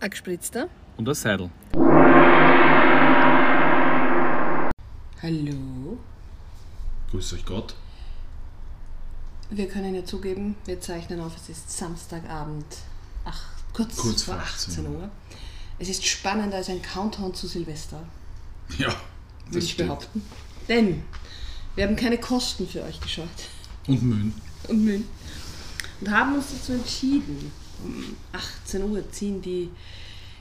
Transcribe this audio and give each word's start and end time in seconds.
Ein 0.00 0.10
gespritzter. 0.10 0.68
Und 0.96 1.08
ein 1.08 1.14
Seidel. 1.14 1.50
Hallo. 5.22 5.98
Grüß 7.10 7.34
euch 7.34 7.44
Gott. 7.44 7.74
Wir 9.50 9.68
können 9.68 9.94
ja 9.94 10.04
zugeben, 10.04 10.54
wir 10.64 10.80
zeichnen 10.80 11.20
auf, 11.20 11.36
es 11.36 11.48
ist 11.48 11.76
Samstagabend, 11.76 12.64
ach, 13.24 13.42
kurz, 13.72 13.96
Kurz 13.96 14.22
vor 14.22 14.34
vor 14.34 14.42
18 14.44 14.74
18 14.86 14.94
Uhr. 14.94 15.10
Es 15.80 15.88
ist 15.88 16.06
spannender 16.06 16.58
als 16.58 16.68
ein 16.68 16.80
Countdown 16.80 17.34
zu 17.34 17.48
Silvester, 17.48 18.00
Ja, 18.78 18.94
würde 19.46 19.58
ich 19.58 19.72
stimmt. 19.72 19.88
behaupten. 19.88 20.22
Denn 20.68 21.02
wir 21.74 21.84
haben 21.86 21.96
keine 21.96 22.18
Kosten 22.18 22.68
für 22.68 22.82
euch 22.84 23.00
gescheut 23.00 23.28
Und 23.88 24.02
Mühen. 24.02 24.34
und 24.68 24.84
Mühen. 24.84 25.08
Und 26.00 26.10
haben 26.12 26.34
uns 26.36 26.46
dazu 26.52 26.72
entschieden, 26.74 27.50
um 27.84 28.16
18 28.32 28.82
Uhr 28.82 29.10
ziehen 29.12 29.40
die 29.42 29.70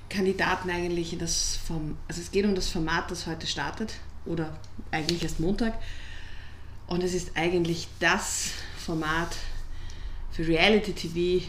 Kandidaten 0.10 0.70
eigentlich 0.70 1.14
in 1.14 1.20
das 1.20 1.58
Form, 1.68 1.98
also 2.08 2.22
es 2.22 2.32
geht 2.32 2.46
um 2.46 2.56
das 2.56 2.70
Format, 2.70 3.10
das 3.12 3.28
heute 3.28 3.46
startet, 3.48 3.94
oder 4.26 4.58
eigentlich 4.92 5.24
erst 5.24 5.40
Montag. 5.40 5.74
Und 6.88 7.04
es 7.04 7.14
ist 7.14 7.32
eigentlich 7.36 7.88
das 8.00 8.50
Format 8.84 9.36
für 10.32 10.48
Reality 10.48 10.94
TV, 10.94 11.46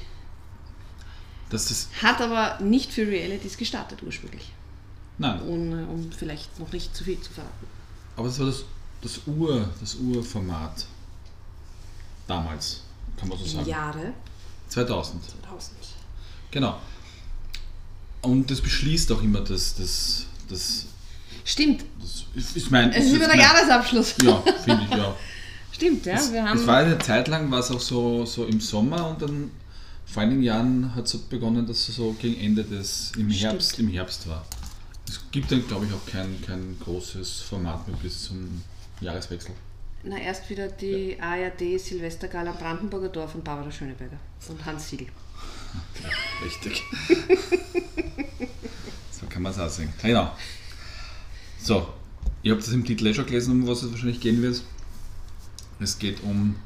Das 1.48 1.70
ist. 1.70 1.88
hat 2.02 2.20
aber 2.20 2.62
nicht 2.62 2.92
für 2.92 3.06
Realities 3.06 3.56
gestartet 3.56 4.02
ursprünglich, 4.02 4.52
Nein, 5.18 5.40
um, 5.42 5.88
um 5.88 6.12
vielleicht 6.12 6.58
noch 6.58 6.70
nicht 6.72 6.94
zu 6.94 7.04
viel 7.04 7.18
zu 7.20 7.30
verraten. 7.32 7.66
aber 8.16 8.28
das 8.28 8.38
war 8.38 8.46
das, 8.46 8.64
das 9.02 9.20
Ur, 9.26 9.68
das 9.80 9.94
Urformat. 9.94 10.86
Damals, 12.26 12.82
kann 13.16 13.28
man 13.28 13.38
so 13.38 13.44
sagen. 13.46 13.68
Jahre 13.68 14.12
2000. 14.70 15.22
2000. 15.42 15.76
Genau. 16.50 16.78
Und 18.22 18.50
das 18.50 18.60
beschließt 18.60 19.10
auch 19.12 19.22
immer 19.22 19.40
das, 19.40 19.74
das, 19.76 20.26
das, 20.48 20.86
Stimmt, 21.44 21.84
das 22.00 22.24
ist, 22.34 22.56
ist 22.56 22.70
mein. 22.70 22.90
es 22.92 23.06
ist 23.06 23.12
über 23.12 23.26
der 23.26 23.28
mein- 23.36 23.40
Jahresabschluss. 23.40 24.14
Ja, 24.22 24.42
finde 24.64 24.84
ich, 24.90 24.96
ja. 24.96 25.16
Stimmt, 25.72 26.04
ja, 26.04 26.20
wir 26.32 26.44
haben... 26.44 26.58
Es 26.58 26.66
war 26.66 26.78
eine 26.78 26.98
Zeit 26.98 27.28
lang, 27.28 27.50
war 27.50 27.60
es 27.60 27.70
auch 27.70 27.80
so, 27.80 28.26
so 28.26 28.44
im 28.44 28.60
Sommer 28.60 29.08
und 29.08 29.22
dann 29.22 29.50
vor 30.04 30.22
einigen 30.22 30.42
Jahren 30.42 30.94
hat 30.94 31.06
es 31.06 31.16
begonnen, 31.16 31.66
dass 31.66 31.88
es 31.88 31.96
so 31.96 32.12
gegen 32.20 32.38
Ende 32.40 32.64
des, 32.64 33.12
im 33.16 33.30
Stimmt. 33.30 33.52
Herbst, 33.52 33.78
im 33.78 33.88
Herbst 33.88 34.28
war. 34.28 34.44
Es 35.08 35.20
gibt 35.30 35.50
dann, 35.50 35.66
glaube 35.66 35.86
ich, 35.86 35.92
auch 35.92 36.04
kein, 36.06 36.40
kein 36.46 36.76
großes 36.84 37.40
Format 37.40 37.86
mehr 37.88 37.96
bis 38.02 38.24
zum 38.24 38.62
Jahreswechsel. 39.00 39.52
Na, 40.02 40.18
erst 40.18 40.48
wieder 40.48 40.68
die 40.68 41.18
ARD 41.20 41.78
Silvestergala 41.78 42.52
am 42.52 42.56
Brandenburger 42.56 43.10
Dorf 43.10 43.32
von 43.32 43.42
Barbara 43.42 43.70
Schöneberger 43.70 44.16
und 44.48 44.64
Hans 44.64 44.88
Siegel. 44.88 45.08
Richtig. 46.42 46.82
so 49.10 49.26
kann 49.26 49.42
man 49.42 49.52
es 49.52 49.58
auch 49.58 49.68
sehen. 49.68 49.92
Genau. 50.02 50.34
So, 51.58 51.86
ihr 52.42 52.52
habt 52.52 52.62
das 52.62 52.72
im 52.72 52.84
Titel 52.84 53.06
eh 53.06 53.14
schon 53.14 53.26
gelesen, 53.26 53.52
um 53.62 53.68
was 53.68 53.82
es 53.82 53.90
wahrscheinlich 53.90 54.20
gehen 54.20 54.40
wird. 54.40 54.62
Es 55.80 55.98
geht 55.98 56.22
um 56.22 56.56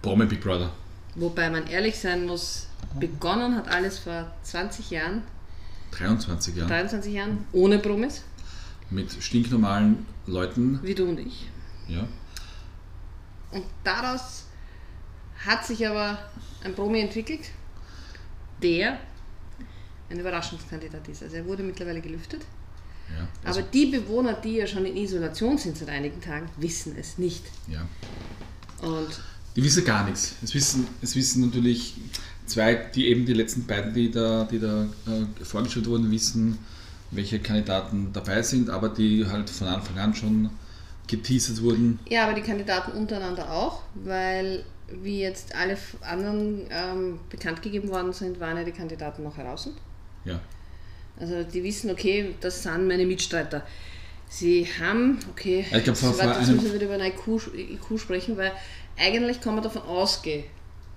Promi 0.00 0.26
Big 0.26 0.40
Brother. 0.40 0.72
Wobei 1.16 1.50
man 1.50 1.66
ehrlich 1.66 1.98
sein 1.98 2.24
muss, 2.26 2.68
begonnen 2.98 3.56
hat 3.56 3.66
alles 3.68 3.98
vor 3.98 4.30
20 4.44 4.90
Jahren, 4.90 5.22
23 5.90 6.54
Jahre. 6.54 6.68
23 6.68 7.12
Jahren, 7.12 7.44
ohne 7.50 7.80
Promis, 7.80 8.22
Mit 8.90 9.10
stinknormalen 9.20 10.06
Leuten. 10.26 10.78
wie 10.84 10.94
du 10.94 11.08
und 11.08 11.18
ich. 11.18 11.48
Ja. 11.88 12.06
Und 13.52 13.64
daraus 13.84 14.44
hat 15.44 15.66
sich 15.66 15.86
aber 15.86 16.18
ein 16.64 16.74
Promi 16.74 17.00
entwickelt, 17.00 17.40
der 18.62 18.98
ein 20.10 20.18
Überraschungskandidat 20.20 21.08
ist. 21.08 21.22
Also 21.22 21.36
er 21.36 21.46
wurde 21.46 21.62
mittlerweile 21.62 22.00
gelüftet. 22.00 22.42
ja. 23.08 23.26
Also, 23.44 23.60
Aber 23.60 23.68
die 23.70 23.86
Bewohner, 23.86 24.34
die 24.34 24.56
ja 24.56 24.66
schon 24.66 24.84
in 24.84 24.96
Isolation 24.96 25.56
sind 25.56 25.76
seit 25.76 25.88
einigen 25.88 26.20
Tagen, 26.20 26.48
wissen 26.58 26.94
es 26.98 27.18
nicht. 27.18 27.44
ja. 27.68 27.86
Und 28.86 29.20
Die 29.56 29.62
wissen 29.62 29.84
gar 29.84 30.04
nichts. 30.04 30.34
Es 30.42 30.54
wissen, 30.54 30.86
es 31.02 31.14
wissen 31.14 31.44
natürlich 31.44 31.96
zwei, 32.46 32.74
die 32.74 33.08
eben 33.08 33.26
die 33.26 33.34
letzten 33.34 33.66
beiden, 33.66 33.92
die 33.92 34.10
da, 34.10 34.44
die 34.44 34.58
da 34.58 34.84
äh, 34.84 35.44
vorgestellt 35.44 35.86
wurden, 35.86 36.10
wissen, 36.10 36.58
welche 37.10 37.40
Kandidaten 37.40 38.10
dabei 38.12 38.42
sind, 38.42 38.70
aber 38.70 38.88
die 38.88 39.26
halt 39.26 39.50
von 39.50 39.66
Anfang 39.66 39.98
an 39.98 40.14
schon 40.14 40.50
geteasert 41.10 41.62
wurden. 41.62 41.98
Ja, 42.08 42.24
aber 42.24 42.34
die 42.34 42.42
Kandidaten 42.42 42.92
untereinander 42.92 43.50
auch, 43.52 43.82
weil 43.94 44.64
wie 45.02 45.20
jetzt 45.20 45.54
alle 45.54 45.76
anderen 46.00 46.62
ähm, 46.70 47.20
bekannt 47.28 47.62
gegeben 47.62 47.88
worden 47.88 48.12
sind, 48.12 48.40
waren 48.40 48.56
ja 48.56 48.64
die 48.64 48.72
Kandidaten 48.72 49.22
noch 49.22 49.36
heraus. 49.36 49.68
Ja. 50.24 50.40
Also 51.18 51.44
die 51.44 51.62
wissen, 51.62 51.90
okay, 51.90 52.34
das 52.40 52.62
sind 52.62 52.88
meine 52.88 53.06
Mitstreiter. 53.06 53.64
Sie 54.28 54.66
haben, 54.80 55.18
okay, 55.30 55.66
ich 55.70 55.84
glaub, 55.84 55.96
vor- 55.96 56.10
warte, 56.18 56.22
vor 56.32 56.40
jetzt 56.40 56.48
einem- 56.48 56.56
müssen 56.56 56.68
wir 56.72 56.74
wieder 56.80 56.86
über 56.94 57.02
ein 57.02 57.12
IQ, 57.12 57.52
IQ 57.54 57.98
sprechen, 58.00 58.36
weil 58.36 58.52
eigentlich 58.98 59.40
kann 59.40 59.54
man 59.54 59.62
davon 59.64 59.82
ausgehen, 59.82 60.44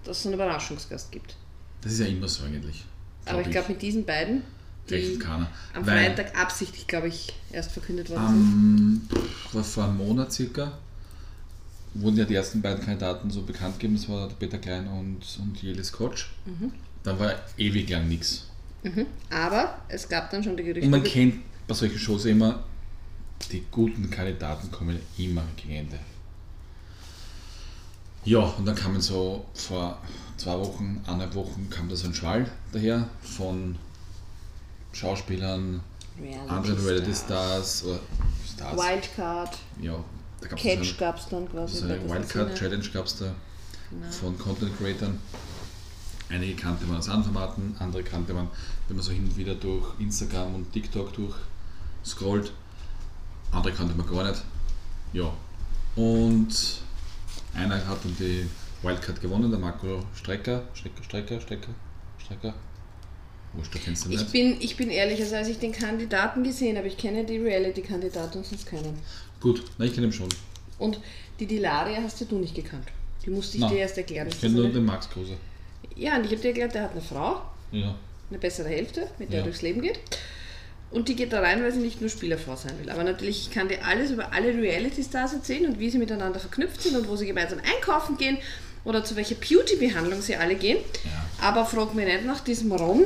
dass 0.03 0.19
es 0.19 0.25
einen 0.25 0.35
Überraschungsgast 0.35 1.11
gibt. 1.11 1.35
Das 1.81 1.91
ist 1.93 1.99
ja 1.99 2.05
immer 2.05 2.27
so 2.27 2.43
eigentlich. 2.45 2.85
aber 3.25 3.41
ich 3.41 3.49
glaube, 3.49 3.69
mit 3.73 3.81
diesen 3.81 4.05
beiden, 4.05 4.43
die 4.89 5.19
am 5.25 5.47
Weil, 5.85 6.13
Freitag 6.13 6.39
absichtlich, 6.39 6.87
glaube 6.87 7.07
ich, 7.07 7.33
erst 7.51 7.71
verkündet 7.71 8.09
worden 8.09 9.07
Ähm, 9.09 9.19
war 9.53 9.63
vor 9.63 9.85
einem 9.85 9.97
Monat 9.97 10.31
circa 10.31 10.73
wurden 11.93 12.17
ja 12.17 12.25
die 12.25 12.35
ersten 12.35 12.61
beiden 12.61 12.83
Kandidaten 12.83 13.29
so 13.29 13.43
bekannt 13.43 13.79
gegeben, 13.79 13.95
das 13.95 14.09
war 14.09 14.27
der 14.27 14.35
Peter 14.35 14.57
Klein 14.57 14.87
und, 14.87 15.21
und 15.39 15.61
Jelis 15.61 15.91
Kotsch. 15.91 16.25
Mhm. 16.45 16.71
Dann 17.03 17.19
war 17.19 17.35
ewig 17.57 17.89
lang 17.89 18.07
nichts. 18.07 18.47
sind. 18.81 18.95
Mhm. 18.95 19.05
Aber 19.29 19.77
es 19.87 20.07
gab 20.07 20.29
dann 20.31 20.43
schon 20.43 20.57
die 20.57 20.63
Gerüchte. 20.63 20.85
Und 20.85 20.91
man 20.91 21.03
kennt 21.03 21.41
bei 21.67 21.73
solchen 21.73 21.99
Shows 21.99 22.25
immer, 22.25 22.63
die 23.51 23.63
guten 23.71 24.09
Kandidaten 24.09 24.71
kommen 24.71 24.97
immer 25.17 25.43
gegen 25.55 25.75
Ende. 25.75 25.99
Ja, 28.25 28.39
und 28.39 28.65
dann 28.65 28.75
kamen 28.75 29.01
so 29.01 29.45
vor 29.53 30.01
zwei 30.37 30.57
Wochen, 30.57 31.01
anderthalb 31.05 31.35
Wochen, 31.35 31.69
kam 31.69 31.89
da 31.89 31.95
so 31.95 32.07
ein 32.07 32.13
Schwall 32.13 32.49
daher 32.71 33.07
von 33.21 33.75
Schauspielern, 34.93 35.81
Reality 36.21 36.49
anderen. 36.49 36.85
Reality 36.85 37.13
Stars 37.13 37.83
oder 37.83 37.99
Stars. 38.47 38.77
Wildcard, 38.77 39.57
Ja, 39.81 39.95
da 40.41 40.47
gab 40.47 40.57
es 40.59 40.63
Catch 40.63 40.97
gab 40.97 41.17
es 41.17 41.27
dann 41.29 41.49
quasi. 41.49 41.77
so 41.77 41.87
bei 41.87 41.93
eine 41.95 41.99
dieser 42.03 42.15
Wildcard 42.15 42.47
Szene. 42.55 42.59
Challenge 42.59 42.89
gab 42.93 43.05
es 43.05 43.17
da 43.17 43.25
Genau. 43.89 44.11
von 44.11 44.37
Content 44.37 44.77
Creatern. 44.77 45.19
Einige 46.29 46.55
kannte 46.55 46.85
man 46.85 46.97
aus 46.97 47.09
anderen 47.09 47.33
Formaten, 47.33 47.75
andere 47.79 48.01
kannte 48.03 48.33
man, 48.33 48.47
wenn 48.87 48.97
man 48.97 49.05
so 49.05 49.11
hin 49.11 49.23
und 49.25 49.37
wieder 49.37 49.53
durch 49.55 49.85
Instagram 49.99 50.55
und 50.55 50.71
TikTok 50.73 51.13
durch 51.13 51.35
scrollt. 52.05 52.51
Andere 53.51 53.73
kannte 53.73 53.93
man 53.93 54.07
gar 54.09 54.23
nicht. 54.23 54.41
Ja. 55.13 55.31
Und 55.95 56.81
einer 57.53 57.75
hat 57.87 58.03
dann 58.03 58.15
die 58.17 58.47
Wildcard 58.81 59.21
gewonnen, 59.21 59.51
der 59.51 59.59
Marco 59.59 60.03
Strecker. 60.15 60.63
Strecker, 60.73 61.03
Strecker, 61.03 61.39
Strecker, 61.41 61.69
Strecker. 62.23 62.53
Wurscht, 63.53 63.73
du 63.73 63.79
kennst 63.79 64.05
ihn 64.05 64.11
Ich 64.13 64.25
bin, 64.27 64.57
ich 64.59 64.75
bin 64.77 64.89
ehrlich, 64.89 65.19
also 65.21 65.35
als 65.35 65.47
ich 65.47 65.59
den 65.59 65.71
Kandidaten 65.71 66.43
gesehen 66.43 66.77
habe, 66.77 66.87
ich 66.87 66.97
kenne 66.97 67.23
die 67.23 67.37
Reality-Kandidaten 67.37 68.39
und 68.39 68.45
sonst 68.45 68.65
keinen. 68.65 68.97
Gut, 69.39 69.63
na, 69.77 69.85
ich 69.85 69.93
kenne 69.93 70.07
ihn 70.07 70.13
schon. 70.13 70.29
Und 70.79 70.99
die 71.39 71.45
Dilaria 71.45 72.01
hast 72.01 72.19
ja 72.19 72.25
du 72.29 72.37
nicht 72.39 72.55
gekannt. 72.55 72.87
Die 73.25 73.29
musste 73.29 73.57
ich 73.57 73.61
Na, 73.61 73.69
dir 73.69 73.77
erst 73.79 73.97
erklären. 73.97 74.27
Ich 74.27 74.39
kenne 74.41 74.55
nur 74.55 74.65
eine- 74.65 74.73
den 74.73 74.85
Max 74.85 75.09
Kruse. 75.09 75.37
ja, 75.95 76.15
und 76.17 76.25
ich 76.25 76.31
habe 76.31 76.41
dir 76.41 76.47
erklärt, 76.49 76.73
der 76.73 76.83
hat 76.83 76.91
eine 76.93 77.01
Frau, 77.01 77.41
Ja. 77.71 77.95
eine 78.29 78.39
bessere 78.39 78.69
Hälfte, 78.69 79.07
mit 79.19 79.29
der 79.29 79.39
Ja. 79.39 79.43
er 79.43 79.49
durchs 79.49 79.61
Leben 79.61 79.81
geht. 79.81 79.99
Und 80.91 81.07
die 81.09 81.15
geht 81.15 81.33
da 81.33 81.39
rein, 81.41 81.63
weil 81.63 81.71
sie 81.73 81.79
nicht 81.79 82.01
nur 82.01 82.09
Spielerfrau 82.09 82.55
sein 82.55 82.73
will. 82.79 82.89
Aber 82.89 83.03
natürlich, 83.03 83.47
ich 83.47 83.51
kann 83.53 83.67
dir 83.67 83.83
alles 83.85 84.11
über 84.11 84.31
alle 84.33 84.49
Reality-Stars 84.53 85.33
erzählen 85.33 85.65
und 85.67 85.79
wie 85.79 85.89
sie 85.89 85.97
miteinander 85.97 86.39
verknüpft 86.39 86.81
sind 86.83 86.95
und 86.95 87.07
wo 87.07 87.15
sie 87.15 87.25
gemeinsam 87.25 87.59
einkaufen 87.59 88.17
gehen 88.17 88.37
oder 88.85 89.03
zu 89.03 89.15
welcher 89.15 89.35
Beauty-Behandlung 89.35 90.21
sie 90.21 90.35
alle 90.35 90.55
gehen. 90.55 90.77
Ja. 91.03 91.47
Aber 91.47 91.65
frag 91.65 91.95
mich 91.95 92.05
nicht 92.05 92.25
nach 92.25 92.41
diesem 92.41 92.71
Ron, 92.71 93.05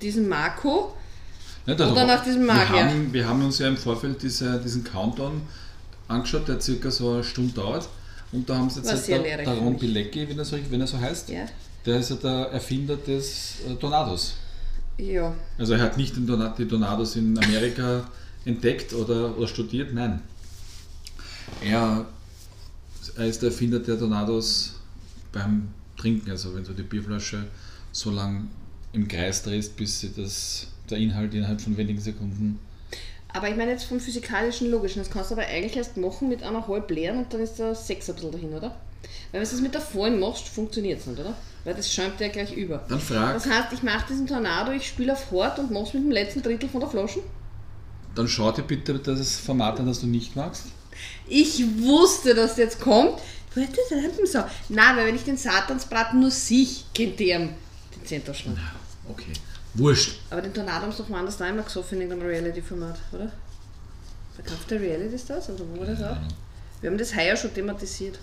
diesem 0.00 0.28
Marco. 0.28 0.94
Ja, 1.66 1.74
der 1.74 1.92
Oder 1.92 2.06
nach 2.06 2.24
diesem 2.24 2.46
wir 2.46 2.54
Magier. 2.54 2.84
haben, 2.88 3.12
wir 3.12 3.28
haben 3.28 3.44
uns 3.44 3.58
ja 3.58 3.68
im 3.68 3.76
Vorfeld 3.76 4.22
diese, 4.22 4.58
diesen 4.60 4.84
Countdown 4.84 5.42
angeschaut, 6.08 6.48
der 6.48 6.60
circa 6.60 6.90
so 6.90 7.12
eine 7.14 7.24
Stunde 7.24 7.52
dauert. 7.54 7.88
Und 8.32 8.48
da 8.48 8.56
haben 8.56 8.68
sie 8.70 8.80
jetzt 8.80 8.90
halt 9.10 9.24
der, 9.24 9.46
Ron 9.46 9.72
mich. 9.72 9.80
Bilecki, 9.80 10.28
wenn 10.28 10.38
er, 10.38 10.44
so, 10.44 10.56
wenn 10.70 10.80
er 10.80 10.86
so 10.86 10.98
heißt, 10.98 11.28
Ja. 11.30 11.46
der 11.86 11.98
ist 12.00 12.10
ja 12.10 12.16
der 12.16 12.50
Erfinder 12.52 12.96
des 12.96 13.56
äh, 13.68 13.74
Tornados. 13.74 14.34
Ja. 14.98 15.34
Also 15.58 15.74
er 15.74 15.80
hat 15.80 15.96
nicht 15.96 16.16
den 16.16 16.26
Torna- 16.26 16.54
die 16.56 16.66
Tornados 16.66 17.16
in 17.16 17.38
Amerika 17.38 18.06
entdeckt 18.44 18.92
oder, 18.94 19.36
oder 19.36 19.46
studiert, 19.48 19.92
nein. 19.94 20.20
Er, 21.62 22.04
er 23.16 23.26
ist 23.26 23.42
der 23.42 23.50
Erfinder 23.50 23.78
der 23.78 23.98
Tornados 23.98 24.74
beim 25.32 25.68
Trinken, 25.96 26.30
also 26.30 26.54
wenn 26.54 26.64
du 26.64 26.72
die 26.72 26.82
Bierflasche 26.82 27.44
so 27.92 28.10
lang 28.10 28.48
im 28.98 29.08
Kreis 29.08 29.42
drehst, 29.42 29.76
bis 29.76 30.00
sie 30.00 30.12
das, 30.14 30.68
der 30.90 30.98
Inhalt 30.98 31.34
innerhalb 31.34 31.60
von 31.60 31.76
wenigen 31.76 32.00
Sekunden 32.00 32.58
Aber 33.28 33.48
ich 33.48 33.56
meine 33.56 33.72
jetzt 33.72 33.84
vom 33.84 34.00
physikalischen, 34.00 34.70
logischen, 34.70 35.00
das 35.02 35.10
kannst 35.10 35.30
du 35.30 35.34
aber 35.34 35.46
eigentlich 35.46 35.76
erst 35.76 35.96
machen 35.96 36.28
mit 36.28 36.42
einer 36.42 36.66
halb 36.66 36.90
leeren 36.90 37.18
und 37.18 37.32
dann 37.32 37.40
ist 37.40 37.58
der 37.58 37.74
Sechser 37.74 38.12
ein 38.12 38.16
bisschen 38.16 38.32
dahin, 38.32 38.52
oder? 38.54 38.74
Weil 39.30 39.40
wenn 39.40 39.48
du 39.48 39.54
es 39.54 39.60
mit 39.60 39.74
der 39.74 39.80
vollen 39.80 40.18
machst, 40.18 40.48
funktioniert 40.48 41.00
es 41.00 41.06
nicht, 41.06 41.20
oder? 41.20 41.34
weil 41.68 41.74
das 41.74 41.92
schäumt 41.92 42.18
ja 42.18 42.28
gleich 42.28 42.52
über. 42.54 42.82
Dann 42.88 42.98
frag, 42.98 43.34
Das 43.34 43.44
heißt, 43.44 43.72
ich 43.74 43.82
mache 43.82 44.06
diesen 44.08 44.26
Tornado, 44.26 44.72
ich 44.72 44.86
spiele 44.86 45.12
auf 45.12 45.30
Hort 45.30 45.58
und 45.58 45.70
mach's 45.70 45.92
mit 45.92 46.02
dem 46.02 46.10
letzten 46.10 46.42
Drittel 46.42 46.66
von 46.66 46.80
der 46.80 46.88
Flaschen. 46.88 47.20
dann 48.14 48.26
schau 48.26 48.50
dir 48.52 48.62
bitte 48.62 48.98
das 48.98 49.36
Format 49.36 49.78
an, 49.78 49.86
das 49.86 50.00
du 50.00 50.06
nicht 50.06 50.34
magst. 50.34 50.64
Ich 51.28 51.62
wusste, 51.80 52.34
dass 52.34 52.52
das 52.52 52.58
jetzt 52.58 52.80
kommt. 52.80 53.20
Hättest 53.54 53.92
einfach 53.92 54.24
so. 54.24 54.38
Nein, 54.68 54.96
weil 54.96 55.06
wenn 55.08 55.14
ich 55.16 55.24
den 55.24 55.36
Satansbraten 55.36 56.20
nur 56.20 56.30
sich 56.30 56.84
kennt 56.94 57.20
der 57.20 57.40
den 57.40 57.50
Zenterschlag. 58.04 58.56
Okay. 59.08 59.32
Wurscht. 59.74 60.20
Aber 60.30 60.42
den 60.42 60.52
Tornado 60.52 60.82
haben 60.82 60.92
sie 60.92 60.98
doch 60.98 61.10
woanders 61.10 61.36
da 61.36 61.44
einmal 61.44 61.64
gesoffen 61.64 62.00
in 62.00 62.08
irgendeinem 62.08 62.30
Reality-Format, 62.30 62.98
oder? 63.12 63.32
Verkaufte 64.34 64.80
Reality 64.80 65.18
Stars? 65.18 65.50
Oder 65.50 65.64
wo 65.68 65.80
war 65.80 65.86
das 65.86 66.02
auch? 66.02 66.16
Wir 66.80 66.90
haben 66.90 66.98
das 66.98 67.14
heuer 67.14 67.36
schon 67.36 67.52
thematisiert. 67.52 68.18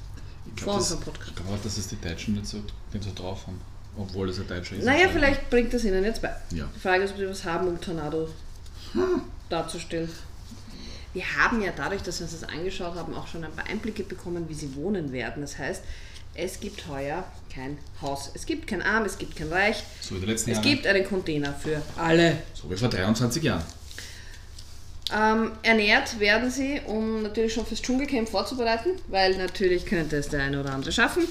Ich 0.56 0.62
Vor 0.62 0.74
glaube, 0.74 0.80
das, 0.80 0.92
unserem 0.92 1.04
Podcast. 1.04 1.30
ich 1.30 1.46
glaub, 1.46 1.64
dass 1.64 1.78
es 1.78 1.88
die 1.88 2.00
Deutschen 2.00 2.36
nicht 2.36 2.48
so, 2.48 2.58
nicht 2.94 3.04
so 3.04 3.12
drauf 3.14 3.48
haben. 3.48 3.60
Obwohl 3.98 4.30
es 4.30 4.40
ein 4.40 4.48
Deutscher 4.48 4.76
ist. 4.76 4.86
Naja, 4.86 5.08
vielleicht 5.10 5.50
bringt 5.50 5.74
das 5.74 5.84
ihnen 5.86 6.04
jetzt 6.04 6.22
bei. 6.22 6.34
Ja. 6.52 6.68
Die 6.76 6.80
Frage 6.80 7.04
ist, 7.04 7.12
ob 7.12 7.18
sie 7.18 7.28
was 7.28 7.46
haben, 7.46 7.68
um 7.68 7.80
Tornado 7.80 8.30
darzustellen. 9.50 10.10
Wir 11.14 11.24
haben 11.38 11.62
ja 11.62 11.72
dadurch, 11.76 12.02
dass 12.02 12.20
wir 12.20 12.26
uns 12.26 12.38
das 12.38 12.50
angeschaut 12.50 12.96
haben, 12.96 13.14
auch 13.14 13.28
schon 13.28 13.44
ein 13.46 13.52
paar 13.52 13.68
Einblicke 13.68 14.04
bekommen, 14.04 14.50
wie 14.50 14.54
sie 14.54 14.76
wohnen 14.76 15.14
werden. 15.14 15.42
Das 15.42 15.58
heißt, 15.58 15.82
es 16.36 16.60
gibt 16.60 16.88
heuer 16.88 17.24
kein 17.54 17.78
Haus. 18.02 18.32
Es 18.34 18.46
gibt 18.46 18.68
kein 18.68 18.82
Arm, 18.82 19.06
es 19.06 19.18
gibt 19.18 19.36
kein 19.36 19.52
Reich. 19.52 19.84
So 20.02 20.16
wie 20.16 20.20
die 20.20 20.26
letzten 20.26 20.52
Es 20.52 20.58
Jahre. 20.58 20.70
gibt 20.70 20.88
einen 20.88 21.06
Container 21.06 21.54
für 21.54 21.82
alle. 21.98 22.38
So 22.54 22.70
wie 22.70 22.76
vor 22.76 22.90
23 22.90 23.42
Jahren. 23.44 23.64
Ähm, 25.14 25.52
ernährt 25.62 26.20
werden 26.20 26.50
sie, 26.50 26.82
um 26.88 27.22
natürlich 27.22 27.54
schon 27.54 27.66
fürs 27.66 27.82
Dschungelcamp 27.82 28.28
vorzubereiten, 28.28 28.90
weil 29.08 29.38
natürlich 29.38 29.86
könnte 29.86 30.18
es 30.18 30.30
der 30.30 30.42
eine 30.44 30.60
oder 30.60 30.74
andere 30.74 30.92
schaffen. 30.92 31.28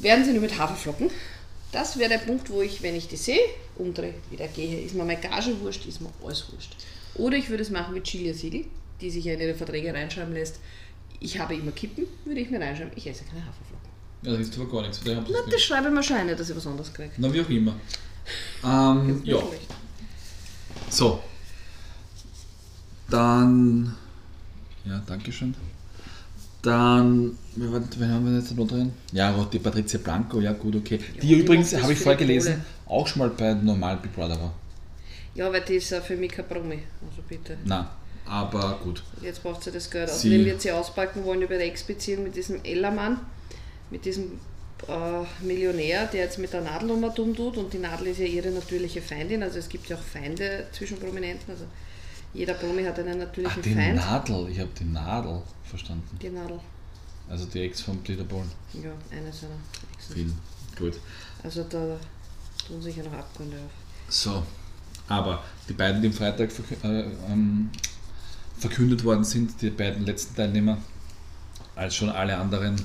Werden 0.00 0.24
sie 0.24 0.32
nur 0.32 0.40
mit 0.42 0.58
Haferflocken. 0.58 1.10
Das 1.70 1.98
wäre 1.98 2.08
der 2.08 2.18
Punkt, 2.18 2.48
wo 2.50 2.62
ich, 2.62 2.82
wenn 2.82 2.96
ich 2.96 3.08
die 3.08 3.16
sehe, 3.16 3.40
umdrehe, 3.76 4.14
wieder 4.30 4.48
gehe. 4.48 4.80
Ist 4.80 4.94
mir 4.94 5.04
meine 5.04 5.20
Gage 5.20 5.60
wurscht, 5.60 5.84
ist 5.86 6.00
mir 6.00 6.10
alles 6.24 6.50
wurscht. 6.50 6.74
Oder 7.14 7.36
ich 7.36 7.50
würde 7.50 7.62
es 7.62 7.70
machen 7.70 7.94
wie 7.94 8.00
Julia 8.00 8.32
Siegel, 8.32 8.64
die 9.00 9.10
sich 9.10 9.24
ja 9.24 9.34
in 9.34 9.40
ihre 9.40 9.54
Verträge 9.54 9.92
reinschreiben 9.92 10.32
lässt. 10.32 10.56
Ich 11.20 11.38
habe 11.38 11.54
immer 11.54 11.72
Kippen, 11.72 12.04
würde 12.24 12.40
ich 12.40 12.50
mir 12.50 12.60
reinschreiben, 12.60 12.92
ich 12.94 13.06
esse 13.06 13.24
keine 13.24 13.40
Haferflocken. 13.44 13.88
Ja, 14.22 14.32
das 14.32 14.40
ist 14.40 14.58
aber 14.58 14.70
gar 14.70 14.82
nichts. 14.82 15.00
Na, 15.04 15.14
das 15.14 15.46
nicht. 15.46 15.60
schreibe 15.60 15.88
ich 15.88 15.94
mir 15.94 16.02
schon 16.02 16.16
ein, 16.16 16.28
dass 16.28 16.50
ich 16.50 16.56
was 16.56 16.66
anderes 16.66 16.92
kriege. 16.92 17.10
Na, 17.16 17.32
wie 17.32 17.40
auch 17.40 17.48
immer. 17.48 17.74
Ähm, 18.62 19.22
ja, 19.24 19.38
so. 20.90 21.22
Dann. 23.08 23.94
Ja, 24.84 25.02
danke 25.06 25.32
schön. 25.32 25.54
Dann. 26.62 27.38
Wen 27.56 28.12
haben 28.12 28.26
wir 28.26 28.38
jetzt 28.38 28.54
noch 28.54 28.66
drin? 28.66 28.92
Ja, 29.12 29.32
die 29.50 29.58
Patricia 29.58 29.98
Blanco, 29.98 30.40
ja, 30.40 30.52
gut, 30.52 30.76
okay. 30.76 31.00
Die 31.14 31.20
die 31.20 31.38
übrigens, 31.38 31.74
habe 31.74 31.92
ich 31.92 31.98
vorher 31.98 32.18
gelesen, 32.18 32.62
auch 32.86 33.06
schon 33.06 33.20
mal 33.20 33.30
bei 33.30 33.54
normal 33.54 33.96
Big 33.96 34.14
Brother 34.14 34.38
war. 34.40 34.54
Ja, 35.34 35.50
weil 35.52 35.62
die 35.62 35.76
ist 35.76 35.90
ja 35.90 36.00
für 36.00 36.16
mich 36.16 36.32
kein 36.32 36.46
Promi. 36.46 36.80
Also 37.08 37.22
bitte. 37.28 37.56
Na, 37.64 37.90
aber 38.28 38.78
gut. 38.82 39.02
Jetzt 39.22 39.42
braucht 39.42 39.64
sie 39.64 39.70
das 39.70 39.90
Geld. 39.90 40.10
Außerdem 40.10 40.44
wird 40.44 40.60
sie 40.60 40.72
auspacken 40.72 41.24
wollen 41.24 41.42
über 41.42 41.54
ihre 41.54 41.64
Ex-Beziehung 41.64 42.24
mit 42.24 42.36
diesem 42.36 42.62
Ellermann, 42.64 43.20
mit 43.90 44.04
diesem 44.04 44.38
äh, 44.86 45.44
Millionär, 45.44 46.06
der 46.06 46.24
jetzt 46.24 46.38
mit 46.38 46.52
der 46.52 46.60
Nadel 46.60 46.90
um 46.90 47.14
dumm 47.14 47.34
tut 47.34 47.56
und 47.56 47.72
die 47.72 47.78
Nadel 47.78 48.08
ist 48.08 48.18
ja 48.18 48.26
ihre 48.26 48.50
natürliche 48.50 49.02
Feindin. 49.02 49.42
Also 49.42 49.58
es 49.58 49.68
gibt 49.68 49.88
ja 49.88 49.96
auch 49.96 50.02
Feinde 50.02 50.66
zwischen 50.72 50.98
Prominenten. 50.98 51.50
Also 51.50 51.64
jeder 52.34 52.54
Promi 52.54 52.84
hat 52.84 52.98
einen 52.98 53.20
Ach, 53.20 53.26
natürlichen 53.26 53.62
die 53.62 53.74
Feind. 53.74 53.96
Nadel, 53.96 54.48
ich 54.50 54.58
habe 54.60 54.70
die 54.78 54.84
Nadel 54.84 55.42
verstanden. 55.64 56.18
Die 56.20 56.30
Nadel. 56.30 56.60
Also 57.28 57.46
die 57.46 57.60
Ex 57.60 57.80
von 57.80 58.02
Dieter 58.04 58.24
Bohlen. 58.24 58.50
Ja, 58.72 58.90
eine 59.10 59.32
seiner 59.32 59.52
Exen. 59.94 60.14
Viel. 60.14 60.32
Gut. 60.78 61.00
Also 61.42 61.64
da 61.64 61.96
tun 62.66 62.80
sich 62.80 62.96
ja 62.96 63.02
noch 63.02 63.12
Abgründe 63.12 63.56
auf. 63.56 64.12
So, 64.12 64.42
aber 65.08 65.42
die 65.68 65.72
beiden, 65.72 66.00
die 66.00 66.08
am 66.08 66.14
Freitag 66.14 66.50
äh, 66.84 67.00
ähm, 67.28 67.70
verkündet 68.58 69.04
worden 69.04 69.24
sind, 69.24 69.60
die 69.62 69.70
beiden 69.70 70.04
letzten 70.06 70.36
Teilnehmer, 70.36 70.78
als 71.76 71.94
schon 71.96 72.08
alle 72.10 72.36
anderen 72.36 72.76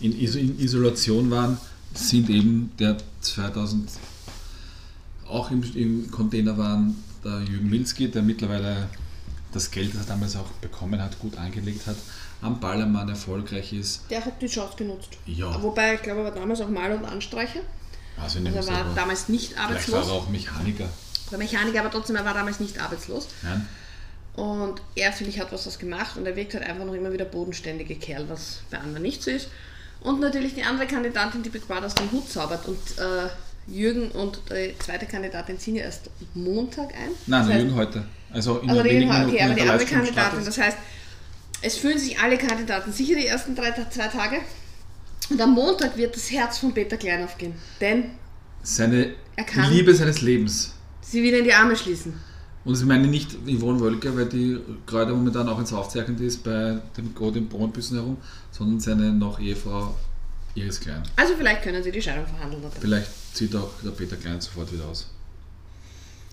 in, 0.00 0.18
Iso 0.18 0.38
in 0.38 0.58
Isolation 0.58 1.30
waren, 1.30 1.58
sind 1.94 2.28
eben 2.28 2.72
der 2.78 2.96
2000 3.20 3.88
auch 5.28 5.50
im, 5.50 5.62
im 5.74 6.10
Container 6.10 6.56
waren, 6.58 7.02
der 7.24 7.40
Jürgen 7.40 7.70
Milski, 7.70 8.10
der 8.10 8.22
mittlerweile 8.22 8.88
das 9.52 9.70
Geld, 9.70 9.94
das 9.94 10.02
er 10.02 10.06
damals 10.08 10.36
auch 10.36 10.48
bekommen 10.60 11.00
hat, 11.00 11.18
gut 11.20 11.38
angelegt 11.38 11.86
hat, 11.86 11.96
am 12.42 12.60
Ballermann 12.60 13.08
erfolgreich 13.08 13.72
ist. 13.72 14.02
Der 14.10 14.24
hat 14.24 14.42
die 14.42 14.46
Chance 14.46 14.74
genutzt. 14.76 15.10
Ja, 15.26 15.62
Wobei, 15.62 15.94
ich 15.94 16.02
glaube, 16.02 16.20
er 16.20 16.24
war 16.24 16.32
damals 16.32 16.60
auch 16.60 16.68
Mal- 16.68 16.92
und 16.92 17.04
Anstreicher. 17.04 17.60
also 18.20 18.38
Also 18.38 18.50
er 18.50 18.66
war 18.66 18.94
damals 18.94 19.28
nicht 19.28 19.52
vielleicht 19.52 19.58
war 19.58 19.64
arbeitslos. 19.70 20.06
er 20.08 20.12
auch 20.12 20.28
Mechaniker. 20.28 20.88
Der 21.30 21.38
Mechaniker, 21.38 21.80
aber 21.80 21.90
trotzdem, 21.90 22.16
er 22.16 22.24
war 22.24 22.34
damals 22.34 22.60
nicht 22.60 22.78
arbeitslos. 22.78 23.28
Nein? 23.42 23.66
Und 24.36 24.82
er, 24.96 25.12
finde 25.12 25.30
ich, 25.30 25.38
hat 25.40 25.52
was 25.52 25.64
das 25.64 25.78
gemacht 25.78 26.16
und 26.16 26.26
er 26.26 26.34
wirkt 26.34 26.54
halt 26.54 26.64
einfach 26.64 26.84
noch 26.84 26.94
immer 26.94 27.12
wieder 27.12 27.24
bodenständige 27.24 27.94
Kerl, 27.94 28.28
was 28.28 28.60
bei 28.70 28.78
anderen 28.78 29.02
nicht 29.02 29.22
so 29.22 29.30
ist. 29.30 29.48
Und 30.00 30.20
natürlich 30.20 30.54
die 30.54 30.62
andere 30.64 30.86
Kandidatin, 30.86 31.42
die 31.42 31.50
Big 31.50 31.66
Brother 31.68 31.86
aus 31.86 31.94
dem 31.94 32.10
Hut 32.10 32.28
zaubert. 32.28 32.66
Und 32.66 32.78
äh, 32.98 33.28
Jürgen 33.66 34.10
und 34.10 34.40
die 34.50 34.74
zweite 34.78 35.06
Kandidatin 35.06 35.58
ziehen 35.58 35.76
ja 35.76 35.84
erst 35.84 36.10
Montag 36.34 36.88
ein. 36.94 37.10
Nein, 37.26 37.46
Das 37.46 37.48
heißt- 37.54 37.58
Jürgen 37.60 37.74
heute. 37.76 38.04
Also 38.32 38.58
in 38.58 38.70
also 38.70 38.84
wenigen 38.84 39.10
Minuten 39.12 39.30
okay, 39.30 39.42
aber 39.44 39.54
die 39.54 39.62
der 39.62 39.72
andere 39.72 39.88
Kandidatin, 39.88 40.44
das 40.44 40.58
heißt, 40.58 40.76
es 41.62 41.76
fühlen 41.78 41.98
sich 41.98 42.18
alle 42.18 42.36
Kandidaten 42.36 42.92
sicher 42.92 43.14
die 43.14 43.26
ersten 43.26 43.54
drei, 43.54 43.70
zwei 43.70 44.08
Tage. 44.08 44.38
Und 45.30 45.40
am 45.40 45.52
Montag 45.54 45.96
wird 45.96 46.14
das 46.16 46.30
Herz 46.32 46.58
von 46.58 46.74
Peter 46.74 46.96
Klein 46.96 47.22
aufgehen. 47.24 47.54
Denn 47.80 48.10
Seine 48.64 49.14
Er 49.36 49.44
kann- 49.44 49.70
Liebe 49.70 49.94
seines 49.94 50.20
Lebens. 50.20 50.72
sie 51.00 51.22
will 51.22 51.32
in 51.34 51.44
die 51.44 51.52
Arme 51.54 51.76
schließen. 51.76 52.14
Und 52.64 52.74
ich 52.78 52.84
meine 52.84 53.06
nicht 53.06 53.32
Yvonne 53.46 53.78
Wölker, 53.80 54.16
weil 54.16 54.26
die 54.26 54.58
gerade 54.86 55.12
momentan 55.12 55.48
auch 55.48 55.58
ins 55.58 55.72
Aufzeichnen 55.72 56.18
ist 56.22 56.42
bei 56.42 56.78
dem 56.96 57.14
Golden 57.14 57.46
Bronnbüssen 57.48 57.98
herum, 57.98 58.16
sondern 58.52 58.80
seine 58.80 59.12
noch 59.12 59.38
Ehefrau 59.38 59.94
Iris 60.54 60.80
Klein. 60.80 61.02
Also 61.16 61.34
vielleicht 61.36 61.62
können 61.62 61.82
sie 61.82 61.90
die 61.92 62.00
Scheidung 62.00 62.26
verhandeln. 62.26 62.62
Oder? 62.64 62.72
Vielleicht 62.80 63.08
zieht 63.36 63.54
auch 63.54 63.70
der 63.84 63.90
Peter 63.90 64.16
Klein 64.16 64.40
sofort 64.40 64.72
wieder 64.72 64.86
aus. 64.86 65.08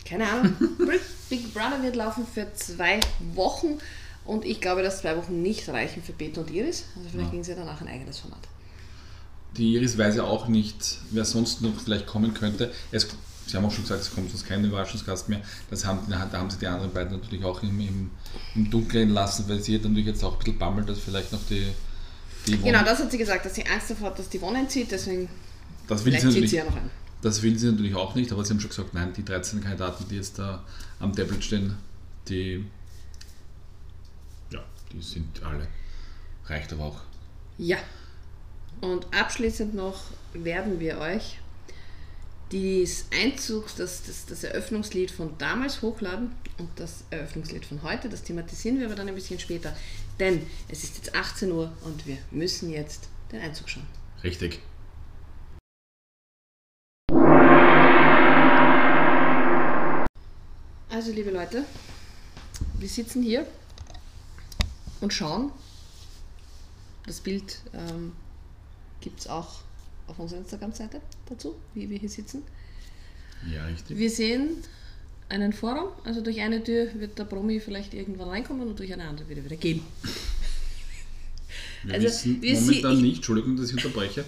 Keine 0.05 0.29
Ahnung. 0.29 0.55
Big- 1.29 1.53
Brother 1.53 1.81
wird 1.83 1.95
laufen 1.95 2.25
für 2.33 2.47
zwei 2.55 2.99
Wochen 3.33 3.77
und 4.25 4.45
ich 4.45 4.61
glaube, 4.61 4.83
dass 4.83 5.01
zwei 5.01 5.17
Wochen 5.17 5.41
nicht 5.41 5.67
reichen 5.69 6.01
für 6.01 6.13
Peter 6.13 6.41
und 6.41 6.51
Iris. 6.51 6.85
Also 6.95 7.09
vielleicht 7.09 7.25
Ja. 7.25 7.29
kriegen 7.29 7.43
sie 7.43 7.55
danach 7.55 7.81
ein 7.81 7.87
eigenes 7.87 8.19
Format. 8.19 8.39
Die 9.57 9.73
Iris 9.75 9.97
weiß 9.97 10.15
ja 10.15 10.23
auch 10.23 10.47
nicht, 10.47 10.99
wer 11.11 11.25
sonst 11.25 11.61
noch 11.61 11.77
vielleicht 11.83 12.07
kommen 12.07 12.33
könnte. 12.33 12.71
Es, 12.91 13.07
Sie 13.51 13.57
haben 13.57 13.65
auch 13.65 13.71
schon 13.71 13.83
gesagt, 13.83 14.01
es 14.01 14.15
kommt 14.15 14.29
sonst 14.29 14.47
kein 14.47 14.63
Überraschungsgast 14.63 15.27
mehr. 15.27 15.41
Das 15.69 15.85
haben, 15.85 15.99
da 16.09 16.31
haben 16.31 16.49
sie 16.49 16.57
die 16.57 16.67
anderen 16.67 16.93
beiden 16.93 17.11
natürlich 17.11 17.43
auch 17.43 17.61
im, 17.61 17.81
im, 17.81 18.09
im 18.55 18.69
Dunkeln 18.69 19.09
lassen, 19.09 19.49
weil 19.49 19.61
sie 19.61 19.77
natürlich 19.77 20.05
jetzt 20.05 20.23
auch 20.23 20.33
ein 20.33 20.39
bisschen 20.39 20.57
bammelt, 20.57 20.87
dass 20.87 20.99
vielleicht 20.99 21.33
noch 21.33 21.41
die, 21.49 21.67
die 22.47 22.57
Genau, 22.57 22.81
das 22.85 22.99
hat 22.99 23.11
sie 23.11 23.17
gesagt, 23.17 23.45
dass 23.45 23.55
sie 23.55 23.65
Angst 23.65 23.89
davor 23.89 24.11
hat, 24.11 24.19
dass 24.19 24.29
die 24.29 24.39
Wonne 24.41 24.59
entzieht, 24.59 24.89
deswegen 24.89 25.27
das 25.87 26.05
will 26.05 26.17
sie 26.17 26.29
zieht 26.29 26.49
sie 26.49 26.55
ja 26.55 26.63
noch 26.63 26.77
ein. 26.77 26.89
Das 27.21 27.41
will 27.41 27.59
sie 27.59 27.69
natürlich 27.69 27.93
auch 27.93 28.15
nicht, 28.15 28.31
aber 28.31 28.45
sie 28.45 28.53
haben 28.53 28.61
schon 28.61 28.69
gesagt, 28.69 28.93
nein, 28.93 29.11
die 29.11 29.25
13 29.25 29.59
Kandidaten, 29.59 30.05
die 30.09 30.15
jetzt 30.15 30.39
da 30.39 30.63
am 30.99 31.13
Tablet 31.13 31.43
stehen, 31.43 31.75
die, 32.29 32.65
ja, 34.51 34.63
die 34.93 35.01
sind 35.01 35.43
alle. 35.43 35.67
Reicht 36.45 36.71
aber 36.71 36.85
auch. 36.85 37.01
Ja. 37.57 37.77
Und 38.79 39.05
abschließend 39.13 39.75
noch 39.75 40.05
werden 40.33 40.79
wir 40.79 40.99
euch 40.99 41.37
das 42.51 43.05
Einzugs, 43.17 43.75
das, 43.75 44.03
das, 44.03 44.25
das 44.25 44.43
Eröffnungslied 44.43 45.09
von 45.09 45.37
damals 45.37 45.81
hochladen 45.81 46.35
und 46.57 46.69
das 46.75 47.05
Eröffnungslied 47.09 47.65
von 47.65 47.81
heute. 47.81 48.09
Das 48.09 48.23
thematisieren 48.23 48.77
wir 48.79 48.87
aber 48.87 48.95
dann 48.95 49.07
ein 49.07 49.15
bisschen 49.15 49.39
später. 49.39 49.75
Denn 50.19 50.45
es 50.67 50.83
ist 50.83 50.97
jetzt 50.97 51.15
18 51.15 51.51
Uhr 51.51 51.71
und 51.85 52.05
wir 52.05 52.17
müssen 52.29 52.69
jetzt 52.69 53.07
den 53.31 53.41
Einzug 53.41 53.69
schauen. 53.69 53.87
Richtig. 54.23 54.59
Also, 60.89 61.13
liebe 61.13 61.31
Leute, 61.31 61.63
wir 62.77 62.89
sitzen 62.89 63.23
hier 63.23 63.47
und 64.99 65.13
schauen. 65.13 65.51
Das 67.05 67.21
Bild 67.21 67.61
ähm, 67.73 68.11
gibt 68.99 69.21
es 69.21 69.27
auch 69.27 69.61
auf 70.11 70.19
unserer 70.19 70.39
Instagram-Seite 70.39 71.01
dazu, 71.27 71.55
wie 71.73 71.89
wir 71.89 71.97
hier 71.97 72.09
sitzen. 72.09 72.43
Ja, 73.51 73.65
richtig. 73.65 73.97
Wir 73.97 74.09
sehen 74.09 74.49
einen 75.29 75.53
Vorraum, 75.53 75.89
also 76.03 76.21
durch 76.21 76.39
eine 76.41 76.63
Tür 76.63 76.87
wird 76.95 77.17
der 77.17 77.23
Promi 77.23 77.59
vielleicht 77.59 77.93
irgendwann 77.93 78.29
reinkommen 78.29 78.67
und 78.67 78.77
durch 78.77 78.93
eine 78.93 79.05
andere 79.05 79.27
wird 79.29 79.39
er 79.39 79.45
wieder 79.45 79.55
gehen. 79.55 79.81
Wir 81.83 81.95
also, 81.95 82.05
wissen 82.07 82.41
wir 82.41 82.59
momentan 82.59 82.95
sie- 82.97 83.01
nicht, 83.01 83.15
Entschuldigung, 83.17 83.55
dass 83.57 83.69
ich 83.69 83.75
unterbreche, 83.75 84.25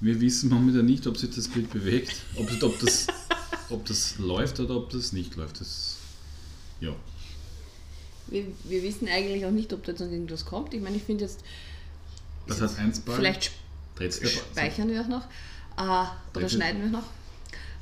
wir 0.00 0.20
wissen 0.20 0.50
momentan 0.50 0.86
nicht, 0.86 1.06
ob 1.06 1.16
sich 1.16 1.30
das 1.30 1.48
Bild 1.48 1.70
bewegt, 1.70 2.14
ob, 2.36 2.50
ob, 2.62 2.78
das, 2.80 3.06
ob 3.68 3.84
das 3.86 4.18
läuft 4.18 4.58
oder 4.60 4.76
ob 4.76 4.90
das 4.90 5.12
nicht 5.12 5.36
läuft. 5.36 5.60
Das, 5.60 5.96
ja. 6.80 6.94
Wir, 8.28 8.44
wir 8.64 8.82
wissen 8.82 9.08
eigentlich 9.08 9.44
auch 9.44 9.50
nicht, 9.50 9.72
ob 9.72 9.84
da 9.84 9.92
jetzt 9.92 10.00
noch 10.00 10.10
irgendwas 10.10 10.44
kommt. 10.44 10.74
Ich 10.74 10.80
meine, 10.80 10.96
ich 10.96 11.02
finde 11.02 11.24
jetzt, 11.24 11.40
Das 12.46 12.60
hat 12.60 12.78
eins 12.78 13.00
Ball. 13.00 13.16
vielleicht 13.16 13.52
Dreht's 13.98 14.20
der 14.20 14.28
speichern 14.28 14.88
wir 14.88 15.00
auch 15.00 15.08
noch. 15.08 15.24
Äh, 15.76 16.36
oder 16.36 16.48
schneiden 16.48 16.82
wir 16.82 16.90
noch. 16.90 17.06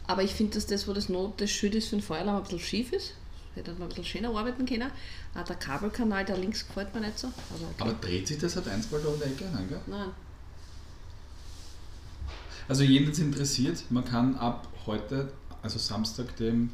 Aber 0.07 0.23
ich 0.23 0.33
finde, 0.33 0.55
dass 0.55 0.67
das, 0.67 0.89
wo 0.89 0.93
das 0.93 1.09
Not 1.09 1.41
das 1.41 1.51
Schild 1.51 1.75
ist 1.75 1.89
für 1.89 1.97
den 1.97 2.03
Feueralarm, 2.03 2.37
ein 2.37 2.43
bisschen 2.43 2.61
schief 2.61 2.93
ist. 2.93 3.15
Hätte 3.55 3.73
man 3.73 3.83
ein 3.83 3.89
bisschen 3.89 4.05
schöner 4.05 4.29
arbeiten 4.31 4.67
können. 4.67 4.91
Auch 5.35 5.45
der 5.45 5.57
Kabelkanal, 5.57 6.25
der 6.25 6.37
links 6.37 6.67
gefällt 6.67 6.95
mir 6.95 7.01
nicht 7.01 7.19
so. 7.19 7.29
Also, 7.53 7.65
okay. 7.65 7.75
Aber 7.79 7.93
dreht 7.95 8.29
sich 8.29 8.39
das 8.39 8.57
halt 8.57 8.69
eins 8.69 8.87
bald 8.87 9.05
um 9.05 9.15
die 9.19 9.25
Ecke? 9.25 9.45
Nein, 9.53 9.69
gell? 9.69 9.81
Nein. 9.87 10.11
Also 12.69 12.83
jeden, 12.83 13.09
das 13.09 13.19
interessiert, 13.19 13.85
man 13.91 14.05
kann 14.05 14.37
ab 14.37 14.67
heute, 14.87 15.33
also 15.63 15.79
Samstag, 15.79 16.37
dem 16.37 16.71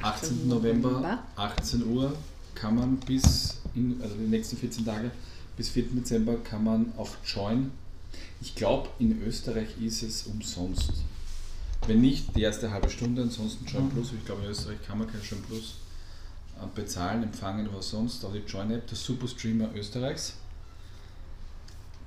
18. 0.00 0.48
November, 0.48 0.90
November. 0.90 1.22
18 1.36 1.86
Uhr, 1.86 2.16
kann 2.54 2.76
man 2.76 2.96
bis, 2.96 3.58
in, 3.74 4.00
also 4.02 4.14
die 4.14 4.26
nächsten 4.26 4.56
14 4.56 4.84
Tage, 4.86 5.10
bis 5.56 5.68
4. 5.68 5.84
Dezember 5.90 6.36
kann 6.38 6.64
man 6.64 6.92
auf 6.96 7.18
Join, 7.24 7.70
ich 8.46 8.54
glaube 8.54 8.88
in 9.00 9.20
Österreich 9.22 9.76
ist 9.80 10.02
es 10.02 10.22
umsonst. 10.22 10.92
Wenn 11.88 12.00
nicht, 12.00 12.34
die 12.36 12.42
erste 12.42 12.70
halbe 12.70 12.88
Stunde, 12.88 13.22
ansonsten 13.22 13.66
Join 13.66 13.90
Plus, 13.90 14.12
ich 14.12 14.24
glaube 14.24 14.42
in 14.44 14.50
Österreich 14.50 14.78
kann 14.86 14.98
man 14.98 15.10
kein 15.10 15.20
Join 15.20 15.42
Plus 15.42 15.74
äh, 16.60 16.66
bezahlen, 16.72 17.24
empfangen 17.24 17.68
oder 17.68 17.82
sonst, 17.82 18.24
aber 18.24 18.34
die 18.34 18.46
Join-App, 18.46 18.86
der 18.86 18.96
Superstreamer 18.96 19.74
Österreichs, 19.74 20.34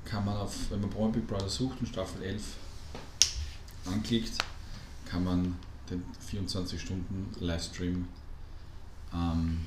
kann 0.06 0.24
man 0.24 0.38
auf, 0.38 0.72
wenn 0.72 0.80
man 0.80 0.90
Promi 0.90 1.12
Big 1.12 1.28
Brother 1.28 1.50
sucht 1.50 1.82
und 1.82 1.88
Staffel 1.88 2.24
11 2.24 2.42
anklickt, 3.86 4.38
kann 5.06 5.24
man 5.26 5.58
den 5.90 6.04
24 6.26 6.80
Stunden 6.80 7.36
Livestream 7.40 8.08
ähm, 9.14 9.66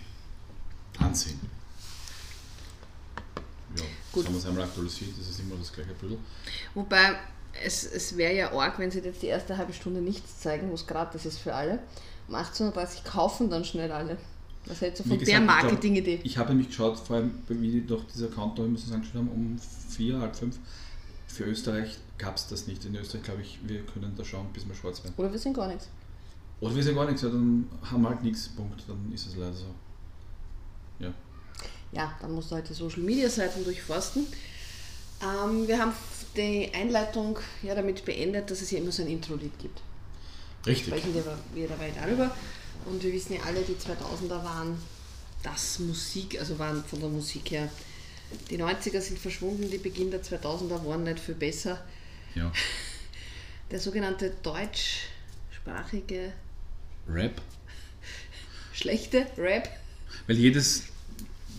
ansehen. 0.98 1.38
Ja, 3.76 3.84
Gut. 4.12 4.24
wenn 4.24 4.32
man 4.32 4.40
es 4.40 4.46
einmal 4.46 4.64
aktualisiert, 4.64 5.10
das 5.18 5.28
ist 5.28 5.40
immer 5.40 5.56
das 5.56 5.72
gleiche 5.72 5.94
Bild. 5.94 6.18
Wobei, 6.74 7.16
es, 7.64 7.84
es 7.84 8.16
wäre 8.16 8.34
ja 8.34 8.52
arg, 8.52 8.78
wenn 8.78 8.90
sie 8.90 9.00
jetzt 9.00 9.22
die 9.22 9.26
erste 9.26 9.56
halbe 9.56 9.72
Stunde 9.72 10.00
nichts 10.00 10.40
zeigen, 10.40 10.70
wo 10.70 10.74
es 10.74 10.86
gratis 10.86 11.26
ist 11.26 11.38
für 11.38 11.54
alle. 11.54 11.78
Um 12.28 12.34
18.30 12.34 12.70
Uhr 12.70 13.04
kaufen 13.04 13.50
dann 13.50 13.64
schnell 13.64 13.92
alle. 13.92 14.16
Was 14.66 14.80
hältst 14.80 15.04
du 15.04 15.08
von 15.08 15.18
der 15.18 15.40
Marketing-Idee? 15.40 16.20
Ich 16.22 16.38
habe 16.38 16.50
nämlich 16.50 16.68
geschaut, 16.68 16.98
vor 16.98 17.16
allem 17.16 17.32
wie 17.48 17.70
die 17.70 17.86
doch 17.86 18.04
dieser 18.04 18.26
immer 18.26 18.54
so 18.54 18.94
angeschaut 18.94 19.14
haben, 19.14 19.28
um 19.28 19.58
vier, 19.88 20.20
halb 20.20 20.36
fünf. 20.36 20.58
Für 21.26 21.44
Österreich 21.44 21.98
gab 22.18 22.36
es 22.36 22.46
das 22.46 22.66
nicht. 22.66 22.84
In 22.84 22.94
Österreich 22.94 23.24
glaube 23.24 23.42
ich, 23.42 23.58
wir 23.64 23.82
können 23.82 24.12
da 24.16 24.24
schauen, 24.24 24.46
bis 24.52 24.66
wir 24.68 24.74
schwarz 24.74 25.02
werden. 25.02 25.14
Oder 25.16 25.32
wir 25.32 25.38
sind 25.38 25.54
gar 25.54 25.66
nichts. 25.66 25.88
Oder 26.60 26.76
wir 26.76 26.82
sind 26.82 26.94
gar 26.94 27.06
nichts, 27.06 27.22
ja, 27.22 27.28
dann 27.28 27.68
haben 27.82 28.02
wir 28.02 28.10
halt 28.10 28.22
nichts, 28.22 28.48
Punkt. 28.50 28.84
Dann 28.86 29.10
ist 29.12 29.26
es 29.26 29.36
leider 29.36 29.52
so. 29.52 29.66
Ja. 31.00 31.12
Ja, 31.92 32.16
dann 32.20 32.32
musst 32.32 32.50
du 32.50 32.54
halt 32.56 32.68
die 32.68 32.74
Social 32.74 33.00
Media 33.00 33.28
Seiten 33.28 33.64
durchforsten. 33.64 34.26
Ähm, 35.22 35.68
wir 35.68 35.78
haben 35.78 35.92
die 36.36 36.70
Einleitung 36.74 37.38
ja 37.62 37.74
damit 37.74 38.04
beendet, 38.04 38.50
dass 38.50 38.60
es 38.62 38.70
ja 38.70 38.78
immer 38.78 38.92
so 38.92 39.02
ein 39.02 39.08
Intro-Lied 39.08 39.58
gibt. 39.58 39.80
Richtig. 40.66 40.86
Sprechen 40.88 41.14
wir, 41.14 41.24
wir 41.54 41.68
dabei 41.68 41.90
darüber. 41.90 42.34
Und 42.86 43.02
wir 43.02 43.12
wissen 43.12 43.34
ja 43.34 43.42
alle, 43.42 43.60
die 43.62 43.74
2000er 43.74 44.42
waren 44.42 44.76
das 45.42 45.78
Musik, 45.80 46.38
also 46.38 46.58
waren 46.58 46.82
von 46.84 47.00
der 47.00 47.08
Musik 47.08 47.50
her. 47.50 47.68
Die 48.50 48.58
90er 48.58 49.00
sind 49.00 49.18
verschwunden, 49.18 49.70
die 49.70 49.78
Beginn 49.78 50.10
der 50.10 50.22
2000er 50.22 50.84
waren 50.86 51.04
nicht 51.04 51.20
viel 51.20 51.34
besser. 51.34 51.84
Ja. 52.34 52.50
Der 53.70 53.78
sogenannte 53.80 54.34
deutschsprachige 54.42 56.32
Rap. 57.08 57.40
schlechte 58.74 59.26
Rap. 59.38 59.68
Weil 60.26 60.36
jedes. 60.36 60.82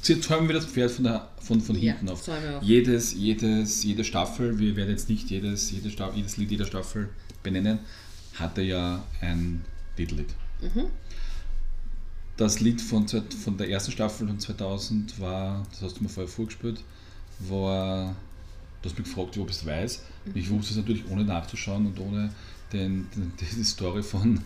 Jetzt 0.03 0.23
zäumen 0.27 0.47
wir 0.47 0.55
das 0.55 0.65
Pferd 0.65 0.91
von, 0.91 1.05
der, 1.05 1.29
von, 1.39 1.61
von 1.61 1.75
Ja, 1.77 1.93
hinten 1.93 2.09
auf. 2.09 2.27
auf. 2.27 2.61
Jedes, 2.61 3.13
jedes, 3.13 3.83
jede 3.83 4.03
Staffel, 4.03 4.59
wir 4.59 4.75
werden 4.75 4.89
jetzt 4.89 5.09
nicht 5.09 5.29
jedes, 5.29 5.71
jede 5.71 5.89
Staffel, 5.89 6.17
jedes 6.17 6.35
Lied 6.37 6.51
jeder 6.51 6.65
Staffel 6.65 7.09
benennen, 7.41 7.79
hatte 8.35 8.61
ja 8.61 9.03
ein 9.21 9.63
Titellied. 9.95 10.33
Mhm. 10.61 10.87
Das 12.35 12.59
Lied 12.59 12.81
von, 12.81 13.07
von 13.07 13.57
der 13.57 13.69
ersten 13.69 13.91
Staffel 13.91 14.27
von 14.27 14.39
2000 14.39 15.19
war, 15.21 15.65
das 15.69 15.81
hast 15.83 15.99
du 15.99 16.03
mir 16.03 16.09
vorher 16.09 16.31
vorgespielt, 16.31 16.83
war, 17.39 18.15
du 18.81 18.89
hast 18.89 18.97
mich 18.97 19.07
gefragt, 19.07 19.37
ob 19.37 19.49
ich 19.49 19.55
es 19.55 19.65
weiß. 19.65 20.01
Mhm. 20.25 20.31
Ich 20.35 20.49
wusste 20.49 20.71
es 20.71 20.77
natürlich 20.77 21.07
ohne 21.09 21.23
nachzuschauen 21.23 21.85
und 21.85 21.99
ohne 21.99 22.33
den, 22.73 23.07
den, 23.15 23.31
die 23.39 23.63
Story 23.63 24.03
von, 24.03 24.41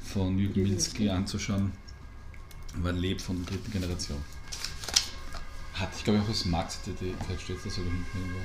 von 0.00 0.36
Jürgen 0.38 0.62
Milski 0.62 1.10
anzuschauen, 1.10 1.72
weil 2.76 2.94
er 2.94 3.00
lebt 3.00 3.22
von 3.22 3.36
der 3.36 3.52
dritten 3.52 3.70
Generation. 3.70 4.18
Hat, 5.78 5.90
ich 5.96 6.04
glaube 6.04 6.20
auch 6.22 6.28
als 6.28 6.44
Max-CD, 6.46 7.14
vielleicht 7.24 7.42
steht 7.42 7.56
das 7.64 7.74
sogar 7.74 7.90
hinten 7.92 8.18
irgendwo. 8.18 8.40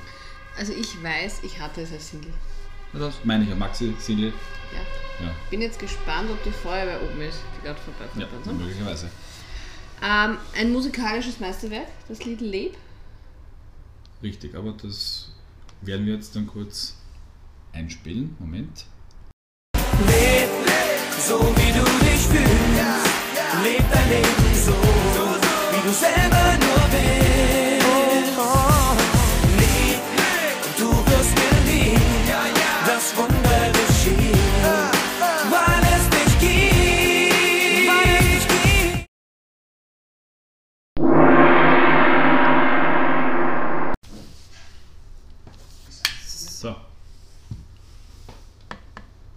Also 0.58 0.72
ich 0.74 1.02
weiß, 1.02 1.40
ich 1.44 1.58
hatte 1.58 1.80
es 1.82 1.92
als 1.92 2.10
Single. 2.10 2.32
Das 2.92 3.14
meine 3.24 3.44
ich 3.44 3.50
ja, 3.50 3.56
Maxi-Single. 3.56 4.32
Ja. 4.72 5.24
Ja, 5.26 5.34
Bin 5.50 5.62
jetzt 5.62 5.78
gespannt, 5.78 6.30
ob 6.30 6.42
die 6.44 6.50
Feuerwehr 6.50 7.00
oben 7.02 7.20
ist, 7.22 7.38
die 7.56 7.62
gerade 7.64 7.80
vorbei 7.80 8.04
ja 8.16 8.26
ne? 8.26 8.52
möglicherweise. 8.58 9.08
ähm, 10.02 10.36
ein 10.58 10.72
musikalisches 10.72 11.40
Meisterwerk, 11.40 11.86
das 12.08 12.22
Lied 12.24 12.40
Leb. 12.42 12.76
Richtig, 14.22 14.54
aber 14.54 14.72
das 14.72 15.30
werden 15.80 16.04
wir 16.06 16.14
jetzt 16.14 16.36
dann 16.36 16.46
kurz 16.46 16.96
einspielen. 17.72 18.36
Moment. 18.38 18.84
Leb, 20.06 20.48
so 21.18 21.38
wie 21.40 21.72
du 21.72 21.84
dich 22.04 22.20
fühlst. 22.26 23.62
Leb 23.62 23.84
dein 23.90 24.08
Leben 24.10 24.54
so, 24.54 24.72
wie 24.72 25.88
du 25.88 25.92
selber 25.94 26.58
nur 26.58 26.92
willst. 26.92 27.21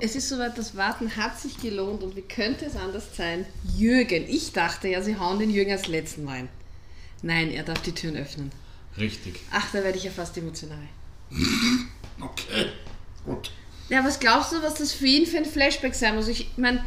Es 0.05 0.15
ist 0.15 0.29
soweit, 0.29 0.55
das 0.55 0.77
Warten 0.77 1.15
hat 1.15 1.39
sich 1.39 1.57
gelohnt 1.59 2.03
und 2.03 2.15
wie 2.15 2.21
könnte 2.21 2.65
es 2.65 2.75
anders 2.75 3.17
sein? 3.17 3.43
Jürgen, 3.75 4.23
ich 4.27 4.51
dachte 4.51 4.87
ja, 4.87 5.01
sie 5.01 5.17
hauen 5.17 5.39
den 5.39 5.49
Jürgen 5.49 5.71
als 5.71 5.87
letzten 5.87 6.27
rein. 6.27 6.47
Nein, 7.23 7.49
er 7.49 7.63
darf 7.63 7.81
die 7.81 7.91
Türen 7.91 8.15
öffnen. 8.15 8.51
Richtig. 8.99 9.39
Ach, 9.49 9.65
da 9.73 9.83
werde 9.83 9.97
ich 9.97 10.03
ja 10.03 10.11
fast 10.11 10.37
emotional. 10.37 10.87
Okay. 12.21 12.67
Gut. 13.25 13.51
Ja, 13.89 14.05
was 14.05 14.21
glaubst 14.21 14.53
du, 14.53 14.61
was 14.61 14.75
das 14.75 14.93
für 14.93 15.05
ihn 15.05 15.25
für 15.25 15.35
ein 15.37 15.43
Flashback 15.43 15.93
sein 15.93 16.15
muss? 16.15 16.29
Ich 16.29 16.47
meine, 16.55 16.81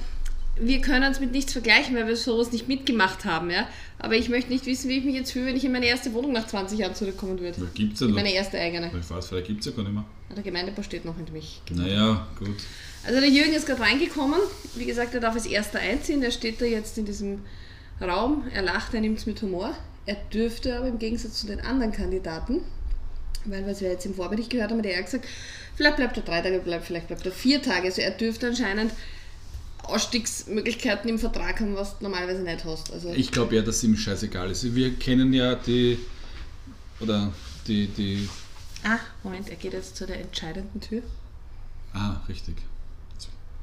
wir 0.58 0.80
können 0.80 1.12
es 1.12 1.20
mit 1.20 1.32
nichts 1.32 1.52
vergleichen, 1.52 1.94
weil 1.96 2.06
wir 2.06 2.16
sowas 2.16 2.50
nicht 2.50 2.66
mitgemacht 2.66 3.26
haben, 3.26 3.50
ja. 3.50 3.68
Aber 3.98 4.14
ich 4.16 4.30
möchte 4.30 4.50
nicht 4.50 4.64
wissen, 4.64 4.88
wie 4.88 4.98
ich 4.98 5.04
mich 5.04 5.16
jetzt 5.16 5.32
fühle, 5.32 5.46
wenn 5.46 5.56
ich 5.56 5.66
in 5.66 5.72
meine 5.72 5.84
erste 5.84 6.14
Wohnung 6.14 6.32
nach 6.32 6.46
20 6.46 6.78
Jahren 6.78 6.94
zurückkommen 6.94 7.38
würde. 7.40 7.68
Gibt's 7.75 7.98
denn 7.98 8.08
noch? 8.08 8.16
Meine 8.16 8.32
erste 8.32 8.58
eigene. 8.58 8.90
Ich 8.98 9.10
weiß, 9.10 9.26
vielleicht 9.28 9.48
gibt 9.48 9.60
es 9.60 9.66
ja 9.66 9.72
gar 9.72 9.82
nicht 9.82 9.92
mehr. 9.92 10.04
Der 10.34 10.42
Gemeindepaar 10.42 10.84
steht 10.84 11.04
noch 11.04 11.16
hinter 11.16 11.32
mich. 11.32 11.60
Naja, 11.70 12.26
gut. 12.38 12.56
Also 13.08 13.20
der 13.20 13.30
Jürgen 13.30 13.54
ist 13.54 13.66
gerade 13.66 13.80
reingekommen. 13.80 14.38
Wie 14.74 14.84
gesagt, 14.84 15.14
er 15.14 15.20
darf 15.20 15.34
als 15.34 15.46
erster 15.46 15.78
einziehen. 15.78 16.20
Der 16.20 16.30
steht 16.30 16.60
da 16.60 16.66
jetzt 16.66 16.98
in 16.98 17.06
diesem 17.06 17.40
Raum. 18.02 18.44
Er 18.52 18.60
lacht, 18.60 18.92
er 18.92 19.00
nimmt 19.00 19.16
es 19.16 19.24
mit 19.24 19.40
Humor. 19.40 19.74
Er 20.04 20.16
dürfte 20.30 20.76
aber 20.76 20.88
im 20.88 20.98
Gegensatz 20.98 21.40
zu 21.40 21.46
den 21.46 21.58
anderen 21.62 21.90
Kandidaten, 21.90 22.60
weil 23.46 23.66
was 23.66 23.80
wir 23.80 23.88
jetzt 23.88 24.04
im 24.04 24.14
Vorbericht 24.14 24.50
gehört 24.50 24.70
haben, 24.70 24.78
hat 24.80 24.84
er 24.84 25.02
gesagt, 25.02 25.26
vielleicht 25.74 25.96
bleibt 25.96 26.18
er 26.18 26.22
drei 26.22 26.42
Tage, 26.42 26.58
bleibt, 26.58 26.84
vielleicht 26.84 27.06
bleibt 27.06 27.24
er 27.24 27.32
vier 27.32 27.62
Tage. 27.62 27.86
Also 27.86 28.02
er 28.02 28.10
dürfte 28.10 28.48
anscheinend 28.48 28.92
Ausstiegsmöglichkeiten 29.84 31.08
im 31.08 31.18
Vertrag 31.18 31.60
haben, 31.60 31.76
was 31.76 31.96
du 31.96 32.04
normalerweise 32.04 32.42
nicht 32.42 32.66
hast. 32.66 32.92
Also 32.92 33.14
Ich 33.14 33.32
glaube 33.32 33.56
ja, 33.56 33.62
dass 33.62 33.82
ihm 33.84 33.96
scheißegal 33.96 34.50
ist. 34.50 34.74
Wir 34.74 34.94
kennen 34.96 35.32
ja 35.32 35.54
die. 35.54 35.98
Oder 37.00 37.32
die. 37.66 37.86
die 37.86 38.28
ah, 38.84 38.98
Moment, 39.22 39.48
er 39.48 39.56
geht 39.56 39.72
jetzt 39.72 39.96
zu 39.96 40.06
der 40.06 40.20
entscheidenden 40.20 40.78
Tür. 40.82 41.00
ah, 41.94 42.20
richtig. 42.28 42.54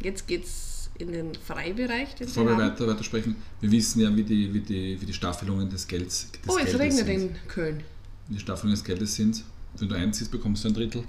Jetzt 0.06 0.28
geht's 0.28 0.92
in 1.00 1.12
den 1.12 1.34
Freibereich. 1.34 2.14
Den 2.14 2.28
Bevor 2.28 2.46
wir 2.46 2.58
weiter, 2.60 2.86
weiter 2.88 3.04
sprechen, 3.04 3.36
wir 3.60 3.72
wissen 3.72 4.02
ja, 4.02 4.16
wie 4.16 4.22
die, 4.22 4.54
wie 4.54 4.60
die, 4.60 5.02
wie 5.02 5.06
die 5.06 5.14
Staffelungen 5.14 5.68
des 5.68 5.88
Gelds 5.88 6.30
des 6.32 6.42
Oh, 6.48 6.60
jetzt 6.60 6.78
Geldes 6.78 6.80
regnet 6.80 7.06
sind. 7.08 7.32
in 7.32 7.48
Köln. 7.48 7.84
Wie 8.28 8.36
die 8.36 8.40
Staffelungen 8.40 8.76
des 8.76 8.84
Geldes 8.84 9.16
sind. 9.16 9.44
Wenn 9.80 9.90
du 9.90 9.96
einziehst, 9.96 10.30
bekommst 10.30 10.64
du 10.64 10.68
ein 10.68 10.76
Drittel. 10.76 11.04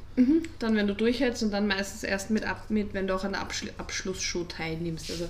Dann, 0.59 0.77
wenn 0.77 0.87
du 0.87 0.95
durchhältst 0.95 1.43
und 1.43 1.51
dann 1.51 1.67
meistens 1.67 2.05
erst 2.05 2.31
mit, 2.31 2.45
ab, 2.45 2.71
mit 2.71 2.95
wenn 2.95 3.07
du 3.07 3.15
auch 3.15 3.23
an 3.23 3.33
der 3.33 3.43
Abschl 3.43 3.71
Abschlussshow 3.77 4.45
teilnimmst. 4.45 5.11
Also 5.11 5.29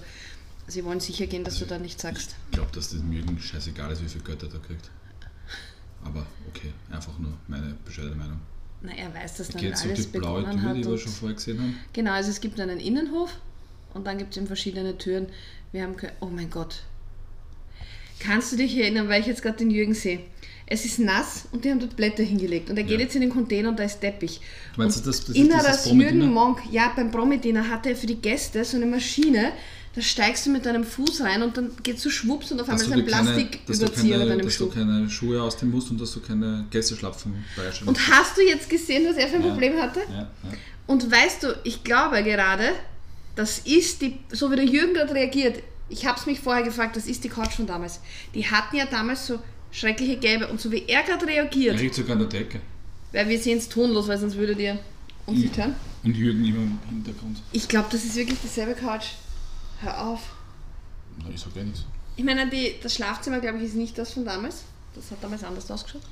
sie 0.69 0.85
wollen 0.85 1.01
sicher 1.01 1.27
gehen, 1.27 1.43
dass 1.43 1.59
du 1.59 1.65
da 1.67 1.79
nicht 1.79 2.01
sagst. 2.01 2.37
Ich 2.51 2.55
glaube, 2.55 2.71
dass 2.73 2.91
das 2.91 3.03
mir 3.03 3.25
scheißegal 3.41 3.91
ist, 3.91 4.05
wie 4.05 4.09
viel 4.09 4.23
Geld 4.23 4.45
er 4.45 4.49
da 4.49 4.59
kriegt. 4.59 4.91
Aber 6.05 6.25
okay, 6.49 6.73
einfach 6.93 7.19
nur 7.19 7.33
meine 7.49 7.75
bescheidene 7.85 8.15
Meinung. 8.15 8.39
Na, 8.81 8.93
er 8.93 9.13
weiß, 9.13 9.39
dass 9.39 9.49
dann 9.49 9.61
Geht 9.61 9.75
es 9.75 9.83
um 9.83 9.89
die 9.89 9.95
alles 9.95 10.07
blaue 10.07 10.41
begonnen 10.43 10.61
Tür, 10.61 10.69
hat. 10.69 10.77
die 10.77 10.85
wir 10.85 10.99
schon 10.99 11.13
vorher 11.13 11.35
gesehen 11.35 11.59
haben? 11.59 11.77
Genau, 11.93 12.13
also 12.13 12.31
es 12.31 12.41
gibt 12.41 12.61
einen 12.61 12.79
Innenhof 12.79 13.31
und 13.97 14.07
dann 14.07 14.19
gibt 14.19 14.31
es 14.33 14.37
eben 14.37 14.47
verschiedene 14.47 14.97
Türen. 14.99 15.27
Wir 15.73 15.83
haben, 15.83 15.97
oh 16.21 16.27
mein 16.27 16.51
Gott. 16.51 16.83
Kannst 18.21 18.53
du 18.53 18.57
dich 18.57 18.77
erinnern, 18.79 19.09
weil 19.09 19.21
ich 19.21 19.27
jetzt 19.27 19.43
gerade 19.43 19.59
den 19.59 19.71
Jürgen 19.71 19.95
sehe? 19.95 20.21
Es 20.69 20.85
ist 20.85 20.99
nass 20.99 21.47
und 21.53 21.65
die 21.65 21.71
haben 21.71 21.79
dort 21.79 21.95
Blätter 21.97 22.23
hingelegt. 22.25 22.71
Und 22.71 22.77
er 22.77 22.83
geht 22.83 22.95
Ja. 22.99 23.05
jetzt 23.05 23.15
in 23.15 23.21
den 23.21 23.31
Container 23.31 23.69
und 23.69 23.79
da 23.79 23.85
ist 23.85 24.01
Teppich. 24.01 24.41
Meinst 24.77 24.97
und 24.97 25.07
du, 25.07 25.11
das- 25.11 25.21
das 25.25 25.37
ist 25.37 25.53
das? 25.53 25.93
Jürgen 25.93 26.33
Monk, 26.33 26.61
ja, 26.73 26.93
beim 26.97 27.11
Promediner 27.11 27.69
hatte 27.69 27.91
er 27.91 27.97
für 27.97 28.07
die 28.07 28.17
Gäste 28.17 28.65
so 28.65 28.77
eine 28.77 28.87
Maschine, 28.87 29.53
da 29.95 30.01
steigst 30.03 30.45
du 30.45 30.51
mit 30.51 30.67
deinem 30.67 30.83
Fuß 30.85 31.21
rein 31.23 31.43
und 31.43 31.57
dann 31.57 31.71
geht 31.83 32.01
so 32.01 32.11
schwupps 32.11 32.51
und 32.53 32.61
auf 32.61 32.69
einmal 32.69 32.85
ist 32.85 32.93
ein 32.93 32.99
dass 33.07 33.07
du 33.07 33.25
Plastiküberzieher 33.87 34.19
bei 34.19 34.25
keine, 34.25 34.31
deinem 34.31 34.45
dass 34.47 34.59
du 34.59 34.65
Schuh. 34.65 34.71
keine 34.71 35.11
Schuhe 35.11 35.43
ausziehen 35.43 35.71
musst 35.71 35.91
und 35.91 36.01
dass 36.01 36.13
du 36.13 36.21
keine 36.21 36.67
Gästeschlapfen 36.71 37.33
beistellen 37.57 37.89
Und 37.89 38.09
hast 38.11 38.37
du 38.37 38.43
jetzt 38.43 38.69
gesehen, 38.69 39.07
was 39.09 39.17
er 39.17 39.29
für 39.29 39.37
ein 39.37 39.45
Ja. 39.45 39.51
Problem 39.51 39.77
hatte? 39.81 40.01
Ja, 40.11 40.19
ja. 40.19 40.29
Und 40.89 41.11
weißt 41.11 41.45
du, 41.45 41.49
ich 41.65 41.85
glaube 41.85 42.23
gerade, 42.25 42.71
das 43.37 43.61
ist 43.61 44.03
die, 44.03 44.19
so 44.33 44.51
wie 44.51 44.57
der 44.57 44.65
Jürgen 44.65 44.95
gerade 44.95 45.15
reagiert, 45.15 45.63
ich 45.89 46.05
habe 46.05 46.19
es 46.19 46.27
mich 46.27 46.41
vorher 46.41 46.65
gefragt, 46.65 46.97
das 46.97 47.07
ist 47.07 47.23
die 47.23 47.29
Couch 47.29 47.53
von 47.53 47.67
damals. 47.67 48.01
Die 48.35 48.45
hatten 48.51 48.75
ja 48.77 48.87
damals 48.87 49.27
so 49.27 49.39
schreckliche 49.71 50.17
Gelbe 50.17 50.49
und 50.49 50.61
so 50.61 50.73
wie 50.73 50.85
er 50.89 51.03
gerade 51.05 51.27
Er 51.27 51.45
reagiert, 51.45 51.79
liegt 51.81 51.95
sogar 51.95 52.13
an 52.13 52.19
der 52.21 52.29
Decke. 52.29 52.61
weil 53.13 53.29
wir 53.29 53.39
sehen 53.39 53.59
es 53.59 53.69
tonlos, 53.69 54.09
weil 54.09 54.19
sonst 54.19 54.37
würdet 54.37 54.59
ihr 54.59 54.79
uns 55.27 55.39
nicht 55.39 55.57
hören. 55.57 55.77
Und 56.03 56.17
Jürgen 56.17 56.45
immer 56.45 56.59
im 56.59 56.79
Hintergrund. 56.89 57.39
Ich 57.53 57.69
glaube, 57.69 57.87
das 57.91 58.05
ist 58.05 58.17
wirklich 58.17 58.39
dieselbe 58.41 58.75
Couch. 58.75 59.07
Hör 59.81 60.07
auf. 60.09 60.21
Na, 61.19 61.31
ich 61.33 61.41
sag 61.41 61.55
ja 61.57 61.63
nichts. 61.63 61.85
Ich 62.17 62.25
meine, 62.25 62.49
die, 62.49 62.75
das 62.83 62.95
Schlafzimmer, 62.95 63.41
glaube 63.41 63.59
ich, 63.59 63.65
ist 63.65 63.75
nicht 63.75 63.99
das 63.99 64.13
von 64.13 64.25
damals. 64.25 64.63
Das 64.95 65.11
hat 65.11 65.23
damals 65.23 65.45
anders 65.45 65.71
ausgeschaut. 65.71 66.03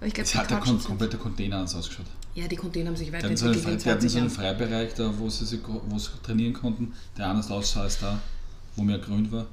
Aber 0.00 0.06
ich 0.06 0.14
glaube, 0.14 0.28
Es 0.28 0.34
hat 0.34 0.50
der 0.50 0.58
kon 0.60 0.82
komplette 0.82 1.18
Container 1.18 1.56
anders 1.56 1.74
ausgeschaut. 1.74 2.06
Ja, 2.34 2.48
die 2.48 2.56
Container 2.56 2.88
haben 2.88 2.96
sich 2.96 3.10
Die 3.10 3.16
hatten 3.16 3.36
so 3.36 3.46
einen, 3.46 3.54
weiterentwickelt 3.54 3.74
in 3.74 3.84
die 3.84 3.90
hatten 3.90 4.00
20 4.00 4.10
so 4.10 4.18
einen. 4.18 4.30
Freibereich, 4.30 4.94
da, 4.94 5.12
wo 5.18 5.28
sie, 5.28 5.44
sich, 5.44 5.60
wo 5.66 5.98
sie 5.98 6.08
trainieren 6.22 6.54
konnten, 6.54 6.94
der 7.18 7.26
anders 7.26 7.50
aussah 7.50 7.82
als 7.82 7.98
da, 7.98 8.18
wo 8.76 8.82
mehr 8.82 8.98
grün 8.98 9.30
war. 9.30 9.46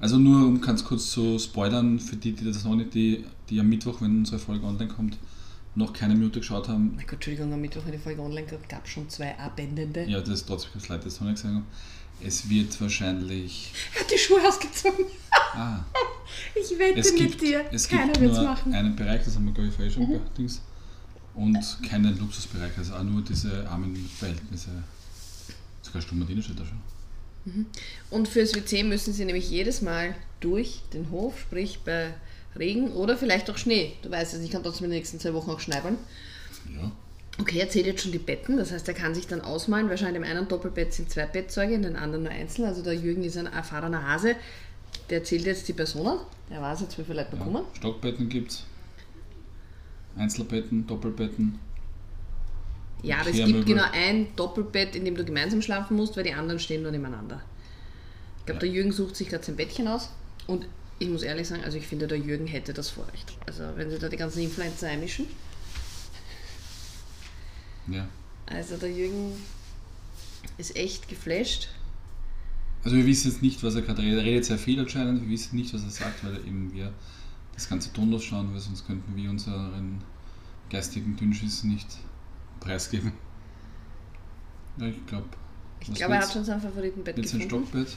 Also 0.00 0.18
nur 0.18 0.46
um 0.46 0.60
ganz 0.60 0.84
kurz 0.84 1.10
zu 1.10 1.38
spoilern, 1.38 1.98
für 1.98 2.16
die, 2.16 2.32
die 2.32 2.44
das 2.44 2.64
noch 2.64 2.74
nicht, 2.74 2.92
die, 2.92 3.24
die 3.48 3.58
am 3.58 3.68
Mittwoch, 3.68 4.02
wenn 4.02 4.18
unsere 4.18 4.38
Folge 4.38 4.66
online 4.66 4.92
kommt, 4.92 5.16
noch 5.76 5.94
keine 5.94 6.14
Minute 6.14 6.40
geschaut 6.40 6.68
haben. 6.68 6.92
Mein 6.96 7.06
Gott, 7.06 7.14
Entschuldigung, 7.14 7.52
am 7.52 7.60
Mittwoch, 7.60 7.82
wenn 7.86 7.92
die 7.92 7.98
Folge 7.98 8.20
online 8.20 8.46
gab, 8.46 8.68
gab 8.68 8.84
es 8.84 8.90
schon 8.90 9.08
zwei 9.08 9.38
abendende. 9.38 10.04
Ja, 10.04 10.20
das 10.20 10.40
ist 10.40 10.46
trotzdem 10.46 10.72
ganz 10.74 10.88
leid, 10.88 11.06
das 11.06 11.20
noch 11.20 11.28
nicht 11.28 11.36
gesagt 11.36 11.54
haben. 11.54 11.66
Es 12.22 12.48
wird 12.48 12.80
wahrscheinlich. 12.80 13.72
Er 13.94 14.00
hat 14.00 14.10
die 14.10 14.18
Schuhe 14.18 14.46
ausgezogen. 14.46 15.06
Ah, 15.30 15.84
Ich 16.54 16.78
wette 16.78 17.00
es 17.00 17.12
mit 17.12 17.20
gibt, 17.20 17.40
dir, 17.42 17.64
es 17.70 17.88
keiner 17.88 18.06
gibt 18.06 18.20
wird 18.20 18.32
es 18.32 18.38
nur 18.38 18.46
machen. 18.48 18.70
Mhm. 18.70 18.74
einen 18.74 18.96
Bereich, 18.96 19.24
das 19.24 19.34
haben 19.36 19.46
wir 19.46 19.52
glaube 19.52 19.68
ich 19.68 19.74
vorher 19.74 19.92
schon 19.92 20.08
gedings, 20.08 20.62
und 21.34 21.58
keinen 21.88 22.16
Luxusbereich, 22.18 22.76
also 22.76 22.94
auch 22.94 23.02
nur 23.02 23.22
diese 23.22 23.68
armen 23.68 23.94
Verhältnisse. 24.18 24.70
Sogar 25.82 26.02
Stummerdine 26.02 26.42
steht 26.42 26.58
da 26.58 26.64
schon. 26.64 27.66
Und 28.10 28.26
fürs 28.28 28.54
WC 28.54 28.84
müssen 28.84 29.12
sie 29.12 29.24
nämlich 29.24 29.50
jedes 29.50 29.82
Mal 29.82 30.14
durch 30.40 30.80
den 30.92 31.10
Hof, 31.10 31.38
sprich 31.40 31.80
bei 31.84 32.14
Regen 32.56 32.92
oder 32.92 33.18
vielleicht 33.18 33.50
auch 33.50 33.58
Schnee. 33.58 33.94
Du 34.02 34.10
weißt 34.10 34.34
es, 34.34 34.40
ich 34.40 34.50
kann 34.50 34.62
trotzdem 34.62 34.86
in 34.86 34.92
den 34.92 34.98
nächsten 34.98 35.20
zwei 35.20 35.34
Wochen 35.34 35.50
auch 35.50 35.60
schneibern. 35.60 35.98
Ja. 36.74 36.90
Okay, 37.40 37.58
er 37.58 37.68
zählt 37.68 37.86
jetzt 37.86 38.02
schon 38.02 38.12
die 38.12 38.18
Betten, 38.18 38.56
das 38.56 38.70
heißt, 38.70 38.86
er 38.86 38.94
kann 38.94 39.14
sich 39.14 39.26
dann 39.26 39.40
ausmalen. 39.40 39.88
Wahrscheinlich 39.88 40.22
im 40.22 40.28
einen 40.28 40.46
Doppelbett 40.46 40.92
sind 40.92 41.10
zwei 41.10 41.26
Bettzeuge, 41.26 41.74
in 41.74 41.82
den 41.82 41.96
anderen 41.96 42.24
nur 42.24 42.32
einzeln. 42.32 42.64
Also 42.66 42.82
der 42.82 42.94
Jürgen 42.94 43.24
ist 43.24 43.36
ein 43.36 43.46
erfahrener 43.46 44.06
Hase. 44.06 44.36
Der 45.10 45.24
zählt 45.24 45.44
jetzt 45.44 45.66
die 45.66 45.72
Personen. 45.72 46.20
Der 46.48 46.62
weiß 46.62 46.82
jetzt, 46.82 46.96
wie 46.98 47.02
viele 47.02 47.22
Leute 47.22 47.36
kommen. 47.36 47.56
Ja, 47.56 47.76
Stockbetten 47.76 48.28
gibt's. 48.28 48.64
Einzelbetten, 50.16 50.86
Doppelbetten. 50.86 51.58
Ja, 53.02 53.18
aber 53.18 53.30
es 53.30 53.36
gibt 53.36 53.66
genau 53.66 53.84
ein 53.92 54.28
Doppelbett, 54.36 54.94
in 54.96 55.04
dem 55.04 55.16
du 55.16 55.24
gemeinsam 55.24 55.60
schlafen 55.60 55.96
musst, 55.96 56.16
weil 56.16 56.24
die 56.24 56.32
anderen 56.32 56.60
stehen 56.60 56.82
nur 56.82 56.92
nebeneinander. 56.92 57.42
Ich 58.38 58.46
glaube, 58.46 58.58
Ja. 58.58 58.60
der 58.60 58.68
Jürgen 58.70 58.92
sucht 58.92 59.16
sich 59.16 59.28
gerade 59.28 59.44
sein 59.44 59.56
Bettchen 59.56 59.88
aus. 59.88 60.10
Und 60.46 60.66
ich 61.00 61.08
muss 61.08 61.22
ehrlich 61.22 61.48
sagen, 61.48 61.64
also 61.64 61.76
ich 61.76 61.86
finde, 61.86 62.06
der 62.06 62.18
Jürgen 62.18 62.46
hätte 62.46 62.72
das 62.72 62.90
Vorrecht. 62.90 63.32
Also 63.46 63.64
wenn 63.74 63.90
sie 63.90 63.98
da 63.98 64.08
die 64.08 64.16
ganzen 64.16 64.40
Influencer 64.42 64.88
einmischen. 64.88 65.26
Ja. 67.88 68.08
Also 68.46 68.76
der 68.76 68.92
Jürgen 68.92 69.32
ist 70.58 70.76
echt 70.76 71.08
geflasht. 71.08 71.68
Also 72.84 72.96
wir 72.96 73.06
wissen 73.06 73.30
jetzt 73.30 73.42
nicht, 73.42 73.62
was 73.62 73.74
er 73.74 73.82
gerade 73.82 74.02
redet. 74.02 74.18
Er 74.18 74.24
redet 74.24 74.44
sehr 74.44 74.58
viel 74.58 74.78
anscheinend. 74.78 75.22
Wir 75.22 75.30
wissen 75.30 75.56
nicht, 75.56 75.72
was 75.72 75.82
er 75.82 75.90
sagt, 75.90 76.24
weil 76.24 76.36
eben 76.46 76.72
wir 76.72 76.92
das 77.54 77.68
Ganze 77.68 77.92
tonlos 77.92 78.24
schauen, 78.24 78.52
weil 78.52 78.60
sonst 78.60 78.86
könnten 78.86 79.16
wir 79.16 79.30
unseren 79.30 80.02
geistigen 80.70 81.16
Dünnschiss 81.16 81.64
nicht 81.64 81.86
preisgeben. 82.60 83.12
Ja, 84.78 84.86
ich 84.88 85.06
glaube. 85.06 85.26
Ich 85.80 85.94
glaube, 85.94 86.14
er 86.14 86.20
hat 86.20 86.32
schon 86.32 86.44
sein 86.44 86.60
Favoritenbett 86.60 87.16
Jetzt 87.16 87.34
ein 87.34 87.40
gefunden. 87.40 87.66
Stockbett. 87.68 87.96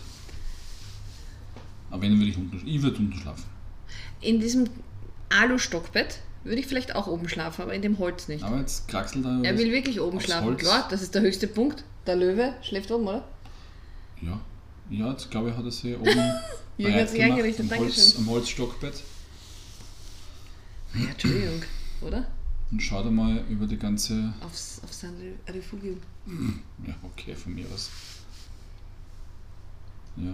Aber 1.90 2.02
wenn, 2.02 2.18
würde 2.18 2.30
ich 2.30 2.38
unten, 2.38 2.68
ich 2.68 2.82
würde 2.82 2.98
unten 2.98 3.18
schlafen. 3.18 3.46
In 4.22 4.40
diesem 4.40 4.70
Alu-Stockbett 5.30 6.20
würde 6.48 6.60
ich 6.60 6.68
vielleicht 6.68 6.96
auch 6.96 7.08
oben 7.08 7.30
schlafen, 7.30 7.62
aber 7.62 7.74
in 7.74 7.82
dem 7.82 8.00
Holz 8.00 8.28
nicht. 8.28 8.44
Aber 8.44 8.58
jetzt 8.60 8.88
kraxelt 8.88 9.26
er. 9.26 9.44
Er 9.44 9.58
will 9.58 9.72
wirklich 9.72 10.00
oben 10.02 10.20
schlafen. 10.20 10.46
Holz. 10.46 10.60
Klar, 10.62 10.88
das 10.90 11.02
ist 11.02 11.14
der 11.16 11.22
höchste 11.22 11.48
Punkt. 11.48 11.84
Der 12.06 12.16
Löwe 12.16 12.54
schläft 12.62 12.90
oben, 12.92 13.08
oder? 13.08 13.28
Ja, 14.22 14.40
ja, 14.90 15.12
jetzt 15.12 15.30
glaube 15.30 15.50
ich, 15.50 15.56
hat 15.56 15.66
er 15.66 15.72
sich 15.72 15.96
oben 15.98 16.06
Jürgen 16.78 16.96
hat 16.96 17.10
sich 17.10 17.22
eingerichtet, 17.24 17.72
am, 17.72 17.80
Holz, 17.80 17.96
Dankeschön. 17.96 18.22
am 18.22 18.30
Holzstockbett 18.30 19.04
Ja, 20.96 21.10
Entschuldigung, 21.10 21.62
oder? 22.02 22.28
und 22.72 22.82
schaut 22.82 23.06
einmal 23.06 23.44
über 23.50 23.66
die 23.66 23.78
ganze. 23.78 24.34
Aufs, 24.42 24.82
auf 24.84 24.94
sein 24.94 25.14
Re- 25.48 25.54
Refugium. 25.54 26.00
Ja, 26.86 26.94
okay, 27.04 27.34
von 27.36 27.54
mir 27.56 27.66
aus. 27.74 27.90
Ja. 30.18 30.32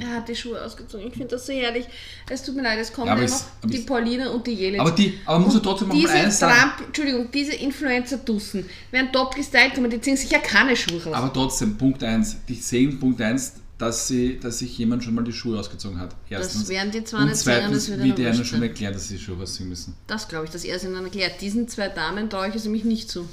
Er 0.00 0.16
hat 0.16 0.28
die 0.28 0.34
Schuhe 0.36 0.62
ausgezogen. 0.62 1.06
Ich 1.08 1.12
finde 1.12 1.28
das 1.28 1.46
so 1.46 1.52
herrlich. 1.52 1.86
Es 2.28 2.42
tut 2.42 2.54
mir 2.56 2.62
leid, 2.62 2.78
es 2.78 2.92
kommen 2.92 3.08
Ja, 3.08 3.18
es- 3.18 3.46
noch 3.62 3.70
die 3.70 3.78
Pauline 3.78 4.30
und 4.30 4.46
die 4.46 4.52
Jelitz. 4.54 4.80
Aber 4.80 4.90
die, 4.92 5.18
aber 5.24 5.38
muss 5.40 5.54
er 5.54 5.62
trotzdem 5.62 5.88
mal 5.88 5.94
diese 5.94 6.12
eins 6.12 6.38
sagen. 6.38 6.58
Trump, 6.76 6.86
Entschuldigung, 6.88 7.30
diese 7.32 7.52
Influencer-Dussen 7.54 8.64
werden 8.90 9.12
top 9.12 9.34
gestylt, 9.34 9.72
aber 9.76 9.88
die 9.88 10.00
ziehen 10.00 10.16
sich 10.16 10.30
ja 10.30 10.38
keine 10.38 10.76
Schuhe 10.76 11.02
raus. 11.04 11.14
Aber 11.14 11.32
trotzdem, 11.32 11.76
Punkt 11.76 12.02
1. 12.02 12.36
Die 12.48 12.54
sehen 12.54 12.98
Punkt 12.98 13.20
1, 13.20 13.54
dass, 13.78 14.08
sie, 14.08 14.38
dass 14.40 14.58
sich 14.58 14.76
jemand 14.78 15.04
schon 15.04 15.14
mal 15.14 15.22
die 15.24 15.32
Schuhe 15.32 15.58
ausgezogen 15.58 15.98
hat. 16.00 16.14
Erstens. 16.28 16.60
das 16.62 16.68
werden 16.68 16.90
die 16.90 17.04
zwar 17.04 17.24
nicht 17.24 17.36
sagen, 17.36 17.72
das 17.72 17.88
wird 17.88 18.00
ihnen 18.04 18.16
ihnen 18.16 18.38
wurscht 18.38 18.50
schon 18.50 18.62
erklärt, 18.62 18.94
dass 18.94 19.08
sie 19.08 19.16
die 19.16 19.22
Schuhe 19.22 19.40
ausziehen 19.42 19.68
müssen. 19.68 19.94
Das 20.06 20.26
glaube 20.28 20.46
ich, 20.46 20.50
dass 20.50 20.64
er 20.64 20.76
es 20.76 20.84
ihnen 20.84 21.02
erklärt. 21.02 21.40
Diesen 21.40 21.68
zwei 21.68 21.88
Damen 21.88 22.28
traue 22.28 22.48
ich 22.48 22.54
es 22.56 22.64
nämlich 22.64 22.84
nicht 22.84 23.10
zu. 23.10 23.28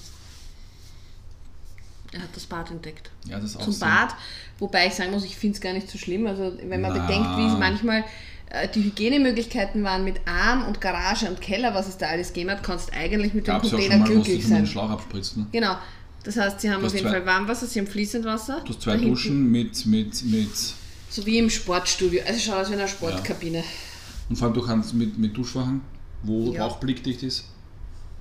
Er 2.16 2.22
hat 2.22 2.30
das 2.34 2.46
Bad 2.46 2.72
entdeckt. 2.72 3.10
Ja, 3.28 3.40
das 3.40 3.58
auch 3.58 3.62
Zum 3.64 3.74
so. 3.74 3.86
Bad, 3.86 4.16
wobei 4.60 4.88
ich 4.88 4.94
sagen 4.94 5.12
muss, 5.12 5.26
ich 5.26 5.36
finde 5.36 5.56
es 5.56 5.62
gar 5.62 5.74
nicht 5.74 5.90
so 5.90 5.98
schlimm. 5.98 6.26
Also 6.28 6.54
wenn 6.64 6.80
man 6.82 6.94
Na. 6.96 7.06
bedenkt, 7.06 7.38
wie 7.38 7.46
es 7.46 7.58
manchmal 7.60 8.04
äh, 8.50 8.68
die 8.74 8.84
Hygienemöglichkeiten 8.86 9.84
waren 9.84 10.04
mit 10.06 10.22
Arm 10.26 10.66
und 10.66 10.80
Garage 10.80 11.28
und 11.28 11.42
Keller, 11.42 11.74
was 11.76 11.88
es 11.90 11.98
da 11.98 12.08
alles 12.08 12.30
gegeben 12.30 12.52
hat, 12.52 12.64
kannst 12.64 12.94
eigentlich 12.94 13.34
mit 13.34 13.46
dem 13.46 13.54
Gab 13.54 13.64
es 13.66 13.72
ja 13.72 13.78
auch 13.78 13.82
Container 13.82 14.06
schon 14.06 14.16
mal, 14.16 14.24
glücklich 14.24 14.44
mal 14.44 14.50
den 14.50 14.66
sein. 14.66 14.68
Schlauch 14.68 14.90
abspritzt. 14.90 15.36
Ne? 15.38 15.48
Genau. 15.52 15.76
Das 16.24 16.38
heißt, 16.38 16.62
sie 16.62 16.72
haben 16.72 16.84
auf 16.86 16.94
jeden 16.94 17.06
zwei- 17.06 17.12
Fall 17.18 17.26
Warmwasser, 17.26 17.68
sie 17.68 17.80
haben 17.80 17.88
fließend 17.88 18.26
Wasser. 18.26 18.62
Du 18.66 18.70
hast 18.74 18.82
zwei 18.82 18.92
Da 18.94 18.98
hinten- 18.98 19.14
Duschen 19.14 19.52
mit, 19.52 19.86
mit, 19.86 20.24
mit. 20.24 20.50
So 21.10 21.26
wie 21.26 21.38
im 21.38 21.50
Sportstudio. 21.50 22.22
Also 22.26 22.40
schaut 22.40 22.56
aus 22.62 22.70
wie 22.70 22.74
in 22.74 22.80
einer 22.80 22.88
Sportkabine. 22.88 23.64
Und 24.30 24.38
vor 24.38 24.48
allem 24.48 24.56
du 24.56 24.62
kannst 24.66 24.94
mit, 24.94 25.18
mit 25.18 25.36
Duschwachen, 25.38 25.82
wo 26.24 26.54
Ja. 26.54 26.66
auch 26.66 26.78
blickdicht 26.78 27.22
ist. 27.24 27.46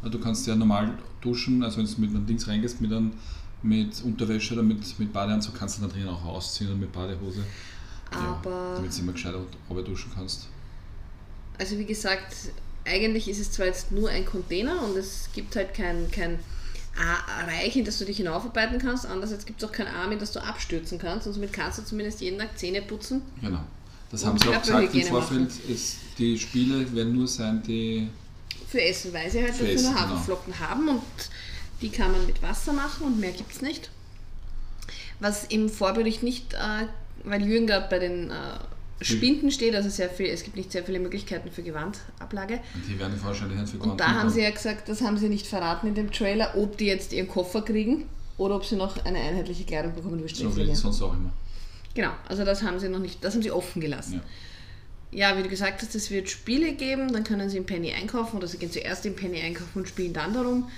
Also 0.03 0.19
du 0.19 0.23
kannst 0.23 0.47
ja 0.47 0.55
normal 0.55 0.91
duschen, 1.23 1.63
also 1.63 1.79
wenn 1.79 1.87
du 1.87 1.93
mit 1.99 2.11
einem 2.11 2.27
Dings 2.27 2.47
reingehst, 2.47 2.81
mit, 2.83 2.93
einem, 2.93 3.13
mit 3.65 4.03
Unterwäsche 4.05 4.55
oder 4.55 4.63
mit, 4.63 4.99
mit 4.99 5.13
Badeanzug, 5.13 5.55
kannst 5.55 5.79
du 5.79 5.83
dann 5.83 5.91
drinnen 5.91 6.09
auch 6.09 6.25
ausziehen 6.25 6.71
und 6.71 6.79
mit 6.81 6.93
Badehose. 6.93 7.43
Aber- 8.11 8.51
Ja, 8.51 8.75
damit 8.77 8.95
du 8.95 9.01
immer 9.01 9.13
gescheit 9.13 9.35
runter 9.69 9.83
duschen 9.83 10.13
kannst. 10.15 10.49
Also 11.59 11.79
wie 11.79 11.85
gesagt, 11.85 12.35
eigentlich 12.85 13.29
ist 13.29 13.39
es 13.41 13.51
zwar 13.51 13.67
jetzt 13.67 13.91
nur 13.91 14.11
ein 14.11 14.25
Container 14.27 14.83
und 14.83 14.97
es 14.97 15.29
gibt 15.33 15.57
halt 15.57 15.73
kein, 15.75 16.11
kein 16.11 16.39
Reich, 17.49 17.77
in 17.77 17.85
das 17.85 17.99
du 17.99 18.05
dich 18.05 18.19
hinaufarbeiten 18.19 18.79
kannst. 18.79 19.07
Andererseits 19.07 19.47
gibt 19.47 19.63
es 19.63 19.69
auch 19.69 19.73
kein 19.73 19.89
Arm, 19.89 20.13
in 20.13 20.19
das 20.19 20.33
du 20.33 20.41
abstürzen 20.41 20.99
kannst. 20.99 21.27
Und 21.27 21.33
somit 21.33 21.53
kannst 21.53 21.79
du 21.79 21.85
zumindest 21.85 22.21
jeden 22.21 22.39
Tag 22.39 22.57
Zähne 22.59 22.83
putzen. 22.83 23.23
Genau. 23.41 23.61
Das 24.11 24.25
haben 24.25 24.39
sie 24.39 24.49
auch 24.49 24.61
gesagt 24.61 24.95
im 24.95 25.03
Vorfeld. 25.07 25.51
Es, 25.69 25.97
die 26.19 26.39
Spiele 26.39 26.93
werden 26.95 27.15
nur 27.17 27.27
sein, 27.27 27.63
die. 27.67 28.09
Für 28.69 28.81
Essen, 28.81 29.13
weil 29.13 29.29
sie 29.31 29.43
halt 29.43 29.55
Für 29.55 29.65
dafür 29.65 29.83
nur 29.83 29.91
genau. 29.93 30.01
Haferflocken 30.03 30.61
haben 30.61 30.89
und 30.89 31.03
die 31.81 31.91
kann 31.91 32.13
man 32.13 32.27
mit 32.27 32.43
Wasser 32.43 32.73
machen 32.73 33.07
und 33.07 33.21
mehr 33.21 33.33
gibt 33.33 33.53
es 33.53 33.63
nicht. 33.63 33.91
Was 35.21 35.45
im 35.45 35.69
Vorbericht 35.69 36.23
nicht, 36.23 36.55
äh, 36.55 36.87
weil 37.25 37.43
Jürgen 37.43 37.67
gerade 37.67 37.87
bei 37.89 37.99
den 37.99 38.31
äh, 38.31 38.35
Spinden 39.01 39.51
steht, 39.51 39.75
also 39.75 39.89
sehr 39.89 40.09
viel, 40.09 40.27
es 40.27 40.45
gibt 40.45 40.57
nicht 40.57 40.73
sehr 40.73 40.85
viele 40.85 41.01
Möglichkeiten 41.01 41.51
für 41.51 41.63
Gewandablage. 41.63 42.61
Die 42.89 42.99
werden 42.99 43.19
wahrscheinlich 43.23 43.59
nicht 43.59 43.71
für 43.71 43.79
Und 43.79 44.01
da 44.01 44.09
haben 44.15 44.31
sie 44.31 44.43
ja 44.43 44.51
gesagt, 44.51 44.89
das 44.89 45.03
haben 45.03 45.19
sie 45.19 45.29
nicht 45.29 45.47
verraten 45.47 45.89
in 45.89 45.95
dem 45.95 46.13
Trailer, 46.13 46.55
ob 46.57 46.79
die 46.79 46.87
jetzt 46.87 47.13
ihren 47.13 47.29
Koffer 47.29 47.63
kriegen 47.63 48.09
oder 48.39 48.57
ob 48.57 48.65
sie 48.65 48.77
noch 48.77 49.05
eine 49.05 49.19
einheitliche 49.19 49.65
Kleidung 49.65 49.95
bekommen 49.95 50.23
wie 50.25 50.35
So 50.35 50.57
wie 50.57 50.75
sonst 50.75 51.03
auch 51.03 51.13
immer. 51.13 51.33
Genau, 51.95 52.11
also 52.29 52.45
das 52.45 52.63
haben 52.63 52.79
sie 52.81 52.89
noch 52.89 52.99
nicht, 52.99 53.23
das 53.25 53.35
haben 53.35 53.43
sie 53.43 53.53
offen 53.53 53.81
gelassen. 53.81 54.15
Ja. 54.15 54.23
Ja, 55.15 55.39
wie 55.39 55.45
du 55.45 55.49
gesagt 55.49 55.81
hast, 55.81 55.95
es 55.95 56.11
wird 56.11 56.29
Spiele 56.29 56.73
geben, 56.73 57.13
dann 57.13 57.23
können 57.23 57.49
sie 57.49 57.57
im 57.57 57.67
Penny 57.67 57.93
einkaufen 57.93 58.37
oder 58.37 58.49
sie 58.49 58.59
gehen 58.59 58.73
zuerst 58.73 59.07
im 59.07 59.15
Penny 59.15 59.41
einkaufen 59.41 59.79
und 59.79 59.89
spielen 59.89 60.13
dann 60.13 60.35
darum. 60.35 60.69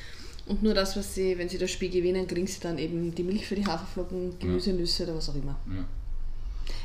Und 0.46 0.62
nur 0.62 0.74
das, 0.74 0.96
was 0.96 1.14
sie, 1.14 1.37
wenn 1.38 1.48
sie 1.48 1.59
das 1.59 1.70
Spiel 1.70 1.90
gewinnen, 1.90 2.26
kriegen 2.26 2.46
sie 2.46 2.61
dann 2.61 2.78
eben 2.78 3.14
die 3.14 3.24
Milch 3.24 3.46
für 3.46 3.56
die 3.56 3.66
Haferflocken, 3.66 4.38
Gemüse, 4.38 4.72
Nüsse 4.72 5.02
oder 5.04 5.16
was 5.16 5.28
auch 5.28 5.35
immer. 5.35 5.56
Ja. 5.66 5.85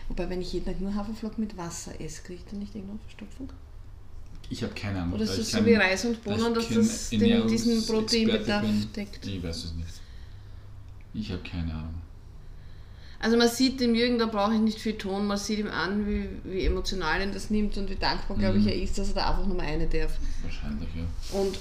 Wobei, 0.08 0.30
wenn 0.30 0.42
ich 0.42 0.52
jeden 0.54 0.66
Tag 0.66 0.82
nur 0.82 0.94
Haferflocken 0.96 1.44
mit 1.44 1.56
Wasser 1.58 1.92
esse, 2.02 2.24
kriege 2.24 2.40
ich 2.44 2.50
dann 2.50 2.60
nicht 2.60 2.74
irgendwann 2.76 3.00
Verstopfung? 3.00 3.50
Ich 4.50 4.64
habe 4.64 4.74
keine 4.74 5.00
Ahnung. 5.02 5.14
Oder 5.14 5.24
ist 5.24 5.34
da 5.34 5.38
das 5.38 5.52
so 5.52 5.66
wie 5.66 5.76
Reis 5.76 6.04
und 6.06 6.24
Bohnen, 6.24 6.54
dass 6.54 6.68
das 6.70 7.10
den, 7.12 7.48
diesen 7.48 7.86
Proteinbedarf 7.86 8.64
bin, 8.64 8.88
deckt? 8.94 9.26
Ich 9.26 9.42
weiß 9.42 9.64
es 9.66 9.74
nicht. 9.76 9.88
Ich 11.14 11.32
habe 11.32 11.42
keine 11.44 11.72
Ahnung. 11.74 12.02
Also 13.20 13.38
man 13.38 13.48
sieht 13.48 13.80
dem 13.80 13.94
Jürgen, 13.94 14.18
da 14.18 14.26
brauche 14.26 14.56
ich 14.56 14.60
nicht 14.60 14.80
viel 14.80 14.98
Ton, 14.98 15.28
man 15.28 15.38
sieht 15.38 15.60
ihm 15.60 15.68
an, 15.68 16.08
wie, 16.08 16.28
wie 16.44 16.66
emotional 16.66 17.22
ihn 17.22 17.32
das 17.32 17.52
nimmt 17.52 17.78
und 17.78 17.88
wie 17.90 17.96
dankbar, 17.96 18.36
glaube 18.36 18.58
ich, 18.58 18.64
Mhm. 18.64 18.70
er 18.70 18.82
ist, 18.82 18.98
dass 18.98 19.10
er 19.10 19.14
da 19.14 19.30
einfach 19.30 19.46
nur 19.46 19.56
mal 19.56 19.68
eine 19.68 19.86
darf. 19.88 20.18
Wahrscheinlich, 20.42 20.90
ja. 20.96 21.40
Und 21.40 21.60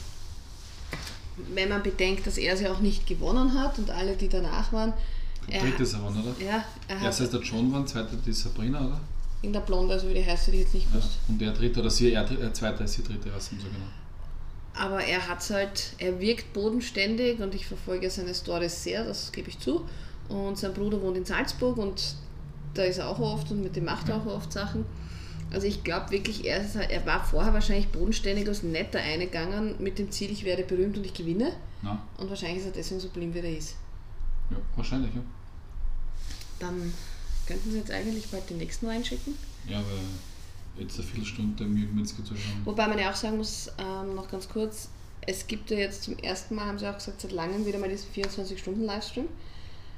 wenn 1.55 1.69
man 1.69 1.83
bedenkt, 1.83 2.27
dass 2.27 2.39
er 2.39 2.57
sie 2.57 2.69
auch 2.69 2.81
nicht 2.81 3.07
gewonnen 3.07 3.55
hat 3.59 3.79
und 3.79 3.91
alle, 3.91 4.17
die 4.17 4.29
danach 4.29 4.73
waren, 4.73 4.93
er, 5.49 5.63
Drittes 5.63 5.95
aber, 5.95 6.09
oder? 6.11 6.35
ja, 6.45 6.65
er 6.87 7.03
Erster 7.03 7.25
ist 7.25 7.33
der 7.33 7.41
John 7.41 7.73
war, 7.73 7.85
zweiter 7.87 8.17
die 8.25 8.33
Sabrina, 8.33 8.81
oder? 8.87 9.01
in 9.43 9.53
der 9.55 9.61
Blonde, 9.61 9.95
also 9.95 10.07
wie 10.09 10.15
die 10.15 10.25
heißt, 10.25 10.49
hätte 10.49 10.57
ich 10.59 10.65
jetzt 10.65 10.75
nicht 10.75 10.87
Ja. 10.93 10.99
gewusst. 10.99 11.19
Und 11.27 11.41
der 11.41 11.53
dritte, 11.53 11.81
oder 11.81 11.89
sie, 11.91 12.13
er, 12.13 12.31
er 12.31 12.53
zweiter 12.53 12.85
ist 12.85 12.99
die 12.99 13.03
dritte, 13.03 13.29
nicht 13.31 13.41
so 13.49 13.57
genau. 13.57 13.87
Aber 14.75 15.03
er 15.03 15.27
hat 15.27 15.49
halt, 15.51 15.95
er 15.99 16.21
wirkt 16.21 16.53
bodenständig 16.53 17.41
und 17.41 17.55
ich 17.55 17.67
verfolge 17.67 18.09
seine 18.11 18.35
Stories 18.35 18.85
sehr, 18.85 19.05
das 19.05 19.33
gebe 19.33 19.49
ich 19.49 19.59
zu. 19.59 19.85
Und 20.29 20.59
sein 20.59 20.75
Bruder 20.75 21.01
wohnt 21.01 21.17
in 21.17 21.25
Salzburg 21.25 21.79
und 21.79 22.15
da 22.75 22.83
ist 22.85 22.99
er 22.99 23.09
auch 23.09 23.19
oft 23.19 23.51
und 23.51 23.63
mit 23.63 23.75
dem 23.75 23.87
macht 23.87 24.09
er 24.11 24.17
auch 24.19 24.27
oft 24.27 24.53
Sachen. 24.53 24.85
Also 25.53 25.67
ich 25.67 25.83
glaube 25.83 26.11
wirklich, 26.11 26.45
er, 26.45 26.63
er 26.91 27.07
war 27.07 27.25
vorher 27.25 27.53
wahrscheinlich 27.53 27.89
bodenständig 27.89 28.47
als 28.47 28.63
netter 28.63 29.01
eingegangen 29.01 29.75
mit 29.79 29.99
dem 29.99 30.11
Ziel, 30.11 30.31
ich 30.31 30.45
werde 30.45 30.63
berühmt 30.63 30.97
und 30.97 31.05
ich 31.05 31.15
gewinne. 31.15 31.53
Na, 31.83 32.01
Und 32.19 32.29
wahrscheinlich 32.31 32.59
ist 32.59 32.67
er 32.67 32.73
deswegen 32.73 33.01
so 33.01 33.09
blind, 33.09 33.35
wie 33.35 33.39
er 33.41 33.57
ist. 33.57 33.75
ja, 34.51 34.57
wahrscheinlich, 34.77 35.15
ja. 35.15 35.23
Dann 36.59 36.93
könnten 37.47 37.71
Sie 37.73 37.79
jetzt 37.79 37.91
eigentlich 37.91 38.29
bald 38.29 38.49
den 38.51 38.59
nächsten 38.59 38.87
reinschicken. 38.87 39.35
Ja, 39.67 39.79
weil 39.79 40.85
jetzt 40.85 40.99
eine 40.99 41.09
Viertelstunde 41.09 41.65
Jürgen-Metzger 41.65 42.25
zu 42.25 42.35
schauen. 42.37 42.63
Wobei 42.65 42.87
man 42.87 42.99
ja 42.99 43.11
auch 43.11 43.17
sagen 43.17 43.39
muss, 43.39 43.71
ähm, 43.79 44.15
noch 44.15 44.31
ganz 44.31 44.49
kurz, 44.49 44.89
es 45.27 45.47
gibt 45.47 45.71
ja 45.71 45.79
jetzt 45.79 46.05
zum 46.05 46.17
ersten 46.19 46.55
Mal, 46.55 46.67
haben 46.67 46.79
sie 46.79 46.89
auch 46.89 46.95
gesagt, 46.95 47.21
seit 47.21 47.33
langem 47.33 47.67
wieder 47.67 47.79
mal 47.79 47.89
diesen 47.89 48.11
24-Stunden-Livestream. 48.13 49.27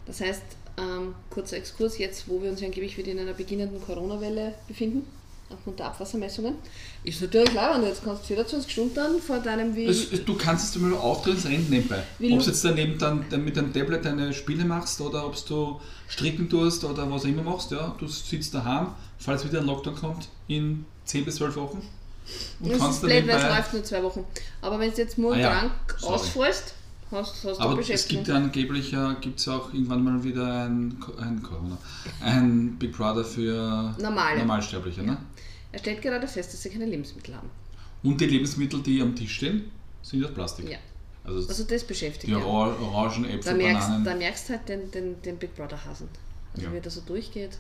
Das 0.07 0.21
heißt, 0.21 0.43
ähm, 0.79 1.15
kurzer 1.31 1.57
Exkurs, 1.59 1.99
jetzt 1.99 2.29
wo 2.29 2.41
wir 2.43 2.51
uns 2.51 2.61
ja 2.61 2.67
angeblich 2.67 2.97
wieder 2.97 3.13
in 3.13 3.19
einer 3.19 3.35
beginnenden 3.35 3.81
Corona-Welle 3.83 4.55
befinden, 4.67 5.05
aufgrund 5.53 5.79
der 5.79 5.87
Abwassermessungen, 5.87 6.55
ist 7.05 7.21
natürlich 7.21 7.51
klar, 7.51 7.77
und 7.77 7.85
jetzt 7.85 8.05
kannst 8.05 8.23
du 8.23 8.27
24 8.29 8.71
Stunden 8.71 8.95
dann 8.95 9.21
vor 9.21 9.39
deinem 9.39 9.75
wie... 9.75 9.87
Es, 9.87 10.25
du 10.25 10.35
kannst 10.37 10.75
es 10.75 10.81
mal 10.81 10.95
aufdrehen, 10.95 11.37
es 11.37 11.47
rennt 11.47 11.71
nebenbei. 11.71 12.03
Ob 12.21 12.41
du 12.41 12.47
jetzt 12.47 12.65
daneben 12.65 12.99
dann, 12.99 13.25
mit 13.45 13.57
deinem 13.57 13.73
Tablet 13.73 14.05
deine 14.05 14.33
Spiele 14.33 14.65
machst 14.65 15.01
oder 15.01 15.27
ob 15.27 15.35
du 15.47 15.81
stricken 16.09 16.49
tust 16.49 16.85
oder 16.85 17.11
was 17.11 17.23
auch 17.23 17.29
immer 17.29 17.43
machst, 17.43 17.71
ja, 17.71 17.95
du 17.99 18.07
sitzt 18.07 18.55
daheim, 18.55 18.89
falls 19.19 19.45
wieder 19.45 19.61
ein 19.61 19.67
Lockdown 19.67 19.95
kommt 19.95 20.29
in 20.49 20.85
10 21.05 21.25
bis 21.25 21.37
12 21.37 21.57
Wochen 21.57 21.83
und 22.61 22.71
das 22.71 22.79
kannst 22.79 23.03
ist 23.03 23.09
blöd, 23.09 23.27
weil 23.27 23.37
es 23.37 23.57
läuft 23.57 23.73
nur 23.73 23.85
zwei 23.85 24.03
Wochen. 24.03 24.25
Aber 24.61 24.79
wenn 24.79 24.91
du 24.91 24.97
jetzt 24.97 25.19
morgen 25.19 25.37
Ah 25.37 25.41
ja, 25.41 25.51
krank 25.51 25.73
sorry. 25.99 26.15
ausfallst, 26.15 26.75
hast, 27.13 27.45
hast 27.45 27.61
Aber 27.61 27.79
es 27.79 28.09
gibt 28.09 28.27
ja 28.29 28.35
angeblich 28.37 28.91
ja, 28.93 29.13
gibt's 29.21 29.45
ja 29.47 29.57
auch 29.57 29.73
irgendwann 29.73 30.03
mal 30.05 30.23
wieder 30.25 30.65
ein, 30.65 30.97
ein 31.21 31.43
Corona, 31.43 31.79
ein 32.21 32.77
Big 32.79 32.93
Brother 32.97 33.25
für 33.25 33.95
Normale. 34.01 34.39
Normalsterbliche. 34.39 35.03
Ne? 35.03 35.17
Er 35.73 35.79
stellt 35.79 36.03
gerade 36.03 36.27
fest, 36.27 36.53
dass 36.53 36.63
sie 36.63 36.71
keine 36.71 36.87
Lebensmittel 36.87 37.35
haben. 37.37 37.49
Und 38.03 38.21
die 38.21 38.27
Lebensmittel, 38.27 38.83
die 38.83 39.01
am 39.01 39.15
Tisch 39.15 39.37
stehen, 39.37 39.71
sind 40.03 40.25
aus 40.25 40.33
Plastik. 40.35 40.69
Ja. 40.71 40.79
Also, 41.25 41.49
Also 41.49 41.65
das 41.65 41.85
beschäftigt 41.85 42.27
die 42.27 42.33
ja. 42.33 42.39
Or 42.45 42.75
Orangen, 42.81 43.23
Da 43.23 43.29
Äpfel, 43.29 43.55
merkst, 43.55 43.87
Bananen. 43.89 44.05
da 44.05 44.15
merkst 44.17 44.49
du 44.49 44.53
halt 44.55 44.69
den, 44.69 44.91
den, 44.91 45.23
den 45.23 45.37
Big 45.39 45.55
Brother 45.55 45.85
Hasen. 45.85 46.09
Also 46.55 46.67
Ja. 46.67 46.73
wie 46.73 46.77
er 46.79 46.83
da 46.83 46.91
so 46.91 47.01
durchgeht. 47.03 47.59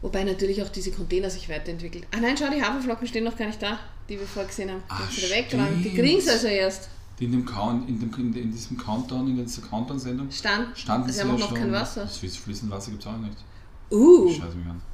Wobei 0.00 0.24
natürlich 0.24 0.62
auch 0.62 0.68
diese 0.68 0.90
Container 0.90 1.30
sich 1.30 1.48
weiterentwickeln. 1.48 2.04
Ah 2.12 2.18
nein, 2.20 2.36
schau, 2.36 2.50
die 2.50 2.62
Haferflocken 2.62 3.06
stehen 3.06 3.24
noch 3.24 3.36
gar 3.36 3.46
nicht 3.46 3.62
da, 3.62 3.78
die 4.08 4.18
wir 4.18 4.26
vorher 4.26 4.48
gesehen 4.48 4.70
haben. 4.70 4.82
Die 4.88 4.92
Ah, 4.92 5.08
wieder 5.16 5.36
weggeräumt. 5.36 5.76
Die 5.78 5.90
stimmt. 5.90 5.96
kriegen 5.96 6.20
sie 6.20 6.30
also 6.30 6.46
erst. 6.48 6.88
Die 7.22 7.26
in, 7.26 7.32
dem 7.32 7.46
Count, 7.46 7.88
in, 7.88 8.00
dem, 8.00 8.12
in, 8.14 8.34
in 8.34 8.50
diesem 8.50 8.76
Countdown, 8.76 9.28
in 9.28 9.36
dieser 9.36 9.62
Countdown-Sendung, 9.62 10.28
Stand. 10.32 10.76
standen 10.76 11.12
sie 11.12 11.20
haben 11.20 11.28
ja 11.28 11.34
auch 11.34 11.38
noch 11.38 11.48
schon. 11.50 11.56
kein 11.56 11.70
Wasser. 11.72 12.02
Das 12.02 12.18
fließ- 12.20 12.40
fließend 12.40 12.68
Wasser 12.72 12.90
gibt 12.90 13.02
es 13.04 13.06
auch 13.06 13.16
nicht. 13.16 13.36
Uh, 13.92 14.28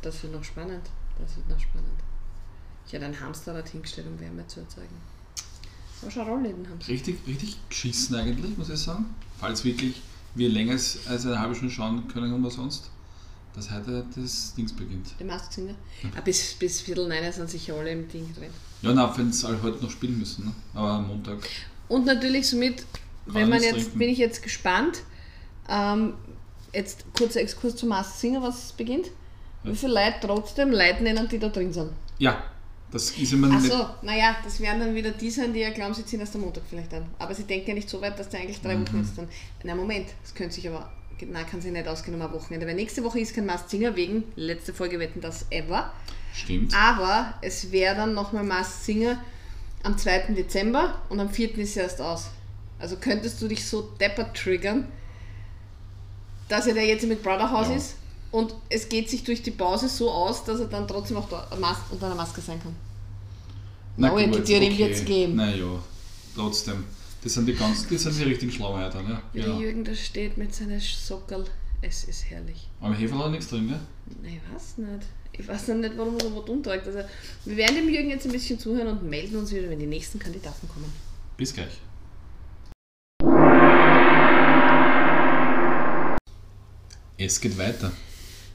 das 0.02 0.22
wird 0.22 0.34
noch 0.34 0.44
spannend. 0.44 0.82
Das 1.18 1.36
wird 1.36 1.48
noch 1.48 1.58
spannend. 1.58 1.88
Ich 2.86 2.92
hätte 2.92 3.06
einen 3.06 3.18
Hamster 3.18 3.54
dort 3.54 3.70
hingestellt, 3.70 4.08
um 4.08 4.20
Wärme 4.20 4.46
zu 4.46 4.60
erzeugen. 4.60 4.94
Aber 6.02 6.10
schon 6.10 6.28
Rollläden 6.28 6.68
haben 6.68 6.78
sie. 6.82 6.92
Richtig, 6.92 7.18
richtig 7.26 7.56
geschissen 7.70 8.14
eigentlich, 8.16 8.58
muss 8.58 8.68
ich 8.68 8.78
sagen. 8.78 9.06
Falls 9.40 9.64
wirklich 9.64 10.02
wir 10.34 10.50
länger 10.50 10.72
als 10.74 10.98
eine 11.06 11.40
halbe 11.40 11.54
Stunde 11.54 11.72
schauen 11.72 12.08
können 12.08 12.34
und 12.34 12.44
was 12.44 12.54
sonst, 12.54 12.90
dass 13.54 13.70
heute 13.70 14.04
das 14.14 14.54
Dings 14.54 14.74
beginnt. 14.74 15.14
Die 15.18 15.24
Mask 15.24 15.50
Singer. 15.50 15.74
Ah, 16.14 16.20
bis, 16.20 16.54
bis 16.58 16.82
Viertel 16.82 17.08
neun 17.08 17.32
sind 17.32 17.48
sicher 17.48 17.74
alle 17.74 17.90
im 17.90 18.06
Ding 18.06 18.34
drin. 18.34 18.50
Ja, 18.82 18.92
na, 18.92 19.16
wenn 19.16 19.30
es 19.30 19.42
alle 19.46 19.62
heute 19.62 19.82
noch 19.82 19.90
spielen 19.90 20.18
müssen, 20.18 20.44
ne? 20.44 20.52
aber 20.74 20.90
am 20.90 21.08
Montag. 21.08 21.38
Und 21.88 22.06
natürlich 22.06 22.48
somit, 22.48 22.84
wenn 23.26 23.48
man 23.48 23.62
jetzt, 23.62 23.74
trinken. 23.74 23.98
bin 23.98 24.08
ich 24.10 24.18
jetzt 24.18 24.42
gespannt, 24.42 25.02
ähm, 25.68 26.14
jetzt 26.72 27.04
kurzer 27.16 27.40
Exkurs 27.40 27.76
zu 27.76 27.86
Mask 27.86 28.18
Singer, 28.18 28.42
was 28.42 28.72
beginnt. 28.72 29.06
Wie 29.64 29.74
viele 29.74 29.94
Leute 29.94 30.16
trotzdem 30.22 30.70
Leute 30.70 31.02
nennen, 31.02 31.28
die 31.28 31.38
da 31.38 31.48
drin 31.48 31.72
sind? 31.72 31.90
Ja, 32.18 32.42
das 32.90 33.10
ist 33.10 33.32
immer 33.32 33.48
nicht. 33.48 33.70
Achso, 33.70 33.86
naja, 34.02 34.36
das 34.44 34.60
werden 34.60 34.80
dann 34.80 34.94
wieder 34.94 35.10
die 35.10 35.30
sein, 35.30 35.52
die 35.52 35.60
ja 35.60 35.70
glauben, 35.70 35.92
sie 35.94 36.04
ziehen 36.06 36.20
erst 36.20 36.34
am 36.36 36.42
Montag 36.42 36.62
vielleicht 36.68 36.92
an. 36.94 37.06
Aber 37.18 37.34
sie 37.34 37.44
denken 37.44 37.68
ja 37.70 37.74
nicht 37.74 37.88
so 37.90 38.00
weit, 38.00 38.18
dass 38.18 38.28
der 38.28 38.40
eigentlich 38.40 38.62
drei 38.62 38.76
Mhm. 38.76 38.86
Wochen 38.88 38.98
jetzt 38.98 39.18
dann. 39.18 39.28
Na 39.64 39.74
Moment, 39.74 40.06
das 40.22 40.34
könnte 40.34 40.54
sich 40.54 40.68
aber. 40.68 40.90
Na, 41.26 41.42
kann 41.42 41.60
sich 41.60 41.72
nicht 41.72 41.88
ausgehen 41.88 42.14
um 42.14 42.22
ein 42.22 42.32
Wochenende. 42.32 42.64
Weil 42.66 42.76
nächste 42.76 43.02
Woche 43.02 43.18
ist 43.18 43.34
kein 43.34 43.44
Mask 43.44 43.68
Singer 43.68 43.96
wegen 43.96 44.22
letzte 44.36 44.72
Folge 44.72 45.00
wetten 45.00 45.20
das 45.20 45.46
ever. 45.50 45.92
Stimmt. 46.32 46.72
Aber 46.74 47.34
es 47.42 47.72
wäre 47.72 47.96
dann 47.96 48.14
nochmal 48.14 48.44
Mask 48.44 48.84
Singer 48.84 49.20
am 49.82 49.96
2. 49.96 50.34
Dezember 50.34 51.00
und 51.08 51.20
am 51.20 51.30
4. 51.30 51.56
ist 51.58 51.76
er 51.76 51.84
erst 51.84 52.00
aus. 52.00 52.28
Also 52.78 52.96
könntest 52.96 53.40
du 53.42 53.48
dich 53.48 53.66
so 53.66 53.82
deppert 54.00 54.36
triggern, 54.36 54.86
dass 56.48 56.66
er 56.66 56.74
da 56.74 56.80
jetzt 56.80 57.06
mit 57.06 57.22
Brother 57.22 57.50
House 57.50 57.68
Ja. 57.68 57.76
ist 57.76 57.94
und 58.30 58.54
es 58.68 58.88
geht 58.88 59.10
sich 59.10 59.24
durch 59.24 59.42
die 59.42 59.50
Pause 59.50 59.88
so 59.88 60.10
aus, 60.10 60.44
dass 60.44 60.60
er 60.60 60.66
dann 60.66 60.86
trotzdem 60.86 61.16
auch 61.16 61.28
da 61.28 61.48
Mas 61.60 61.78
unter 61.90 62.06
einer 62.06 62.14
Maske 62.14 62.40
sein 62.40 62.60
kann. 62.62 62.74
Na 63.96 64.08
Neue 64.08 64.28
gut, 64.28 64.44
Theorie 64.44 64.78
wird's 64.78 65.04
geben. 65.04 65.34
Naja, 65.36 65.64
trotzdem. 66.34 66.84
Das 67.24 67.34
sind 67.34 67.46
die 67.46 67.54
ganz, 67.54 67.88
das 67.88 68.02
sind 68.02 68.16
die 68.18 68.22
richtigen 68.22 68.52
Schlaumeitern, 68.52 69.08
ja. 69.08 69.20
Wie 69.32 69.40
Genau. 69.40 69.58
der 69.58 69.66
Jürgen 69.66 69.84
da 69.84 69.94
steht 69.94 70.38
mit 70.38 70.54
seinen 70.54 70.78
Sockerl. 70.80 71.44
Es 71.82 72.04
ist 72.04 72.24
herrlich. 72.30 72.68
Aber 72.80 72.94
Hefe 72.94 73.16
hat 73.18 73.30
nichts 73.30 73.48
drin, 73.48 73.66
ne? 73.66 73.80
Ich 74.22 74.40
weiß 74.54 74.78
nicht. 74.78 75.06
Ich 75.38 75.46
weiß 75.46 75.68
noch 75.68 75.76
nicht, 75.76 75.96
warum 75.96 76.14
er 76.14 76.20
so 76.20 76.36
was 76.36 76.48
umträgt. 76.48 76.86
Also, 76.86 77.00
wir 77.44 77.56
werden 77.56 77.76
dem 77.76 77.88
Jürgen 77.88 78.10
jetzt 78.10 78.26
ein 78.26 78.32
bisschen 78.32 78.58
zuhören 78.58 78.88
und 78.88 79.08
melden 79.08 79.36
uns 79.36 79.52
wieder, 79.52 79.70
wenn 79.70 79.78
die 79.78 79.86
nächsten 79.86 80.18
Kandidaten 80.18 80.68
kommen. 80.68 80.92
Bis 81.36 81.54
gleich. 81.54 81.78
Es 87.16 87.40
geht 87.40 87.56
weiter. 87.58 87.92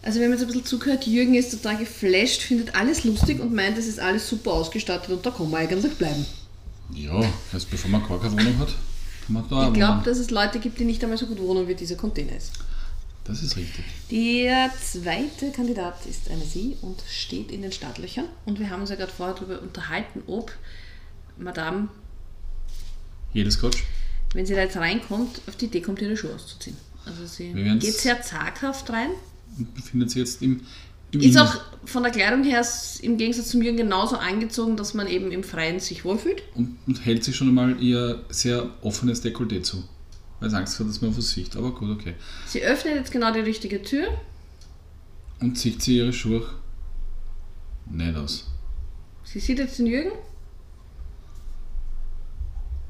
Also 0.02 0.20
wenn 0.20 0.30
man 0.30 0.38
jetzt 0.38 0.48
ein 0.48 0.48
bisschen 0.48 0.66
zugehört, 0.66 1.08
Jürgen 1.08 1.34
ist 1.34 1.52
total 1.52 1.78
geflasht, 1.78 2.42
findet 2.42 2.76
alles 2.76 3.06
lustig 3.06 3.40
und 3.40 3.54
meint, 3.54 3.78
es 3.78 3.88
ist 3.88 4.00
alles 4.00 4.28
super 4.28 4.52
ausgestattet 4.52 5.10
und 5.10 5.26
da 5.26 5.32
kann 5.32 5.50
man 5.50 5.62
eigentlich 5.62 5.94
bleiben. 5.94 6.26
Ja, 6.94 7.24
erst 7.54 7.72
bevor 7.72 7.90
man 7.90 8.06
gar 8.06 8.20
keine 8.20 8.34
Wohnung 8.34 8.60
hat, 8.60 8.76
kann 9.26 9.34
man 9.34 9.50
da 9.50 9.68
Ich 9.68 9.74
glaube, 9.74 10.04
dass 10.04 10.18
es 10.18 10.30
Leute 10.30 10.60
gibt, 10.60 10.78
die 10.80 10.84
nicht 10.84 11.02
einmal 11.04 11.18
so 11.18 11.26
gut 11.26 11.40
wohnen, 11.40 11.68
wie 11.70 11.76
dieser 11.76 11.96
Container 11.96 12.36
ist. 12.36 12.52
Das 13.26 13.42
ist 13.42 13.56
richtig. 13.56 13.86
Der 14.12 14.70
zweite 14.82 15.52
Kandidat 15.52 16.06
ist 16.06 16.30
eine 16.30 16.44
Sie 16.44 16.76
und 16.82 17.02
steht 17.10 17.52
in 17.52 17.62
den 17.62 17.72
Startlöchern. 17.72 18.26
Und 18.46 18.60
wir 18.60 18.70
haben 18.70 18.82
uns 18.82 18.90
ja 18.90 18.98
gerade 18.98 19.12
vorher 19.12 19.36
darüber 19.36 19.62
unterhalten, 19.62 20.24
ob 20.28 20.52
Madame, 21.38 21.88
Jedes 23.34 23.60
Coach. 23.60 23.84
wenn 24.34 24.46
sie 24.46 24.54
da 24.54 24.62
jetzt 24.62 24.76
reinkommt, 24.78 25.42
auf 25.48 25.56
die 25.56 25.66
Idee 25.66 25.82
kommt, 25.82 26.02
ihre 26.02 26.18
Schuhe 26.18 26.36
auszuziehen. 26.36 26.78
Also 27.06 27.26
sie 27.26 27.52
geht 27.80 27.96
sehr 27.96 28.22
zaghaft 28.22 28.90
rein. 28.90 29.10
Und 29.58 29.74
befindet 29.74 30.10
sich 30.12 30.20
jetzt 30.20 30.42
im. 30.42 30.62
im 31.12 31.22
Ist 31.22 31.38
auch 31.38 31.60
von 31.86 32.04
der 32.04 32.12
Kleidung 32.12 32.44
her 32.44 32.66
im 33.02 33.18
Gegensatz 33.18 33.50
zum 33.50 33.62
Jürgen 33.62 33.78
genauso 33.78 34.18
angezogen, 34.18 34.78
dass 34.78 34.94
man 34.94 35.08
eben 35.08 35.32
im 35.32 35.44
Freien 35.44 35.80
sich 35.80 36.06
wohlfühlt. 36.06 36.44
und, 36.56 36.78
und 36.88 37.06
hält 37.06 37.24
sich 37.24 37.36
schon 37.36 37.48
einmal 37.50 37.82
ihr 37.82 38.24
sehr 38.30 38.70
offenes 38.82 39.24
Dekolleté 39.24 39.64
zu. 39.64 39.84
Weil 40.44 40.56
Angst 40.56 40.78
hat, 40.78 40.90
dass 40.90 41.02
man 41.02 41.16
was 41.16 41.30
sieht. 41.30 41.56
Aber 41.56 41.72
gut, 41.72 41.90
okay. 41.90 42.16
Sie 42.46 42.62
öffnet 42.62 42.96
jetzt 42.96 43.12
genau 43.14 43.32
die 43.32 43.40
richtige 43.40 43.82
Tür. 43.82 44.10
Und 45.40 45.58
zieht 45.58 45.82
sie 45.82 45.98
ihre 45.98 46.12
Schuhe 46.12 46.46
nicht 47.90 48.16
aus. 48.16 48.52
Sie 49.24 49.40
sieht 49.40 49.60
jetzt 49.60 49.80
den 49.80 49.88
Jürgen. 49.88 50.12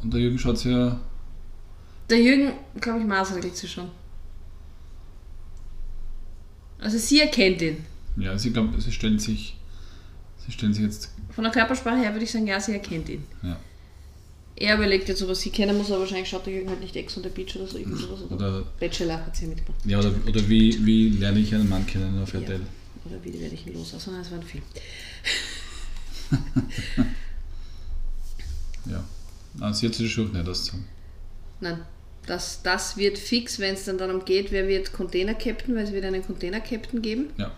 Und 0.01 0.13
der 0.13 0.21
Jürgen 0.21 0.39
schaut 0.39 0.63
ja. 0.65 0.99
Der 2.09 2.21
Jürgen, 2.21 2.53
glaube 2.81 3.01
ich, 3.01 3.05
maßregelt 3.05 3.55
sie 3.55 3.67
schon. 3.67 3.89
Also 6.79 6.97
sie 6.97 7.21
erkennt 7.21 7.61
ihn. 7.61 7.85
Ja, 8.17 8.35
sie 8.37 8.51
glaubt, 8.51 8.81
sie 8.81 8.91
stellen 8.91 9.19
sich. 9.19 9.57
Sie 10.43 10.51
stellen 10.51 10.73
sich 10.73 10.83
jetzt. 10.83 11.11
Von 11.29 11.43
der 11.43 11.53
Körpersprache 11.53 11.97
her 11.97 12.13
würde 12.13 12.25
ich 12.25 12.31
sagen, 12.31 12.47
ja, 12.47 12.59
sie 12.59 12.73
erkennt 12.73 13.09
ihn. 13.09 13.23
Ja. 13.43 13.57
Er 14.55 14.75
überlegt 14.75 15.07
jetzt, 15.09 15.21
ob 15.23 15.29
er 15.29 15.35
sie 15.35 15.49
kennen 15.49 15.77
muss, 15.77 15.89
aber 15.91 16.01
wahrscheinlich 16.01 16.29
schaut 16.29 16.45
der 16.45 16.53
Jürgen 16.53 16.69
halt 16.69 16.79
nicht 16.79 16.95
Ex 16.95 17.17
on 17.17 17.23
the 17.23 17.29
Beach 17.29 17.55
oder 17.55 17.67
so 17.67 17.77
irgend 17.77 17.97
sowas. 17.99 18.21
Oder 18.29 18.35
Oder, 18.35 18.61
Bachelor 18.79 19.25
hat 19.25 19.35
sie 19.35 19.47
mitgemacht. 19.47 19.83
ja, 19.85 19.97
oder, 19.99 20.13
oder 20.27 20.47
wie, 20.49 20.85
wie 20.85 21.09
lerne 21.09 21.39
ich 21.39 21.53
einen 21.55 21.67
Mann 21.67 21.85
kennen 21.87 22.21
auf 22.21 22.33
RTL? 22.33 22.61
Oder 23.05 23.15
wie 23.23 23.39
werde 23.41 23.55
ich 23.55 23.65
ihn 23.67 23.73
los? 23.73 23.93
Achso, 23.95 24.11
nein, 24.11 24.21
es 24.21 24.31
war 24.31 24.39
ein 24.39 24.43
Film. 24.45 24.63
Ja. 28.85 29.03
Also 29.59 29.85
jetzt 29.85 29.99
die 29.99 30.09
Schuhe 30.09 30.25
nicht 30.27 30.47
auszogen. 30.47 30.85
Nein, 31.61 31.79
das, 32.25 32.61
das 32.63 32.97
wird 32.97 33.17
fix, 33.17 33.59
wenn 33.59 33.75
es 33.75 33.85
dann 33.85 33.97
darum 33.97 34.25
geht, 34.25 34.51
wer 34.51 34.67
wird 34.67 34.91
Container-Captain, 34.93 35.75
weil 35.75 35.85
es 35.85 35.91
wird 35.93 36.03
einen 36.05 36.25
Container-Captain 36.25 37.01
geben. 37.01 37.27
Ja. 37.37 37.51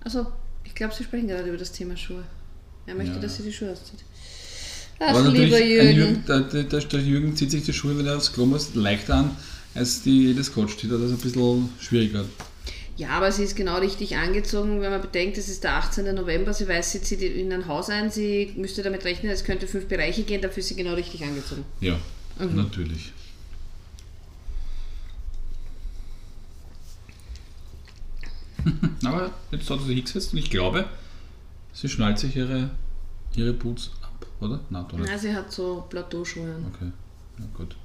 Also, 0.00 0.26
ich 0.64 0.74
glaube, 0.74 0.94
Sie 0.94 1.02
sprechen 1.04 1.26
gerade 1.28 1.48
über 1.48 1.56
das 1.58 1.72
Thema 1.72 1.96
Schuhe. 1.96 2.22
Er 2.86 2.94
möchte, 2.94 3.14
Ja. 3.14 3.20
dass 3.20 3.36
sie 3.38 3.42
die 3.42 3.52
Schuhe 3.52 3.72
auszieht. 3.72 4.04
Aber 4.98 5.18
Ach, 5.18 5.24
natürlich, 5.24 5.44
lieber 5.50 5.62
Jürgen. 5.64 5.96
Jürgen, 5.96 6.24
der, 6.26 6.40
der, 6.40 6.80
der, 6.80 7.00
Jürgen 7.00 7.36
zieht 7.36 7.50
sich 7.50 7.64
die 7.64 7.72
Schuhe, 7.72 7.98
wenn 7.98 8.06
er 8.06 8.16
aufs 8.16 8.32
Klo 8.32 8.46
muss, 8.46 8.74
leichter 8.74 9.14
an, 9.16 9.36
als 9.74 10.02
die 10.02 10.34
das 10.34 10.52
Coach. 10.52 10.76
Das 10.76 10.84
ist 10.84 11.10
ein 11.10 11.18
bisschen 11.18 11.68
schwieriger. 11.80 12.24
Ja, 12.96 13.10
aber 13.10 13.30
sie 13.30 13.42
ist 13.44 13.56
genau 13.56 13.76
richtig 13.76 14.16
angezogen, 14.16 14.80
wenn 14.80 14.90
man 14.90 15.02
bedenkt, 15.02 15.36
es 15.36 15.50
ist 15.50 15.64
der 15.64 15.74
18. 15.74 16.14
November, 16.14 16.54
sie 16.54 16.66
weiß, 16.66 16.92
sie 16.92 17.02
zieht 17.02 17.20
in 17.20 17.52
ein 17.52 17.66
Haus 17.68 17.90
ein, 17.90 18.10
sie 18.10 18.54
müsste 18.56 18.82
damit 18.82 19.04
rechnen, 19.04 19.30
es 19.30 19.44
könnte 19.44 19.66
fünf 19.66 19.86
Bereiche 19.86 20.22
gehen, 20.22 20.40
dafür 20.40 20.62
ist 20.62 20.68
sie 20.68 20.76
genau 20.76 20.94
richtig 20.94 21.22
angezogen. 21.22 21.64
Ja, 21.82 21.98
Mhm. 22.38 22.56
natürlich. 22.56 23.12
Aber 29.04 29.30
jetzt 29.50 29.68
hat 29.70 29.80
sie 29.80 29.86
sich 29.86 29.96
hingesetzt 29.96 30.32
und 30.32 30.38
ich 30.38 30.50
glaube, 30.50 30.86
sie 31.72 31.88
schnallt 31.88 32.18
sich 32.18 32.34
ihre, 32.36 32.70
ihre 33.34 33.52
Boots 33.52 33.90
oder? 34.40 34.60
Nein, 34.70 34.84
doch 34.88 34.98
nicht. 34.98 35.08
Na, 35.10 35.18
sie 35.18 35.34
hat 35.34 35.50
so 35.52 35.86
Plateauschuhe 35.88 36.54
an. 36.54 36.66
Okay, 36.74 36.90
ja 37.38 37.44
gut. 37.54 37.76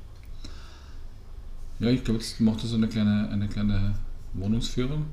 Ja, 1.80 1.88
ich 1.90 2.04
glaube, 2.04 2.20
jetzt 2.20 2.40
macht 2.40 2.62
er 2.64 2.68
so 2.68 2.76
eine 2.76 2.88
kleine, 2.88 3.30
eine 3.32 3.48
kleine 3.48 3.96
Wohnungsführung. 4.34 5.06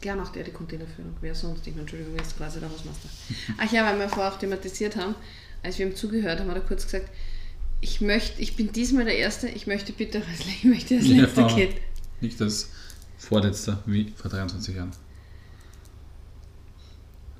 Klar 0.00 0.16
macht 0.16 0.36
er 0.36 0.44
die 0.44 0.50
Containerführung. 0.52 1.16
Wer 1.20 1.34
sonst? 1.34 1.66
Ich 1.66 1.76
Entschuldigung, 1.76 2.14
er 2.16 2.22
ist 2.22 2.36
quasi 2.36 2.60
der 2.60 2.68
Hausmeister. 2.70 3.08
Ach 3.58 3.72
ja, 3.72 3.84
weil 3.86 3.98
wir 3.98 4.08
vorher 4.08 4.32
auch 4.32 4.38
thematisiert 4.38 4.96
haben, 4.96 5.14
als 5.62 5.78
wir 5.78 5.86
ihm 5.86 5.96
zugehört 5.96 6.40
haben, 6.40 6.48
hat 6.50 6.56
er 6.56 6.62
kurz 6.62 6.84
gesagt, 6.84 7.08
ich 7.80 8.00
möchte, 8.00 8.40
ich 8.40 8.54
bin 8.56 8.70
diesmal 8.72 9.04
der 9.04 9.16
Erste, 9.16 9.48
ich 9.48 9.66
möchte 9.66 9.92
bitte 9.92 10.22
ich 10.48 10.64
möchte 10.64 10.96
als 10.96 11.06
letzter 11.06 11.48
Ja. 11.48 11.56
gehen. 11.56 11.74
Nicht 12.20 12.40
als 12.40 12.70
vorletzter, 13.18 13.82
wie 13.86 14.12
vor 14.16 14.30
23 14.30 14.76
Jahren. 14.76 14.92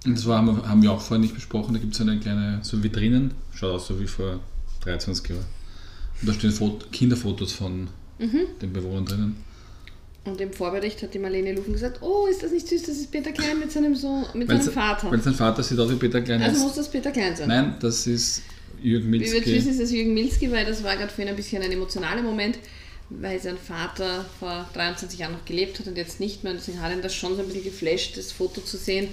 Das 0.06 0.26
war, 0.26 0.38
haben, 0.38 0.56
wir, 0.56 0.68
haben 0.68 0.82
wir 0.82 0.92
auch 0.92 1.00
vorhin 1.00 1.22
nicht 1.22 1.34
besprochen, 1.34 1.72
da 1.74 1.80
gibt 1.80 1.94
es 1.94 2.00
eine 2.00 2.18
kleine, 2.20 2.58
so 2.62 2.82
Vitrinen, 2.82 3.32
schaut 3.54 3.72
aus 3.72 3.86
so 3.86 3.98
wie 4.00 4.06
vor 4.06 4.40
23 4.82 5.30
Jahren. 5.30 5.44
Und 6.20 6.28
da 6.28 6.34
stehen 6.34 6.50
Foto, 6.52 6.86
Kinderfotos 6.92 7.52
von 7.52 7.88
Mhm. 8.18 8.40
den 8.62 8.72
Bewohnern 8.72 9.04
drinnen. 9.06 9.36
Und 10.24 10.40
im 10.40 10.52
Vorbericht 10.52 11.02
hat 11.02 11.12
die 11.12 11.18
Marlene 11.18 11.52
Lufen 11.52 11.72
gesagt, 11.72 12.00
oh, 12.02 12.26
ist 12.30 12.42
das 12.42 12.52
nicht 12.52 12.68
süß, 12.68 12.82
das 12.82 12.96
ist 12.96 13.10
Peter 13.10 13.32
Klein 13.32 13.58
mit 13.58 13.72
seinem 13.72 13.94
Sohn, 13.94 14.24
mit 14.34 14.48
Weil 14.48 14.56
seinem 14.56 14.64
se- 14.66 14.72
Vater. 14.72 15.10
Weil 15.10 15.20
sein 15.20 15.34
Vater 15.34 15.62
sieht 15.62 15.78
aus 15.78 15.90
wie 15.90 15.96
Peter 15.96 16.20
Klein. 16.22 16.40
Also 16.42 16.56
ist. 16.58 16.62
muss 16.62 16.74
das 16.76 16.90
Peter 16.90 17.10
Klein 17.10 17.34
sein. 17.36 17.48
Nein, 17.48 17.74
das 17.80 18.06
ist 18.06 18.42
Jürgen 18.82 19.08
Wie 19.08 19.20
wir 19.20 19.26
jetzt 19.26 19.34
wissen, 19.34 19.50
Milzki. 19.52 19.70
ist 19.70 19.80
es 19.80 19.90
Jürgen 19.90 20.14
Milski, 20.14 20.50
weil 20.52 20.64
das 20.64 20.82
war 20.84 20.96
gerade 20.96 21.12
für 21.12 21.22
ihn 21.22 21.28
ein 21.28 21.36
bisschen 21.36 21.62
ein 21.62 21.72
emotionaler 21.72 22.22
Moment, 22.22 22.58
weil 23.10 23.40
sein 23.40 23.58
Vater 23.58 24.24
vor 24.38 24.66
23 24.74 25.18
Jahren 25.18 25.32
noch 25.32 25.44
gelebt 25.44 25.78
hat 25.80 25.88
und 25.88 25.96
jetzt 25.96 26.20
nicht 26.20 26.42
mehr. 26.44 26.52
Und 26.52 26.58
deswegen 26.60 26.80
hat 26.80 26.92
ihn 26.92 27.02
das 27.02 27.14
schon 27.14 27.34
so 27.36 27.42
ein 27.42 27.48
bisschen 27.48 27.64
geflasht, 27.64 28.16
das 28.16 28.32
Foto 28.32 28.60
zu 28.62 28.76
sehen. 28.76 29.08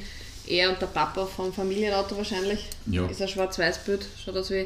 Er 0.48 0.70
und 0.72 0.82
der 0.82 0.88
Papa 0.88 1.26
vom 1.26 1.54
Familienauto 1.54 2.18
wahrscheinlich. 2.18 2.68
Ja. 2.88 3.06
Ist 3.08 3.22
ein 3.22 3.28
Schwarz-Weiß-Bild. 3.28 4.06
Schaut 4.24 4.36
aus 4.38 4.50
wie, 4.50 4.66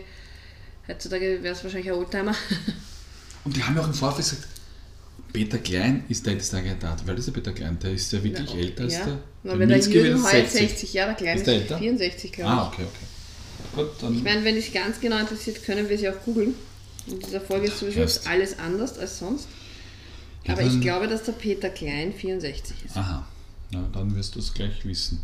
heutzutage 0.88 1.44
wäre 1.44 1.54
es 1.56 1.64
wahrscheinlich 1.64 1.92
ein 1.92 1.98
Oldtimer. 1.98 2.36
Und 3.44 3.56
die 3.56 3.64
haben 3.64 3.76
ja 3.76 3.82
auch 3.84 3.88
im 3.88 3.94
Vorfeld 3.94 4.28
gesagt, 4.28 4.48
Peter 5.32 5.60
Klein 5.60 6.04
ist 6.10 6.26
der 6.26 6.34
älteste 6.34 6.56
Kandidat. 6.58 7.06
Weil 7.06 7.18
ist 7.20 7.28
der 7.28 7.34
Peter 7.34 7.52
Klein? 7.52 7.78
Der 7.80 7.92
ist 7.92 8.12
ja 8.12 8.24
wirklich 8.24 8.50
Ja, 8.52 8.58
älter 8.58 8.84
als 8.86 8.94
ja. 8.94 9.06
der. 9.06 9.18
Na, 9.44 9.52
der 9.52 9.60
wenn 9.60 9.70
der 9.70 9.78
Jürgen 9.80 10.24
heute 10.24 10.50
60 10.50 10.94
Jahre 10.94 11.14
klein 11.14 11.36
Ist 11.36 11.42
ist, 11.42 11.48
der 11.48 11.54
älter? 11.56 11.78
64 11.78 12.32
glaube 12.32 12.52
ich. 12.52 12.58
Ah, 12.58 12.68
okay, 12.68 12.84
okay. 12.84 13.06
Gut, 13.84 13.92
dann. 14.02 14.16
Ich 14.18 14.24
meine, 14.24 14.44
wenn 14.44 14.56
dich 14.56 14.74
ganz 14.74 15.00
genau 15.00 15.20
interessiert, 15.20 15.64
können 15.64 15.88
wir 15.88 15.98
sie 15.98 16.10
auch 16.10 16.20
googeln. 16.26 16.56
In 17.06 17.20
dieser 17.20 17.42
Folge 17.42 17.68
ist 17.68 17.78
sowieso 17.80 18.02
alles 18.28 18.58
anders 18.58 18.98
als 18.98 19.20
sonst. 19.20 19.48
Ja, 20.46 20.54
Aber 20.54 20.64
ich 20.64 20.70
dann- 20.70 20.82
glaube, 20.82 21.08
dass 21.08 21.22
der 21.24 21.34
Peter 21.34 21.70
Klein 21.70 22.14
64 22.14 22.78
ist. 22.86 22.98
Aha. 22.98 23.28
Na, 23.72 23.88
dann 23.94 24.16
wirst 24.16 24.34
du 24.36 24.40
es 24.40 24.52
gleich 24.54 24.84
wissen. 24.86 25.20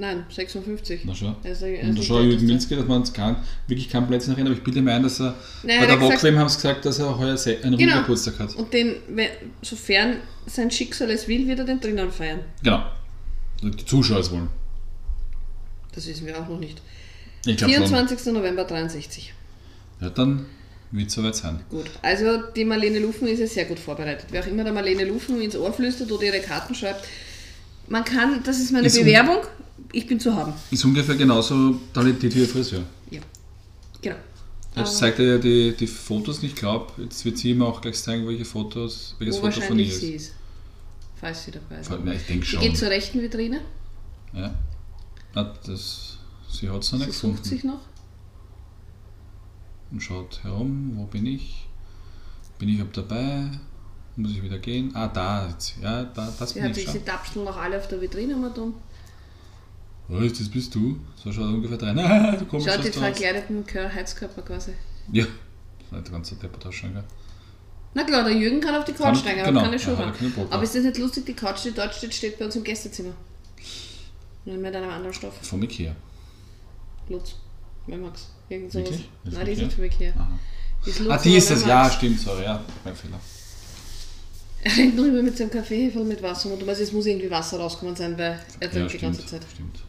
Nein, 0.00 0.24
56. 0.30 1.00
Na 1.04 1.12
er 1.42 1.52
ist 1.52 1.62
Und 1.62 1.98
da 1.98 2.02
schau 2.02 2.20
Jürgen. 2.20 2.46
Milzki, 2.46 2.76
dass 2.76 2.86
man 2.86 3.02
kann, 3.12 3.36
wirklich 3.66 3.88
keinen 3.90 4.06
Plätzchen 4.06 4.32
erinnern, 4.32 4.52
aber 4.52 4.58
ich 4.58 4.64
mir 4.80 4.92
ein, 4.94 5.02
dass 5.02 5.20
er 5.20 5.34
Nein, 5.64 5.80
bei 5.80 5.86
er 5.86 5.86
der 5.88 6.00
Wockwem 6.00 6.38
haben 6.38 6.48
sie 6.48 6.54
gesagt, 6.56 6.84
dass 6.84 7.00
er 7.00 7.18
heuer 7.18 7.36
einen 7.64 7.76
Genau. 7.76 8.00
Geburtstag 8.02 8.38
hat. 8.38 8.54
Und 8.54 8.72
den, 8.72 8.94
wenn- 9.08 9.30
sofern 9.60 10.18
sein 10.46 10.70
Schicksal 10.70 11.10
es 11.10 11.26
will, 11.26 11.48
wird 11.48 11.58
er 11.58 11.64
den 11.64 11.80
drinnen 11.80 12.12
feiern. 12.12 12.40
Genau. 12.62 12.84
Die 13.60 13.84
Zuschauer 13.84 14.20
es 14.20 14.30
wollen. 14.30 14.48
Das 15.92 16.06
wissen 16.06 16.26
wir 16.26 16.38
auch 16.40 16.48
noch 16.48 16.60
nicht. 16.60 16.80
Ich 17.44 17.56
glaube 17.56 17.72
schon. 17.74 17.86
24. 17.86 18.32
November 18.32 18.64
63. 18.64 19.32
Ja, 20.00 20.10
dann 20.10 20.46
wird 20.92 21.08
es 21.08 21.14
soweit 21.14 21.34
sein. 21.34 21.58
Gut. 21.70 21.86
Also 22.02 22.38
die 22.54 22.64
Marlene 22.64 23.00
Lufen 23.00 23.26
ist 23.26 23.40
ja 23.40 23.48
sehr 23.48 23.64
gut 23.64 23.80
vorbereitet. 23.80 24.26
Wer 24.30 24.42
auch 24.42 24.46
immer 24.46 24.62
der 24.62 24.72
Marlene 24.72 25.04
Lufen 25.04 25.40
ins 25.40 25.56
Ohr 25.56 25.72
flüstert 25.72 26.12
oder 26.12 26.22
ihre 26.22 26.38
Karten 26.40 26.74
schreibt, 26.74 27.04
man 27.88 28.04
kann, 28.04 28.42
das 28.44 28.58
ist 28.60 28.70
meine 28.70 28.86
Ist 28.86 28.96
un- 28.98 29.04
Bewerbung, 29.04 29.38
ich 29.92 30.06
bin 30.06 30.18
zu 30.20 30.34
haben. 30.34 30.52
Ist 30.70 30.84
ungefähr 30.84 31.16
genauso 31.16 31.78
talentiert 31.92 32.34
wie 32.34 32.40
ihr 32.40 32.48
Friseur. 32.48 32.82
Ja. 33.10 33.20
Genau. 34.02 34.16
Jetzt 34.16 34.76
Aber- 34.76 34.84
zeigt 34.86 35.18
er 35.18 35.24
ja 35.26 35.38
die, 35.38 35.74
die 35.76 35.86
Fotos 35.86 36.42
nicht, 36.42 36.56
glaube 36.56 36.92
jetzt 37.02 37.24
wird 37.24 37.38
sie 37.38 37.50
ihm 37.50 37.62
auch 37.62 37.80
gleich 37.80 38.00
zeigen, 38.00 38.26
welche 38.28 38.44
Fotos, 38.44 39.16
welches 39.18 39.36
Wo 39.42 39.46
Foto 39.50 39.60
von 39.62 39.78
ihr 39.78 39.86
ist. 39.86 40.00
sie 40.00 40.12
ist. 40.12 40.32
Falls 41.16 41.44
sie 41.44 41.50
dabei 41.50 41.80
ist. 41.80 41.90
Ja, 41.90 41.96
ich 42.12 42.26
denke 42.26 42.44
Sie 42.46 42.52
schon. 42.52 42.60
geht 42.60 42.76
zur 42.76 42.88
rechten 42.90 43.20
Vitrine. 43.20 43.60
Ja. 44.34 44.54
Ah, 45.34 45.52
das, 45.66 46.18
sie 46.50 46.68
hat 46.68 46.82
es 46.82 46.92
noch 46.92 47.00
Sie 47.00 47.06
nicht 47.06 47.14
sucht 47.18 47.20
gefunden. 47.42 47.44
sich 47.44 47.64
noch. 47.64 47.80
Und 49.90 50.00
schaut 50.02 50.44
herum, 50.44 50.92
wo 50.96 51.04
bin 51.06 51.26
ich? 51.26 51.66
Bin 52.58 52.68
ich 52.68 52.80
ab 52.80 52.88
dabei? 52.92 53.48
Muss 54.16 54.32
ich 54.32 54.42
wieder 54.42 54.58
gehen? 54.58 54.94
Ah, 54.94 55.08
da. 55.08 55.48
Ja, 55.80 56.04
da, 56.04 56.32
das 56.38 56.50
Sie, 56.50 56.54
bin 56.60 56.64
hat, 56.68 56.76
ich 56.76 56.86
sie 56.86 56.92
schon. 56.98 57.04
tapschen 57.04 57.44
noch 57.44 57.56
alle 57.56 57.78
auf 57.78 57.88
der 57.88 58.00
Vitrine 58.00 58.36
mal 58.36 58.50
dumm. 58.52 58.74
Was, 60.08 60.32
das 60.38 60.48
bist 60.48 60.74
du? 60.74 60.98
So 61.16 61.30
schaut 61.32 61.44
er 61.44 61.48
ungefähr 61.50 61.80
rein. 61.82 61.98
Ah, 61.98 62.34
du 62.38 62.44
kommst 62.46 62.66
Schaut 62.66 62.82
die 62.84 62.90
verkleideten 62.90 63.64
Kör- 63.66 63.92
Heizkörper 63.92 64.42
quasi. 64.42 64.72
Ja, 65.12 65.24
das 65.24 65.86
ist 65.86 65.92
nicht 65.92 66.12
ganz 66.12 66.28
der 66.30 66.38
Deppert 66.38 66.66
ausschauen, 66.66 66.94
gell? 66.94 67.04
Na 67.94 68.04
klar, 68.04 68.24
der 68.24 68.34
Jürgen 68.34 68.60
kann 68.60 68.74
auf 68.74 68.84
die 68.84 68.92
Couch 68.92 69.18
steigen, 69.18 69.40
aber 69.40 69.48
genau, 69.50 69.62
keine 69.62 69.78
Schuhe 69.78 69.96
Bock 69.96 70.46
Aber 70.50 70.62
ist 70.62 70.74
das 70.74 70.84
nicht 70.84 70.98
lustig, 70.98 71.26
die 71.26 71.34
Couch, 71.34 71.64
die 71.64 71.72
dort 71.72 71.94
steht, 71.94 72.14
steht 72.14 72.38
bei 72.38 72.44
uns 72.44 72.56
im 72.56 72.64
Gästezimmer. 72.64 73.12
Nur 74.44 74.56
mit 74.56 74.74
einem 74.74 74.90
anderen 74.90 75.12
Stoff. 75.14 75.34
Vom 75.42 75.62
Ikea. 75.62 75.94
Lutz. 77.08 77.34
Wer 77.86 77.98
mag's? 77.98 78.28
Irgend 78.48 78.72
sowas. 78.72 78.90
Wirklich? 78.90 79.08
Ist 79.24 79.32
Nein, 79.34 79.44
die 79.46 79.52
Ikea? 79.52 79.66
ist 79.66 79.78
nicht. 79.78 80.16
Aha. 80.16 80.38
Die 80.86 80.90
ist 80.90 80.98
Lutz, 81.00 81.10
Ah, 81.12 81.18
die 81.18 81.36
ist 81.36 81.50
es, 81.50 81.66
ja, 81.66 81.90
stimmt, 81.90 82.20
sorry, 82.20 82.44
ja, 82.44 82.62
mein 82.84 82.94
Fehler. 82.94 83.20
Er 84.62 84.76
rennt 84.76 84.98
drüber 84.98 85.22
mit 85.22 85.36
seinem 85.36 85.50
Kaffeeheferl 85.50 86.04
mit 86.04 86.22
Wasser 86.22 86.50
und 86.52 86.60
du 86.62 86.66
weißt, 86.66 86.80
es 86.80 86.92
muss 86.92 87.06
irgendwie 87.06 87.30
Wasser 87.30 87.58
rauskommen 87.58 87.94
sein, 87.96 88.16
weil 88.18 88.40
er 88.60 88.66
Ja, 88.66 88.72
trinkt 88.72 88.92
die 88.92 88.98
ganze 88.98 89.24
Zeit. 89.26 89.42
stimmt. 89.52 89.80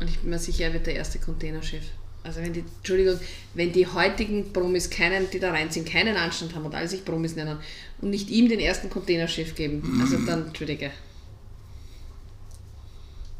Und 0.00 0.08
ich 0.08 0.18
bin 0.18 0.30
mir 0.30 0.38
sicher, 0.38 0.64
er 0.64 0.72
wird 0.72 0.86
der 0.86 0.94
erste 0.94 1.18
Containerchef. 1.18 1.82
Also 2.22 2.40
wenn 2.40 2.52
die, 2.52 2.64
Entschuldigung, 2.78 3.18
wenn 3.54 3.72
die 3.72 3.86
heutigen 3.86 4.52
Promis 4.52 4.90
keinen, 4.90 5.30
die 5.30 5.38
da 5.38 5.50
reinziehen, 5.50 5.84
keinen 5.84 6.16
Anstand 6.16 6.54
haben 6.54 6.66
und 6.66 6.74
alle 6.74 6.88
sich 6.88 7.04
Promis 7.04 7.36
nennen 7.36 7.58
und 8.00 8.10
nicht 8.10 8.28
ihm 8.28 8.48
den 8.48 8.60
ersten 8.60 8.90
Containerchef 8.90 9.54
geben, 9.54 9.98
also 10.00 10.18
dann, 10.26 10.48
Entschuldige. 10.48 10.90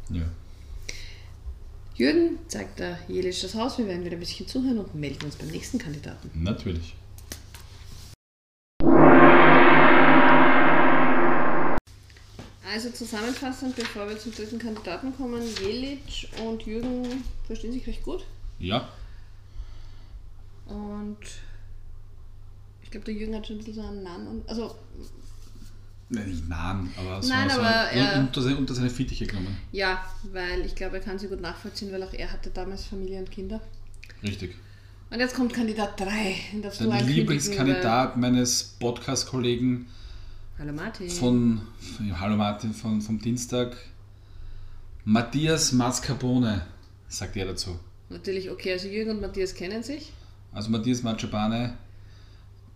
Ja. 0.09 0.23
Jürgen 1.95 2.39
zeigt 2.47 2.79
der 2.79 2.97
Jelisch 3.07 3.41
das 3.41 3.55
Haus, 3.55 3.77
wir 3.77 3.87
werden 3.87 4.05
wieder 4.05 4.15
ein 4.15 4.21
bisschen 4.21 4.47
zuhören 4.47 4.79
und 4.79 4.95
melden 4.95 5.25
uns 5.25 5.35
beim 5.35 5.49
nächsten 5.49 5.77
Kandidaten. 5.77 6.31
Natürlich. 6.33 6.95
Also 12.71 12.89
zusammenfassend, 12.91 13.75
bevor 13.75 14.07
wir 14.07 14.17
zum 14.19 14.33
dritten 14.33 14.59
Kandidaten 14.59 15.15
kommen, 15.15 15.41
Jelic 15.61 16.29
und 16.45 16.63
Jürgen 16.63 17.23
verstehen 17.47 17.71
sich 17.71 17.85
recht 17.87 18.03
gut. 18.03 18.25
Ja, 18.59 18.89
Und 20.67 21.17
ich 22.83 22.91
glaube, 22.91 23.05
der 23.05 23.13
Jürgen 23.15 23.35
hat 23.35 23.47
schon 23.47 23.55
ein 23.55 23.59
bisschen 23.59 23.75
so 23.75 23.81
einen 23.81 24.03
Namen. 24.03 24.27
Und, 24.27 24.49
also, 24.49 24.75
Nein, 26.11 26.27
nicht 26.29 26.49
Nahen, 26.49 26.91
aber 26.97 27.21
so, 27.21 27.29
Nein, 27.29 27.49
so 27.49 27.59
aber 27.59 27.69
er- 27.91 28.19
unter, 28.19 28.41
seine, 28.41 28.57
unter 28.57 28.73
seine 28.73 28.89
Fittiche 28.89 29.27
genommen. 29.27 29.57
ja, 29.71 30.03
weil 30.31 30.65
ich 30.65 30.73
glaube, 30.75 30.97
er 30.97 31.03
kann 31.03 31.19
sie 31.19 31.27
gut 31.27 31.39
nachvollziehen, 31.41 31.91
weil 31.91 32.01
auch 32.03 32.13
er 32.13 32.31
hatte 32.31 32.49
damals 32.49 32.85
Familie 32.85 33.19
und 33.19 33.29
Kinder. 33.31 33.61
Richtig. 34.23 34.55
Und 35.11 35.19
jetzt 35.19 35.35
kommt 35.35 35.53
Kandidat 35.53 35.99
3. 35.99 36.35
Den 36.51 36.61
darfst 36.63 36.81
du 36.81 36.89
Der 36.89 37.01
Lieblingskandidat 37.01 38.17
meines 38.17 38.75
Podcast-Kollegen 38.79 39.87
Hallo 40.59 40.73
Martin. 40.73 41.09
von, 41.09 41.61
ja, 42.05 42.19
hallo 42.19 42.35
Martin, 42.35 42.73
von, 42.73 43.01
vom 43.01 43.17
Dienstag, 43.17 43.77
Matthias 45.05 45.71
Mascarpone, 45.71 46.65
sagt 47.07 47.37
er 47.37 47.45
dazu. 47.45 47.79
Natürlich, 48.09 48.49
okay, 48.51 48.73
also 48.73 48.89
Jürgen 48.89 49.11
und 49.11 49.21
Matthias 49.21 49.55
kennen 49.55 49.81
sich. 49.83 50.11
Also 50.51 50.69
Matthias 50.69 51.01
Machabane, 51.01 51.77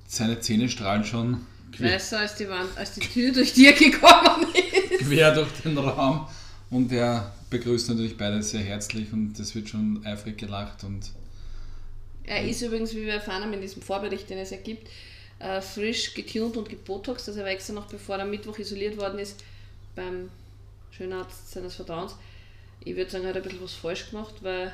seine 0.07 0.39
Zähne 0.39 0.69
strahlen 0.69 1.03
schon 1.03 1.45
weißer 1.77 2.19
als 2.19 2.35
die 2.35 2.47
Wand, 2.47 2.69
als 2.77 2.93
die 2.93 3.01
Tür, 3.01 3.33
durch 3.33 3.51
die 3.51 3.65
er 3.65 3.73
gekommen 3.77 4.47
ist. 4.53 5.05
quer 5.05 5.33
durch 5.33 5.51
den 5.65 5.77
Raum 5.77 6.25
und 6.69 6.89
er 6.93 7.33
begrüßt 7.49 7.89
natürlich 7.89 8.15
beide 8.15 8.41
sehr 8.43 8.61
herzlich 8.61 9.11
und 9.11 9.37
es 9.37 9.55
wird 9.55 9.67
schon 9.67 10.05
eifrig 10.05 10.37
gelacht 10.37 10.85
und 10.85 11.11
Er 12.23 12.47
ist 12.47 12.61
übrigens, 12.61 12.93
wie 12.93 13.05
wir 13.05 13.15
erfahren 13.15 13.43
haben 13.43 13.51
in 13.51 13.59
diesem 13.59 13.81
Vorbericht, 13.81 14.29
den 14.29 14.37
es 14.37 14.51
ja 14.51 14.57
gibt, 14.63 14.87
äh, 15.39 15.61
frisch 15.61 16.13
getuned 16.13 16.57
und 16.57 16.69
gebotoxt. 16.69 17.27
Also 17.27 17.39
er 17.39 17.45
war 17.45 17.51
extra 17.53 17.73
noch 17.73 17.85
bevor 17.87 18.15
er 18.17 18.23
am 18.23 18.29
Mittwoch 18.29 18.57
isoliert 18.59 18.97
worden 18.97 19.19
ist 19.19 19.43
beim 19.95 20.29
Schönarzt 20.91 21.51
seines 21.51 21.75
Vertrauens. 21.75 22.15
Ich 22.85 22.95
würde 22.95 23.09
sagen, 23.11 23.23
er 23.23 23.29
hat 23.31 23.37
ein 23.37 23.43
bisschen 23.43 23.63
was 23.63 23.73
falsch 23.73 24.09
gemacht, 24.09 24.35
weil 24.41 24.71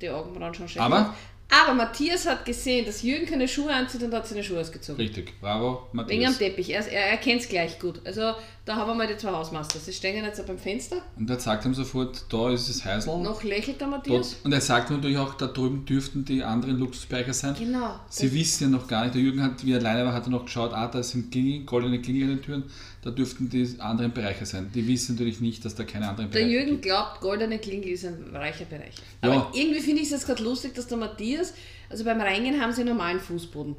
die 0.00 0.10
Augenbrauen 0.10 0.54
schon 0.54 0.68
schlecht 0.68 0.84
Aber- 0.84 0.96
waren. 0.96 1.14
Aber 1.48 1.74
Matthias 1.74 2.26
hat 2.26 2.44
gesehen, 2.44 2.84
dass 2.86 3.02
Jürgen 3.02 3.24
keine 3.26 3.46
Schuhe 3.46 3.72
anzieht 3.72 4.02
und 4.02 4.12
hat 4.12 4.26
seine 4.26 4.42
Schuhe 4.42 4.60
ausgezogen. 4.60 5.00
richtig, 5.00 5.32
bravo 5.40 5.86
Wegen 5.92 6.26
am 6.26 6.32
Matthias. 6.32 6.38
Teppich. 6.38 6.70
Er, 6.70 6.86
er 6.90 7.10
erkennt 7.12 7.42
es 7.42 7.48
gleich 7.48 7.78
gut. 7.78 8.00
Also 8.04 8.32
da 8.64 8.74
haben 8.74 8.88
wir 8.90 8.94
mal 8.96 9.06
die 9.06 9.16
zwei 9.16 9.30
Hausmasters. 9.30 9.86
Sie 9.86 9.92
stehen 9.92 10.24
jetzt 10.24 10.44
beim 10.44 10.58
Fenster. 10.58 10.96
Und 11.16 11.30
er 11.30 11.38
sagt 11.38 11.64
ihm 11.64 11.72
sofort, 11.72 12.24
da 12.30 12.50
ist 12.50 12.68
es 12.68 12.84
Heisel. 12.84 13.16
Noch 13.18 13.44
lächelt 13.44 13.80
der 13.80 13.86
Dort, 13.86 14.06
Matthias. 14.08 14.36
und 14.42 14.52
er 14.52 14.60
sagt 14.60 14.90
natürlich 14.90 15.18
auch, 15.18 15.34
da 15.34 15.46
drüben 15.46 15.84
dürften 15.84 16.24
die 16.24 16.42
anderen 16.42 16.78
Luxusbereiche 16.78 17.32
sein. 17.32 17.54
Genau. 17.56 17.94
Sie 18.08 18.32
wissen 18.34 18.64
ja 18.64 18.78
noch 18.78 18.88
gar 18.88 19.04
nicht, 19.04 19.14
der 19.14 19.22
Jürgen 19.22 19.40
hat, 19.42 19.64
wie 19.64 19.72
er 19.72 19.78
alleine 19.78 20.04
war, 20.04 20.14
hat 20.14 20.26
er 20.26 20.30
noch 20.30 20.46
geschaut, 20.46 20.72
ah, 20.72 20.88
da 20.88 21.00
sind 21.04 21.30
Klingel, 21.30 21.64
goldene 21.64 22.02
Klingel 22.02 22.24
an 22.24 22.28
den 22.30 22.42
Türen, 22.42 22.64
da 23.06 23.12
dürften 23.12 23.48
die 23.48 23.76
anderen 23.78 24.12
Bereiche 24.12 24.44
sein. 24.44 24.68
Die 24.74 24.84
wissen 24.88 25.14
natürlich 25.14 25.40
nicht, 25.40 25.64
dass 25.64 25.76
da 25.76 25.84
keine 25.84 26.08
anderen 26.08 26.28
Der 26.30 26.40
Bereiche 26.40 26.52
Jürgen 26.54 26.70
gibt. 26.72 26.82
glaubt, 26.82 27.20
goldene 27.20 27.58
Klingel 27.60 27.90
ist 27.90 28.04
ein 28.04 28.34
reicher 28.34 28.64
Bereich. 28.64 28.94
Ja. 29.22 29.30
Aber 29.30 29.52
irgendwie 29.54 29.78
finde 29.80 30.00
ich 30.02 30.06
es 30.08 30.10
jetzt 30.12 30.26
gerade 30.26 30.42
lustig, 30.42 30.74
dass 30.74 30.88
der 30.88 30.98
Matthias, 30.98 31.54
also 31.88 32.02
beim 32.04 32.20
Reingehen 32.20 32.60
haben 32.60 32.72
sie 32.72 32.80
einen 32.80 32.90
normalen 32.96 33.20
Fußboden. 33.20 33.76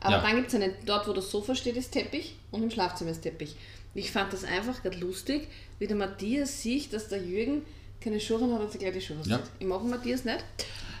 Aber 0.00 0.16
Ja. 0.16 0.20
dann 0.22 0.36
gibt 0.36 0.48
es 0.48 0.54
einen, 0.54 0.72
dort 0.84 1.08
wo 1.08 1.14
das 1.14 1.30
Sofa 1.30 1.54
steht, 1.54 1.76
ist 1.78 1.92
Teppich 1.92 2.36
und 2.50 2.62
im 2.62 2.70
Schlafzimmer 2.70 3.10
ist 3.10 3.22
Teppich. 3.22 3.56
Und 3.94 4.00
ich 4.02 4.10
fand 4.10 4.32
das 4.34 4.44
einfach 4.44 4.82
gerade 4.82 4.98
lustig, 4.98 5.48
wie 5.78 5.86
der 5.86 5.96
Matthias 5.96 6.60
sieht, 6.62 6.92
dass 6.92 7.08
der 7.08 7.22
Jürgen 7.24 7.62
keine 8.02 8.20
Schuhe 8.20 8.52
hat 8.52 8.60
und 8.60 8.70
sich 8.70 8.80
gleich 8.80 8.92
die 8.92 9.00
Schuhe 9.00 9.16
Ja. 9.24 9.40
Ich 9.58 9.66
mag 9.66 9.80
den 9.80 9.90
Matthias 9.90 10.24
nicht. 10.26 10.44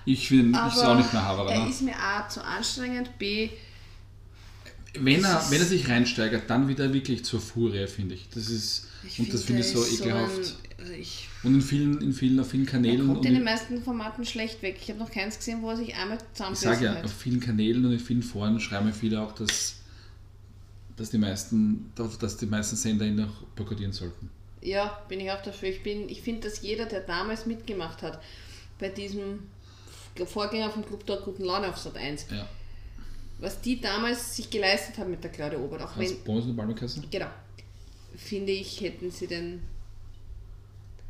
Ich 0.06 0.26
finde, 0.26 0.58
ich 0.74 0.82
auch 0.82 0.96
nicht 0.96 1.12
mehr 1.12 1.22
Haberer. 1.22 1.52
er 1.52 1.68
ist 1.68 1.82
mir 1.82 1.94
A 1.94 2.26
zu 2.30 2.42
anstrengend, 2.42 3.18
B 3.18 3.50
Wenn 4.94 5.22
er, 5.24 5.44
wenn 5.50 5.60
er 5.60 5.66
sich 5.66 5.88
reinsteigert, 5.88 6.48
dann 6.48 6.66
wieder 6.68 6.92
wirklich 6.92 7.24
zur 7.24 7.40
Furie, 7.40 7.86
finde 7.86 8.14
ich. 8.14 8.28
Das 8.30 8.48
ist, 8.48 8.86
ich 9.06 9.18
und 9.20 9.32
das 9.32 9.44
finde, 9.44 9.60
ich 9.62 9.68
er 9.74 9.76
so 9.80 9.86
ekelhaft. 9.86 10.36
ein- 10.38 10.68
also 10.80 10.92
ich, 10.92 11.28
und 11.42 11.54
in 11.56 11.60
vielen, 11.62 12.00
in 12.00 12.12
vielen, 12.12 12.38
auf 12.40 12.50
vielen 12.50 12.64
er 12.66 12.70
Kanälen. 12.70 13.06
kommt 13.06 13.18
und 13.18 13.26
in 13.26 13.34
den 13.34 13.42
meisten 13.44 13.82
Formaten 13.82 14.24
schlecht 14.24 14.62
weg. 14.62 14.78
Ich 14.80 14.88
habe 14.88 14.98
noch 15.00 15.10
keins 15.10 15.36
gesehen, 15.36 15.60
wo 15.62 15.70
er 15.70 15.76
sich 15.76 15.94
einmal 15.94 16.16
ich 16.18 16.32
zusammenbissen 16.32 16.72
sage 16.72 16.84
ja, 16.84 16.94
hat. 16.94 17.04
auf 17.04 17.12
vielen 17.12 17.40
Kanälen 17.40 17.84
und 17.84 17.92
in 17.92 17.98
vielen 17.98 18.22
Foren 18.22 18.58
schreiben 18.60 18.86
mir 18.86 18.92
viele 18.92 19.20
auch, 19.20 19.32
dass, 19.32 19.76
dass, 20.96 21.10
die 21.10 21.18
meisten, 21.18 21.92
dass 21.96 22.36
die 22.36 22.46
meisten 22.46 22.76
Sender 22.76 23.04
ihn 23.06 23.20
auch 23.20 23.42
boykottieren 23.56 23.92
sollten. 23.92 24.30
Ja, 24.62 25.00
bin 25.08 25.20
ich 25.20 25.30
auch 25.30 25.42
dafür. 25.42 25.68
Ich, 25.68 25.82
bin- 25.82 26.08
ich 26.08 26.22
finde, 26.22 26.48
dass 26.48 26.62
jeder, 26.62 26.86
der 26.86 27.00
damals 27.00 27.44
mitgemacht 27.46 28.02
hat, 28.02 28.20
bei 28.78 28.88
diesem 28.88 29.40
Vorgänger 30.26 30.70
vom 30.70 30.84
Club 30.86 31.04
dort 31.06 31.24
Guten 31.24 31.44
Laune 31.44 31.68
auf 31.68 31.78
Sat 31.78 31.96
1, 31.96 32.26
Ja. 32.30 32.48
Was 33.38 33.60
die 33.60 33.80
damals 33.80 34.36
sich 34.36 34.50
geleistet 34.50 34.98
haben 34.98 35.10
mit 35.10 35.22
der 35.22 35.30
Claudia 35.30 35.58
Obert, 35.58 35.82
auch 35.82 35.90
Hast 35.94 35.98
wenn, 35.98 36.24
Bonus 36.24 36.44
und 36.46 36.56
Balmerkasse? 36.56 37.02
genau, 37.10 37.26
finde 38.16 38.52
ich, 38.52 38.80
hätten 38.80 39.10
sie 39.10 39.26
denn, 39.26 39.60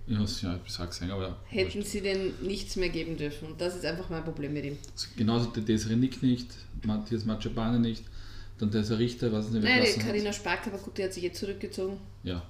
Ja, 0.07 0.21
das- 0.21 0.43
ja, 0.43 0.59
ich 0.65 0.73
sag's 0.73 1.01
ja, 1.01 1.15
aber 1.15 1.37
hätten 1.47 1.83
sie 1.83 2.01
denn 2.01 2.35
nichts 2.43 2.77
mehr 2.77 2.89
geben 2.91 3.17
dürfen. 3.17 3.49
Und 3.49 3.61
das 3.61 3.77
ist 3.77 3.85
einfach 3.85 4.09
mein 4.11 4.25
Problem 4.25 4.53
mit 4.53 4.65
ihm. 4.65 4.79
genauso 5.17 5.47
der 5.51 5.63
Desiree 5.63 5.97
Nick 5.97 6.23
nicht, 6.23 6.47
Matthias 6.85 7.25
Machabane 7.25 7.79
nicht, 7.79 8.03
dann 8.59 8.71
der 8.71 8.99
Richter, 8.99 9.31
was 9.33 9.51
nicht, 9.51 9.63
Nein, 9.65 9.85
die. 9.85 10.01
Karina 10.01 10.33
Spark, 10.33 10.67
aber 10.67 10.79
gut, 10.79 10.99
die 10.99 11.05
hat 11.05 11.13
sich 11.15 11.23
jetzt 11.23 11.39
zurückgezogen. 11.41 11.99
Ja, 12.25 12.43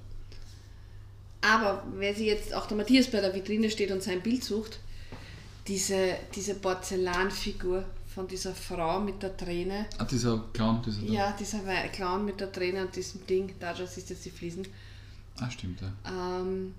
Aber 1.41 1.85
wer 1.97 2.15
sie 2.15 2.27
jetzt 2.27 2.53
auch 2.53 2.67
der 2.67 2.77
Matthias 2.77 3.07
bei 3.09 3.21
der 3.21 3.33
Vitrine 3.35 3.71
steht 3.71 3.91
und 3.93 4.03
sein 4.03 4.21
Bild 4.23 4.43
sucht, 4.43 4.81
diese, 5.69 6.17
diese 6.35 6.55
Porzellanfigur 6.55 7.85
von 8.19 8.27
dieser 8.27 8.53
Frau 8.53 8.99
mit 8.99 9.23
der 9.23 9.37
Träne, 9.37 9.87
ah, 9.97 10.05
dieser 10.05 10.45
Clown, 10.53 10.83
dieser 10.83 11.03
da. 11.03 11.13
Ja, 11.13 11.37
dieser 11.39 11.61
Clown 11.89 12.25
mit 12.25 12.41
der 12.41 12.51
Träne 12.51 12.85
und 12.85 12.97
diesem 12.97 13.25
Ding, 13.29 13.55
da 13.61 13.73
das 13.73 13.97
ist 13.97 14.11
jetzt 14.11 14.25
die 14.25 14.31
Fliesen. 14.31 14.67
Ah, 15.37 15.49
stimmt, 15.49 15.81
ja. 15.81 15.93
Ähm, 16.05 16.75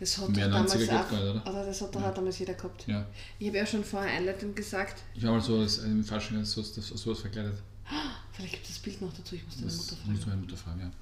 das 0.00 0.18
hat 0.18 0.30
Mehr 0.30 0.48
doch 0.48 0.56
90er 0.56 0.58
damals 0.58 0.78
geht 0.78 0.90
auch, 0.90 1.08
gar 1.08 1.22
nicht, 1.22 1.30
oder? 1.30 1.46
oder 1.48 1.66
das 1.66 1.80
hat 1.80 1.94
doch 1.94 2.02
auch 2.02 2.12
damals 2.12 2.40
jeder 2.40 2.54
gehabt. 2.54 2.88
ja. 2.88 3.06
Ich 3.38 3.46
habe 3.46 3.58
ja 3.58 3.66
schon 3.66 3.84
vorher 3.84 4.10
einleitend 4.10 4.56
gesagt, 4.56 5.04
Ich 5.14 5.22
war 5.22 5.30
mal 5.30 5.40
so 5.40 5.62
im 5.84 6.02
Fasching 6.02 6.44
so, 6.44 6.60
so, 6.60 6.80
sowas 6.80 7.20
verkleidet. 7.20 7.54
vielleicht 8.32 8.54
gibt 8.54 8.66
es 8.66 8.72
das 8.72 8.82
Bild 8.82 9.00
noch 9.00 9.12
dazu, 9.12 9.36
ich 9.36 9.46
muss 9.46 9.58
deine 9.58 9.66
Mutter 9.70 9.94
muss 10.10 10.24
fragen. 10.24 10.28
meine 10.30 10.40
Mutter 10.40 10.56
fragen, 10.56 10.92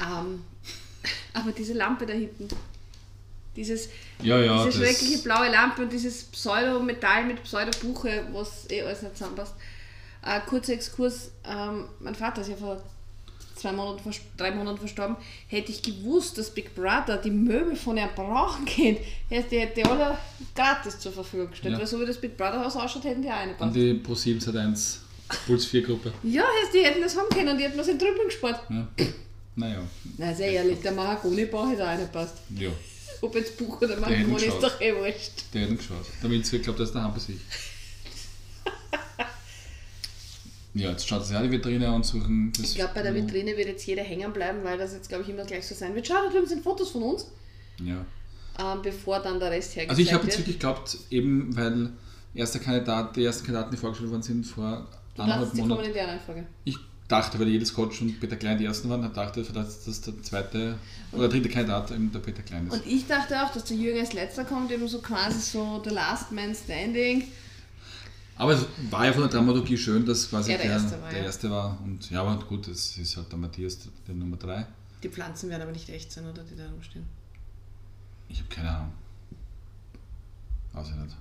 ja. 0.00 0.20
Ähm, 0.20 0.42
aber 1.32 1.52
diese 1.52 1.74
Lampe 1.74 2.06
da 2.06 2.12
hinten, 2.12 2.48
dieses, 3.56 3.88
Ja, 4.22 4.38
ja, 4.38 4.64
diese 4.66 4.78
schreckliche 4.78 5.18
blaue 5.18 5.50
Lampe 5.50 5.82
und 5.82 5.92
dieses 5.92 6.24
Pseudo-Metall 6.24 7.24
mit 7.26 7.42
Pseudo-Buche, 7.42 8.24
was 8.32 8.70
eh 8.70 8.82
alles 8.82 9.02
nicht 9.02 9.16
zusammenpasst. 9.16 9.54
Äh, 10.24 10.40
kurzer 10.48 10.72
Exkurs, 10.74 11.32
ähm, 11.44 11.86
mein 12.00 12.14
Vater 12.14 12.42
ist 12.42 12.48
ja 12.48 12.56
vor 12.56 12.80
zwei 13.56 13.72
Monaten, 13.72 14.10
drei 14.36 14.50
Monaten 14.52 14.78
verstorben. 14.78 15.16
Hätte 15.48 15.70
ich 15.72 15.82
gewusst, 15.82 16.38
dass 16.38 16.50
Big 16.50 16.74
Brother 16.74 17.16
die 17.16 17.30
Möbel 17.30 17.76
von 17.76 17.96
ihm 17.96 18.08
brauchen 18.14 18.64
kennt, 18.64 18.98
hätte 19.28 19.48
die 19.50 19.58
hätte 19.60 19.88
alle 19.90 20.16
gratis 20.54 20.98
zur 20.98 21.12
Verfügung 21.12 21.50
gestellt. 21.50 21.74
Ja. 21.74 21.80
Weil 21.80 21.86
so 21.86 22.00
wie 22.00 22.06
das 22.06 22.20
Big 22.20 22.36
Brother 22.36 22.64
Haus 22.64 22.76
ausschaut, 22.76 23.04
hätten 23.04 23.22
die 23.22 23.28
auch 23.28 23.34
eine 23.34 23.54
passt. 23.54 23.74
die 23.76 23.94
Pro 23.94 24.14
7 24.14 24.56
1 24.56 25.00
Puls 25.46 25.66
4 25.66 25.82
Gruppe. 25.82 26.12
Ja, 26.22 26.44
die 26.74 26.80
hätten 26.84 27.00
das 27.02 27.16
haben 27.16 27.28
können 27.30 27.48
und 27.48 27.58
die 27.58 27.64
hätten 27.64 27.78
was 27.78 27.88
in 27.88 27.98
Trüppeln 27.98 28.26
gespart. 28.26 28.60
Ja. 28.68 28.88
Naja, 29.54 29.82
Na, 30.16 30.34
sehr 30.34 30.50
ehrlich, 30.50 30.80
der 30.80 30.92
Mahagoni-Bau 30.92 31.66
hätte 31.68 31.84
auch 31.84 31.88
eine 31.88 32.06
passt. 32.06 32.36
ja, 32.58 32.70
Ob 33.22 33.34
jetzt 33.34 33.56
Buch 33.56 33.80
oder 33.80 33.96
Mahagoni 33.98 34.44
ist 34.44 34.60
doch 34.62 34.78
eh 34.80 34.94
wurscht. 34.94 35.44
der 35.54 35.62
hat 35.62 35.70
ihn 35.70 35.76
geschaut. 35.78 36.06
Der 36.22 36.28
Winzer 36.30 36.58
glaubt, 36.58 36.78
er 36.80 36.84
ist 36.84 36.94
daheim 36.94 37.12
bei 37.14 37.18
sich. 37.20 37.36
Ja, 40.74 40.90
jetzt 40.90 41.06
schaut 41.06 41.26
sich 41.26 41.36
auch 41.36 41.42
die 41.42 41.50
Vitrine 41.50 41.86
an 41.86 41.96
und 41.96 42.06
suchen 42.06 42.50
das. 42.56 42.70
Ich 42.70 42.74
glaube, 42.76 42.92
bei 42.94 43.02
der 43.02 43.14
Vitrine 43.14 43.54
wird 43.58 43.68
jetzt 43.68 43.84
jeder 43.86 44.02
hängen 44.02 44.32
bleiben, 44.32 44.60
weil 44.64 44.78
das 44.78 44.94
jetzt, 44.94 45.08
glaube 45.08 45.22
ich, 45.22 45.28
immer 45.28 45.44
gleich 45.44 45.66
so 45.66 45.74
sein 45.74 45.94
wird. 45.94 46.06
Schau, 46.06 46.14
da 46.14 46.30
drüben 46.32 46.46
sind 46.46 46.62
Fotos 46.64 46.90
von 46.90 47.02
uns, 47.02 47.26
Ja. 47.78 48.06
ähm, 48.58 48.80
bevor 48.82 49.20
dann 49.20 49.38
der 49.38 49.50
Rest 49.50 49.76
hergezeigt 49.76 49.90
Also 49.90 50.00
ich 50.02 50.12
habe 50.14 50.24
jetzt 50.24 50.38
wirklich 50.38 50.56
geglaubt, 50.58 50.96
eben 51.10 51.54
weil 51.54 51.90
erster 52.34 52.58
Kandidat, 52.58 53.14
die 53.16 53.24
ersten 53.24 53.44
Kandidaten, 53.44 53.70
die 53.72 53.76
vorgestellt 53.76 54.10
worden 54.10 54.22
sind 54.22 54.46
vor 54.46 54.88
Du 55.14 55.20
anderthalb 55.22 55.40
dachtest, 55.50 55.56
die 55.56 55.60
kommen 55.60 55.68
Monaten. 55.72 55.88
in 55.88 55.94
der 55.94 56.08
Reihenfolge. 56.08 56.46
Ich 56.64 56.78
dachte, 57.12 57.38
weil 57.38 57.48
jedes 57.48 57.74
Coach 57.74 58.00
und 58.00 58.18
Peter 58.18 58.36
Klein 58.36 58.58
die 58.58 58.64
ersten 58.64 58.88
waren, 58.88 59.04
ich 59.04 59.12
dachte, 59.12 59.42
dass 59.42 59.84
das 59.84 60.00
der 60.00 60.20
zweite 60.22 60.78
oder 61.12 61.28
dritte 61.28 61.48
Kandidat 61.48 61.90
eben 61.90 62.10
der 62.10 62.20
Peter 62.20 62.42
Klein 62.42 62.66
ist. 62.66 62.72
Und 62.72 62.86
ich 62.86 63.06
dachte 63.06 63.40
auch, 63.42 63.52
dass 63.52 63.64
der 63.64 63.76
Jürgen 63.76 64.00
als 64.00 64.14
letzter 64.14 64.44
kommt, 64.44 64.70
eben 64.72 64.88
so 64.88 65.00
quasi 65.00 65.38
so 65.38 65.82
the 65.84 65.90
last 65.90 66.32
man 66.32 66.54
standing. 66.54 67.24
Aber 68.36 68.52
es 68.54 68.66
war 68.90 69.04
ja 69.04 69.12
von 69.12 69.22
der 69.22 69.30
Dramaturgie 69.30 69.76
schön, 69.76 70.06
dass 70.06 70.30
quasi 70.30 70.52
Er 70.52 70.58
der 70.58 70.66
der, 70.66 70.76
Erste 70.76 71.02
war, 71.02 71.10
der 71.10 71.18
ja. 71.18 71.24
erste 71.24 71.50
war. 71.50 71.78
Und 71.84 72.10
ja, 72.10 72.22
aber 72.22 72.42
gut, 72.46 72.66
das 72.66 72.96
ist 72.96 73.16
halt 73.16 73.30
der 73.30 73.38
Matthias, 73.38 73.78
der 74.06 74.14
Nummer 74.14 74.36
drei. 74.36 74.66
Die 75.02 75.08
Pflanzen 75.08 75.50
werden 75.50 75.62
aber 75.62 75.72
nicht 75.72 75.88
echt 75.90 76.10
sein, 76.10 76.26
oder 76.26 76.42
die 76.42 76.56
da 76.56 76.68
rumstehen. 76.68 77.04
Ich 78.28 78.38
habe 78.38 78.48
keine 78.48 78.70
Ahnung. 78.70 78.92
Weiß 80.72 80.88
ich 80.88 80.94
nicht. 80.94 81.16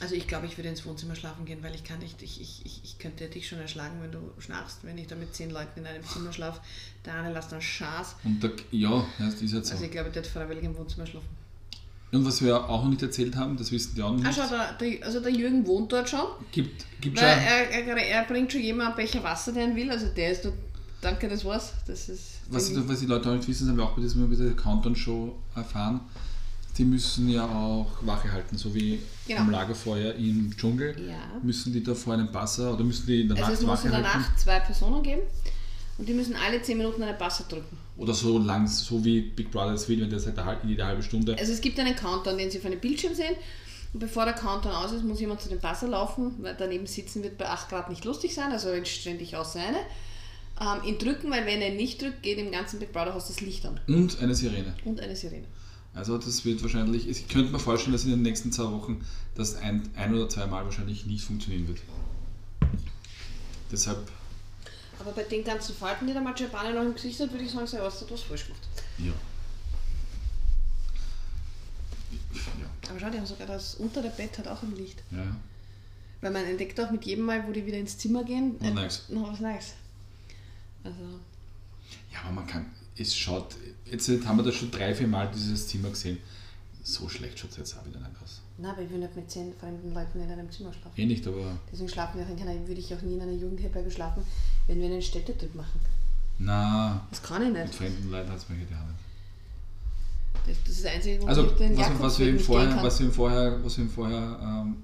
Also 0.00 0.14
ich 0.14 0.26
glaube, 0.26 0.46
ich 0.46 0.56
würde 0.56 0.70
ins 0.70 0.84
Wohnzimmer 0.86 1.14
schlafen 1.14 1.44
gehen, 1.44 1.58
weil 1.62 1.74
ich 1.74 1.84
kann 1.84 1.98
nicht, 1.98 2.22
ich, 2.22 2.40
ich, 2.40 2.62
ich, 2.64 2.80
ich 2.84 2.98
könnte 2.98 3.26
dich 3.28 3.46
schon 3.46 3.58
erschlagen, 3.58 3.96
wenn 4.00 4.10
du 4.10 4.18
schnarchst, 4.38 4.78
wenn 4.82 4.96
ich 4.96 5.06
da 5.06 5.14
mit 5.14 5.34
zehn 5.34 5.50
Leuten 5.50 5.80
in 5.80 5.86
einem 5.86 6.02
Zimmer 6.06 6.32
schlafe. 6.32 6.60
Der 7.04 7.14
eine 7.14 7.32
lässt 7.34 7.52
dann 7.52 7.60
Schaß. 7.60 8.16
Und 8.24 8.42
der, 8.42 8.52
ja, 8.70 9.04
das 9.18 9.34
ist 9.42 9.52
jetzt 9.52 9.66
so. 9.68 9.72
Also 9.74 9.84
ich 9.84 9.90
glaube, 9.90 10.08
der 10.10 10.16
wird 10.22 10.26
freiwillig 10.26 10.64
im 10.64 10.76
Wohnzimmer 10.76 11.06
schlafen. 11.06 11.28
Und 12.12 12.24
was 12.26 12.42
wir 12.42 12.68
auch 12.68 12.82
noch 12.82 12.90
nicht 12.90 13.02
erzählt 13.02 13.36
haben, 13.36 13.56
das 13.56 13.70
wissen 13.70 13.94
die 13.94 14.02
auch 14.02 14.10
Ah, 14.10 14.14
nicht. 14.14 14.34
schau, 14.34 14.48
der, 14.48 14.72
der, 14.80 15.06
also 15.06 15.20
der 15.20 15.30
Jürgen 15.32 15.64
wohnt 15.66 15.92
dort 15.92 16.08
schon. 16.08 16.26
Gibt, 16.50 16.84
gibt 17.00 17.18
schon, 17.18 17.28
er, 17.28 17.70
er, 17.70 17.96
er 17.96 18.24
bringt 18.24 18.50
schon 18.50 18.62
jemand 18.62 18.88
einen 18.88 18.96
Becher 18.96 19.22
Wasser, 19.22 19.52
den 19.52 19.70
er 19.70 19.76
will. 19.76 19.90
Also 19.90 20.06
der 20.08 20.32
ist 20.32 20.44
dort, 20.44 20.54
danke, 21.02 21.28
das 21.28 21.44
war's. 21.44 21.72
Das 21.86 22.08
ist 22.08 22.40
was, 22.48 22.88
was 22.88 22.98
die 23.00 23.06
Leute 23.06 23.28
auch 23.30 23.34
nicht 23.34 23.46
wissen, 23.46 23.64
das 23.64 23.70
haben 23.70 23.76
wir 23.78 23.84
auch 23.84 23.94
bei 23.94 24.00
dieser 24.02 24.50
Countdown-Show 24.54 25.36
erfahren. 25.54 26.00
Die 26.78 26.84
müssen 26.84 27.28
ja 27.28 27.44
auch 27.46 27.88
Wache 28.02 28.30
halten, 28.32 28.56
so 28.56 28.74
wie 28.74 29.00
Genau. 29.26 29.40
am 29.42 29.50
Lagerfeuer 29.50 30.14
im 30.14 30.54
Dschungel. 30.56 30.96
Ja. 31.08 31.18
Müssen 31.42 31.72
die 31.72 31.82
da 31.82 31.94
vor 31.94 32.14
einem 32.14 32.30
Passer 32.32 32.72
oder 32.72 32.84
müssen 32.84 33.06
die 33.06 33.22
in 33.22 33.28
der 33.28 33.36
Also 33.36 33.50
Nacht 33.50 33.60
es 33.60 33.66
muss 33.66 33.78
Wache 33.78 33.86
in 33.88 33.92
der 33.94 34.12
halten? 34.12 34.18
Nacht 34.20 34.40
zwei 34.40 34.60
Personen 34.60 35.02
geben 35.02 35.22
und 35.98 36.08
die 36.08 36.14
müssen 36.14 36.34
alle 36.36 36.62
10 36.62 36.78
Minuten 36.78 37.02
einen 37.02 37.18
Passer 37.18 37.44
drücken. 37.48 37.76
Oder 37.96 38.14
so 38.14 38.38
lang, 38.38 38.66
so 38.66 39.04
wie 39.04 39.20
Big 39.20 39.50
Brother 39.50 39.74
es 39.74 39.88
will, 39.88 40.00
wenn 40.00 40.08
der 40.10 40.20
sagt, 40.20 40.38
halbe- 40.38 40.66
jede 40.66 40.84
halbe 40.86 41.02
Stunde. 41.02 41.36
Also 41.38 41.52
es 41.52 41.60
gibt 41.60 41.78
einen 41.78 41.94
Countdown, 41.94 42.38
den 42.38 42.50
Sie 42.50 42.58
auf 42.58 42.64
einem 42.64 42.80
Bildschirm 42.80 43.14
sehen. 43.14 43.34
Und 43.92 44.00
bevor 44.00 44.24
der 44.24 44.34
Countdown 44.34 44.72
aus 44.72 44.92
ist, 44.92 45.04
muss 45.04 45.20
jemand 45.20 45.40
zu 45.42 45.48
dem 45.48 45.58
Passer 45.58 45.88
laufen, 45.88 46.36
weil 46.40 46.54
daneben 46.58 46.86
sitzen 46.86 47.22
wird 47.24 47.36
bei 47.36 47.46
8 47.48 47.68
Grad 47.68 47.90
nicht 47.90 48.04
lustig 48.04 48.32
sein, 48.34 48.52
also 48.52 48.68
wenn 48.70 48.86
ständig 48.86 49.36
aus 49.36 49.52
seine. 49.52 49.78
Ähm, 50.60 50.84
ihn 50.86 50.98
drücken, 50.98 51.30
weil 51.30 51.44
wenn 51.46 51.60
er 51.60 51.68
ihn 51.70 51.76
nicht 51.76 52.00
drückt, 52.00 52.22
geht 52.22 52.38
im 52.38 52.52
ganzen 52.52 52.78
Big 52.78 52.92
Brother 52.92 53.14
Haus 53.14 53.26
das 53.28 53.40
Licht 53.40 53.66
an. 53.66 53.80
Und 53.88 54.20
eine 54.20 54.34
Sirene. 54.34 54.72
Und 54.84 55.00
eine 55.00 55.16
Sirene. 55.16 55.46
Also 55.94 56.18
das 56.18 56.44
wird 56.44 56.62
wahrscheinlich, 56.62 57.08
ich 57.08 57.28
könnte 57.28 57.50
mir 57.50 57.58
vorstellen, 57.58 57.92
dass 57.92 58.04
in 58.04 58.10
den 58.10 58.22
nächsten 58.22 58.52
zwei 58.52 58.70
Wochen 58.70 59.04
das 59.34 59.56
ein, 59.56 59.88
ein 59.96 60.14
oder 60.14 60.28
zwei 60.28 60.46
Mal 60.46 60.64
wahrscheinlich 60.64 61.06
nicht 61.06 61.24
funktionieren 61.24 61.66
wird. 61.66 61.80
Deshalb 63.72 64.08
aber 65.00 65.12
bei 65.12 65.22
den 65.22 65.42
ganzen 65.42 65.74
Falten, 65.74 66.06
die 66.06 66.12
der 66.12 66.20
Machapane 66.20 66.74
noch 66.74 66.82
im 66.82 66.94
Gesicht 66.94 67.18
hat, 67.20 67.32
würde 67.32 67.44
ich 67.44 67.50
sagen, 67.50 67.66
Arzt 67.82 68.02
hat 68.02 68.10
was 68.10 68.20
falsch 68.20 68.44
gemacht. 68.44 68.68
Ja. 68.98 69.12
Ja. 72.60 72.90
Aber 72.90 73.00
schau, 73.00 73.08
die 73.08 73.16
haben 73.16 73.26
sogar 73.26 73.46
das 73.46 73.76
unter 73.76 74.02
der 74.02 74.10
Bett 74.10 74.36
hat 74.36 74.46
auch 74.46 74.62
ein 74.62 74.76
Licht. 74.76 75.02
ja. 75.10 75.36
Weil 76.20 76.32
man 76.32 76.44
entdeckt 76.44 76.78
auch 76.78 76.90
mit 76.90 77.06
jedem 77.06 77.24
Mal, 77.24 77.48
wo 77.48 77.52
die 77.52 77.64
wieder 77.64 77.78
ins 77.78 77.96
Zimmer 77.96 78.24
gehen, 78.24 78.60
äh, 78.60 78.72
noch 78.72 79.32
was 79.32 79.40
Neues. 79.40 79.72
Also, 80.84 80.98
Ja, 82.12 82.20
aber 82.24 82.32
man 82.32 82.46
kann, 82.46 82.66
es 82.96 83.16
schaut, 83.16 83.56
jetzt 83.90 84.08
haben 84.26 84.36
wir 84.38 84.44
da 84.44 84.52
schon 84.52 84.70
drei, 84.70 84.94
vier 84.94 85.06
Mal 85.06 85.30
dieses 85.34 85.68
Zimmer 85.68 85.90
gesehen. 85.90 86.18
So 86.82 87.08
schlecht 87.08 87.38
schaut 87.38 87.50
es 87.50 87.56
jetzt 87.58 87.76
auch 87.78 87.86
wieder 87.86 87.98
nicht 88.00 88.10
aus. 88.22 88.40
na, 88.58 88.72
aber 88.72 88.82
ich 88.82 88.90
will 88.90 88.98
nicht 88.98 89.14
mit 89.14 89.30
zehn 89.30 89.52
fremden 89.54 89.92
Leuten 89.94 90.20
in 90.20 90.30
einem 90.30 90.50
Zimmer 90.50 90.72
schlafen. 90.72 90.92
Eh 90.96 91.06
nicht, 91.06 91.26
aber 91.26 91.58
Deswegen 91.70 91.88
schlafen 91.88 92.18
wir 92.18 92.26
auch 92.26 92.30
in 92.30 92.36
keiner, 92.36 92.66
würde 92.66 92.80
ich 92.80 92.92
auch 92.94 93.02
nie 93.02 93.14
in 93.14 93.20
einer 93.20 93.32
Jugendherberge 93.32 93.90
schlafen, 93.90 94.22
wenn 94.66 94.78
wir 94.80 94.86
einen 94.86 95.02
Städtetrip 95.02 95.54
machen. 95.54 95.78
na, 96.38 97.06
Das 97.10 97.22
kann 97.22 97.42
ich 97.42 97.52
mit 97.52 97.62
nicht. 97.62 97.74
fremden 97.74 98.10
Leuten 98.10 98.30
hat 98.30 98.38
es 98.38 98.48
mir 98.48 98.58
getan. 98.58 98.94
Das, 100.46 100.56
das 100.64 100.76
ist 100.76 100.84
das 100.84 100.92
Einzige, 100.94 101.26
Also, 101.28 101.46
was, 101.46 102.00
was, 102.00 102.18
wir 102.18 102.28
ihm 102.28 102.38
vorher, 102.38 102.82
was 102.82 102.98
wir 102.98 103.06
ihm 103.06 103.12
vorher, 103.12 103.64
was 103.64 103.76
wir 103.76 103.84
ihm 103.84 103.90
vorher 103.90 104.40
ähm, 104.42 104.76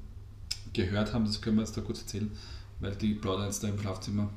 gehört 0.73 1.13
haben, 1.15 1.25
das 1.25 1.41
können 1.41 1.57
wir 1.57 1.63
jetzt 1.65 1.77
da 1.77 1.81
kurz 1.81 2.01
erzählen, 2.01 2.31
weil 2.81 2.95
die 2.95 3.15
plaudern 3.15 3.47
jetzt 3.47 3.63
da 3.65 3.69
im 3.69 3.79
Schlafzimmer. 3.81 4.29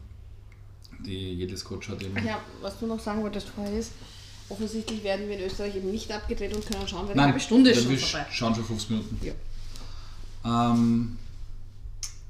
Die 1.05 1.33
jedes 1.33 1.63
Coach 1.63 1.89
hat 1.89 2.01
eben. 2.01 2.15
Ach 2.17 2.25
ja, 2.25 2.39
was 2.61 2.79
du 2.79 2.87
noch 2.87 2.99
sagen 2.99 3.21
wolltest 3.23 3.49
vorher 3.49 3.77
ist, 3.77 3.91
offensichtlich 4.49 5.03
werden 5.03 5.27
wir 5.29 5.37
in 5.37 5.45
Österreich 5.45 5.75
eben 5.75 5.91
nicht 5.91 6.11
abgedreht 6.11 6.53
und 6.55 6.65
können 6.65 6.87
schauen, 6.87 7.07
weil 7.07 7.13
eine 7.13 7.23
halbe 7.23 7.39
Stunde 7.39 7.69
ist 7.71 7.83
schon 7.83 7.91
wir 7.91 7.97
vorbei. 7.97 8.25
schauen 8.31 8.55
schon 8.55 8.65
50 8.65 8.89
Minuten. 8.89 9.19
Ja. 9.23 9.33
Ähm, 10.73 11.17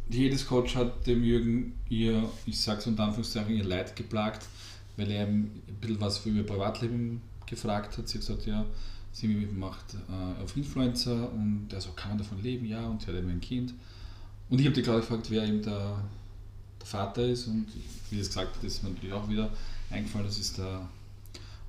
jedes 0.10 0.48
Coach 0.48 0.76
hat 0.76 1.06
dem 1.06 1.24
Jürgen 1.24 1.74
ihr, 1.90 2.28
ich 2.46 2.60
sag's 2.60 2.88
unter 2.88 3.04
Anführungszeichen, 3.04 3.56
ihr 3.56 3.64
Leid 3.64 3.96
geplagt, 3.96 4.46
weil 4.98 5.12
er 5.12 5.28
ein 5.28 5.62
bisschen 5.82 6.02
was 6.02 6.18
für 6.18 6.30
ihr 6.30 6.46
Privatleben 6.46 7.22
gefragt 7.46 7.98
hat. 7.98 8.08
Sie 8.08 8.18
hat 8.18 8.26
gesagt, 8.26 8.46
ja, 8.46 8.66
sie 9.12 9.28
macht 9.28 9.94
äh, 9.94 10.44
auf 10.44 10.56
Influencer 10.58 11.32
und 11.32 11.68
er 11.72 11.82
so, 11.82 11.92
kann 11.92 12.10
man 12.10 12.18
davon 12.18 12.42
leben? 12.42 12.66
Ja, 12.66 12.88
und 12.88 13.02
sie 13.02 13.08
hat 13.08 13.16
eben 13.16 13.30
ein 13.30 13.42
Kind. 13.42 13.74
Und 14.50 14.60
ich 14.60 14.66
habe 14.66 14.76
die 14.76 14.82
gerade 14.82 15.02
gefragt, 15.02 15.30
wer 15.30 15.46
ihm 15.46 15.62
der, 15.62 16.04
der 16.80 16.88
Vater 16.88 17.26
ist 17.26 17.48
und 17.48 17.68
wie 18.10 18.18
das 18.18 18.28
gesagt 18.28 18.56
hat, 18.56 18.64
ist 18.64 18.84
mir 18.84 18.90
natürlich 18.90 19.14
auch 19.14 19.28
wieder 19.30 19.50
eingefallen, 19.90 20.26
das 20.28 20.38
ist 20.40 20.58
der 20.58 20.88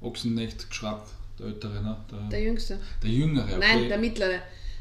Ochsenknecht 0.01 0.67
Schrapp, 0.71 1.07
der 1.39 1.47
Ältere, 1.49 1.83
ne? 1.83 1.97
der, 2.11 2.29
Der 2.29 2.43
Jüngste. 2.43 2.79
der 3.03 3.11
Jüngere. 3.11 3.45
Okay. 3.45 3.59
Nein, 3.59 3.89
der 3.89 3.99
Mittlere. 3.99 4.41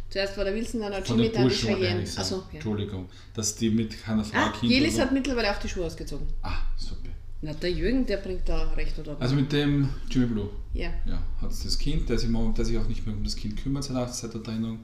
Zuerst 0.10 0.36
war 0.38 0.44
der 0.44 0.56
Wilson, 0.56 0.82
dann 0.82 0.94
hat 0.94 1.08
Jimmy, 1.08 1.30
dann 1.32 1.48
ich 1.48 1.60
Cheyenne. 1.62 2.04
Achso, 2.18 2.38
ja. 2.38 2.44
Entschuldigung, 2.54 3.08
dass 3.36 3.56
die 3.56 3.70
mit 3.70 4.02
keiner 4.02 4.24
Frau 4.24 4.40
Ah, 4.40 4.50
Kind 4.60 4.72
Jelis 4.72 4.98
hat 5.00 5.12
mittlerweile 5.12 5.52
auch 5.56 5.60
die 5.60 5.70
Schuhe 5.70 5.86
ausgezogen. 5.86 6.28
Ah, 6.42 6.58
super. 6.78 7.10
Na, 7.42 7.54
der 7.54 7.72
Jürgen, 7.72 8.06
der 8.06 8.18
bringt 8.18 8.50
da 8.50 8.72
recht 8.74 8.98
oder 8.98 9.16
Also 9.20 9.36
mit 9.36 9.52
dem 9.52 9.88
Jimmy 10.10 10.26
Blue, 10.26 10.50
Ja. 10.74 10.90
ja, 11.06 11.22
hat 11.42 11.52
es 11.52 11.64
das 11.64 11.78
Kind, 11.78 12.10
der 12.10 12.18
sich, 12.18 12.30
der 12.58 12.66
sich 12.66 12.78
auch 12.78 12.88
nicht 12.88 13.06
mehr 13.06 13.16
um 13.16 13.24
das 13.24 13.36
Kind 13.36 13.62
kümmert 13.62 13.84
seit, 13.84 14.14
seit 14.16 14.34
der 14.34 14.42
Trennung. 14.44 14.80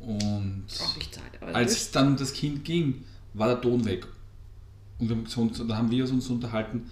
Und 0.00 0.64
Zeit. 0.68 1.54
Als 1.54 1.72
es 1.72 1.90
dann 1.90 2.08
um 2.08 2.16
das 2.16 2.32
Kind 2.32 2.64
ging, 2.64 3.04
war 3.34 3.48
der 3.48 3.60
Ton 3.60 3.84
weg. 3.84 4.06
Und 5.00 5.68
da 5.68 5.76
haben 5.76 5.90
wir 5.90 6.04
uns 6.04 6.28
unterhalten, 6.28 6.90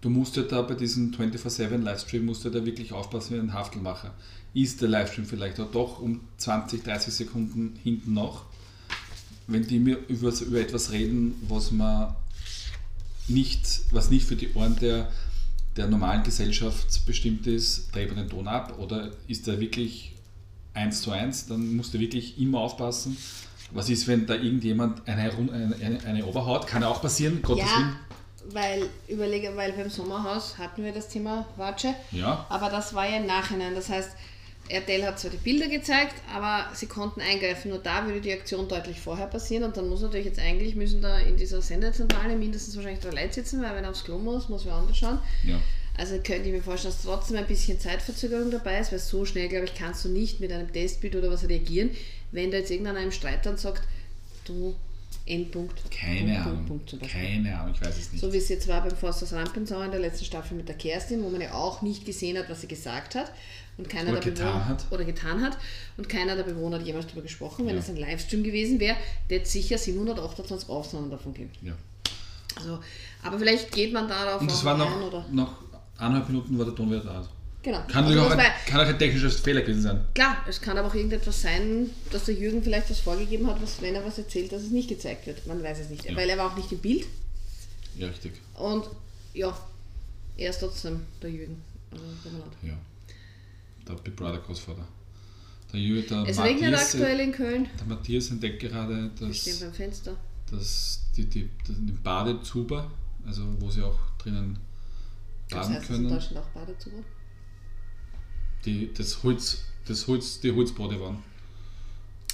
du 0.00 0.10
musst 0.10 0.36
ja 0.36 0.42
da 0.42 0.62
bei 0.62 0.74
diesem 0.74 1.12
24-7 1.12 1.76
Livestream, 1.78 2.24
musst 2.24 2.44
du 2.44 2.50
da 2.50 2.64
wirklich 2.64 2.92
aufpassen 2.92 3.34
wie 3.34 3.40
ein 3.40 3.52
Haftelmacher. 3.52 4.12
Ist 4.54 4.80
der 4.80 4.88
Livestream 4.88 5.26
vielleicht 5.26 5.60
auch 5.60 5.70
doch 5.70 6.00
um 6.00 6.20
20, 6.38 6.82
30 6.82 7.12
Sekunden 7.12 7.78
hinten 7.82 8.14
noch, 8.14 8.44
wenn 9.46 9.66
die 9.66 9.78
mir 9.78 9.98
über, 10.08 10.32
über 10.40 10.60
etwas 10.60 10.90
reden, 10.90 11.34
was 11.48 11.70
man 11.70 12.14
nicht, 13.28 13.82
was 13.90 14.10
nicht 14.10 14.26
für 14.26 14.36
die 14.36 14.52
Ohren 14.54 14.76
der, 14.76 15.10
der 15.76 15.86
normalen 15.88 16.22
Gesellschaft 16.22 17.04
bestimmt 17.06 17.46
ist, 17.46 17.94
dreht 17.94 18.08
man 18.08 18.16
den 18.16 18.28
Ton 18.28 18.48
ab 18.48 18.78
oder 18.78 19.10
ist 19.28 19.46
der 19.46 19.60
wirklich 19.60 20.12
eins 20.72 21.02
zu 21.02 21.10
eins, 21.10 21.46
dann 21.46 21.76
musst 21.76 21.94
du 21.94 21.98
wirklich 21.98 22.38
immer 22.38 22.60
aufpassen. 22.60 23.16
Was 23.72 23.88
ist, 23.88 24.06
wenn 24.06 24.26
da 24.26 24.34
irgendjemand 24.34 25.06
eine, 25.08 25.22
eine, 25.22 25.98
eine, 26.06 26.24
Oberhaut? 26.26 26.66
Kann 26.66 26.82
ja 26.82 26.88
auch 26.88 27.02
passieren, 27.02 27.42
Gottes 27.42 27.64
Ja, 27.64 27.78
Willen. 27.78 27.96
weil, 28.52 28.88
überlege, 29.08 29.56
weil 29.56 29.72
beim 29.72 29.90
Sommerhaus 29.90 30.58
hatten 30.58 30.84
wir 30.84 30.92
das 30.92 31.08
Thema 31.08 31.46
Watsche. 31.56 31.94
Ja, 32.12 32.46
Aber 32.48 32.68
das 32.70 32.94
war 32.94 33.08
ja 33.08 33.16
im 33.16 33.26
Nachhinein. 33.26 33.74
Das 33.74 33.88
heißt, 33.88 34.10
RTL 34.68 35.04
hat 35.04 35.18
zwar 35.18 35.30
die 35.30 35.36
Bilder 35.38 35.68
gezeigt, 35.68 36.14
aber 36.34 36.66
sie 36.74 36.86
konnten 36.86 37.20
eingreifen. 37.20 37.68
Nur 37.70 37.78
da 37.80 38.06
würde 38.06 38.20
die 38.20 38.32
Aktion 38.32 38.66
deutlich 38.68 39.00
vorher 39.00 39.26
passieren 39.26 39.64
und 39.64 39.76
dann 39.76 39.88
muss 39.88 40.00
natürlich 40.00 40.26
jetzt 40.26 40.38
eigentlich, 40.40 40.74
müssen 40.74 41.02
da 41.02 41.18
in 41.18 41.36
dieser 41.36 41.60
Sendezentrale 41.60 42.36
mindestens 42.36 42.74
wahrscheinlich 42.76 43.00
drei 43.02 43.10
Leute 43.22 43.34
sitzen, 43.34 43.60
weil 43.62 43.74
wenn 43.76 43.84
er 43.84 43.90
aufs 43.90 44.04
Klo 44.04 44.18
muss, 44.18 44.48
muss 44.48 44.64
wer 44.64 44.74
anders 44.74 44.96
schauen. 44.96 45.18
ja. 45.44 45.56
Also 45.96 46.14
könnte 46.18 46.48
ich 46.48 46.52
mir 46.52 46.62
vorstellen, 46.62 46.92
dass 46.94 47.04
trotzdem 47.04 47.36
ein 47.36 47.46
bisschen 47.46 47.78
Zeitverzögerung 47.78 48.50
dabei 48.50 48.80
ist, 48.80 48.90
weil 48.90 48.98
so 48.98 49.24
schnell, 49.24 49.48
glaube 49.48 49.66
ich, 49.66 49.74
kannst 49.74 50.04
du 50.04 50.08
nicht 50.08 50.40
mit 50.40 50.50
einem 50.50 50.72
Testbild 50.72 51.14
oder 51.16 51.30
was 51.30 51.48
reagieren, 51.48 51.90
wenn 52.32 52.50
da 52.50 52.56
jetzt 52.58 52.70
irgendeiner 52.70 53.00
im 53.00 53.12
Streit 53.12 53.46
dann 53.46 53.56
sagt, 53.56 53.82
du, 54.44 54.74
Endpunkt, 55.26 55.80
Keine 55.90 56.34
Punkt, 56.34 56.46
Ahnung. 56.46 56.66
Punkt, 56.66 56.90
Punkt. 56.90 57.08
Keine 57.10 57.58
Ahnung, 57.58 57.74
ich 57.74 57.80
weiß 57.80 57.96
es 57.96 58.12
nicht. 58.12 58.20
So 58.20 58.30
wie 58.32 58.36
es 58.38 58.48
jetzt 58.50 58.68
war 58.68 58.82
beim 58.82 58.94
Forsters 58.96 59.32
Rampensauer 59.32 59.84
in 59.86 59.90
der 59.92 60.00
letzten 60.00 60.24
Staffel 60.26 60.54
mit 60.56 60.68
der 60.68 60.74
Kerstin, 60.76 61.22
wo 61.22 61.30
man 61.30 61.40
ja 61.40 61.54
auch 61.54 61.80
nicht 61.80 62.04
gesehen 62.04 62.36
hat, 62.36 62.50
was 62.50 62.60
sie 62.60 62.66
gesagt 62.68 63.14
hat 63.14 63.30
und 63.78 63.88
keiner 63.88 64.10
Oder 64.10 64.20
der 64.20 64.32
getan 64.32 64.46
Bewohner 64.52 64.68
hat. 64.68 64.86
oder 64.90 65.04
getan 65.04 65.40
hat 65.42 65.56
und 65.96 66.08
keiner 66.10 66.36
der 66.36 66.42
Bewohner 66.42 66.78
hat 66.78 66.84
jemals 66.86 67.06
darüber 67.06 67.22
gesprochen. 67.22 67.66
Wenn 67.66 67.74
Ja. 67.76 67.80
es 67.80 67.88
ein 67.88 67.96
Livestream 67.96 68.42
gewesen 68.42 68.80
wäre, 68.80 68.96
der 69.30 69.38
hätte 69.38 69.48
sicher 69.48 69.78
728 69.78 70.68
Aufnahmen 70.68 71.10
davon 71.10 71.32
gegeben. 71.32 71.52
ja. 71.62 71.72
Also, 72.56 72.78
aber 73.24 73.36
vielleicht 73.38 73.72
geht 73.72 73.92
man 73.92 74.06
darauf 74.06 74.40
Und 74.40 74.48
das 74.48 74.60
auch 74.60 74.64
war 74.66 74.74
ein 74.74 74.78
noch, 74.78 75.06
oder 75.08 75.26
nach 75.32 75.56
eineinhalb 75.98 76.28
Minuten 76.28 76.58
war 76.58 76.64
der 76.64 76.74
Ton 76.74 76.90
wieder 76.90 77.00
da. 77.00 77.28
Genau. 77.62 77.82
Kann, 77.88 78.04
Also 78.04 78.20
auch 78.20 78.30
ein, 78.30 78.46
kann 78.66 78.80
auch 78.80 78.86
ein 78.86 78.98
technischer 78.98 79.30
Fehler 79.30 79.62
gewesen 79.62 79.80
sein. 79.82 80.04
Klar, 80.14 80.36
es 80.46 80.60
kann 80.60 80.76
aber 80.76 80.88
auch 80.88 80.94
irgendetwas 80.94 81.40
sein, 81.40 81.88
dass 82.10 82.24
der 82.24 82.34
Jürgen 82.34 82.62
vielleicht 82.62 82.90
was 82.90 83.00
vorgegeben 83.00 83.46
hat, 83.46 83.60
was, 83.62 83.80
wenn 83.80 83.94
er 83.94 84.04
was 84.04 84.18
erzählt, 84.18 84.52
dass 84.52 84.62
es 84.62 84.70
nicht 84.70 84.88
gezeigt 84.90 85.26
wird. 85.26 85.46
Man 85.46 85.62
weiß 85.62 85.80
es 85.80 85.88
nicht. 85.88 86.04
Ja. 86.04 86.14
Weil 86.14 86.28
er 86.28 86.36
war 86.36 86.52
auch 86.52 86.56
nicht 86.56 86.70
im 86.72 86.78
Bild 86.78 87.06
Ja, 87.96 88.08
richtig. 88.08 88.32
und 88.54 88.84
ja, 89.32 89.56
er 90.36 90.50
ist 90.50 90.60
trotzdem 90.60 91.00
der 91.22 91.30
Jürgen. 91.30 91.62
Also, 91.90 92.02
leid. 92.36 92.44
Ja. 92.62 92.74
Der 93.88 93.94
Big 94.02 94.14
Brother 94.16 94.38
Großvater. 94.38 94.86
Der, 95.72 95.80
Jü, 95.80 96.02
der, 96.02 96.24
Es 96.28 96.38
regnet 96.38 96.70
Matthias, 96.72 96.94
aktuell 96.94 97.20
in 97.20 97.32
Köln. 97.32 97.68
der 97.80 97.86
Matthias 97.86 98.30
entdeckt 98.30 98.60
gerade, 98.60 99.10
dass, 99.18 99.60
beim 99.60 99.72
Fenster. 99.72 100.16
dass 100.50 101.00
die, 101.16 101.24
die, 101.24 101.48
die 101.66 101.92
Badezuber, 101.92 102.90
also 103.26 103.42
wo 103.58 103.70
sie 103.70 103.82
auch 103.82 103.98
drinnen 104.18 104.58
Das 105.50 105.60
baden 105.68 105.74
heißt, 105.74 105.82
dass 105.90 105.96
in 105.96 106.02
können, 106.04 106.08
Deutschland 106.14 106.38
auch 106.38 106.48
Badezuber. 106.50 107.04
die, 108.64 108.92
das 108.94 109.22
Holz, 109.22 109.62
das 109.86 110.06
Holz, 110.06 110.40
die 110.40 110.52
Holzbade 110.52 110.98
waren. 111.00 111.22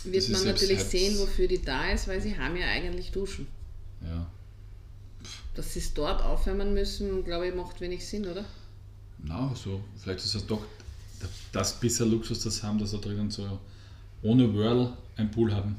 Wird 0.04 0.16
Das 0.16 0.24
ist 0.28 0.32
man 0.32 0.44
natürlich 0.54 0.78
selbst- 0.78 0.90
sehen, 0.92 1.18
wofür 1.18 1.48
die 1.48 1.60
da 1.60 1.90
ist, 1.90 2.08
weil 2.08 2.20
sie 2.22 2.38
haben 2.38 2.56
ja 2.56 2.66
eigentlich 2.66 3.10
Duschen. 3.10 3.46
Ja. 4.02 4.26
Dass 5.54 5.74
sie 5.74 5.80
es 5.80 5.92
dort 5.92 6.22
aufwärmen 6.22 6.72
müssen, 6.72 7.24
glaube 7.24 7.48
ich, 7.48 7.54
macht 7.54 7.80
wenig 7.80 8.06
Sinn, 8.06 8.26
oder? 8.26 8.44
Na, 9.22 9.54
so, 9.54 9.82
vielleicht 9.98 10.24
ist 10.24 10.34
das 10.34 10.46
doch 10.46 10.64
das 11.52 11.78
bisher 11.78 12.06
Luxus, 12.06 12.42
das 12.42 12.62
haben, 12.62 12.78
dass 12.78 12.92
da 12.92 12.96
drinnen 12.98 13.30
so 13.30 13.58
ohne 14.22 14.54
Whirl 14.54 14.96
ein 15.16 15.30
Pool 15.30 15.52
haben. 15.54 15.76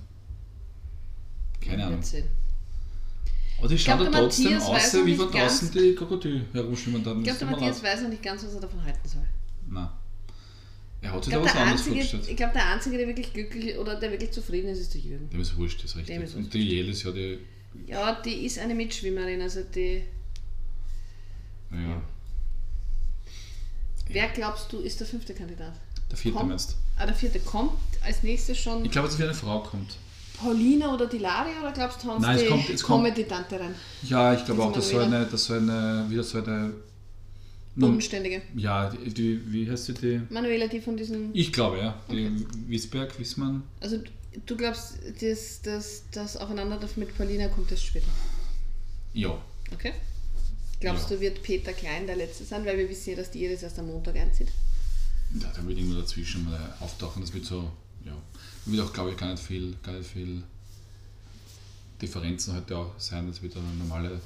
Keine 1.60 1.86
Ahnung. 1.86 1.98
Wird 1.98 2.06
sehen. 2.06 2.28
Aber 3.62 3.70
die 3.70 3.78
schauen 3.78 4.00
glaub, 4.00 4.12
da 4.12 4.20
trotzdem 4.20 4.58
aus, 4.62 4.94
wie 5.06 5.16
von 5.16 5.32
draußen 5.32 5.72
die 5.72 5.96
Krokodile 5.96 6.46
herumschwimmen. 6.54 7.04
Dann 7.04 7.20
Ich 7.20 7.24
glaube, 7.26 7.40
der 7.40 7.48
Matthias 7.50 7.84
weiß 7.84 8.02
noch 8.02 8.10
nicht 8.10 8.24
ganz, 8.24 8.44
was 8.44 8.54
er 8.56 8.62
davon 8.62 8.84
halten 8.84 9.08
soll. 9.08 9.22
Nein. 9.70 9.88
Er 11.02 11.12
hat 11.14 11.20
Ich 11.20 11.26
sich 11.26 11.34
da 11.34 11.40
glaube, 11.40 11.46
was 11.46 11.54
der, 11.54 11.62
anderes 11.62 11.80
Einzige, 11.82 11.96
vorgestellt. 11.96 12.28
ich 12.30 12.38
glaub, 12.38 12.54
der 12.54 12.66
Einzige, 12.74 12.98
der 12.98 13.08
wirklich 13.08 13.34
glücklich 13.34 13.78
oder 13.78 13.96
der 14.00 14.12
wirklich 14.12 14.32
zufrieden 14.32 14.70
ist, 14.70 14.80
ist 14.80 14.94
der 14.94 15.02
Jürgen. 15.02 15.30
Dem 15.30 15.42
ist 15.42 15.56
wurscht, 15.58 15.84
das 15.84 15.92
ist 15.92 15.98
richtig. 15.98 16.22
Ist 16.22 16.36
Und 16.36 16.54
die 16.54 16.60
Jelis, 16.68 17.04
ja, 17.04 17.12
die. 17.12 17.40
Ja, 17.88 18.22
die 18.22 18.46
ist 18.46 18.60
eine 18.60 18.76
Mitschwimmerin, 18.76 19.42
also 19.42 19.62
die. 19.64 20.04
Ja, 21.72 22.02
Wer 24.10 24.28
glaubst 24.30 24.74
du, 24.74 24.80
ist 24.80 25.00
der 25.00 25.08
fünfte 25.08 25.34
Kandidat? 25.34 25.74
der 26.10 26.18
vierte 26.18 26.38
Kommt- 26.38 26.50
meinst 26.50 26.76
Ah, 26.98 27.06
der 27.06 27.16
vierte 27.16 27.40
kommt 27.40 27.72
als 28.04 28.22
nächstes 28.24 28.58
schon 28.58 28.84
Ich 28.84 28.92
glaube, 28.92 29.08
dass 29.08 29.18
wie 29.18 29.24
eine 29.24 29.34
Frau 29.34 29.60
kommt. 29.62 29.96
Paulina 30.42 30.94
oder 30.94 31.08
die 31.08 31.18
Lari 31.20 31.52
oder 31.62 31.72
glaubst 31.72 32.04
du, 32.04 32.08
hauen 32.10 32.22
Nein, 32.22 32.36
es 32.36 32.42
die 32.44 32.48
kommt- 32.50 32.70
es 32.70 32.84
kommt- 32.84 33.06
Comedy-Tante 33.06 33.60
rein? 33.60 33.76
Ja, 34.04 34.34
ich 34.34 34.44
glaube 34.46 34.64
auch, 34.64 34.72
das 34.74 34.90
soll 34.90 35.04
eine, 35.04 35.26
das 35.26 35.46
soll 35.46 35.58
eine, 35.60 36.06
wieder 36.10 36.24
so 36.24 36.38
eine. 36.44 36.74
Bodenständige. 37.76 38.42
ja, 38.56 38.90
die, 38.90 39.14
die, 39.14 39.40
wie 39.52 39.70
heißt 39.70 39.86
sie 39.86 39.94
die? 39.94 40.22
Manuela, 40.30 40.68
die 40.68 40.82
von 40.82 40.98
diesen. 40.98 41.30
Ich 41.34 41.54
glaube, 41.54 41.78
ja. 41.78 41.98
Die 42.12 42.46
Wiesberg, 42.68 43.18
Wiesmann. 43.18 43.64
Also 43.80 43.98
du 44.46 44.58
glaubst, 44.58 44.96
das, 45.22 45.62
das, 45.62 46.04
das 46.12 46.36
Aufeinandertreffen 46.38 47.04
mit 47.04 47.18
Paulina 47.18 47.48
kommt 47.48 47.72
erst 47.72 47.86
später. 47.86 48.10
Ja. 49.14 49.38
Okay. 49.74 49.94
Glaubst 50.82 51.10
Ja. 51.10 51.16
du, 51.16 51.22
wird 51.22 51.42
Peter 51.44 51.72
Klein 51.72 52.08
der 52.08 52.18
Letzte 52.18 52.44
sein? 52.44 52.66
Weil 52.66 52.78
wir 52.78 52.90
wissen 52.90 53.12
ja, 53.12 53.16
dass 53.16 53.32
die 53.32 53.46
Iris 53.46 53.64
erst 53.64 53.80
am 53.80 53.88
Montag 53.88 54.18
einzieht. 54.18 54.50
Ja, 55.40 55.48
da 55.56 55.66
wird 55.66 55.78
irgendwo 55.78 56.00
dazwischen 56.02 56.44
mal 56.44 56.76
auftauchen. 56.82 57.22
Das 57.22 57.34
wird 57.34 57.46
so. 57.46 57.72
Wird 58.66 58.82
auch, 58.82 58.94
glaube 58.94 59.12
ich, 59.12 59.18
gar 59.18 59.32
nicht 59.32 59.44
viel, 59.44 59.76
gar 59.84 59.94
nicht 59.94 60.10
viel 60.10 60.44
Differenzen 62.02 62.56
heute 62.56 62.78
auch 62.78 62.94
sein. 62.98 63.28
Das 63.28 63.42
wird 63.42 63.56
eine 63.56 63.66
normale 63.78 64.20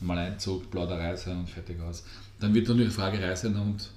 mal 0.00 0.18
Einzug, 0.18 0.70
Plauderei 0.70 1.16
sein 1.16 1.38
und 1.38 1.50
fertig 1.50 1.80
aus. 1.80 2.04
Dann 2.40 2.54
wird 2.54 2.68
dann 2.68 2.78
die 2.78 2.86
Fragerei 2.86 3.34
sein 3.34 3.56
und 3.56 3.90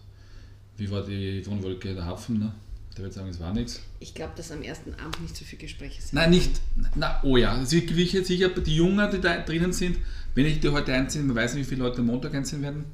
wie 0.78 0.90
war 0.90 1.04
die 1.04 1.46
Wohnwolke 1.46 1.94
der 1.94 2.06
Hafen? 2.06 2.40
Ne? 2.40 2.54
Der 2.96 3.04
wird 3.04 3.14
sagen, 3.14 3.30
es 3.30 3.40
war 3.40 3.54
nichts. 3.54 3.82
Ich 4.00 4.14
glaube, 4.14 4.34
dass 4.36 4.52
am 4.52 4.62
ersten 4.62 4.94
Abend 4.94 5.22
nicht 5.22 5.36
so 5.36 5.44
viele 5.44 5.62
Gespräche 5.62 6.02
sind. 6.02 6.14
Nein, 6.14 6.30
nicht. 6.30 6.62
Na, 6.96 7.20
oh 7.24 7.38
ja, 7.38 7.54
also 7.54 7.76
ich 7.76 7.96
will 7.96 8.06
jetzt 8.06 8.28
sicher, 8.28 8.50
die 8.50 8.76
Jungen, 8.76 9.10
die 9.12 9.20
da 9.20 9.38
drinnen 9.40 9.74
sind, 9.74 9.98
wenn 10.36 10.46
ich 10.46 10.60
die 10.60 10.70
heute 10.70 10.94
einziehe, 10.94 11.24
man 11.24 11.36
weiß 11.36 11.56
nicht, 11.56 11.66
wie 11.66 11.70
viele 11.76 11.84
Leute 11.84 12.00
am 12.00 12.08
Montag 12.08 12.34
einziehen 12.34 12.62
werden. 12.62 12.86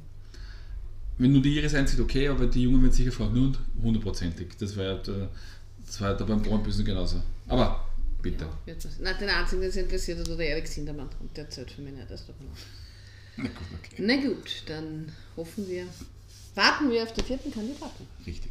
Wenn 1.18 1.32
nur 1.32 1.40
die 1.40 1.56
Iris 1.56 1.74
einzieht, 1.74 2.00
okay, 2.00 2.28
aber 2.28 2.46
die 2.46 2.62
Jungen 2.62 2.82
werden 2.82 2.92
sicher 2.92 3.12
fragen, 3.12 3.34
nur 3.34 3.52
hundertprozentig. 3.82 4.48
Das 4.58 4.76
war 4.76 4.84
ja 4.84 4.94
da, 4.96 5.28
das 5.86 6.00
war 6.00 6.14
da 6.14 6.24
beim 6.24 6.42
Brandbüssen 6.42 6.84
genauso. 6.84 7.22
Aber 7.48 7.84
bitte. 8.20 8.44
Ja, 8.44 8.50
wird 8.66 8.84
das. 8.84 8.98
Nein, 8.98 9.14
den 9.20 9.28
einzigen, 9.28 9.60
den 9.62 9.70
es 9.70 9.76
interessiert 9.76 10.18
hat, 10.18 10.28
war 10.28 10.36
der 10.36 10.48
Erik 10.48 10.66
Sindermann. 10.66 11.08
Und 11.20 11.36
der 11.36 11.48
zählt 11.48 11.70
für 11.70 11.82
mich 11.82 11.94
nicht 11.94 12.10
davon 12.10 12.48
aus. 12.52 12.58
Na 13.36 13.44
gut, 13.44 13.66
okay. 13.78 13.96
Na 13.98 14.16
gut, 14.16 14.62
dann 14.66 15.12
hoffen 15.36 15.68
wir, 15.68 15.86
warten 16.54 16.90
wir 16.90 17.02
auf 17.02 17.12
den 17.12 17.24
vierten 17.24 17.52
Kandidaten. 17.52 18.06
Richtig. 18.26 18.50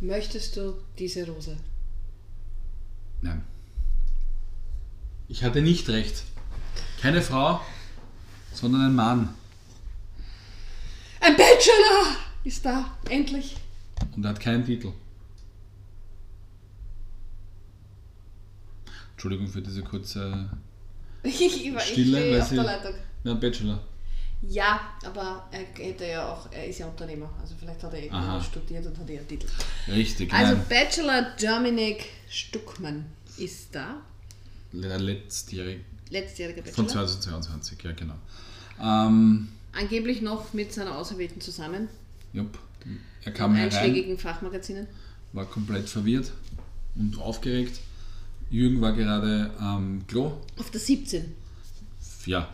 Möchtest 0.00 0.56
du 0.56 0.74
diese 0.98 1.26
Rose? 1.26 1.56
Nein. 3.20 3.42
Ich 5.28 5.44
hatte 5.44 5.60
nicht 5.60 5.88
recht. 5.90 6.24
Keine 7.00 7.20
Frau, 7.22 7.60
sondern 8.54 8.82
ein 8.82 8.94
Mann. 8.94 9.34
Ein 11.20 11.36
Bachelor 11.36 12.16
ist 12.44 12.64
da, 12.64 12.96
endlich. 13.08 13.56
Und 14.16 14.24
er 14.24 14.30
hat 14.30 14.40
keinen 14.40 14.64
Titel. 14.64 14.92
Entschuldigung 19.12 19.46
für 19.48 19.60
diese 19.62 19.82
kurze 19.82 20.48
Ich, 21.22 21.40
ich, 21.40 21.74
war- 21.74 21.82
ich 21.82 21.88
Stille, 21.92 22.16
stehe 22.18 22.32
weil 22.34 22.40
auf 22.42 22.48
sie- 22.48 22.54
der 22.54 22.64
Leitung. 22.64 22.94
ja, 23.24 23.34
Bachelor. 23.34 23.80
Ja, 24.48 24.80
aber 25.04 25.46
er 25.50 25.84
hätte 25.84 26.06
ja 26.06 26.32
auch, 26.32 26.50
er 26.50 26.66
ist 26.66 26.78
ja 26.78 26.86
Unternehmer, 26.86 27.28
also 27.42 27.54
vielleicht 27.60 27.82
hat 27.82 27.92
er 27.92 28.02
irgendwo 28.04 28.40
studiert 28.40 28.86
und 28.86 28.96
hat 28.98 29.10
ja 29.10 29.18
einen 29.18 29.28
Titel. 29.28 29.46
Richtig, 29.88 30.32
Also 30.32 30.54
nein. 30.54 30.64
Bachelor 30.66 31.26
Dominik 31.38 32.06
Stuckmann 32.30 33.04
ist 33.36 33.74
da, 33.74 33.96
Der 34.72 34.98
letztjährige 34.98 35.84
letztjähriger 36.08 36.62
von 36.62 36.86
Bachelor. 36.86 37.06
2022, 37.06 37.82
ja 37.82 37.92
genau. 37.92 38.14
Ähm, 38.82 39.48
Angeblich 39.72 40.20
noch 40.20 40.52
mit 40.52 40.72
seiner 40.72 40.96
Auserwählten 40.96 41.40
zusammen, 41.40 41.88
jupp. 42.32 42.58
Er 43.22 43.28
in 43.28 43.34
kam 43.34 43.54
herein, 43.54 43.70
einschlägigen 43.72 44.18
Fachmagazinen. 44.18 44.86
war 45.32 45.44
komplett 45.46 45.88
verwirrt 45.88 46.32
und 46.96 47.18
aufgeregt. 47.20 47.78
Jürgen 48.50 48.80
war 48.80 48.92
gerade 48.94 49.50
am 49.58 50.04
Klo. 50.08 50.32
Auf 50.56 50.70
der 50.70 50.80
17. 50.80 51.24
Ja, 52.26 52.52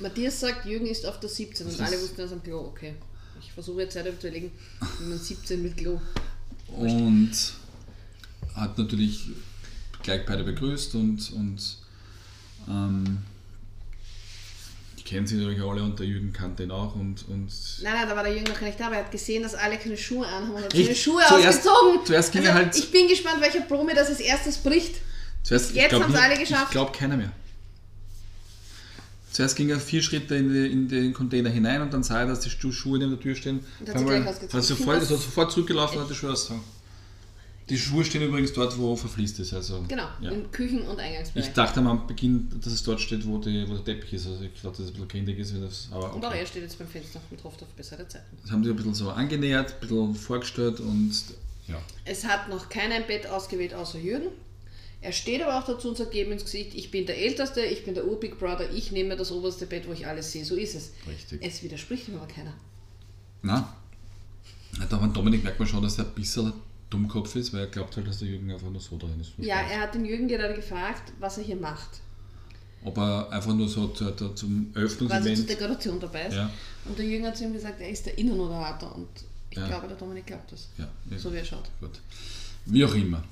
Matthias 0.00 0.40
sagt, 0.40 0.66
Jürgen 0.66 0.86
ist 0.86 1.06
auf 1.06 1.20
der 1.20 1.28
17 1.30 1.66
und 1.66 1.72
Das 1.78 1.80
alle 1.86 1.96
ist- 1.96 2.02
wussten 2.02 2.16
das 2.18 2.32
am 2.32 2.42
Klo. 2.42 2.58
Okay. 2.60 2.94
Ich 3.40 3.52
versuche 3.52 3.82
jetzt 3.82 3.92
Zeit 3.94 4.04
zu 4.20 4.26
überlegen, 4.28 4.50
wie 5.00 5.08
man 5.08 5.18
17 5.18 5.62
mit 5.62 5.76
Klo. 5.76 6.00
und 6.68 7.30
hat 8.54 8.76
natürlich 8.78 9.28
gleich 10.02 10.24
beide 10.26 10.42
begrüßt 10.44 10.94
und, 10.96 11.32
und 11.32 11.76
ähm, 12.68 13.18
die 15.06 15.10
kennen 15.14 15.26
sie 15.26 15.36
natürlich 15.36 15.60
alle 15.62 15.82
und 15.82 15.98
der 15.98 16.06
Jürgen 16.06 16.32
kannte 16.32 16.64
ihn 16.64 16.70
auch 16.70 16.94
und, 16.94 17.26
und 17.28 17.48
Nein, 17.82 17.92
nein, 17.94 18.08
da 18.08 18.16
war 18.16 18.22
der 18.24 18.32
Jürgen 18.32 18.48
noch 18.50 18.58
gar 18.58 18.66
nicht 18.66 18.80
da, 18.80 18.86
aber 18.86 18.96
er 18.96 19.04
hat 19.04 19.10
gesehen, 19.12 19.42
dass 19.42 19.54
alle 19.54 19.76
keine 19.78 19.96
Schuhe 19.96 20.26
anhaben 20.26 20.50
und 20.54 20.64
hat 20.64 20.72
seine 20.72 20.94
Schuhe 20.94 21.22
zuerst- 21.28 21.58
ausgezogen. 21.68 22.04
zuerst 22.06 22.32
ging 22.32 22.40
also, 22.42 22.50
er 22.52 22.54
halt- 22.56 22.76
Ich 22.76 22.90
bin 22.90 23.08
gespannt, 23.08 23.40
welcher 23.40 23.60
Promi 23.60 23.92
das 23.94 24.08
als 24.08 24.20
erstes 24.20 24.58
bricht. 24.58 24.96
zuerst, 25.42 25.74
Jetzt 25.74 25.92
haben's 25.92 26.08
nicht- 26.08 26.22
alle 26.22 26.38
geschafft. 26.38 26.64
Ich 26.66 26.70
glaube 26.72 26.92
keiner 26.92 27.16
mehr. 27.16 27.30
Zuerst 29.32 29.54
ging 29.56 29.68
er 29.68 29.78
vier 29.78 30.02
Schritte 30.02 30.34
in, 30.34 30.52
die, 30.52 30.66
in 30.72 30.88
den 30.88 31.12
Container 31.12 31.50
hinein 31.50 31.82
und 31.82 31.92
dann 31.92 32.02
sah 32.02 32.20
er, 32.20 32.26
dass 32.26 32.40
die 32.40 32.48
Schu- 32.50 32.72
Schuhe 32.72 32.98
neben 32.98 33.10
der 33.12 33.20
Tür 33.20 33.34
stehen. 33.34 33.60
Und 33.80 33.88
hat 33.88 33.98
sie 33.98 34.04
gleich 34.04 34.26
ausgezogen. 34.26 34.52
hat 34.58 34.64
sofort, 34.64 35.02
ist 35.02 35.10
er 35.10 35.16
sofort 35.18 35.52
zurückgelaufen 35.52 35.98
und 35.98 36.04
hat 36.04 36.10
die 36.10 36.14
Schuhe 36.14 36.32
ausgezogen. 36.32 36.62
Die 37.68 37.76
Schuhe 37.76 38.04
stehen 38.04 38.22
übrigens 38.22 38.52
dort, 38.52 38.78
wo 38.78 38.94
verfließt 38.94 39.40
ist. 39.40 39.52
Also, 39.52 39.84
Genau, 39.88 40.06
Ja. 40.20 40.30
im 40.30 40.50
Küchen- 40.52 40.82
und 40.82 41.00
Eingangsbereich. 41.00 41.48
Ich 41.48 41.52
dachte 41.54 41.80
am 41.80 42.06
Beginn, 42.06 42.48
dass 42.62 42.72
es 42.72 42.82
dort 42.84 43.00
steht, 43.00 43.26
wo, 43.26 43.38
die, 43.38 43.68
wo 43.68 43.74
der 43.74 43.84
Teppich 43.84 44.12
ist. 44.12 44.26
Also 44.28 44.44
ich 44.44 44.54
glaube, 44.54 44.76
dass 44.76 44.86
es 44.86 44.90
ein 44.90 44.92
bisschen 44.92 45.08
kindig 45.08 45.38
ist. 45.40 45.52
Das, 45.60 45.88
aber 45.90 46.14
Und 46.14 46.24
auch 46.24 46.28
okay. 46.28 46.38
er 46.40 46.46
steht 46.46 46.62
jetzt 46.62 46.78
beim 46.78 46.86
Fenster 46.86 47.20
und 47.30 47.42
hofft 47.42 47.60
auf 47.62 47.68
bessere 47.70 48.06
Zeiten. 48.06 48.36
Das 48.42 48.52
haben 48.52 48.62
die 48.62 48.70
ein 48.70 48.76
bisschen 48.76 48.94
so 48.94 49.10
angenähert, 49.10 49.74
ein 49.74 49.80
bisschen 49.80 50.14
vorgestellt 50.14 50.78
und 50.78 51.12
ja. 51.66 51.82
Es 52.04 52.24
hat 52.24 52.48
noch 52.48 52.68
keiner 52.68 52.94
ein 52.94 53.06
Bett 53.08 53.26
ausgewählt 53.26 53.74
außer 53.74 53.98
Jürgen. 53.98 54.28
Er 55.00 55.10
steht 55.12 55.42
aber 55.42 55.58
auch 55.58 55.66
dazu 55.66 55.88
und 55.88 55.96
sagt 55.96 56.14
jedem 56.14 56.32
ins 56.32 56.44
Gesicht, 56.44 56.72
ich 56.74 56.90
bin 56.92 57.04
der 57.06 57.18
Älteste, 57.18 57.60
ich 57.62 57.84
bin 57.84 57.94
der 57.94 58.06
Ur-Big 58.06 58.38
Brother, 58.38 58.70
ich 58.72 58.92
nehme 58.92 59.16
das 59.16 59.30
oberste 59.32 59.66
Bett, 59.66 59.88
wo 59.88 59.92
ich 59.92 60.06
alles 60.06 60.30
sehe. 60.32 60.44
So 60.44 60.54
ist 60.54 60.74
es. 60.76 60.92
Richtig. 61.08 61.40
Es 61.44 61.62
widerspricht 61.64 62.06
ihm 62.08 62.14
aber 62.16 62.26
keiner. 62.28 62.54
Na, 63.42 63.76
da 64.88 64.96
beim 64.96 65.12
Dominik 65.12 65.42
merkt 65.44 65.58
man 65.58 65.68
schon, 65.68 65.82
dass 65.82 65.98
er 65.98 66.06
ein 66.06 66.12
bisschen 66.14 66.52
Dummkopf 66.90 67.34
ist, 67.36 67.52
weil 67.52 67.60
er 67.60 67.66
glaubt 67.66 67.96
halt, 67.96 68.06
dass 68.06 68.18
der 68.18 68.28
Jürgen 68.28 68.50
einfach 68.50 68.70
nur 68.70 68.80
so 68.80 68.96
drin 68.96 69.18
ist. 69.20 69.32
Ja, 69.38 69.56
er 69.60 69.80
hat 69.80 69.94
den 69.94 70.04
Jürgen 70.04 70.28
gerade 70.28 70.54
gefragt, 70.54 71.12
was 71.18 71.38
er 71.38 71.44
hier 71.44 71.56
macht. 71.56 72.00
Ob 72.84 72.96
er 72.98 73.28
einfach 73.30 73.52
nur 73.54 73.68
so 73.68 73.88
zu, 73.88 74.12
zu, 74.14 74.28
zum 74.34 74.72
Quasi 74.72 75.34
zur. 75.34 75.46
Dekoration 75.46 75.98
dabei 75.98 76.26
ist. 76.26 76.34
Ja, 76.34 76.50
Und 76.84 76.96
der 76.98 77.04
Jürgen 77.06 77.26
hat 77.26 77.36
zu 77.36 77.44
ihm 77.44 77.52
gesagt, 77.52 77.80
er 77.80 77.88
ist 77.88 78.06
der 78.06 78.16
Innenmoderator. 78.16 78.94
Und 78.94 79.08
ich 79.50 79.58
Ja. 79.58 79.66
glaube, 79.66 79.88
der 79.88 79.96
Dominik 79.96 80.26
glaubt 80.26 80.52
das. 80.52 80.68
ja, 80.78 80.86
ja, 81.10 81.18
So 81.18 81.32
wie 81.32 81.38
er 81.38 81.44
schaut. 81.44 81.68
gut. 81.80 82.00
Wie 82.66 82.84
auch 82.84 82.94
immer. 82.94 83.22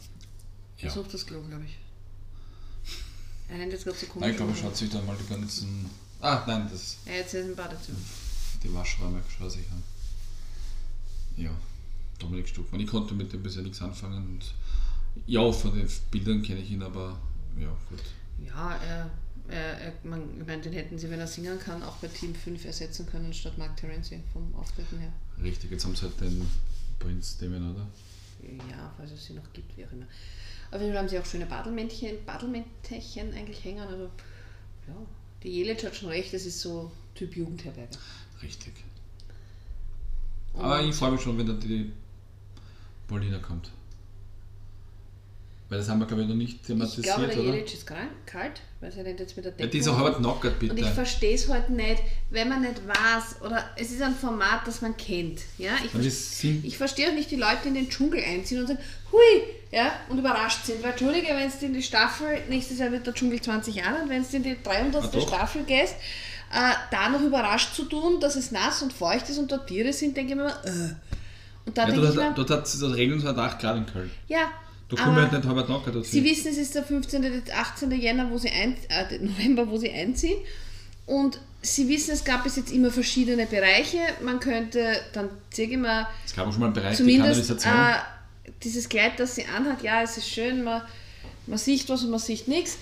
Er 0.78 0.90
sucht 0.90 1.14
das 1.14 1.24
Klo, 1.24 1.40
glaube 1.42 1.64
ich. 1.64 1.76
Er 3.48 3.59
rennt 3.61 3.72
jetzt 3.72 3.84
gerade 3.84 3.96
so 3.98 4.07
komisch. 4.07 4.20
Nein, 4.22 4.30
ich 4.30 4.36
glaube, 4.38 4.52
er 4.52 4.57
schaut 4.57 4.76
sich 4.76 4.90
da 4.90 5.00
mal 5.02 5.16
die 5.22 5.28
ganzen. 5.32 5.88
Ah, 6.20 6.42
nein, 6.46 6.66
das 6.72 6.96
Er 7.05 7.18
jetzt 7.18 7.34
ist 7.34 7.46
im 7.46 7.55
Badezimmer. 7.55 7.98
die 8.62 8.72
Waschräume 8.74 9.22
schaut 9.38 9.52
sich 9.52 9.66
an. 9.70 9.82
Ja, 11.36 11.50
Dominik 12.18 12.48
Stuckmann. 12.48 12.80
Ich 12.80 12.86
konnte 12.86 13.14
mit 13.14 13.32
dem 13.32 13.42
bisher 13.42 13.62
nichts 13.62 13.82
anfangen. 13.82 14.24
Und 14.24 14.54
ja, 15.26 15.50
von 15.52 15.74
den 15.74 15.88
Bildern 16.10 16.42
kenne 16.42 16.60
ich 16.60 16.70
ihn, 16.70 16.82
aber 16.82 17.18
ja, 17.58 17.68
gut. 17.88 18.00
Ja, 18.44 18.76
er, 18.76 19.10
er, 19.48 19.80
er 19.80 19.92
man, 20.02 20.40
ich 20.40 20.46
meine, 20.46 20.62
den 20.62 20.72
hätten 20.72 20.98
sie, 20.98 21.10
wenn 21.10 21.20
er 21.20 21.26
singen 21.26 21.58
kann, 21.58 21.82
auch 21.82 21.96
bei 21.96 22.08
Team 22.08 22.34
5 22.34 22.64
ersetzen 22.64 23.06
können 23.06 23.32
statt 23.32 23.56
Mark 23.58 23.76
Terenzi 23.76 24.20
vom 24.32 24.54
Auftreten 24.54 24.98
her. 24.98 25.12
Richtig, 25.42 25.70
jetzt 25.70 25.84
haben 25.84 25.94
sie 25.94 26.02
halt 26.02 26.20
den 26.20 26.46
Prinz 26.98 27.38
Damien, 27.38 27.74
oder? 27.74 27.86
Ja, 28.70 28.92
falls 28.96 29.12
es 29.12 29.24
sie 29.24 29.34
noch 29.34 29.52
gibt, 29.52 29.76
wie 29.76 29.84
auch 29.84 29.92
immer. 29.92 30.06
Auf 30.70 30.80
jeden 30.80 30.92
Fall 30.92 31.02
haben 31.02 31.08
sie 31.08 31.18
auch 31.18 31.24
schöne 31.24 31.46
Badelmännchen, 31.46 32.24
Badelmännchen 32.26 33.32
eigentlich 33.32 33.64
hängen. 33.64 33.80
Also, 33.80 34.10
ja, 34.86 34.94
die 35.42 35.50
Jelic 35.50 35.84
hat 35.84 35.94
schon 35.94 36.08
recht, 36.08 36.32
das 36.34 36.44
ist 36.44 36.60
so 36.60 36.90
Typ 37.14 37.36
Jugendherberge. 37.36 37.96
Richtig. 38.42 38.72
Aber 40.54 40.82
ich 40.82 40.94
freue 40.94 41.12
mich 41.12 41.20
schon, 41.20 41.38
wenn 41.38 41.46
dann 41.46 41.60
die 41.60 41.92
Paulina 43.14 43.38
kommt. 43.38 43.70
Weil 45.68 45.78
das 45.78 45.88
haben 45.88 46.00
wir, 46.00 46.06
glaube 46.06 46.22
ich, 46.22 46.28
noch 46.28 46.34
nicht 46.34 46.56
Ich 46.60 46.66
thematisiert, 46.66 47.04
glaube, 47.06 47.26
der 47.28 47.38
oder? 47.38 47.44
Jelic 47.54 47.72
ist 47.72 47.86
krank, 47.86 48.10
kalt, 48.26 48.60
weil 48.80 48.90
sie 48.92 49.00
rennt 49.00 49.20
jetzt 49.20 49.36
mit 49.36 49.44
der 49.44 49.52
Ja, 49.52 49.58
Decke. 49.58 49.70
die 49.70 49.78
ist 49.78 49.88
auch 49.88 50.16
knockert, 50.18 50.60
Und 50.60 50.68
ich 50.70 50.74
bitte. 50.74 50.90
verstehe 50.92 51.34
es 51.34 51.48
heute 51.48 51.72
nicht, 51.72 52.02
wenn 52.30 52.48
man 52.48 52.62
nicht 52.62 52.86
weiß, 52.86 53.40
oder 53.40 53.64
es 53.76 53.90
ist 53.92 54.02
ein 54.02 54.14
Format, 54.16 54.66
das 54.66 54.82
man 54.82 54.96
kennt. 54.96 55.40
Ja? 55.58 55.70
Ich, 55.76 55.84
Und 55.94 56.00
ver- 56.00 56.08
das 56.08 56.38
sind, 56.40 56.64
ich 56.64 56.76
verstehe 56.76 57.08
auch 57.08 57.14
nicht 57.14 57.30
die 57.30 57.36
Leute, 57.36 57.58
die 57.62 57.68
in 57.68 57.74
den 57.74 57.88
Dschungel 57.88 58.22
einziehen 58.22 58.60
und 58.60 58.66
sagen, 58.66 58.80
hui, 59.12 59.20
ja, 59.70 59.92
und 60.08 60.18
überrascht 60.18 60.66
sind. 60.66 60.82
Weil, 60.82 60.90
Entschuldige, 60.90 61.28
wenn 61.28 61.48
du 61.50 61.66
in 61.66 61.72
die 61.74 61.82
Staffel, 61.82 62.26
nächstes 62.48 62.78
Jahr 62.80 62.90
wird 62.92 63.06
der 63.06 63.14
Dschungel 63.14 63.40
20 63.40 63.76
Jahre, 63.76 64.02
und 64.02 64.08
wenn 64.10 64.22
du 64.28 64.36
in 64.36 64.42
die 64.42 64.56
300. 64.62 65.14
Ah. 65.16 65.20
Staffel 65.20 65.62
gehst, 65.64 65.94
äh, 66.52 66.72
da 66.90 67.08
noch 67.08 67.22
überrascht 67.22 67.74
zu 67.74 67.84
tun, 67.84 68.20
dass 68.20 68.36
es 68.36 68.50
nass 68.50 68.82
und 68.82 68.92
feucht 68.92 69.28
ist 69.30 69.38
und 69.38 69.50
dort 69.50 69.66
Tiere 69.68 69.92
sind, 69.94 70.16
denke 70.16 70.32
ich 70.32 70.36
mir, 70.36 70.42
immer, 70.44 70.64
äh. 70.66 70.94
Und 71.66 71.78
da 71.78 71.88
ja, 71.88 71.94
dort, 71.94 72.14
mir, 72.14 72.32
dort 72.34 72.50
hat 72.50 72.66
es 72.66 72.78
das 72.78 72.82
8 73.38 73.58
Grad 73.60 73.76
in 73.76 73.86
Köln. 73.86 74.10
ja, 74.28 74.50
Da 74.88 74.96
kommen 75.02 75.16
wir 75.16 75.22
halt 75.22 75.32
nicht 75.32 75.46
halb 75.46 75.66
knockert 75.66 75.94
dazu. 75.94 76.10
Sie 76.10 76.22
wissen, 76.24 76.48
es 76.48 76.58
ist 76.58 76.74
der 76.74 76.84
15. 76.84 77.22
bis 77.22 77.52
18. 77.52 77.90
Jänner, 77.92 78.30
wo 78.30 78.38
sie 78.38 78.50
ein, 78.50 78.76
äh, 78.88 79.18
November, 79.18 79.68
wo 79.68 79.76
sie 79.78 79.90
einziehen. 79.90 80.36
Und 81.06 81.40
Sie 81.64 81.88
wissen, 81.88 82.10
es 82.10 82.24
gab 82.24 82.44
bis 82.44 82.56
jetzt 82.56 82.70
immer 82.72 82.90
verschiedene 82.90 83.46
Bereiche. 83.46 83.98
Man 84.22 84.38
könnte 84.38 85.00
dann, 85.14 85.30
sage 85.50 85.70
ich 85.70 85.78
mal, 85.78 86.06
Es 86.26 86.36
gab 86.36 86.50
schon 86.50 86.60
mal 86.60 86.66
einen 86.66 86.74
Bereich, 86.74 86.98
die 86.98 87.02
zumindest 87.04 87.48
Kanalisation. 87.58 87.74
äh, 88.44 88.52
dieses 88.62 88.86
Kleid, 88.86 89.18
das 89.18 89.34
sie 89.34 89.46
anhat, 89.46 89.82
ja, 89.82 90.02
es 90.02 90.18
ist 90.18 90.28
schön, 90.28 90.62
man, 90.62 90.82
man 91.46 91.56
sieht 91.58 91.88
was 91.88 92.04
und 92.04 92.10
man 92.10 92.20
sieht 92.20 92.48
nichts. 92.48 92.76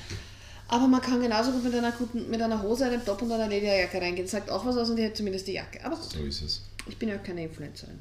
Aber 0.66 0.88
man 0.88 1.00
kann 1.00 1.20
genauso 1.22 1.52
gut 1.52 1.62
mit 1.62 1.74
einer, 1.76 1.92
guten, 1.92 2.28
mit 2.28 2.42
einer 2.42 2.60
Hose, 2.60 2.86
einem 2.86 3.04
Top 3.04 3.22
und 3.22 3.30
einer 3.30 3.46
Lederjacke 3.46 4.00
reingehen. 4.00 4.24
Das 4.24 4.32
sagt 4.32 4.50
auch 4.50 4.66
was 4.66 4.76
aus 4.76 4.90
und 4.90 4.96
die 4.96 5.04
hat 5.04 5.16
zumindest 5.16 5.46
die 5.46 5.52
Jacke. 5.52 5.84
Aber 5.84 5.94
gut, 5.94 6.10
so 6.10 6.18
ist 6.24 6.42
es. 6.42 6.62
ich 6.88 6.96
bin 6.96 7.08
ja 7.08 7.16
auch 7.16 7.22
keine 7.22 7.44
Influencerin. 7.44 8.00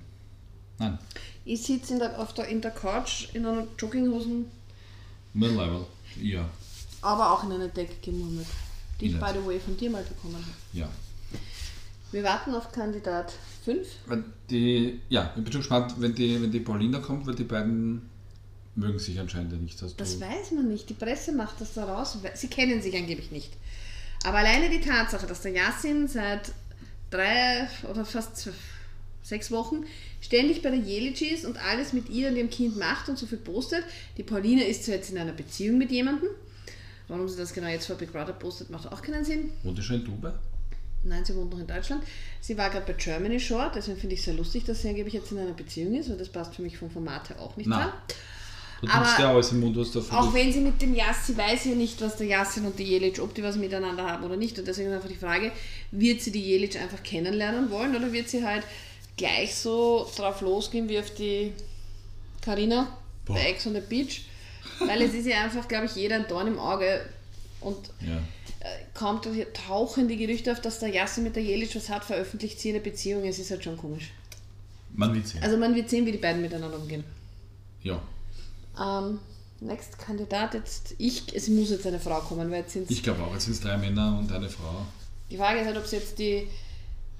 Nein, 0.82 0.97
Ich 1.45 1.61
sitze 1.63 1.93
in 1.93 1.99
der, 1.99 2.19
auf 2.19 2.34
der, 2.34 2.47
in 2.47 2.59
der 2.61 2.71
Couch 2.71 3.27
in 3.34 3.45
einer 3.45 3.67
Jogginghosen, 3.77 4.45
Mid-Level. 5.34 5.86
Ja, 6.21 6.49
aber 7.01 7.32
auch 7.32 7.43
in 7.43 7.51
eine 7.53 7.69
Decke 7.69 7.95
gemurmelt, 8.01 8.47
die 8.99 9.07
ich, 9.07 9.19
by 9.19 9.32
the 9.34 9.45
way, 9.45 9.59
von 9.59 9.77
dir 9.77 9.89
mal 9.89 10.03
bekommen 10.03 10.36
habe. 10.36 10.45
ja. 10.73 10.89
Wir 12.11 12.23
warten 12.23 12.53
auf 12.53 12.73
Kandidat 12.73 13.32
5. 13.63 13.88
Wenn 14.07 14.25
die, 14.49 14.99
ja, 15.07 15.32
ich 15.38 15.43
bin 15.43 15.51
schon 15.53 15.61
gespannt, 15.61 15.93
wenn 15.97 16.13
die, 16.13 16.41
wenn 16.41 16.51
die 16.51 16.59
Paulina 16.59 16.99
kommt, 16.99 17.25
weil 17.25 17.36
die 17.36 17.45
beiden 17.45 18.09
mögen 18.75 18.99
sich 18.99 19.17
anscheinend 19.17 19.61
nicht. 19.63 19.82
Das 19.82 20.19
weiß 20.19 20.51
man 20.51 20.67
nicht. 20.67 20.89
Die 20.89 20.93
Presse 20.93 21.32
macht 21.32 21.61
das 21.61 21.73
da 21.73 21.86
raus. 21.86 22.17
Sie 22.34 22.47
kennen 22.49 22.82
sich 22.82 22.97
angeblich 22.97 23.32
nicht. 23.32 23.53
Aber 24.25 24.39
alleine 24.39 24.69
die 24.69 24.82
Tatsache, 24.82 25.25
dass 25.25 25.41
der 25.41 25.53
Yassin 25.53 26.09
seit 26.09 26.51
drei 27.11 27.69
oder 27.89 28.03
fast 28.03 28.49
sechs 29.32 29.49
Wochen 29.49 29.86
ständig 30.21 30.61
bei 30.61 30.69
der 30.69 30.79
Jelic 30.79 31.21
ist 31.21 31.45
und 31.45 31.57
alles 31.57 31.93
mit 31.93 32.09
ihr 32.09 32.27
und 32.27 32.36
ihrem 32.36 32.49
Kind 32.49 32.77
macht 32.77 33.09
und 33.09 33.17
so 33.17 33.25
viel 33.25 33.39
postet. 33.39 33.84
Die 34.17 34.23
Pauline 34.23 34.63
ist 34.65 34.84
zwar 34.86 34.95
jetzt 34.95 35.09
in 35.09 35.17
einer 35.17 35.32
Beziehung 35.32 35.77
mit 35.79 35.89
jemandem. 35.89 36.29
Warum 37.07 37.27
sie 37.27 37.38
das 37.38 37.53
genau 37.53 37.67
jetzt 37.67 37.88
vor 37.88 37.95
Big 37.95 38.11
Brother 38.11 38.34
postet, 38.34 38.69
macht 38.69 38.91
auch 38.91 39.01
keinen 39.01 39.25
Sinn. 39.25 39.51
wohnt 39.63 39.77
ihr 39.77 39.84
schon 39.84 39.97
in 39.97 40.05
Dubai? 40.05 40.34
Nein, 41.03 41.25
sie 41.25 41.36
wohnt 41.36 41.51
noch 41.51 41.59
in 41.59 41.65
Deutschland. 41.65 42.03
Sie 42.41 42.57
war 42.57 42.69
gerade 42.69 42.86
bei 42.86 42.93
Germany 42.93 43.39
Shore, 43.39 43.71
deswegen 43.73 43.97
finde 43.97 44.13
ich 44.13 44.19
es 44.19 44.25
sehr 44.25 44.36
lustig, 44.36 44.65
dass 44.65 44.82
sie 44.82 44.89
angeblich 44.89 45.15
jetzt 45.15 45.32
in 45.32 45.39
einer 45.39 45.53
Beziehung 45.53 45.95
ist, 45.95 46.09
weil 46.09 46.17
das 46.17 46.29
passt 46.29 46.53
für 46.55 46.61
mich 46.61 46.77
vom 46.77 46.91
Format 46.91 47.29
her 47.29 47.39
auch 47.39 47.57
nicht 47.57 47.67
Nein. 47.67 47.89
Du 48.82 48.88
Aber- 48.88 49.05
ja 49.19 49.32
alles 49.32 49.51
im 49.51 49.59
Mund, 49.59 49.77
was 49.77 49.91
da 49.91 49.99
Auch 49.99 50.34
wenn 50.34 50.51
sie 50.51 50.59
mit 50.59 50.82
dem 50.82 50.95
Yassi 50.95 51.38
weiß 51.38 51.65
ja 51.65 51.75
nicht, 51.75 52.01
was 52.01 52.17
der 52.17 52.27
Yassin 52.27 52.65
und 52.65 52.79
die 52.79 52.84
Jelic, 52.84 53.19
ob 53.19 53.34
die 53.36 53.43
was 53.43 53.55
miteinander 53.55 54.03
haben 54.03 54.23
oder 54.23 54.38
nicht. 54.38 54.57
Und 54.57 54.67
deswegen 54.67 54.89
ist 54.89 54.95
einfach 54.95 55.09
die 55.09 55.15
Frage, 55.15 55.51
wird 55.91 56.21
sie 56.21 56.32
die 56.32 56.41
Jelic 56.41 56.82
einfach 56.82 57.03
kennenlernen 57.03 57.69
wollen 57.69 57.95
oder 57.95 58.11
wird 58.11 58.27
sie 58.29 58.43
halt 58.43 58.63
gleich 59.18 59.55
so 59.55 60.09
drauf 60.16 60.41
losgehen 60.41 60.89
wie 60.89 60.99
auf 60.99 61.14
die 61.14 61.53
Karina 62.41 62.88
bei 63.26 63.39
Ex 63.49 63.68
on 63.68 63.74
the 63.74 63.82
Beach? 63.82 64.22
Weil 64.80 65.01
es 65.03 65.14
ist 65.14 65.28
ja 65.28 65.43
einfach, 65.43 65.68
glaube 65.68 65.86
ich, 65.86 65.95
jeder 65.95 66.16
ein 66.16 66.28
Dorn 66.28 66.47
im 66.47 66.59
Auge 66.59 67.05
und 67.59 67.78
Ja. 67.99 68.18
äh, 68.59 68.84
kommt 68.93 69.28
tauchen 69.68 70.07
die 70.07 70.18
Gerüchte 70.18 70.51
auf, 70.51 70.62
dass 70.62 70.80
der 70.80 70.89
Yassin 70.89 71.24
mit 71.24 71.36
der 71.36 71.43
Jelic 71.43 71.76
was 71.76 71.89
hat, 71.89 72.03
veröffentlicht 72.03 72.59
sie 72.59 72.70
eine 72.70 72.80
Beziehung. 72.80 73.24
Es 73.26 73.38
ist 73.39 73.51
halt 73.51 73.64
schon 73.64 73.78
komisch. 73.78 74.12
Man 74.93 75.14
wird 75.14 75.28
sehen. 75.28 75.43
Also 75.43 75.57
man 75.57 75.76
wird 75.76 75.89
sehen, 75.89 76.05
wie 76.05 76.12
die 76.12 76.18
beiden 76.18 76.41
miteinander 76.41 76.78
umgehen. 76.78 77.03
ja. 77.84 78.01
Ähm, 78.80 79.20
next 79.59 79.99
Kandidat 79.99 80.53
jetzt, 80.53 80.95
ich, 80.97 81.24
es 81.36 81.47
muss 81.49 81.70
jetzt 81.70 81.86
eine 81.86 81.99
Frau 81.99 82.20
kommen, 82.22 82.49
weil 82.49 82.62
jetzt 82.62 82.74
sind 82.74 82.89
Ich 82.89 83.03
glaube 83.03 83.22
auch, 83.24 83.34
jetzt 83.34 83.43
sind 83.45 83.53
es 83.53 83.62
drei 83.62 83.78
Männer 83.78 84.18
und 84.18 84.32
eine 84.32 84.49
Frau. 84.49 84.86
Die 85.30 85.38
Frage 85.38 85.59
ist 85.59 85.66
halt, 85.68 85.78
ob 85.78 85.86
sie 85.86 85.97
jetzt 85.97 86.18
die, 86.18 86.47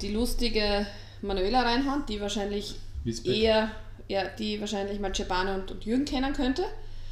die 0.02 0.12
lustige 0.14 0.88
Manuela 1.24 1.62
reinhauen, 1.64 2.04
die 2.08 2.20
wahrscheinlich 2.22 2.76
Wiesbeck. 3.04 3.36
eher, 3.36 3.72
ja, 4.08 4.28
die 4.28 4.60
wahrscheinlich 4.60 5.00
mal 5.00 5.14
Cebane 5.14 5.56
und, 5.56 5.72
und 5.72 5.86
Jürgen 5.86 6.06
kennen 6.06 6.34
könnte, 6.34 6.64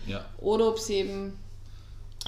Ja. 0.07 0.25
oder 0.39 0.67
ob 0.69 0.79
sie 0.79 0.95
eben 0.95 1.37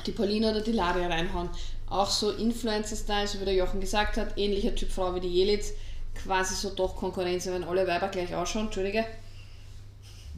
die 0.06 0.12
Pauline 0.12 0.52
oder 0.52 0.62
die 0.62 0.72
Laria 0.72 1.08
reinhauen. 1.08 1.50
Auch 1.90 2.10
so 2.10 2.32
Influencer-Style, 2.32 3.28
so 3.28 3.42
wie 3.42 3.46
der 3.46 3.54
Jochen 3.56 3.82
gesagt 3.82 4.16
hat, 4.18 4.38
ähnlicher 4.38 4.74
Typ 4.76 4.90
Frau 4.92 5.14
wie 5.16 5.20
die 5.20 5.34
Jelitz, 5.34 5.74
quasi 6.16 6.56
so 6.56 6.70
doch 6.74 6.96
Konkurrenz, 6.96 7.46
wenn 7.48 7.64
alle 7.64 7.86
Weiber 7.88 8.08
gleich 8.08 8.34
ausschauen, 8.34 8.66
Entschuldige, 8.66 9.06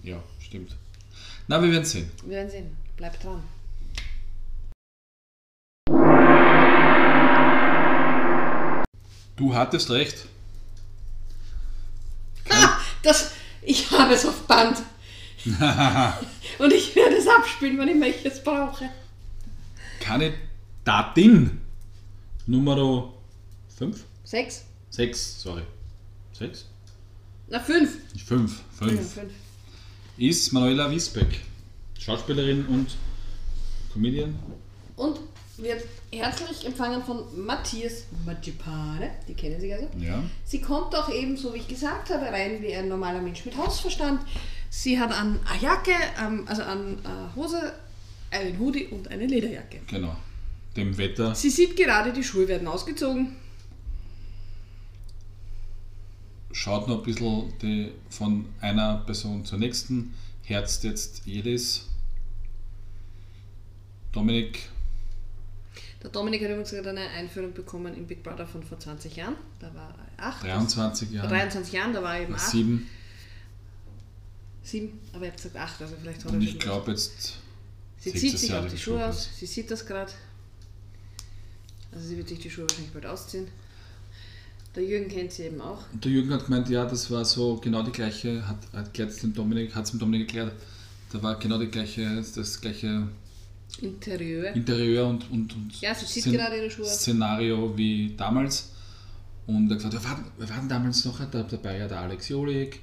Ja, 0.03 0.17
stimmt. 0.39 0.75
Na, 1.47 1.61
wir 1.61 1.71
werden 1.71 1.85
sehen. 1.85 2.09
wir 2.23 2.37
werden 2.37 2.49
sehen, 2.49 2.77
bleibt 2.97 3.23
dran. 3.23 3.43
Du 9.35 9.53
hattest 9.55 9.89
recht. 9.89 10.25
Ah, 12.49 12.77
das, 13.01 13.31
ich 13.61 13.91
habe 13.91 14.13
es 14.13 14.25
auf 14.25 14.47
Band. 14.47 14.77
und 16.59 16.73
ich 16.73 16.95
werde 16.95 17.15
es 17.17 17.27
abspielen, 17.27 17.77
wenn 17.77 18.01
ich 18.01 18.23
jetzt 18.23 18.43
brauche. 18.43 18.89
Kandidatin 19.99 21.61
Nummer 22.45 23.13
5? 23.77 24.03
Sechs? 24.23 24.65
6, 24.89 25.41
sorry. 25.41 25.63
6? 26.33 26.65
Na, 27.49 27.59
fünf. 27.59 27.97
5. 28.25 28.61
5. 28.79 29.13
fünf. 29.13 29.33
Ist 30.17 30.51
Manuela 30.53 30.89
Wiesbeck. 30.89 31.41
Schauspielerin 31.99 32.65
und 32.67 32.95
Comedian. 33.91 34.37
Und 34.95 35.19
wird 35.57 35.83
herzlich 36.11 36.65
empfangen 36.65 37.03
von 37.03 37.45
Matthias 37.45 38.05
Magipane, 38.25 39.11
die 39.27 39.33
kennen 39.33 39.59
Sie 39.61 39.73
also. 39.73 39.87
Ja. 39.99 40.23
Sie 40.45 40.61
kommt 40.61 40.95
auch 40.95 41.09
eben, 41.09 41.37
so 41.37 41.53
wie 41.53 41.59
ich 41.59 41.67
gesagt 41.67 42.09
habe, 42.09 42.25
rein 42.25 42.61
wie 42.61 42.73
ein 42.73 42.87
normaler 42.87 43.21
Mensch 43.21 43.45
mit 43.45 43.55
Hausverstand. 43.55 44.21
Sie 44.69 44.99
hat 44.99 45.11
an 45.11 45.39
eine 45.45 45.61
Jacke, 45.61 45.93
also 46.47 46.63
an 46.63 46.97
Hose, 47.35 47.73
einen 48.31 48.57
Hoodie 48.57 48.87
und 48.87 49.09
eine 49.09 49.27
Lederjacke. 49.27 49.81
Genau. 49.87 50.15
Dem 50.75 50.97
Wetter. 50.97 51.35
Sie 51.35 51.51
sieht 51.51 51.77
gerade, 51.77 52.11
die 52.11 52.23
Schuhe 52.23 52.47
werden 52.47 52.67
ausgezogen. 52.67 53.35
Schaut 56.51 56.87
noch 56.87 56.97
ein 56.99 57.03
bisschen 57.03 57.53
die, 57.61 57.91
von 58.09 58.45
einer 58.59 59.03
Person 59.05 59.45
zur 59.45 59.59
nächsten. 59.59 60.15
Herzt 60.43 60.83
jetzt 60.83 61.21
jedes. 61.25 61.89
Dominik. 64.11 64.69
Der 66.03 66.11
Dominik 66.11 66.41
hat 66.41 66.49
übrigens 66.49 66.71
gerade 66.71 66.89
eine 66.89 67.09
Einführung 67.09 67.53
bekommen 67.53 67.95
im 67.95 68.05
Big 68.05 68.23
Brother 68.23 68.45
von 68.45 68.61
vor 68.61 68.77
20 68.77 69.15
Jahren. 69.15 69.35
Da 69.59 69.73
war 69.73 69.95
er 70.17 70.25
8. 70.25 70.43
23 70.43 71.11
Jahre. 71.11 71.27
23 71.29 71.73
Jahren, 71.73 71.93
da 71.93 72.03
war 72.03 72.17
er 72.17 72.23
eben 72.23 72.35
8. 72.35 72.51
7. 72.51 72.89
7, 74.63 74.99
aber 75.13 75.25
er 75.25 75.31
hat 75.31 75.37
gesagt 75.37 75.55
8, 75.55 75.81
also 75.81 75.95
vielleicht 76.01 76.19
hat 76.23 76.31
er 76.31 76.33
Und 76.33 76.41
ich 76.41 76.59
glaube 76.59 76.91
jetzt. 76.91 77.37
Sie 77.99 78.13
zieht 78.13 78.37
sich 78.37 78.53
auch 78.53 78.67
die 78.67 78.77
Schuhe 78.77 79.05
aus. 79.05 79.29
Sie 79.37 79.45
sieht 79.45 79.71
das 79.71 79.85
gerade. 79.85 80.11
Also 81.91 82.07
sie 82.07 82.17
wird 82.17 82.27
sich 82.27 82.39
die 82.39 82.49
Schuhe 82.49 82.65
wahrscheinlich 82.67 82.91
bald 82.91 83.05
ausziehen. 83.05 83.47
Der 84.75 84.83
Jürgen 84.83 85.07
kennt 85.07 85.31
sie 85.31 85.43
eben 85.43 85.61
auch. 85.61 85.83
Und 85.93 86.03
der 86.03 86.11
Jürgen 86.11 86.33
hat 86.33 86.45
gemeint, 86.45 86.67
ja, 86.67 86.85
das 86.85 87.11
war 87.11 87.23
so 87.23 87.57
genau 87.57 87.83
die 87.83 87.91
gleiche, 87.91 88.45
hat, 88.47 88.57
hat 88.73 88.85
erklärt 88.85 89.21
dem 89.21 89.33
Dominik, 89.33 89.75
hat 89.75 89.85
es 89.85 89.91
dem 89.91 89.99
Dominik 89.99 90.27
erklärt, 90.27 90.53
da 91.11 91.21
war 91.21 91.37
genau 91.37 91.59
die 91.59 91.67
gleiche, 91.67 92.23
das 92.35 92.59
gleiche 92.59 93.07
Interieur. 93.81 94.53
Interieur 94.55 95.07
und, 95.07 95.29
und, 95.31 95.53
und 95.55 95.81
Ja, 95.81 95.93
sie 95.93 96.05
zieht 96.05 96.23
Szen- 96.23 96.33
gerade 96.33 96.57
ihre 96.57 96.69
Schuhe. 96.69 96.85
Szenario 96.85 97.75
wie 97.77 98.13
damals. 98.15 98.69
Und 99.47 99.69
er 99.69 99.75
hat 99.75 99.83
gesagt, 99.83 100.03
wir 100.03 100.09
hatten, 100.09 100.25
wir 100.37 100.55
hatten 100.55 100.69
damals 100.69 101.03
noch 101.05 101.19
da- 101.29 101.43
dabei 101.43 101.77
ja 101.77 101.87
der 101.87 101.99
Alex 101.99 102.29
Jolik 102.29 102.79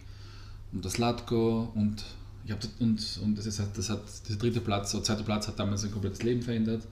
und 0.72 0.84
das 0.84 0.99
Latko 0.99 1.70
und 1.74 2.05
ich 2.45 2.53
hab, 2.53 2.61
das- 2.61 2.70
und, 2.80 3.18
und 3.22 3.38
das, 3.38 3.47
ist, 3.47 3.61
halt- 3.61 3.76
das 3.76 3.88
hat 3.88 4.03
der 4.28 4.36
dritte 4.36 4.61
Platz, 4.61 4.93
der 4.93 5.03
zweite 5.03 5.22
Platz 5.22 5.49
hat 5.49 5.59
damals 5.59 5.82
sein 5.82 5.91
komplettes 5.93 6.22
Leben 6.22 6.43
verändert 6.43 6.82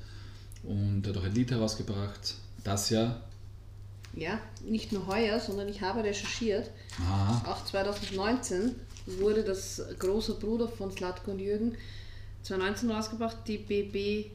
und 0.62 1.02
er 1.06 1.10
hat 1.12 1.18
auch 1.20 1.24
ein 1.24 1.34
Lied 1.34 1.50
herausgebracht, 1.50 2.34
das 2.64 2.90
ja, 2.90 3.20
Ja, 4.14 4.40
nicht 4.66 4.90
nur 4.92 5.06
heuer, 5.06 5.38
sondern 5.38 5.68
ich 5.68 5.82
habe 5.82 6.02
recherchiert. 6.02 6.70
aha, 6.98 7.50
Auch 7.52 7.64
2019 7.64 8.74
wurde 9.20 9.42
das 9.44 9.82
große 9.98 10.34
Bruder 10.34 10.66
von 10.68 10.90
Slatko 10.92 11.32
und 11.32 11.40
Jürgen 11.40 11.74
2019 12.48 12.90
rausgebracht, 12.90 13.36
die 13.46 13.58
BB 13.58 14.30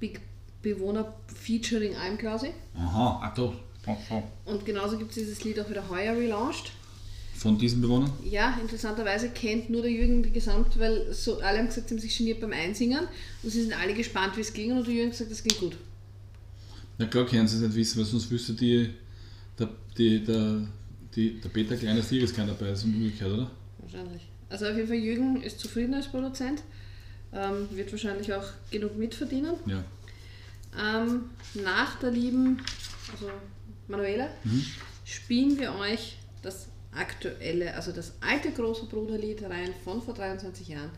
Big 0.00 0.20
Bewohner 0.62 1.14
featuring 1.26 1.94
Almklause. 1.96 2.48
aha, 2.74 3.20
ach 3.22 3.34
doch. 3.34 3.54
Und 4.44 4.66
genauso 4.66 4.98
gibt 4.98 5.10
es 5.10 5.16
dieses 5.16 5.44
Lied 5.44 5.58
auch 5.60 5.70
wieder 5.70 5.88
heuer 5.88 6.14
relaunched. 6.14 6.72
von 7.34 7.56
diesen 7.56 7.80
Bewohnern? 7.80 8.12
Ja, 8.24 8.58
interessanterweise 8.60 9.30
kennt 9.30 9.70
nur 9.70 9.82
der 9.82 9.90
Jürgen 9.90 10.22
die 10.22 10.32
Gesamt, 10.32 10.78
weil 10.78 11.12
so 11.14 11.38
alle 11.40 11.58
haben 11.58 11.68
gesagt, 11.68 11.88
sie 11.88 11.94
haben 11.94 12.00
sich 12.00 12.18
geniert 12.18 12.40
beim 12.40 12.52
Einsingen 12.52 13.06
und 13.42 13.50
sie 13.50 13.62
sind 13.62 13.78
alle 13.78 13.94
gespannt, 13.94 14.36
wie 14.36 14.40
es 14.40 14.52
ging 14.52 14.72
und 14.72 14.86
der 14.86 14.92
Jürgen 14.92 15.10
hat 15.10 15.18
gesagt, 15.18 15.30
das 15.30 15.42
ging 15.42 15.56
gut. 15.58 15.76
Na 16.98 17.06
klar 17.06 17.24
können 17.24 17.46
sie 17.46 17.56
es 17.56 17.62
nicht 17.62 17.76
wissen, 17.76 17.98
weil 17.98 18.04
sonst 18.04 18.30
wüsste 18.30 18.52
die, 18.54 18.90
der, 19.58 19.68
die, 19.96 20.24
der, 20.24 20.66
die, 21.14 21.40
der 21.40 21.48
Peter 21.48 21.76
kleines 21.76 22.08
Tier 22.08 22.24
ist 22.24 22.34
kein 22.34 22.48
dabei, 22.48 22.66
das 22.70 22.80
ist 22.80 22.86
umgekehrt, 22.86 23.32
oder? 23.32 23.50
Wahrscheinlich. 23.78 24.22
Also 24.50 24.66
auf 24.66 24.76
jeden 24.76 24.88
Fall, 24.88 24.96
Jürgen 24.96 25.42
ist 25.42 25.60
zufrieden 25.60 25.94
als 25.94 26.08
Produzent, 26.08 26.62
ähm, 27.32 27.68
wird 27.70 27.90
wahrscheinlich 27.92 28.32
auch 28.32 28.46
genug 28.70 28.96
mitverdienen. 28.96 29.54
Ja. 29.66 29.84
Ähm, 30.78 31.30
nach 31.54 31.98
der 31.98 32.10
lieben, 32.10 32.58
also 33.12 33.30
Manuela, 33.88 34.28
spielen 35.04 35.58
wir 35.58 35.74
euch 35.74 36.16
das 36.42 36.68
aktuelle, 36.92 37.74
also 37.74 37.92
das 37.92 38.12
alte 38.20 38.50
große 38.52 38.86
Bruderlied 38.86 39.42
rein 39.42 39.70
von 39.84 40.02
vor 40.02 40.14
23 40.14 40.68
Jahren 40.68 40.90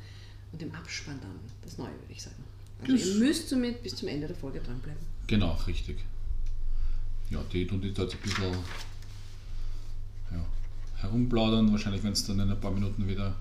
und 0.53 0.61
im 0.63 0.73
Abspann 0.75 1.19
dann 1.21 1.39
das 1.63 1.79
neue, 1.79 1.89
würde 1.89 2.13
ich 2.13 2.23
sagen. 2.23 2.37
Also 2.83 2.93
Das- 2.93 3.07
ihr 3.07 3.15
müsst 3.17 3.49
somit 3.49 3.83
bis 3.83 3.95
zum 3.97 4.09
Ende 4.09 4.27
der 4.27 4.37
Folge 4.37 4.61
dranbleiben. 4.61 5.01
Genau, 5.27 5.53
richtig. 5.67 5.99
Ja, 7.31 7.41
die 7.53 7.67
tun 7.67 7.81
die 7.81 7.93
dort 7.95 8.13
ein 8.13 8.19
bisschen 8.21 8.53
ja, 10.33 10.45
herumplaudern. 10.97 11.71
Wahrscheinlich, 11.71 12.03
wenn 12.03 12.13
es 12.13 12.25
dann 12.27 12.41
in 12.41 12.51
ein 12.51 12.61
paar 12.61 12.73
Minuten 12.73 13.07
wieder. 13.07 13.37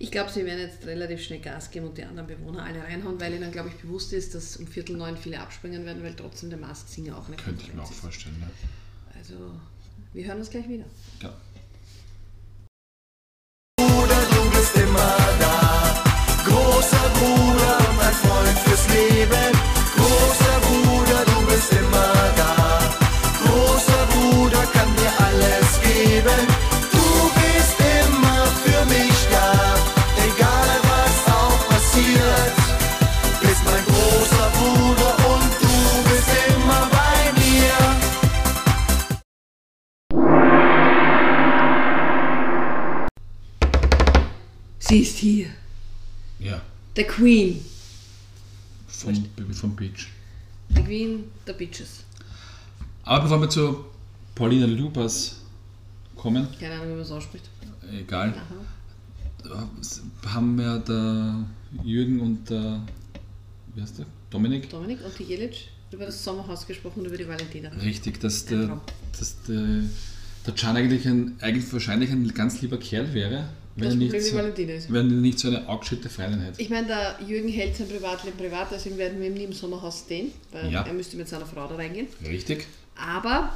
Ich 0.00 0.12
glaube, 0.12 0.30
sie 0.30 0.44
werden 0.46 0.60
jetzt 0.60 0.86
relativ 0.86 1.20
schnell 1.24 1.40
Gas 1.40 1.72
geben 1.72 1.88
und 1.88 1.98
die 1.98 2.04
anderen 2.04 2.28
Bewohner 2.28 2.64
alle 2.64 2.82
reinhauen, 2.84 3.20
weil 3.20 3.34
ihnen, 3.34 3.50
glaube 3.50 3.68
ich, 3.68 3.74
bewusst 3.74 4.12
ist, 4.12 4.32
dass 4.32 4.56
um 4.56 4.66
Viertel 4.68 4.96
neun 4.96 5.16
viele 5.16 5.40
abspringen 5.40 5.84
werden, 5.84 6.04
weil 6.04 6.14
trotzdem 6.14 6.50
der 6.50 6.58
Mask 6.58 6.88
Singer 6.88 7.18
auch 7.18 7.26
eine 7.26 7.36
Könnte 7.36 7.64
ich 7.64 7.74
mir 7.74 7.82
auch 7.82 7.92
vorstellen. 7.92 8.36
Ja. 8.40 9.18
Also, 9.18 9.34
wir 10.12 10.24
hören 10.24 10.38
uns 10.38 10.50
gleich 10.50 10.68
wieder. 10.68 10.84
Ja. 11.20 11.36
Bruder, 13.76 14.26
du 14.30 14.50
bist 14.50 14.76
immer 14.76 15.16
da. 15.40 16.04
Großer 16.46 17.10
Bruder 17.14 17.90
und 17.90 18.00
ein 18.00 18.14
Freund 18.14 18.58
fürs 18.60 18.88
Leben. 18.90 19.57
The 46.96 47.04
Queen. 47.04 47.60
vom, 48.88 49.14
vom 49.52 49.76
Beach. 49.76 50.08
The 50.74 50.82
Queen, 50.82 51.24
the 51.46 51.52
Bitches. 51.52 52.04
Aber 53.04 53.22
bevor 53.22 53.40
wir 53.40 53.48
zu 53.48 53.84
Paulina 54.34 54.66
Lupas 54.66 55.36
kommen, 56.16 56.46
Keine 56.60 56.74
Ahnung, 56.74 56.88
wie 56.88 56.92
man 56.94 57.00
es 57.02 57.10
ausspricht. 57.10 57.48
egal, 57.92 58.34
Aha. 58.34 59.68
haben 60.26 60.58
wir 60.58 60.78
der 60.80 61.44
Jürgen 61.84 62.20
und 62.20 62.50
der, 62.50 62.82
wie 63.74 63.80
heißt 63.82 63.98
der? 63.98 64.06
Dominik? 64.30 64.68
Dominik 64.68 64.98
und 65.04 65.18
die 65.18 65.24
Jelic 65.24 65.68
über 65.90 66.04
das 66.04 66.22
Sommerhaus 66.22 66.66
gesprochen 66.66 67.00
und 67.00 67.06
über 67.06 67.16
die 67.16 67.26
Valentina. 67.26 67.70
Richtig, 67.70 68.20
dass 68.20 68.44
der, 68.44 68.78
dass 69.18 69.42
der, 69.44 69.84
der 70.46 70.54
Can 70.54 70.76
eigentlich, 70.76 71.06
ein, 71.06 71.36
eigentlich 71.40 71.72
wahrscheinlich 71.72 72.10
ein 72.10 72.28
ganz 72.34 72.60
lieber 72.60 72.76
Kerl 72.78 73.14
wäre, 73.14 73.48
Das 73.78 73.94
er 73.94 73.98
Problem 73.98 74.12
nicht, 74.12 74.58
ist. 74.70 74.92
wenn 74.92 75.10
er 75.10 75.16
nicht 75.16 75.38
so 75.38 75.48
eine 75.48 75.68
augschütte 75.68 76.08
hätte. 76.08 76.60
Ich 76.60 76.70
meine, 76.70 76.86
der 76.86 77.18
Jürgen 77.26 77.48
hält 77.48 77.76
sein 77.76 77.88
Privatleben 77.88 78.36
privat, 78.36 78.68
deswegen 78.72 78.98
werden 78.98 79.20
wir 79.20 79.28
ihm 79.28 79.34
nie 79.34 79.44
im 79.44 79.52
Sommerhaus 79.52 80.00
stehen, 80.00 80.32
weil 80.52 80.70
Ja. 80.72 80.82
er 80.82 80.92
müsste 80.92 81.16
mit 81.16 81.28
seiner 81.28 81.46
Frau 81.46 81.66
da 81.68 81.76
reingehen. 81.76 82.08
Richtig? 82.26 82.66
Aber 82.96 83.52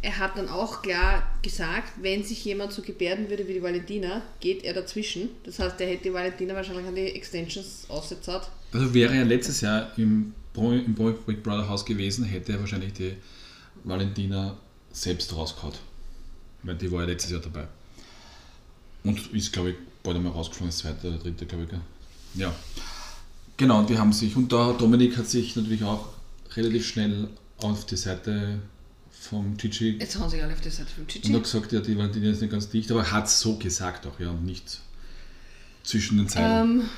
er 0.00 0.18
hat 0.18 0.36
dann 0.38 0.48
auch 0.48 0.82
klar 0.82 1.22
gesagt, 1.42 1.92
wenn 2.00 2.22
sich 2.22 2.44
jemand 2.44 2.72
so 2.72 2.82
gebärden 2.82 3.28
würde 3.30 3.48
wie 3.48 3.54
die 3.54 3.62
Valentina, 3.62 4.22
geht 4.40 4.62
er 4.62 4.74
dazwischen. 4.74 5.30
Das 5.44 5.58
heißt, 5.58 5.80
er 5.80 5.88
hätte 5.88 6.04
die 6.04 6.12
Valentina 6.12 6.54
wahrscheinlich 6.54 6.86
an 6.86 6.94
die 6.94 7.06
Extensions 7.06 7.86
ausgezahlt. 7.88 8.48
Also 8.72 8.94
wäre 8.94 9.14
er 9.16 9.24
letztes 9.24 9.60
Jahr 9.60 9.90
im, 9.96 10.34
Pro, 10.52 10.70
im 10.72 10.94
Pro 10.94 11.10
Big 11.26 11.42
Brother 11.42 11.68
Haus 11.68 11.84
gewesen, 11.84 12.24
hätte 12.24 12.52
er 12.52 12.60
wahrscheinlich 12.60 12.92
die 12.92 13.14
Valentina 13.84 14.56
selbst 14.92 15.34
rausgehauen. 15.34 15.74
Weil 16.62 16.74
die 16.76 16.90
war 16.92 17.00
ja 17.02 17.06
letztes 17.08 17.32
Jahr 17.32 17.40
dabei. 17.40 17.66
Und 19.04 19.32
ist, 19.32 19.52
glaube 19.52 19.70
ich, 19.70 19.76
bald 20.02 20.16
einmal 20.16 20.32
rausgeflogen, 20.32 20.68
das 20.70 20.78
zweite 20.78 21.08
oder 21.08 21.18
dritte, 21.18 21.46
glaube 21.46 21.64
ich. 21.64 21.70
Gell? 21.70 21.80
Ja. 22.34 22.54
Genau, 23.56 23.80
und 23.80 23.90
die 23.90 23.98
haben 23.98 24.12
sich, 24.12 24.36
und 24.36 24.52
da 24.52 24.72
Dominik 24.72 25.16
hat 25.16 25.26
sich 25.28 25.56
natürlich 25.56 25.82
auch 25.82 26.08
relativ 26.54 26.86
schnell 26.86 27.28
auf 27.58 27.86
die 27.86 27.96
Seite 27.96 28.60
vom 29.10 29.56
Gigi 29.56 29.96
Jetzt 29.98 30.18
hauen 30.18 30.30
sich 30.30 30.42
alle 30.42 30.52
auf 30.52 30.60
die 30.60 30.70
Seite 30.70 30.88
vom 30.94 31.02
und 31.02 31.10
Chichi. 31.10 31.32
hat 31.32 31.42
gesagt, 31.42 31.72
ja, 31.72 31.80
die 31.80 31.98
Valentina 31.98 32.30
ist 32.30 32.40
nicht 32.40 32.50
ganz 32.52 32.68
dicht, 32.68 32.90
aber 32.90 33.10
hat 33.10 33.28
so 33.28 33.56
gesagt 33.56 34.06
auch, 34.06 34.18
ja, 34.20 34.30
und 34.30 34.44
nicht 34.44 34.80
zwischen 35.82 36.18
den 36.18 36.28
Zeilen. 36.28 36.80
Ähm, 36.80 36.88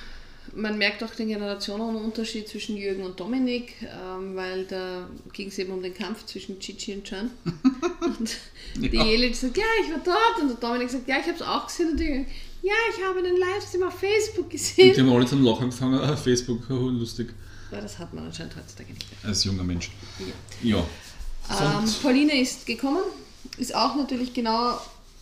man 0.54 0.78
merkt 0.78 1.02
auch 1.04 1.14
den 1.14 1.28
Generationenunterschied 1.28 2.48
zwischen 2.48 2.76
Jürgen 2.76 3.02
und 3.04 3.18
Dominik, 3.20 3.74
ähm, 3.82 4.34
weil 4.36 4.64
da 4.64 5.08
ging 5.32 5.48
es 5.48 5.58
eben 5.58 5.72
um 5.72 5.82
den 5.82 5.94
Kampf 5.94 6.26
zwischen 6.26 6.58
Chichi 6.60 6.94
und 6.94 7.04
Can. 7.04 7.30
und 8.00 8.36
die 8.76 8.94
Ja. 8.96 9.04
Jelic 9.04 9.34
sagt, 9.36 9.56
ja, 9.56 9.64
ich 9.84 9.90
war 9.92 10.00
dort. 10.04 10.40
Und 10.42 10.48
der 10.48 10.56
Dominik 10.56 10.90
sagt, 10.90 11.08
ja, 11.08 11.16
ich 11.18 11.26
habe 11.26 11.34
es 11.36 11.42
auch 11.42 11.66
gesehen. 11.66 11.90
Und 11.90 11.96
die 12.00 12.04
Jürgen, 12.04 12.26
ja, 12.62 12.72
ich 12.96 13.04
habe 13.04 13.18
einen 13.20 13.36
Livestream 13.36 13.82
auf 13.84 13.94
Facebook 13.98 14.44
Und 14.44 14.50
gesehen. 14.50 14.94
die 14.94 15.00
haben 15.00 15.12
alle 15.12 15.26
zum 15.26 15.42
Lachen 15.44 15.64
angefangen, 15.64 15.98
ah, 16.00 16.16
Facebook, 16.16 16.62
oh, 16.70 16.74
lustig, 16.90 17.32
Aber 17.70 17.80
das 17.80 17.98
hat 17.98 18.12
man 18.12 18.24
anscheinend 18.26 18.56
heutzutage 18.56 18.92
nicht 18.92 19.06
als 19.24 19.44
junger 19.44 19.62
Mensch. 19.64 19.90
Ja. 20.62 20.76
Ja. 20.76 20.86
Ähm, 21.74 21.84
Und- 21.84 22.02
Pauline 22.02 22.40
ist 22.40 22.66
gekommen, 22.66 23.02
ist 23.58 23.74
auch 23.74 23.96
natürlich 23.96 24.32
genau 24.34 24.78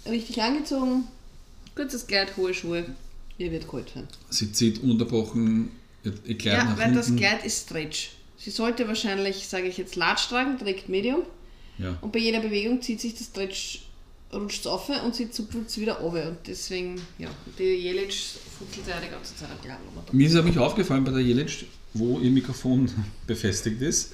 richtig 0.07 0.43
angezogen. 0.43 1.05
Kurzes 1.76 2.07
Kleid, 2.07 2.37
hohe 2.37 2.53
Schuhe. 2.55 2.87
Ihr 3.39 3.53
wird 3.53 3.68
kalt 3.68 3.95
werden. 3.95 4.09
Sie 4.30 4.53
zieht 4.53 4.82
ununterbrochen 4.82 5.70
ihr 6.05 6.36
Kleid 6.39 6.57
Ja, 6.59 6.64
nach 6.64 6.78
weil 6.78 6.93
das. 6.95 7.14
Kleid 7.14 7.45
ist 7.45 7.66
Stretch. 7.66 8.11
Sie 8.36 8.51
sollte 8.51 8.86
wahrscheinlich, 8.86 9.47
sage 9.49 9.66
ich 9.68 9.78
jetzt, 9.78 9.97
Large 9.97 10.22
tragen, 10.28 10.59
trägt 10.59 10.89
Medium. 10.89 11.22
Ja. 11.78 11.97
Und 12.01 12.12
bei 12.12 12.18
jeder 12.18 12.41
Bewegung 12.41 12.80
zieht 12.82 13.01
sich 13.01 13.14
das 13.14 13.26
Stretch, 13.28 13.82
rutscht 14.32 14.66
auf 14.66 14.89
und 15.05 15.14
sie 15.14 15.30
zupft 15.30 15.57
es 15.66 15.78
wieder 15.78 15.95
runter. 15.99 16.28
Und 16.30 16.39
deswegen, 16.47 17.01
ja, 17.18 17.28
die 17.59 17.64
Jelic 17.64 18.12
fuchtelt 18.59 18.86
ja 18.89 19.01
die 19.01 19.11
ganze 19.11 19.34
Zeit 19.36 19.49
Kleid. 19.62 19.78
Mir 20.12 20.26
ist 20.26 20.34
nämlich 20.34 20.59
aufgefallen 20.59 21.05
bei 21.05 21.12
der 21.12 21.20
Jelic, 21.20 21.66
wo 21.95 22.18
ihr 22.20 22.30
Mikrofon 22.30 22.91
befestigt 23.26 23.80
ist, 23.82 24.12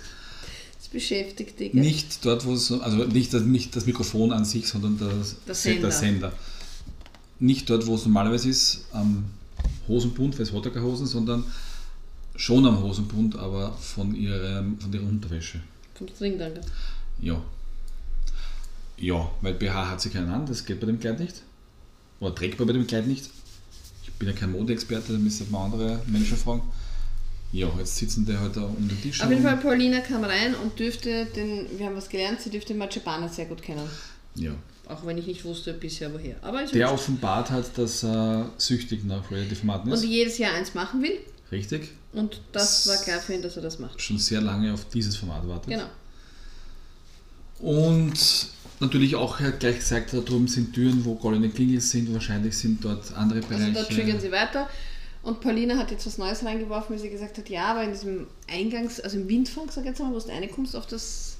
Das 0.78 0.88
beschäftigt 0.88 1.58
die. 1.60 1.70
gell? 1.70 1.80
nicht 1.80 2.24
dort, 2.24 2.44
wo 2.46 2.52
es, 2.54 2.70
also 2.72 2.98
nicht 3.04 3.32
das, 3.32 3.42
nicht 3.42 3.74
das 3.76 3.86
Mikrofon 3.86 4.32
an 4.32 4.44
sich, 4.44 4.66
sondern 4.68 4.98
das, 4.98 5.36
Der 5.46 5.54
Se- 5.54 5.74
der 5.80 5.90
Sender. 5.90 6.32
Nicht 7.44 7.68
dort, 7.68 7.86
wo 7.86 7.94
es 7.94 8.04
normalerweise 8.06 8.48
ist, 8.48 8.86
am 8.92 9.24
Hosenbund, 9.86 10.34
weil 10.38 10.44
es 10.44 10.52
hat 10.52 10.64
ja 10.64 10.70
keine 10.70 10.86
Hosen, 10.86 11.06
sondern 11.06 11.44
schon 12.36 12.64
am 12.64 12.82
Hosenbund, 12.82 13.36
aber 13.36 13.72
von, 13.72 14.14
ihrem, 14.14 14.78
von 14.80 14.90
ihrer 14.90 15.02
Unterwäsche. 15.04 15.60
Vom 15.94 16.08
String 16.08 16.38
dann. 16.38 16.54
gell? 16.54 16.64
Ja. 17.20 17.42
Ja, 18.96 19.30
weil 19.42 19.52
BH 19.52 19.90
hat 19.90 20.00
sie 20.00 20.08
keinen 20.08 20.30
an, 20.30 20.46
das 20.46 20.64
geht 20.64 20.80
bei 20.80 20.86
dem 20.86 20.98
Kleid 20.98 21.20
nicht. 21.20 21.42
Oder 22.18 22.34
trägt 22.34 22.58
man 22.58 22.66
bei 22.66 22.72
dem 22.72 22.86
Kleid 22.86 23.06
nicht. 23.06 23.28
Ich 24.04 24.12
bin 24.14 24.26
ja 24.26 24.34
kein 24.34 24.52
Modeexperte, 24.52 25.12
da 25.12 25.18
müsste 25.18 25.44
man 25.50 25.72
andere 25.72 26.00
Menschen 26.06 26.38
fragen. 26.38 26.62
Ja, 27.52 27.68
jetzt 27.78 27.96
sitzen 27.96 28.24
die 28.24 28.38
halt 28.38 28.56
da 28.56 28.62
um 28.62 28.88
den 28.88 29.00
Tisch 29.02 29.20
Auf 29.20 29.28
jeden. 29.28 29.42
Fall, 29.42 29.58
Paulina 29.58 30.00
kam 30.00 30.24
rein 30.24 30.54
und 30.54 30.78
dürfte 30.78 31.26
den, 31.26 31.66
wir 31.78 31.86
haben 31.86 31.96
was 31.96 32.08
gelernt, 32.08 32.40
sie 32.40 32.48
dürfte 32.48 32.74
Marchepane 32.74 33.28
sehr 33.28 33.44
gut 33.44 33.60
kennen. 33.60 33.86
Ja. 34.34 34.52
Auch 34.86 35.06
wenn 35.06 35.16
ich 35.16 35.26
nicht 35.26 35.44
wusste 35.44 35.72
bisher 35.72 36.12
woher. 36.12 36.36
Aber 36.42 36.62
ist 36.62 36.74
Der 36.74 36.92
offenbart 36.92 37.50
hat, 37.50 37.76
dass 37.78 38.04
er 38.04 38.50
süchtig 38.58 39.04
nach 39.04 39.30
Reality 39.30 39.54
Formaten 39.54 39.90
Und 39.90 39.96
ist. 39.98 40.04
jedes 40.04 40.38
Jahr 40.38 40.52
eins 40.54 40.74
machen 40.74 41.02
will. 41.02 41.18
Richtig. 41.50 41.90
Und 42.12 42.40
das 42.52 42.86
war 42.86 42.96
klar 42.96 43.18
für 43.20 43.34
ihn, 43.34 43.42
dass 43.42 43.56
er 43.56 43.62
das 43.62 43.78
macht. 43.78 44.00
Schon 44.00 44.18
sehr 44.18 44.40
lange 44.40 44.72
auf 44.74 44.86
dieses 44.88 45.16
Format 45.16 45.46
wartet. 45.48 45.70
Genau. 45.70 45.86
Und 47.60 48.48
natürlich 48.80 49.16
auch 49.16 49.40
halt 49.40 49.60
gleich 49.60 49.78
gesagt, 49.78 50.12
da 50.12 50.20
drüben 50.20 50.48
sind 50.48 50.74
Türen, 50.74 51.04
wo 51.04 51.14
goldene 51.14 51.48
Klingel 51.48 51.80
sind. 51.80 52.12
Wahrscheinlich 52.12 52.56
sind 52.56 52.84
dort 52.84 53.12
andere 53.14 53.38
Also 53.38 53.48
Bereiche. 53.48 53.72
da 53.72 53.82
triggern 53.84 54.20
sie 54.20 54.30
weiter. 54.32 54.68
Und 55.22 55.40
Paulina 55.40 55.76
hat 55.78 55.90
jetzt 55.90 56.06
was 56.06 56.18
Neues 56.18 56.44
reingeworfen, 56.44 56.94
weil 56.94 57.00
sie 57.02 57.08
gesagt 57.08 57.38
hat, 57.38 57.48
ja, 57.48 57.66
aber 57.68 57.84
in 57.84 57.92
diesem 57.92 58.26
Eingangs-, 58.46 59.00
also 59.00 59.16
im 59.16 59.26
Windfang, 59.28 59.70
sag 59.70 59.84
ich 59.84 59.90
jetzt 59.90 60.00
mal, 60.00 60.12
wo 60.12 60.18
du 60.18 60.28
reinkommst 60.28 60.76
auf 60.76 60.86
das 60.86 61.38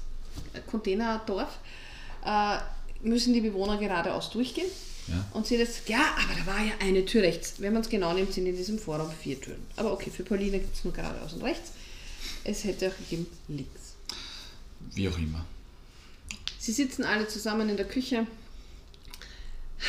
Containerdorf, 0.71 1.59
äh, 2.25 2.57
müssen 3.01 3.33
die 3.33 3.41
Bewohner 3.41 3.77
geradeaus 3.77 4.29
durchgehen. 4.31 4.67
Ja. 5.07 5.23
Und 5.33 5.45
sie 5.45 5.57
gesagt, 5.57 5.87
ja, 5.87 6.15
aber 6.17 6.39
da 6.39 6.45
war 6.47 6.65
ja 6.65 6.73
eine 6.79 7.05
Tür 7.05 7.21
rechts. 7.21 7.55
Wenn 7.59 7.73
man 7.73 7.83
es 7.83 7.89
genau 7.89 8.13
nimmt, 8.13 8.33
sind 8.33 8.47
in 8.47 8.57
diesem 8.57 8.79
Vorraum 8.79 9.11
vier 9.11 9.39
Türen. 9.39 9.61
Aber 9.75 9.93
okay, 9.93 10.09
für 10.09 10.23
Paulina 10.23 10.57
gibt 10.57 10.75
es 10.75 10.83
nur 10.83 10.93
geradeaus 10.93 11.33
und 11.33 11.43
rechts. 11.43 11.71
Es 12.43 12.63
hätte 12.63 12.89
auch 12.89 12.97
gegeben 12.97 13.27
links. 13.47 13.95
Wie 14.93 15.07
auch 15.07 15.17
immer. 15.17 15.45
Sie 16.57 16.71
sitzen 16.71 17.03
alle 17.03 17.27
zusammen 17.27 17.69
in 17.69 17.77
der 17.77 17.87
Küche, 17.87 18.25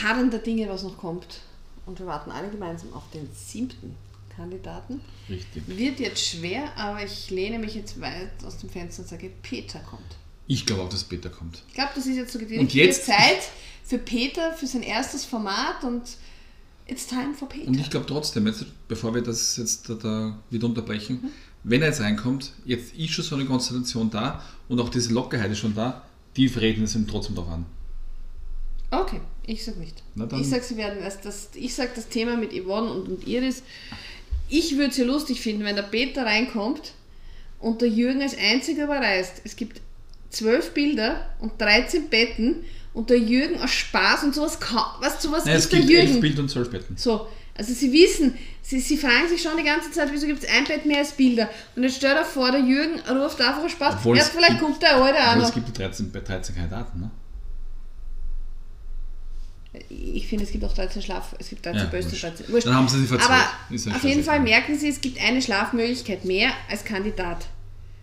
harren 0.02 0.30
der 0.30 0.40
Dinge, 0.40 0.68
was 0.68 0.82
noch 0.82 0.98
kommt. 0.98 1.40
Und 1.86 1.98
wir 1.98 2.06
warten 2.06 2.30
alle 2.30 2.50
gemeinsam 2.50 2.92
auf 2.92 3.04
den 3.14 3.28
siebten 3.32 3.94
Kandidaten. 4.34 5.00
Richtig. 5.28 5.62
Wird 5.66 6.00
jetzt 6.00 6.22
schwer, 6.22 6.76
aber 6.76 7.02
ich 7.02 7.30
lehne 7.30 7.58
mich 7.58 7.74
jetzt 7.74 8.00
weit 8.00 8.44
aus 8.44 8.58
dem 8.58 8.68
Fenster 8.68 9.02
und 9.02 9.08
sage, 9.08 9.30
Peter 9.42 9.78
kommt. 9.80 10.16
Ich 10.46 10.64
glaube 10.66 10.82
auch, 10.82 10.88
dass 10.88 11.04
Peter 11.04 11.28
kommt. 11.28 11.62
Ich 11.68 11.74
glaube, 11.74 11.90
das 11.94 12.06
ist 12.06 12.16
jetzt 12.16 12.32
so 12.32 12.38
die 12.38 12.44
Und 12.58 12.66
richtige 12.66 12.84
jetzt- 12.86 13.06
Zeit 13.06 13.38
für 13.84 13.98
Peter, 13.98 14.52
für 14.52 14.66
sein 14.66 14.82
erstes 14.82 15.24
Format 15.24 15.82
und 15.84 16.02
it's 16.86 17.06
time 17.06 17.34
for 17.34 17.48
Peter. 17.48 17.68
Und 17.68 17.78
ich 17.78 17.90
glaube 17.90 18.06
trotzdem, 18.06 18.46
jetzt, 18.46 18.64
bevor 18.88 19.14
wir 19.14 19.22
das 19.22 19.56
jetzt 19.56 19.88
da, 19.88 19.94
da 19.94 20.38
wieder 20.50 20.66
unterbrechen, 20.66 21.30
wenn 21.64 21.82
er 21.82 21.88
jetzt 21.88 22.00
reinkommt, 22.00 22.52
jetzt 22.64 22.94
ist 22.94 23.10
schon 23.10 23.24
so 23.24 23.34
eine 23.34 23.44
Konstellation 23.44 24.08
da 24.10 24.42
und 24.68 24.80
auch 24.80 24.88
diese 24.88 25.12
Lockerheit 25.12 25.50
ist 25.50 25.58
schon 25.58 25.74
da, 25.74 26.04
die 26.36 26.46
reden 26.46 26.84
es 26.84 26.94
ihm 26.94 27.06
trotzdem 27.08 27.34
darauf 27.34 27.52
an. 27.52 27.66
Okay, 28.90 29.20
ich 29.46 29.64
sag 29.64 29.76
nicht. 29.78 30.02
Ich 30.40 30.48
sag, 30.48 30.62
sie 30.62 30.76
werden 30.76 31.00
erst 31.02 31.24
das, 31.24 31.48
ich 31.54 31.74
sag 31.74 31.94
das 31.96 32.08
Thema 32.08 32.36
mit 32.36 32.52
Yvonne 32.52 32.92
und, 32.92 33.08
und 33.08 33.26
Iris. 33.26 33.62
Ich 34.48 34.72
würde 34.76 34.90
es 34.90 34.96
ja 34.96 35.04
lustig 35.04 35.40
finden, 35.40 35.64
wenn 35.64 35.74
der 35.74 35.82
Peter 35.82 36.24
reinkommt 36.24 36.92
und 37.58 37.80
der 37.80 37.88
Jürgen 37.88 38.22
als 38.22 38.36
einziger 38.38 38.84
überreist. 38.84 39.40
Es 39.44 39.56
gibt 39.56 39.80
zwölf 40.30 40.72
Bilder 40.74 41.26
und 41.40 41.60
13 41.60 42.08
Betten 42.08 42.64
und 42.94 43.10
der 43.10 43.18
Jürgen 43.18 43.60
aus 43.60 43.70
Spaß 43.70 44.24
und 44.24 44.34
sowas, 44.34 44.58
ka- 44.60 44.96
was 45.00 45.22
sowas 45.22 45.44
Nein, 45.44 45.56
es 45.56 45.64
ist 45.64 45.72
der 45.72 45.80
gibt 45.80 45.92
elf 45.92 46.08
Jürgen. 46.08 46.20
Bild 46.20 46.38
und 46.38 46.48
zwölf 46.50 46.70
Betten. 46.70 46.96
So, 46.96 47.26
also 47.54 47.72
sie 47.72 47.92
wissen, 47.92 48.36
sie, 48.62 48.80
sie 48.80 48.96
fragen 48.96 49.28
sich 49.28 49.40
schon 49.42 49.56
die 49.56 49.64
ganze 49.64 49.90
Zeit, 49.90 50.08
wieso 50.12 50.26
gibt 50.26 50.42
es 50.42 50.48
ein 50.50 50.64
Bett 50.64 50.84
mehr 50.86 50.98
als 50.98 51.12
Bilder? 51.12 51.48
Und 51.74 51.82
jetzt 51.84 51.96
stell 51.96 52.14
dir 52.14 52.24
vor, 52.24 52.50
der 52.50 52.60
Jürgen 52.60 52.98
ruft 53.08 53.40
einfach 53.40 53.62
aus 53.64 53.72
Spaß. 53.72 53.94
Obwohl 53.96 54.18
es 54.18 54.28
vielleicht 54.28 54.50
gibt- 54.52 54.62
kommt 54.62 54.82
der 54.82 54.96
Alte 54.96 55.38
noch. 55.38 55.48
es 55.48 55.54
gibt 55.54 55.68
die 55.68 55.72
13, 55.72 56.10
bei 56.12 56.20
13 56.20 56.54
Kandidaten, 56.54 57.00
ne? 57.00 57.10
Ich 59.90 60.26
finde, 60.26 60.44
es 60.44 60.52
gibt 60.52 60.64
auch 60.64 60.72
13 60.72 61.02
Schlaf, 61.02 61.34
es 61.38 61.50
gibt 61.50 61.64
13 61.66 61.82
Ja, 61.82 61.86
Böse, 61.88 62.10
wurscht. 62.10 62.22
13. 62.24 62.48
Wurscht. 62.48 62.66
Dann 62.66 62.74
haben 62.76 62.88
sie 62.88 63.00
sie 63.00 63.06
verzählt. 63.06 63.30
Aber 63.30 63.96
auf 63.96 64.04
jeden 64.04 64.24
Fall 64.24 64.40
merken 64.40 64.78
sie, 64.78 64.88
es 64.88 65.00
gibt 65.02 65.20
eine 65.20 65.42
Schlafmöglichkeit 65.42 66.24
mehr 66.24 66.50
als 66.70 66.82
Kandidat. 66.84 67.46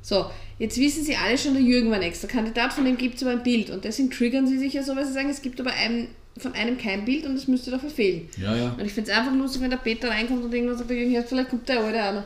So, 0.04 0.30
jetzt 0.64 0.78
wissen 0.78 1.04
sie 1.04 1.18
alle 1.18 1.38
schon, 1.38 1.54
der 1.54 1.62
Jürgen 1.62 1.90
war 1.90 1.98
ein 1.98 2.04
extra 2.04 2.26
Kandidat, 2.26 2.72
von 2.72 2.86
dem 2.86 2.98
gibt 2.98 3.16
es 3.18 3.24
aber 3.24 3.32
ein 3.32 3.44
Bild. 3.44 3.70
Und 3.70 3.84
deswegen 3.84 4.10
triggern 4.10 4.48
sie 4.48 4.58
sich 4.58 4.74
ja 4.74 4.82
so, 4.82 4.96
weil 4.96 5.06
sie 5.06 5.12
sagen, 5.12 5.30
es 5.30 5.42
gibt 5.42 5.60
aber 5.60 5.74
einen, 5.74 6.08
von 6.38 6.54
einem 6.54 6.78
kein 6.78 7.04
Bild 7.04 7.26
und 7.26 7.36
es 7.36 7.50
müsste 7.50 7.70
doch 7.70 7.82
verfehlen. 7.82 8.30
Ja, 8.38 8.56
ja. 8.56 8.70
Und 8.72 8.86
ich 8.86 8.94
finde 8.94 9.12
es 9.12 9.18
einfach 9.18 9.34
lustig, 9.34 9.62
wenn 9.62 9.72
der 9.72 9.78
Peter 9.78 10.10
reinkommt 10.10 10.46
und 10.46 10.54
irgendwas 10.54 10.78
sagt, 10.78 10.90
der 10.90 10.98
Jürgen, 10.98 11.28
vielleicht 11.28 11.50
kommt 11.50 11.68
der 11.68 11.82
Alte 11.82 12.02
auch 12.02 12.14
noch. 12.14 12.24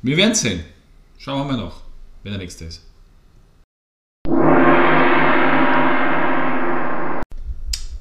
Wir 0.00 0.16
werden 0.16 0.34
sehen. 0.34 0.64
Schauen 1.18 1.46
wir 1.46 1.52
mal 1.52 1.62
nach, 1.62 1.82
wer 2.22 2.32
der 2.32 2.38
nächste 2.40 2.64
ist. 2.64 2.80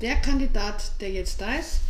Der 0.01 0.15
Kandidat, 0.24 0.93
der 1.01 1.11
jetzt 1.11 1.41
da 1.41 1.55
ist, 1.55 1.82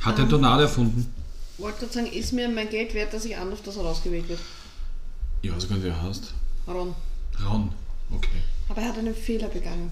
Hat 0.00 0.14
er 0.16 0.22
einen 0.22 0.30
Tornado 0.30 0.62
erfunden? 0.62 1.12
wollte 1.58 1.80
gerade 1.80 1.92
sagen, 1.92 2.06
ist 2.06 2.32
mir 2.32 2.48
mein 2.48 2.70
Geld 2.70 2.94
wert, 2.94 3.12
dass 3.12 3.26
ich 3.26 3.36
anrufe, 3.36 3.62
dass 3.62 3.76
er 3.76 3.82
rausgewählt 3.82 4.26
wird. 4.28 4.40
Ja, 5.42 5.52
so 5.60 5.68
kann 5.68 5.82
wer 5.82 6.02
heißt. 6.02 6.32
Ron. 6.66 6.94
Ron. 7.44 7.72
Okay. 8.14 8.28
Aber 8.68 8.80
er 8.82 8.88
hat 8.88 8.98
einen 8.98 9.14
Fehler 9.14 9.48
begangen. 9.48 9.90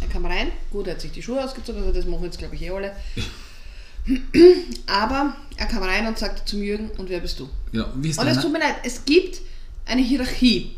Er 0.00 0.06
kam 0.08 0.24
rein, 0.26 0.48
gut, 0.70 0.86
er 0.86 0.94
hat 0.94 1.00
sich 1.00 1.10
die 1.12 1.22
Schuhe 1.22 1.42
ausgezogen, 1.42 1.80
also 1.82 1.92
das 1.92 2.06
machen 2.06 2.24
jetzt 2.24 2.38
glaube 2.38 2.54
ich 2.54 2.62
eh 2.62 2.70
alle. 2.70 2.92
Aber 4.86 5.34
er 5.56 5.66
kam 5.66 5.82
rein 5.82 6.06
und 6.06 6.18
sagte 6.18 6.44
zum 6.44 6.62
Jürgen, 6.62 6.90
und 6.98 7.08
wer 7.10 7.20
bist 7.20 7.38
du? 7.40 7.48
Ja, 7.72 7.92
wie 7.96 8.10
ist 8.10 8.18
Und 8.18 8.26
es 8.28 8.40
tut 8.40 8.52
mir 8.52 8.60
leid, 8.60 8.76
es 8.84 9.04
gibt 9.04 9.40
eine 9.86 10.02
Hierarchie. 10.02 10.72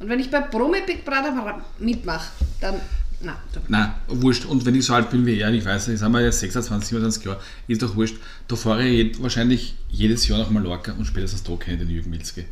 Und 0.00 0.08
wenn 0.08 0.18
ich 0.18 0.30
bei 0.30 0.40
Promi 0.40 0.78
Big 0.86 1.04
Brother 1.04 1.62
mitmache, 1.78 2.30
dann. 2.60 2.80
Na, 3.20 3.36
da- 3.52 3.60
Nein, 3.68 3.94
wurscht. 4.08 4.44
Und 4.44 4.66
wenn 4.66 4.74
ich 4.74 4.84
so 4.84 4.94
alt 4.94 5.08
bin 5.10 5.24
wie 5.24 5.38
er, 5.38 5.52
ich 5.52 5.64
weiß 5.64 5.88
nicht, 5.88 5.98
sind 6.00 6.12
wir 6.12 6.20
ja 6.20 6.32
26, 6.32 6.88
27 6.88 7.24
Jahre, 7.24 7.40
ist 7.68 7.80
doch 7.82 7.94
wurscht. 7.96 8.16
Da 8.48 8.56
fahre 8.56 8.84
ich 8.86 9.22
wahrscheinlich 9.22 9.76
jedes 9.88 10.26
Jahr 10.28 10.38
nach 10.40 10.50
Mallorca 10.50 10.92
und 10.92 11.04
spätestens 11.06 11.42
da 11.44 11.54
kenne 11.56 11.76
ich 11.76 11.82
den 11.84 11.90
Jürgen 11.90 12.10
Milzke. 12.10 12.44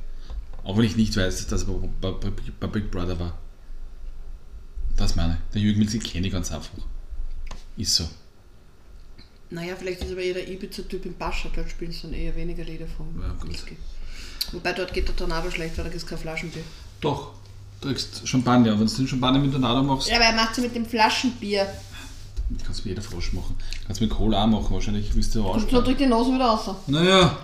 Auch 0.64 0.76
wenn 0.76 0.84
ich 0.84 0.96
nicht 0.96 1.16
weiß, 1.16 1.46
dass 1.48 1.64
er 1.64 1.74
bei, 2.00 2.66
Big 2.68 2.90
Brother 2.90 3.18
war. 3.18 3.38
Das 4.96 5.16
meine 5.16 5.34
ich. 5.48 5.52
Den 5.54 5.62
Jürgen 5.62 5.78
Milzke 5.80 5.98
kenne 5.98 6.26
ich 6.26 6.32
ganz 6.32 6.52
einfach. 6.52 6.70
Ist 7.76 7.96
so. 7.96 8.04
naja, 9.50 9.74
vielleicht 9.76 10.02
ist 10.02 10.12
aber 10.12 10.22
jeder 10.22 10.46
Ibiza-Typ 10.46 11.04
im 11.06 11.14
Pascha, 11.14 11.48
dort 11.54 11.70
spielen 11.70 11.90
sie 11.90 12.02
dann 12.02 12.14
eher 12.14 12.34
weniger 12.36 12.64
Lieder 12.64 12.86
von 12.86 13.06
Ja. 13.20 13.48
Whisky. 13.48 13.76
Wobei 14.52 14.72
dort 14.72 14.92
geht 14.92 15.08
der 15.08 15.16
Tornado 15.16 15.50
schlecht, 15.50 15.76
weil 15.78 15.84
da 15.84 15.90
gibt 15.90 16.02
es 16.02 16.08
kein 16.08 16.18
Flaschenbier. 16.18 16.62
Doch. 17.00 17.32
Du 17.80 17.88
kriegst 17.88 18.26
Champagner. 18.28 18.78
Wenn 18.78 18.86
du 18.86 18.94
den 18.94 19.08
Champagner 19.08 19.40
mit 19.40 19.50
Tornado 19.52 19.82
machst, 19.82 20.08
Ja, 20.08 20.16
aber 20.16 20.26
er 20.26 20.34
macht 20.34 20.54
sie 20.54 20.60
mit 20.60 20.74
dem 20.74 20.86
Flaschenbier. 20.86 21.66
die 22.50 22.62
kannst 22.64 22.80
du 22.80 22.88
mit 22.88 22.96
jeder 22.98 23.02
Flasche 23.02 23.34
machen. 23.34 23.56
Kannst 23.86 24.00
du 24.00 24.04
mit 24.04 24.12
Cola 24.14 24.44
auch 24.44 24.46
machen. 24.48 24.74
Wahrscheinlich 24.74 25.14
willst 25.14 25.34
du 25.34 25.42
nur 25.42 25.82
durch 25.82 25.96
die 25.96 26.06
Nase 26.06 26.32
wieder 26.32 26.44
raus. 26.44 26.76
Naja, 26.86 27.38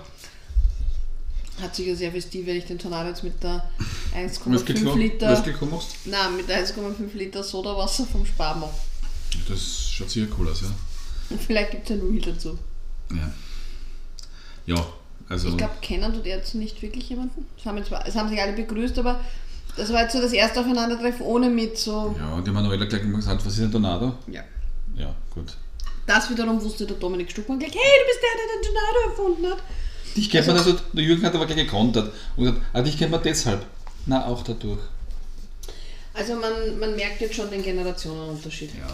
Hat 1.60 1.74
sicher 1.74 1.96
sehr 1.96 2.12
festiv, 2.12 2.46
wenn 2.46 2.56
ich 2.56 2.66
den 2.66 2.78
Tornado 2.78 3.08
jetzt 3.08 3.24
mit 3.24 3.42
der 3.42 3.68
Whisky 4.14 4.72
1,5 4.72 4.96
Liter. 4.96 5.30
Machst? 5.70 5.96
Nein, 6.04 6.36
mit 6.36 6.48
der 6.48 6.64
1,5 6.64 7.14
Liter 7.14 7.42
Sodawasser 7.42 8.06
vom 8.06 8.24
Spar 8.24 8.56
mache. 8.56 8.74
Das 9.48 9.90
schaut 9.90 10.10
sicher 10.10 10.26
cool 10.38 10.48
aus, 10.48 10.62
ja. 10.62 10.68
Und 11.30 11.40
vielleicht 11.42 11.72
gibt 11.72 11.90
es 11.90 11.96
ein 11.96 12.00
Reel 12.00 12.20
dazu. 12.20 12.58
Ja. 13.10 13.32
Ja, 14.66 14.86
also. 15.28 15.48
Ich 15.48 15.56
glaube, 15.56 15.74
kennen 15.80 16.12
tut 16.12 16.26
er 16.26 16.38
jetzt 16.38 16.54
nicht 16.54 16.80
wirklich 16.82 17.08
jemanden. 17.08 17.46
Es 17.58 17.64
haben, 17.66 17.78
es 17.78 18.14
haben 18.14 18.28
sich 18.28 18.40
alle 18.40 18.52
begrüßt, 18.52 18.98
aber 18.98 19.20
das 19.76 19.92
war 19.92 20.02
jetzt 20.02 20.12
so 20.12 20.20
das 20.20 20.32
erste 20.32 20.60
Aufeinandertreffen 20.60 21.24
ohne 21.24 21.48
mit 21.48 21.78
so. 21.78 22.14
Ja, 22.18 22.34
und 22.34 22.46
die 22.46 22.50
Manuela 22.50 22.84
gleich 22.84 23.02
immer 23.02 23.16
gesagt, 23.16 23.44
was 23.44 23.54
ist 23.54 23.60
ein 23.60 23.72
Tornado? 23.72 24.14
Ja. 24.26 24.42
Ja, 24.96 25.14
gut. 25.34 25.56
Das 26.06 26.30
wiederum 26.30 26.60
wusste 26.62 26.86
der 26.86 26.96
Dominik 26.96 27.30
Stuckmann 27.30 27.58
gleich, 27.58 27.72
hey, 27.72 27.80
du 27.80 28.06
bist 28.06 28.20
der, 28.22 28.34
der 28.38 28.46
den 28.56 28.62
Tornado 28.64 29.10
erfunden 29.10 29.46
hat. 29.52 29.62
Dich 30.16 30.30
kennt 30.30 30.46
man 30.46 30.56
also, 30.56 30.74
der 30.92 31.04
Jürgen 31.04 31.22
hat 31.22 31.34
aber 31.34 31.46
gleich 31.46 31.58
gekontert 31.58 32.12
und 32.36 32.44
gesagt, 32.44 32.62
ah, 32.72 32.82
dich 32.82 32.98
kennt 32.98 33.12
man 33.12 33.22
deshalb. 33.22 33.64
Na, 34.06 34.26
auch 34.26 34.42
dadurch. 34.42 34.80
Also 36.14 36.34
man, 36.34 36.78
man 36.80 36.96
merkt 36.96 37.20
jetzt 37.20 37.34
schon 37.34 37.50
den 37.50 37.62
Generationenunterschied. 37.62 38.70
Ja. 38.76 38.86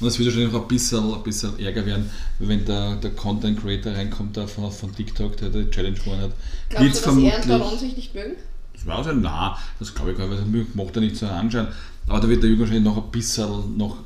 Und 0.00 0.06
es 0.06 0.18
wird 0.18 0.28
wahrscheinlich 0.28 0.54
auch 0.54 0.62
ein 0.62 0.68
bisschen, 0.68 1.14
ein 1.14 1.22
bisschen 1.22 1.58
Ärger 1.58 1.84
werden, 1.84 2.10
wenn 2.38 2.64
der, 2.64 2.96
der 2.96 3.10
Content 3.12 3.60
Creator 3.60 3.92
reinkommt 3.94 4.36
da 4.36 4.46
von, 4.46 4.70
von 4.70 4.94
TikTok, 4.94 5.36
der 5.38 5.48
die 5.48 5.70
Challenge 5.70 5.98
gewonnen 5.98 6.22
hat. 6.22 6.32
Glaubst 6.68 7.06
du, 7.06 7.16
Wird's 7.16 7.46
dass 7.46 7.60
er 7.60 7.72
und 7.72 7.80
sich 7.80 7.96
nicht 7.96 8.14
mögen? 8.14 8.36
Das 8.74 8.86
war 8.86 8.98
also, 8.98 9.12
nein, 9.12 9.52
das 9.80 9.94
glaube 9.94 10.12
ich 10.12 10.18
gar 10.18 10.28
nicht, 10.28 10.40
weil 10.40 10.64
das 10.64 10.74
macht 10.74 10.96
er 10.96 11.02
nicht 11.02 11.16
so 11.16 11.26
anschauen. 11.26 11.68
Aber 12.06 12.20
da 12.20 12.28
wird 12.28 12.42
der 12.42 12.48
Jürgen 12.48 12.62
wahrscheinlich 12.62 12.84
noch 12.84 12.96
ein 12.96 13.10
bisschen 13.10 13.76
noch, 13.76 13.96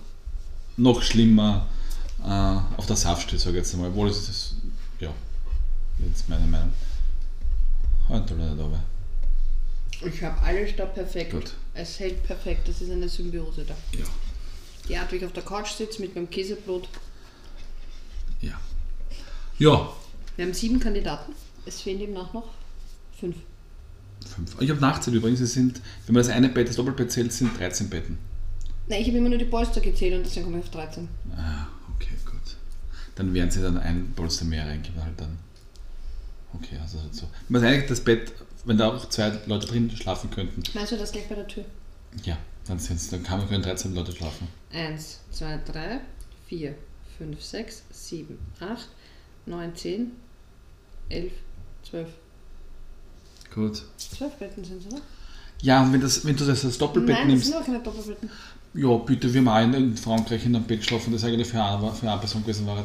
noch 0.78 1.02
schlimmer 1.02 1.66
äh, 2.24 2.78
auf 2.78 2.86
der 2.86 2.96
Saft 2.96 3.28
stehen, 3.28 3.38
sage 3.38 3.58
ich 3.58 3.64
jetzt 3.64 3.74
einmal. 3.74 3.90
Obwohl 3.90 4.08
es 4.08 4.51
jetzt 5.98 6.28
meine 6.28 6.46
Meinung. 6.46 6.72
Halt 8.08 8.30
da 8.30 8.34
nicht 8.34 8.60
aber. 8.60 8.82
Ich 10.04 10.22
habe 10.22 10.40
alles 10.42 10.74
da 10.76 10.86
perfekt. 10.86 11.30
Gut. 11.32 11.52
Es 11.74 12.00
hält 12.00 12.22
perfekt, 12.24 12.66
das 12.68 12.80
ist 12.80 12.90
eine 12.90 13.08
Symbiose 13.08 13.64
da. 13.64 13.74
Ja, 13.96 14.04
Die 14.88 14.96
Art, 14.96 15.12
wie 15.12 15.16
ich 15.16 15.24
auf 15.24 15.32
der 15.32 15.44
Couch 15.44 15.70
sitze 15.70 16.00
mit 16.02 16.14
meinem 16.14 16.28
Käsebrot. 16.28 16.88
ja. 18.40 18.58
Ja, 19.58 19.92
Wir 20.36 20.46
haben 20.46 20.54
sieben 20.54 20.80
Kandidaten. 20.80 21.32
Es 21.66 21.80
fehlen 21.82 22.00
demnach 22.00 22.32
noch 22.32 22.48
fünf. 23.20 23.36
fünf. 24.26 24.60
Ich 24.60 24.70
habe 24.70 24.80
Nachzeit 24.80 25.14
übrigens, 25.14 25.40
es 25.40 25.52
sind, 25.52 25.80
wenn 26.06 26.14
man 26.14 26.22
das 26.24 26.32
eine 26.32 26.48
Bett, 26.48 26.68
das 26.68 26.76
Doppelbett 26.76 27.12
zählt, 27.12 27.32
sind 27.32 27.56
13 27.56 27.88
Betten. 27.88 28.18
Nein, 28.88 29.02
ich 29.02 29.08
habe 29.08 29.18
immer 29.18 29.28
nur 29.28 29.38
die 29.38 29.44
Polster 29.44 29.80
gezählt 29.80 30.14
und 30.14 30.24
deswegen 30.26 30.46
komme 30.46 30.58
ich 30.58 30.64
auf 30.64 30.70
13. 30.70 31.06
Ah, 31.36 31.66
okay, 31.94 32.14
gut. 32.24 32.56
Dann 33.14 33.32
werden 33.34 33.50
sie 33.52 33.62
dann 33.62 33.76
ein 33.78 34.12
Polster 34.16 34.44
mehr 34.46 34.66
reingeben 34.66 35.00
halt 35.04 35.20
dann. 35.20 35.38
Okay, 36.54 36.78
also 36.80 36.98
so. 37.10 37.28
Man 37.48 37.60
sagt 37.62 37.72
eigentlich 37.72 37.88
das 37.88 38.00
Bett, 38.00 38.32
wenn 38.64 38.76
da 38.78 38.88
auch 38.88 39.08
zwei 39.08 39.32
Leute 39.46 39.66
drin 39.66 39.90
schlafen 39.90 40.30
könnten, 40.30 40.62
Meinst 40.74 40.92
du 40.92 40.96
das 40.96 41.12
gleich 41.12 41.28
bei 41.28 41.34
der 41.34 41.46
Tür? 41.46 41.64
ja, 42.24 42.36
dann, 42.66 42.78
sind's, 42.78 43.08
dann 43.10 43.22
kann 43.22 43.38
man 43.38 43.48
können 43.48 43.62
13 43.62 43.94
Leute 43.94 44.12
schlafen. 44.12 44.46
Eins, 44.72 45.20
zwei, 45.30 45.58
drei, 45.64 46.00
vier, 46.46 46.74
fünf, 47.18 47.42
sechs, 47.42 47.82
sieben, 47.90 48.38
acht, 48.60 48.88
neun, 49.46 49.74
zehn, 49.74 50.12
elf, 51.08 51.32
zwölf. 51.82 52.08
Gut. 53.52 53.82
Zwölf 53.96 54.34
Betten 54.34 54.64
sind 54.64 54.80
es, 54.86 54.92
oder? 54.92 55.02
Ja, 55.60 55.82
und 55.82 55.92
wenn, 55.92 56.00
das, 56.00 56.24
wenn 56.24 56.36
du 56.36 56.44
das 56.44 56.64
als 56.64 56.78
Doppelbett 56.78 57.16
Nein, 57.16 57.28
das 57.28 57.28
nimmst, 57.28 57.46
sind 57.46 57.56
aber 57.56 57.64
keine 57.64 57.80
Doppelbetten. 57.82 58.30
ja, 58.74 58.96
bitte, 58.96 59.32
wir 59.32 59.52
auch 59.52 59.60
in, 59.60 59.96
Frankreich 59.96 60.44
in 60.46 60.56
einem 60.56 60.64
Bett 60.64 60.80
geschlafen, 60.80 61.12
das 61.12 61.24
eigentlich 61.24 61.48
für 61.48 61.62
eine, 61.62 61.92
für 61.92 62.10
eine 62.10 62.18
Person 62.20 62.42
gewesen 62.42 62.66
war. 62.66 62.84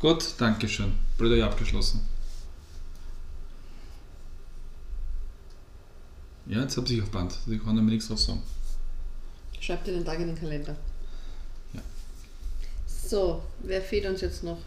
Gut, 0.00 0.24
danke 0.38 0.68
schön. 0.68 0.92
Blöder 1.18 1.44
abgeschlossen. 1.46 2.00
Ja, 6.50 6.62
jetzt 6.62 6.76
habe 6.76 6.92
ich 6.92 7.00
auf 7.00 7.10
Band. 7.10 7.32
Ich 7.46 7.62
kann 7.62 7.76
nämlich 7.76 7.94
nichts 7.94 8.08
drauf 8.08 8.18
sagen. 8.18 8.42
Schreib 9.60 9.84
dir 9.84 9.92
den 9.92 10.04
Tag 10.04 10.18
in 10.18 10.26
den 10.26 10.36
Kalender. 10.38 10.74
Ja. 11.72 11.80
So, 12.88 13.40
wer 13.60 13.80
fehlt 13.80 14.04
uns 14.06 14.20
jetzt 14.20 14.42
noch? 14.42 14.58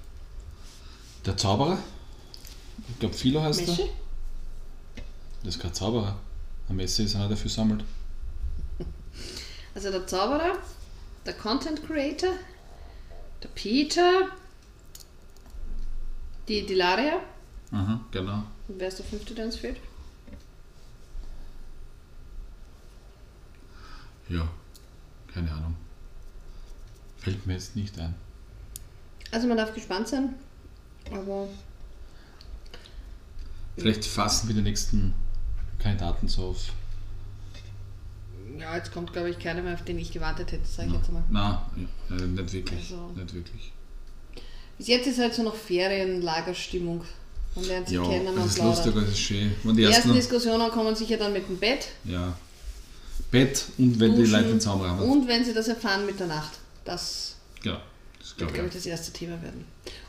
Der 1.26 1.36
Zauberer? 1.36 1.78
Ich 2.88 3.00
glaube, 3.00 3.14
Philo 3.14 3.42
heißt 3.42 3.68
Messi? 3.68 3.82
er. 3.82 3.90
Das 5.44 5.56
ist 5.56 5.62
kein 5.62 5.74
Zauberer. 5.74 6.18
Ein 6.70 6.78
Messi 6.78 7.04
ist 7.04 7.16
einer, 7.16 7.28
der 7.28 7.38
viel 7.38 7.52
sammelt. 7.52 7.84
Also 9.76 9.90
der 9.90 10.06
Zauberer, 10.06 10.60
der 11.26 11.34
Content 11.34 11.84
Creator, 11.84 12.30
der 13.42 13.48
Peter, 13.56 14.30
die 16.48 16.64
Dilaria. 16.64 17.20
Aha, 17.72 18.00
genau. 18.12 18.44
Und 18.68 18.80
wer 18.80 18.88
ist 18.88 19.00
der 19.00 19.06
fünfte, 19.06 19.34
der 19.34 19.46
uns 19.46 19.56
fehlt? 19.56 19.78
Ja, 24.34 24.48
keine 25.34 25.52
Ahnung. 25.52 25.76
Fällt 27.18 27.46
mir 27.46 27.54
jetzt 27.54 27.76
nicht 27.76 27.98
ein. 28.00 28.14
Also 29.32 29.48
man 29.48 29.58
darf 29.58 29.74
gespannt 29.74 30.08
sein, 30.08 30.36
aber 31.12 31.48
Vielleicht 33.78 34.06
fassen 34.06 34.48
wir 34.50 34.56
die 34.56 34.62
nächsten 34.62 35.14
Kandidaten 35.80 36.28
so 36.28 36.50
auf. 36.50 36.70
ja, 38.60 38.76
jetzt 38.76 38.92
kommt 38.94 39.12
glaube 39.14 39.30
ich 39.32 39.40
keiner 39.40 39.62
mehr, 39.64 39.74
auf 39.74 39.84
den 39.84 39.98
ich 39.98 40.12
gewartet 40.12 40.52
hätte, 40.52 40.66
sage 40.66 40.90
ich 40.90 40.96
jetzt 40.96 41.12
mal. 41.12 41.24
Nein, 41.30 41.58
ja, 42.10 42.16
äh, 42.16 42.28
nicht 42.28 42.54
wirklich. 42.54 42.80
Also- 42.92 43.12
Nicht 43.16 43.34
wirklich. 43.34 43.72
Bis 44.78 44.88
jetzt 44.88 45.08
ist 45.08 45.20
halt 45.20 45.34
so 45.34 45.44
noch 45.44 45.56
Ferienlagerstimmung. 45.56 47.04
Man 47.56 47.66
lernt 47.66 47.88
sich 47.88 47.98
Ja, 47.98 48.04
kennen 48.04 48.28
und 48.28 48.46
ist 48.46 48.58
lustig, 48.60 48.92
plaudert. 48.92 49.04
es 49.10 49.14
ist 49.14 49.20
schön. 49.20 49.52
Die 49.64 49.74
Die 49.74 49.84
ersten, 49.84 49.96
ersten 50.10 50.14
Diskussionen 50.14 50.72
kommen 50.72 50.96
sicher 50.96 51.18
dann 51.18 51.34
mit 51.34 51.48
dem 51.48 51.58
Bett. 51.58 51.88
ja. 52.06 52.36
Bett 53.34 53.66
und 53.78 54.00
wenn 54.00 54.12
die 54.12 54.22
Duschen 54.22 54.32
Leute 54.32 54.48
den 54.48 54.62
Zauberer 54.62 54.92
haben. 54.92 55.12
Und 55.12 55.28
wenn 55.28 55.44
sie 55.44 55.54
das 55.54 55.68
erfahren 55.68 56.06
mit 56.06 56.20
der 56.20 56.28
Nacht. 56.28 56.52
Das 56.86 57.36
Genau, 57.64 57.78
das 58.20 58.38
wird, 58.38 58.54
glaube 58.54 58.68
ich, 58.68 58.76
ich. 58.76 58.76
das 58.76 58.86
erste 58.86 59.12
Thema 59.12 59.42
werden. 59.42 59.66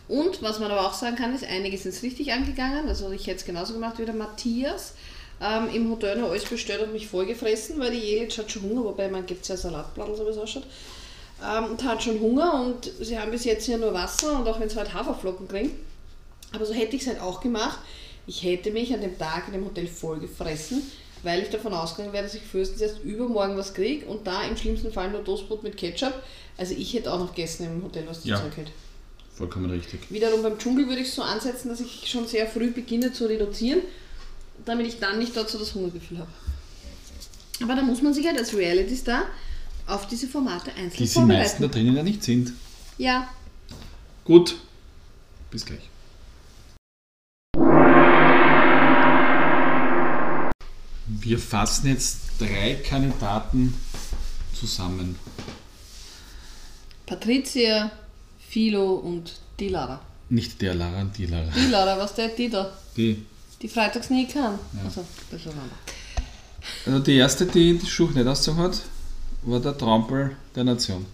Und 0.07 0.43
was 0.43 0.61
man 0.61 0.71
aber 0.71 0.87
auch 0.87 0.95
sagen 0.95 1.17
kann, 1.17 1.35
ist, 1.35 1.45
einige 1.45 1.79
sind 1.79 1.95
es 1.95 2.03
richtig 2.03 2.33
angegangen. 2.33 2.89
Also 2.89 3.11
ich 3.11 3.27
hätte 3.27 3.39
es 3.39 3.45
genauso 3.45 3.73
gemacht 3.73 3.99
wie 3.99 4.05
der 4.05 4.15
Matthias. 4.15 4.95
Ähm, 5.41 5.69
Im 5.75 5.91
Hotel 5.91 6.19
noch 6.19 6.31
alles 6.31 6.45
bestellt 6.45 6.83
und 6.83 6.93
mich 6.93 7.09
vollgefressen, 7.09 7.81
weil 7.81 7.91
die 7.91 7.99
Jelitsch 7.99 8.39
hat 8.39 8.53
schon 8.53 8.63
Hunger, 8.63 8.85
wobei 8.85 9.09
man 9.09 9.27
gibt 9.27 9.43
es 9.43 9.49
ja 9.49 9.57
Salatblatt, 9.57 10.17
so 10.17 10.27
wie 10.27 10.31
es 10.31 10.39
ausschaut. 10.39 10.67
Ähm, 11.43 11.65
und 11.73 11.83
hat 11.83 12.03
schon 12.03 12.21
Hunger 12.21 12.61
und 12.61 12.91
sie 13.01 13.19
haben 13.19 13.31
bis 13.31 13.45
jetzt 13.45 13.67
ja 13.67 13.77
nur 13.79 13.93
Wasser 13.95 14.39
und 14.39 14.47
auch 14.47 14.61
wenn 14.61 14.69
sie 14.69 14.77
halt 14.77 14.93
Haferflocken 14.95 15.49
kriegen. 15.49 15.73
Aber 16.53 16.67
so 16.67 16.73
hätte 16.73 16.95
ich 16.95 17.03
es 17.03 17.09
halt 17.09 17.21
auch 17.21 17.41
gemacht. 17.41 17.79
Ich 18.27 18.43
hätte 18.43 18.71
mich 18.71 18.93
an 18.95 19.01
dem 19.01 19.19
Tag 19.19 19.49
in 19.49 19.55
dem 19.55 19.65
Hotel 19.65 19.87
vollgefressen, 19.87 20.83
weil 21.25 21.43
ich 21.43 21.51
davon 21.51 21.73
ausgegangen 21.73 22.13
wäre, 22.13 22.25
dass 22.25 22.35
ich 22.35 22.43
frühestens 22.43 22.81
erst 22.81 23.03
übermorgen 23.03 23.57
was 23.57 23.75
kriege 23.75 24.07
und 24.07 24.27
da 24.27 24.43
im 24.45 24.57
schlimmsten 24.57 24.93
Fall 24.93 25.11
nur 25.11 25.25
Toastbrot 25.25 25.63
mit 25.63 25.77
Ketchup. 25.77 26.15
Also 26.57 26.75
ich 26.75 26.95
hätte 26.95 27.13
auch 27.13 27.19
noch 27.19 27.35
gegessen 27.35 27.67
im 27.67 27.83
Hotel, 27.83 28.05
was 28.07 28.19
das 28.19 28.27
Ja. 28.27 28.41
Zeug 28.41 28.57
hält. 28.57 28.71
Vollkommen 29.35 29.69
richtig. 29.71 30.01
Wiederum 30.11 30.43
beim 30.43 30.59
Dschungel 30.59 30.87
würde 30.89 31.01
ich 31.01 31.09
es 31.09 31.15
so 31.15 31.23
ansetzen, 31.23 31.69
dass 31.69 31.81
ich 31.81 32.09
schon 32.09 32.27
sehr 32.27 32.47
früh 32.47 32.71
beginne 32.71 33.13
zu 33.13 33.27
reduzieren, 33.27 33.81
damit 34.65 34.87
ich 34.87 35.01
dann 35.01 35.19
nicht 35.19 35.37
dort 35.37 35.51
so 35.51 35.59
das 35.59 35.75
Hungergefühl 35.75 36.19
habe. 36.19 36.31
Aber 37.63 37.75
da 37.75 37.83
muss 37.83 38.01
man 38.03 38.15
sich 38.15 38.27
halt 38.27 38.39
als 38.39 38.55
Reality-Star 38.55 39.25
auf 39.87 40.07
diese 40.07 40.29
Formate 40.29 40.73
einzeln 40.73 41.07
Die 41.07 41.13
die 41.13 41.21
meisten 41.21 41.63
da 41.63 41.69
drinnen 41.69 41.97
ja 41.97 42.03
nicht 42.03 42.23
sind. 42.23 42.53
Ja, 42.97 43.29
Gut, 44.25 44.57
Bis 45.51 45.67
gleich. 45.67 45.89
Wir 51.25 51.39
fassen 51.39 51.89
jetzt 51.89 52.19
drei 52.39 52.75
Kandidaten 52.87 53.73
zusammen. 54.53 55.19
Patricia, 57.07 57.91
Philo 58.51 58.97
und 58.97 59.33
die 59.59 59.69
Lara. 59.71 60.01
Nicht 60.29 60.61
der 60.61 60.75
Lara, 60.75 61.05
die 61.05 61.25
Lara. 61.25 61.51
Die 61.57 61.71
Lara, 61.71 61.99
was 61.99 62.15
der 62.15 62.29
die 62.29 62.51
da? 62.51 62.71
Die. 62.95 63.25
Die 63.63 63.69
freitags 63.69 64.11
nie 64.11 64.27
kann. 64.29 64.59
Also, 64.85 65.03
das 65.31 65.41
anderer. 65.47 65.65
Also 66.85 66.99
die 66.99 67.17
erste, 67.17 67.47
die 67.47 67.79
die 67.79 67.87
Schuch 67.87 68.11
nicht 68.11 68.27
ausgezogen 68.27 68.63
hat, 68.63 68.83
war 69.45 69.61
der 69.61 69.79
Trampel 69.79 70.37
der 70.55 70.65
Nation. 70.65 71.07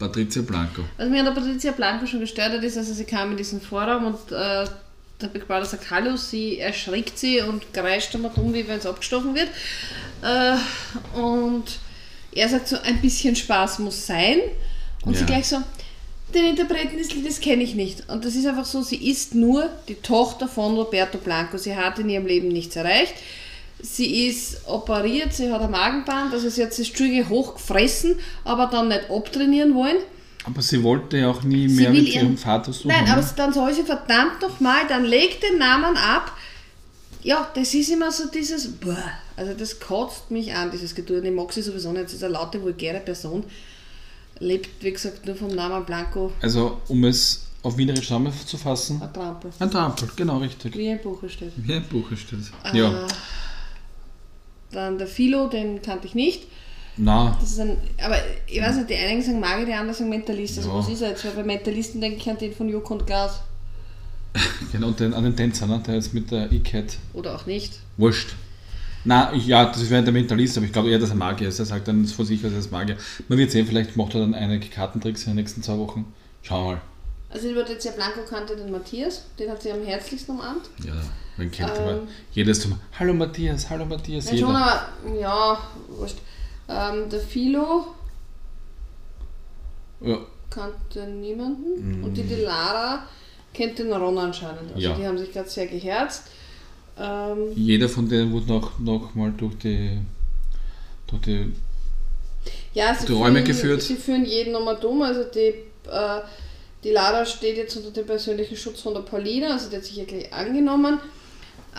Patricia 0.00 0.42
Blanco. 0.42 0.82
Was 0.96 1.08
mir 1.08 1.20
an 1.20 1.26
der 1.26 1.32
Patricia 1.32 1.70
Blanco 1.70 2.06
schon 2.06 2.20
gestört 2.20 2.52
hat, 2.52 2.62
ist, 2.64 2.76
also 2.76 2.92
sie 2.92 3.04
kam 3.04 3.30
in 3.30 3.36
diesen 3.36 3.60
Vorraum 3.60 4.06
und 4.06 4.32
äh, 4.32 4.66
der 5.20 5.28
Big 5.28 5.46
Brother 5.48 5.64
sagt 5.64 5.90
Hallo, 5.90 6.16
sie 6.16 6.58
erschrickt 6.58 7.18
sie 7.18 7.40
und 7.40 7.72
kreischt 7.72 8.14
einmal 8.14 8.30
dumm, 8.34 8.54
wie 8.54 8.66
wenn 8.68 8.78
es 8.78 8.86
abgestochen 8.86 9.34
wird. 9.34 9.48
Äh, 10.22 11.18
und 11.18 11.64
er 12.32 12.48
sagt 12.48 12.68
so, 12.68 12.76
ein 12.84 13.00
bisschen 13.00 13.34
Spaß 13.34 13.80
muss 13.80 14.06
sein. 14.06 14.38
Und 15.04 15.14
sie 15.14 15.20
Ja. 15.20 15.26
gleich 15.26 15.46
so, 15.48 15.58
den 16.34 16.44
Interpreten 16.44 16.98
des 16.98 17.12
Liedes 17.14 17.40
kenne 17.40 17.62
ich 17.64 17.74
nicht. 17.74 18.08
Und 18.08 18.24
das 18.24 18.34
ist 18.34 18.46
einfach 18.46 18.66
so, 18.66 18.82
sie 18.82 19.10
ist 19.10 19.34
nur 19.34 19.68
die 19.88 19.94
Tochter 19.94 20.46
von 20.46 20.76
Roberto 20.76 21.18
Blanco. 21.18 21.56
Sie 21.56 21.74
hat 21.74 21.98
in 21.98 22.08
ihrem 22.08 22.26
Leben 22.26 22.48
nichts 22.48 22.76
erreicht. 22.76 23.14
Sie 23.80 24.26
ist 24.26 24.66
operiert, 24.66 25.32
sie 25.32 25.52
hat 25.52 25.62
ein 25.62 25.70
Magenband, 25.70 26.34
also 26.34 26.48
sie 26.48 26.64
hat 26.64 26.76
das 26.76 26.86
Stüge 26.86 27.28
hochgefressen, 27.28 28.18
aber 28.44 28.66
dann 28.66 28.88
nicht 28.88 29.08
abtrainieren 29.08 29.74
wollen. 29.74 29.98
Aber 30.48 30.62
sie 30.62 30.82
wollte 30.82 31.18
ja 31.18 31.28
auch 31.30 31.42
nie 31.42 31.68
mehr 31.68 31.90
mit 31.90 32.08
ihrem 32.08 32.38
Vater 32.38 32.72
suchen. 32.72 32.88
Nein, 32.88 33.04
ne? 33.04 33.12
aber 33.12 33.22
dann 33.36 33.52
soll 33.52 33.74
sie 33.74 33.82
verdammt 33.82 34.40
nochmal, 34.40 34.86
dann 34.88 35.04
leg 35.04 35.40
den 35.42 35.58
Namen 35.58 35.94
ab. 35.96 36.32
Ja, 37.22 37.50
das 37.54 37.74
ist 37.74 37.90
immer 37.90 38.10
so 38.10 38.28
dieses, 38.28 38.72
boah, 38.72 38.96
also 39.36 39.52
das 39.52 39.78
kotzt 39.78 40.30
mich 40.30 40.54
an, 40.54 40.70
dieses 40.70 40.94
Geduld. 40.94 41.22
Ich 41.24 41.32
mag 41.32 41.52
sie 41.52 41.60
sowieso 41.60 41.92
nicht, 41.92 42.08
sie 42.08 42.16
ist 42.16 42.24
eine 42.24 42.32
laute, 42.32 42.62
vulgäre 42.62 43.00
Person. 43.00 43.44
Lebt, 44.38 44.82
wie 44.82 44.92
gesagt, 44.92 45.26
nur 45.26 45.36
vom 45.36 45.48
Namen 45.48 45.84
Blanco, 45.84 46.32
Also, 46.40 46.80
um 46.88 47.04
es 47.04 47.44
auf 47.62 47.76
Wienerisch 47.76 48.06
zusammenzufassen. 48.06 49.02
ein 49.02 49.12
Trampel. 49.12 49.50
Ein 49.58 49.70
Trampel, 49.70 50.08
genau 50.16 50.38
richtig. 50.38 50.74
Wie 50.76 50.88
ein 50.88 51.02
Buch 51.02 51.20
steht. 51.28 51.52
Wie 51.56 51.74
ein 51.74 51.84
Buch 51.84 52.06
steht. 52.16 52.38
Ja, 52.72 53.06
Dann 54.70 54.96
der 54.96 55.08
Philo, 55.08 55.48
den 55.48 55.82
kannte 55.82 56.06
ich 56.06 56.14
nicht. 56.14 56.46
Na, 56.98 57.36
Das 57.40 57.50
ist 57.52 57.60
ein, 57.60 57.76
aber 58.02 58.16
ich 58.46 58.60
weiß 58.60 58.76
nicht, 58.76 58.90
die 58.90 58.94
einen 58.96 59.22
sagen 59.22 59.40
Magier, 59.40 59.66
die 59.66 59.72
anderen 59.72 59.94
sagen 59.94 60.10
Mentalist. 60.10 60.58
Also 60.58 60.70
Ja. 60.70 60.78
was 60.78 60.88
ist 60.88 61.00
er 61.02 61.10
jetzt? 61.10 61.24
Weil 61.24 61.32
bei 61.32 61.42
Mentalisten 61.44 62.00
denke 62.00 62.18
ich 62.18 62.28
an 62.28 62.38
den 62.38 62.52
von 62.54 62.68
Joko 62.68 62.94
und 62.94 63.06
Glas. 63.06 63.40
genau, 64.72 64.88
und 64.88 65.00
den, 65.00 65.14
an 65.14 65.24
den 65.24 65.34
Tänzer, 65.36 65.66
ne? 65.66 65.80
der 65.86 65.94
jetzt 65.94 66.12
mit 66.14 66.30
der 66.30 66.50
E-Cat. 66.52 66.96
Oder 67.14 67.34
auch 67.34 67.46
nicht. 67.46 67.80
Wurscht. 67.96 68.34
Na, 69.04 69.32
ich, 69.32 69.46
ja, 69.46 69.64
das 69.66 69.88
wäre 69.88 70.02
der 70.02 70.12
Mentalist, 70.12 70.56
aber 70.56 70.66
ich 70.66 70.72
glaube 70.72 70.90
eher, 70.90 70.98
dass 70.98 71.10
er 71.10 71.16
Magier 71.16 71.48
ist. 71.48 71.58
Er 71.58 71.64
sagt 71.64 71.88
dann 71.88 72.04
von 72.04 72.26
sich 72.26 72.44
aus, 72.44 72.52
er 72.52 72.58
ist 72.58 72.70
Magier. 72.72 72.96
Man 73.28 73.38
wird 73.38 73.50
sehen, 73.50 73.66
vielleicht 73.66 73.96
macht 73.96 74.14
er 74.14 74.20
dann 74.20 74.34
einige 74.34 74.68
Kartentricks 74.68 75.22
in 75.24 75.30
den 75.30 75.36
nächsten 75.36 75.62
zwei 75.62 75.78
Wochen. 75.78 76.12
Schauen 76.42 76.64
wir 76.64 76.72
mal. 76.74 76.80
Also 77.30 77.48
die 77.48 77.54
Patricia 77.54 77.92
Blanco 77.92 78.20
kannte 78.28 78.56
den 78.56 78.70
Matthias, 78.70 79.24
den 79.38 79.50
hat 79.50 79.62
sie 79.62 79.70
am 79.70 79.84
herzlichsten 79.84 80.32
umarmt. 80.32 80.70
Ja, 80.84 80.94
man 81.36 81.50
kennt 81.50 81.70
Ähm. 81.76 81.82
aber 81.82 81.98
jedes 82.32 82.60
zum 82.60 82.78
Hallo 82.98 83.12
Matthias, 83.14 83.68
hallo 83.68 83.84
Matthias, 83.84 84.24
Ja, 84.30 84.30
schon, 84.38 84.48
jeder. 84.48 84.48
aber 85.04 85.14
ja, 85.20 85.58
wurscht. 85.88 86.16
Ähm, 86.68 87.08
der 87.10 87.20
Philo 87.20 87.86
Ja, 90.00 90.18
kannte 90.50 91.06
niemanden 91.06 92.04
und 92.04 92.14
die, 92.14 92.22
die 92.22 92.36
Lara 92.36 93.04
kennt 93.54 93.78
den 93.78 93.92
Ron 93.92 94.18
anscheinend. 94.18 94.72
Also 94.74 94.88
Ja. 94.88 94.94
die 94.94 95.06
haben 95.06 95.18
sich 95.18 95.32
gerade 95.32 95.48
sehr 95.48 95.66
geherzt. 95.66 96.24
Ähm, 96.98 97.52
jeder 97.54 97.88
von 97.88 98.08
denen 98.08 98.32
wurde 98.32 98.46
noch, 98.48 98.78
noch 98.78 99.14
mal 99.14 99.32
durch 99.36 99.56
die, 99.58 99.98
durch 101.06 101.22
die 101.22 101.52
ja, 102.74 102.94
sie 102.94 103.06
Die 103.06 103.12
Räume 103.12 103.38
führen, 103.38 103.44
geführt. 103.46 103.82
Sie 103.82 103.96
führen 103.96 104.24
jeden 104.24 104.52
nochmal 104.52 104.78
dumm. 104.78 105.02
Also 105.02 105.24
die, 105.24 105.54
äh, 105.90 106.20
die 106.84 106.90
Lara 106.90 107.24
steht 107.26 107.56
jetzt 107.56 107.76
unter 107.76 107.90
dem 107.90 108.06
persönlichen 108.06 108.56
Schutz 108.56 108.80
von 108.82 108.94
der 108.94 109.00
Paulina, 109.00 109.52
also 109.52 109.68
die 109.70 109.76
hat 109.76 109.84
sich 109.84 110.06
gleich 110.06 110.32
angenommen. 110.32 111.00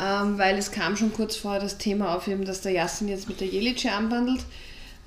Ähm, 0.02 0.38
weil 0.38 0.58
es 0.58 0.72
kam 0.72 0.96
schon 0.96 1.12
kurz 1.14 1.36
vorher 1.36 1.60
das 1.62 1.78
Thema 1.78 2.16
auf, 2.16 2.28
eben, 2.28 2.46
dass 2.46 2.62
der 2.62 2.72
Jassin 2.72 3.08
jetzt 3.10 3.28
mit 3.28 3.42
der 3.42 3.48
Jelice 3.48 3.92
anwandelt, 3.92 4.42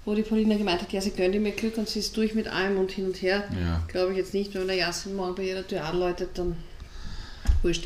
wo 0.05 0.15
die 0.15 0.23
Paulina 0.23 0.57
gemeint 0.57 0.83
hat, 0.83 0.93
ja, 0.93 1.01
sie 1.01 1.13
gönnt 1.13 1.35
ihm 1.35 1.47
ihr 1.47 1.53
Glück 1.53 1.79
und 1.79 1.89
sie 1.89 2.01
ist 2.01 2.17
durch 2.17 2.35
mit 2.35 2.49
allem 2.49 2.79
und 2.79 2.91
hin 2.91 3.07
und 3.07 3.23
her. 3.23 3.45
Ja. 3.59 3.83
Glaube 3.89 4.13
ich 4.13 4.19
jetzt 4.19 4.35
nicht, 4.35 4.55
wenn 4.55 4.67
der 4.67 4.77
Jassin 4.77 5.15
morgen 5.15 5.35
bei 5.35 5.45
jeder 5.45 5.67
Tür 5.67 5.85
anläutet, 5.85 6.31
dann 6.35 6.57
wurscht. 7.63 7.85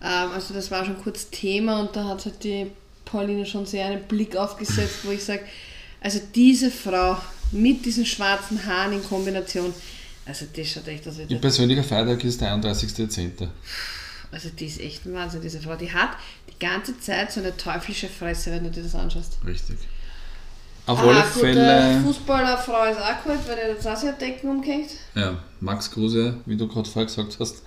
Ähm, 0.00 0.30
also 0.32 0.54
das 0.54 0.70
war 0.70 0.84
schon 0.84 1.02
kurz 1.02 1.30
Thema 1.30 1.80
und 1.80 1.96
da 1.96 2.04
hat 2.04 2.24
halt 2.24 2.44
die 2.44 2.70
Pauline 3.04 3.44
schon 3.46 3.66
sehr 3.66 3.86
einen 3.86 4.02
Blick 4.04 4.36
aufgesetzt, 4.36 5.00
wo 5.02 5.10
ich 5.10 5.24
sage, 5.24 5.42
also 6.00 6.20
diese 6.34 6.70
Frau 6.70 7.16
mit 7.50 7.84
diesen 7.84 8.06
schwarzen 8.06 8.64
Haaren 8.64 8.92
in 8.92 9.02
Kombination, 9.02 9.72
also 10.26 10.46
das 10.54 10.68
schaut 10.68 10.86
echt 10.86 11.08
aus 11.08 11.18
wie 11.18 11.22
Ihr 11.22 11.40
persönlicher 11.40 11.82
Feiertag 11.82 12.22
ist 12.22 12.40
der 12.40 12.54
31.10. 12.54 13.48
Also 14.30 14.50
die 14.50 14.66
ist 14.66 14.78
echt 14.78 15.06
ein 15.06 15.14
Wahnsinn, 15.14 15.40
diese 15.40 15.58
Frau. 15.58 15.74
Die 15.74 15.90
hat 15.90 16.10
die 16.50 16.58
ganze 16.64 17.00
Zeit 17.00 17.32
so 17.32 17.40
eine 17.40 17.56
teuflische 17.56 18.08
Fresse, 18.08 18.52
wenn 18.52 18.64
du 18.64 18.70
dir 18.70 18.82
das 18.82 18.94
anschaust. 18.94 19.38
Richtig. 19.46 19.78
Auf 20.88 20.98
Ah, 21.00 21.02
alle 21.08 21.20
gut, 21.20 21.42
Fälle, 21.42 21.78
äh, 21.96 22.00
Fußballerfrau 22.00 22.84
ist 22.90 22.98
auch 22.98 23.22
gut, 23.24 23.46
weil 23.46 23.56
der 23.56 23.68
jetzt 23.70 23.86
auch 23.86 23.96
sehr 23.96 24.12
Decken 24.12 24.48
umgehängt. 24.50 24.90
ja, 25.14 25.36
Max 25.60 25.90
Kruse, 25.90 26.38
wie 26.46 26.56
du 26.56 26.66
gerade 26.66 26.88
vorher 26.88 27.06
gesagt 27.06 27.36
hast, 27.38 27.62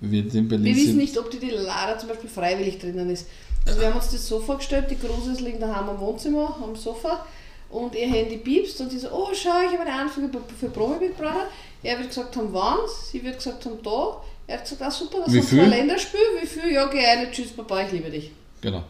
wird 0.00 0.32
in 0.34 0.46
Berlin 0.48 0.64
Wir 0.66 0.76
wissen 0.76 0.96
nicht, 0.96 1.18
ob 1.18 1.30
die, 1.30 1.38
die 1.38 1.50
Lara 1.50 1.98
zum 1.98 2.08
Beispiel 2.08 2.30
freiwillig 2.30 2.78
drinnen 2.78 3.10
ist. 3.10 3.26
Also 3.66 3.80
wir 3.80 3.88
haben 3.88 3.96
uns 3.96 4.10
das 4.10 4.26
so 4.28 4.38
vorgestellt, 4.38 4.86
die 4.90 4.94
Kruse 4.96 5.32
liegen 5.42 5.58
daheim 5.58 5.88
am 5.88 5.98
Wohnzimmer, 5.98 6.56
am 6.62 6.76
Sofa 6.76 7.26
und 7.68 7.96
ihr 7.96 8.06
Handy 8.06 8.36
piepst 8.36 8.80
und 8.80 8.90
sie 8.90 8.98
so, 9.00 9.08
oh 9.10 9.30
schau, 9.34 9.60
ich 9.66 9.76
habe 9.76 9.90
eine 9.90 10.00
Anfrage 10.02 10.28
für 10.60 10.68
Big 10.68 11.16
Brother. 11.16 11.48
Er 11.82 11.98
wird 11.98 12.08
gesagt 12.08 12.36
haben, 12.36 12.48
wann, 12.52 12.78
sie 13.10 13.24
wird 13.24 13.38
gesagt 13.38 13.64
haben, 13.64 13.78
da. 13.82 14.22
Er 14.46 14.58
hat 14.58 14.64
gesagt, 14.64 14.82
ah 14.82 14.90
super, 14.90 15.18
das 15.24 15.34
ist 15.34 15.52
ein? 15.52 15.68
Länderspiel, 15.68 16.20
wie 16.40 16.46
viel? 16.46 16.72
Ja, 16.72 16.86
geh 16.86 17.04
eine, 17.04 17.28
tschüss, 17.32 17.50
Papa, 17.50 17.82
ich 17.82 17.90
liebe 17.90 18.08
dich. 18.08 18.30
Genau. 18.60 18.84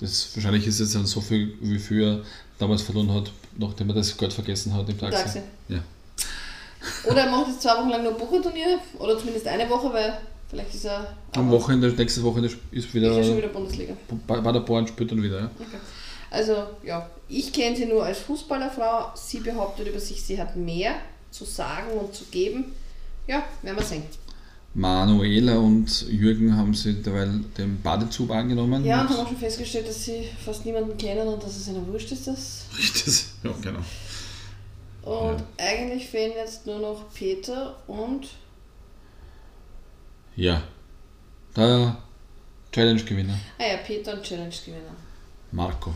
Das, 0.00 0.34
wahrscheinlich 0.34 0.66
ist 0.66 0.80
es 0.80 0.92
dann 0.92 1.06
so 1.06 1.20
viel, 1.20 1.56
wie 1.60 1.78
viel 1.78 2.02
er 2.02 2.20
damals 2.58 2.82
verloren 2.82 3.12
hat, 3.12 3.32
nachdem 3.56 3.88
er 3.88 3.94
das 3.94 4.16
Geld 4.16 4.32
vergessen 4.32 4.74
hat 4.74 4.88
im 4.88 4.98
Taxi. 4.98 5.22
Taxi. 5.22 5.40
Ja. 5.68 5.78
Oder 7.10 7.22
er 7.22 7.30
macht 7.30 7.48
jetzt 7.48 7.62
zwei 7.62 7.76
Wochen 7.78 7.88
lang 7.88 8.02
nur 8.02 8.12
Bucherturniere, 8.12 8.78
oder 8.98 9.18
zumindest 9.18 9.46
eine 9.48 9.68
Woche, 9.68 9.92
weil 9.92 10.18
vielleicht 10.48 10.74
ist 10.74 10.84
er 10.84 11.16
Am 11.34 11.50
Wochenende, 11.50 11.88
nächste 11.88 12.22
Wochenende 12.22 12.54
ist 12.70 12.94
wieder, 12.94 13.18
ist 13.18 13.26
schon 13.26 13.38
wieder 13.38 13.48
Bundesliga. 13.48 13.94
bei, 14.26 14.40
bei 14.40 14.52
der 14.52 14.60
Born 14.60 14.86
spielt 14.86 15.10
dann 15.10 15.22
wieder. 15.22 15.40
Ja. 15.40 15.50
Okay. 15.58 15.78
Also, 16.30 16.66
ja, 16.84 17.08
ich 17.28 17.52
kenne 17.52 17.76
sie 17.76 17.86
nur 17.86 18.04
als 18.04 18.18
Fußballerfrau. 18.20 19.12
Sie 19.14 19.40
behauptet 19.40 19.88
über 19.88 20.00
sich, 20.00 20.22
sie 20.22 20.40
hat 20.40 20.56
mehr 20.56 20.96
zu 21.30 21.44
sagen 21.44 21.90
und 21.98 22.14
zu 22.14 22.24
geben. 22.26 22.72
Ja, 23.26 23.44
werden 23.62 23.76
wir 23.76 23.84
sehen. 23.84 24.02
Manuela 24.76 25.56
und 25.56 26.06
Jürgen 26.10 26.54
haben 26.54 26.74
sie 26.74 26.92
derweil 27.02 27.40
den 27.56 27.80
Badezug 27.80 28.30
angenommen. 28.30 28.84
Ja, 28.84 29.00
und 29.00 29.08
haben 29.08 29.16
auch 29.16 29.28
schon 29.28 29.38
festgestellt, 29.38 29.88
dass 29.88 30.04
sie 30.04 30.28
fast 30.44 30.66
niemanden 30.66 30.98
kennen 30.98 31.26
und 31.26 31.42
dass 31.42 31.56
es 31.56 31.66
ihnen 31.68 31.86
wurscht 31.86 32.12
ist. 32.12 32.26
Das. 32.26 32.66
Richtig. 32.76 33.24
Ja, 33.42 33.52
genau. 33.62 33.80
Und 35.02 35.42
eigentlich 35.56 36.06
fehlen 36.06 36.32
jetzt 36.36 36.66
nur 36.66 36.78
noch 36.78 37.10
Peter 37.14 37.76
und 37.86 38.28
Ja. 40.36 40.62
Der 41.56 41.96
Challenge-Gewinner, 42.70 43.38
Ah 43.58 43.66
ja, 43.72 43.76
Peter 43.78 44.12
und 44.12 44.22
Challenge-Gewinner. 44.22 44.94
Marco. 45.52 45.94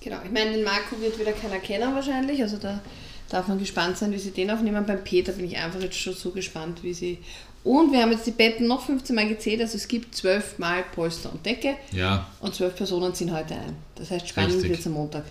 Genau, 0.00 0.18
ich 0.22 0.30
meine, 0.30 0.52
den 0.52 0.64
Marco 0.64 1.00
wird 1.00 1.18
wieder 1.18 1.32
keiner 1.32 1.58
kennen 1.60 1.94
wahrscheinlich, 1.94 2.42
also 2.42 2.58
da 2.58 2.82
darf 3.30 3.48
man 3.48 3.58
gespannt 3.58 3.96
sein, 3.96 4.12
wie 4.12 4.18
sie 4.18 4.30
den 4.32 4.50
aufnehmen. 4.50 4.84
Beim 4.86 5.02
Peter 5.02 5.32
bin 5.32 5.46
ich 5.46 5.56
einfach 5.56 5.80
jetzt 5.80 5.96
schon 5.96 6.14
so 6.14 6.30
gespannt, 6.30 6.82
wie 6.82 6.92
sie. 6.92 7.18
Und 7.62 7.92
wir 7.92 8.00
haben 8.02 8.10
jetzt 8.12 8.26
die 8.26 8.30
Betten 8.30 8.66
noch 8.66 8.84
15 8.86 9.14
Mal 9.14 9.28
gezählt, 9.28 9.60
also 9.60 9.76
es 9.76 9.86
gibt 9.86 10.14
12 10.14 10.58
Mal 10.58 10.82
Polster 10.94 11.30
und 11.30 11.44
Decke 11.44 11.74
Ja, 11.92 12.26
und 12.40 12.54
12 12.54 12.74
Personen 12.74 13.14
ziehen 13.14 13.32
heute 13.36 13.54
ein. 13.54 13.76
Das 13.96 14.10
heißt, 14.10 14.28
spannend 14.28 14.62
wird 14.62 14.78
es 14.80 14.86
am 14.86 14.92
Montag. 14.94 15.24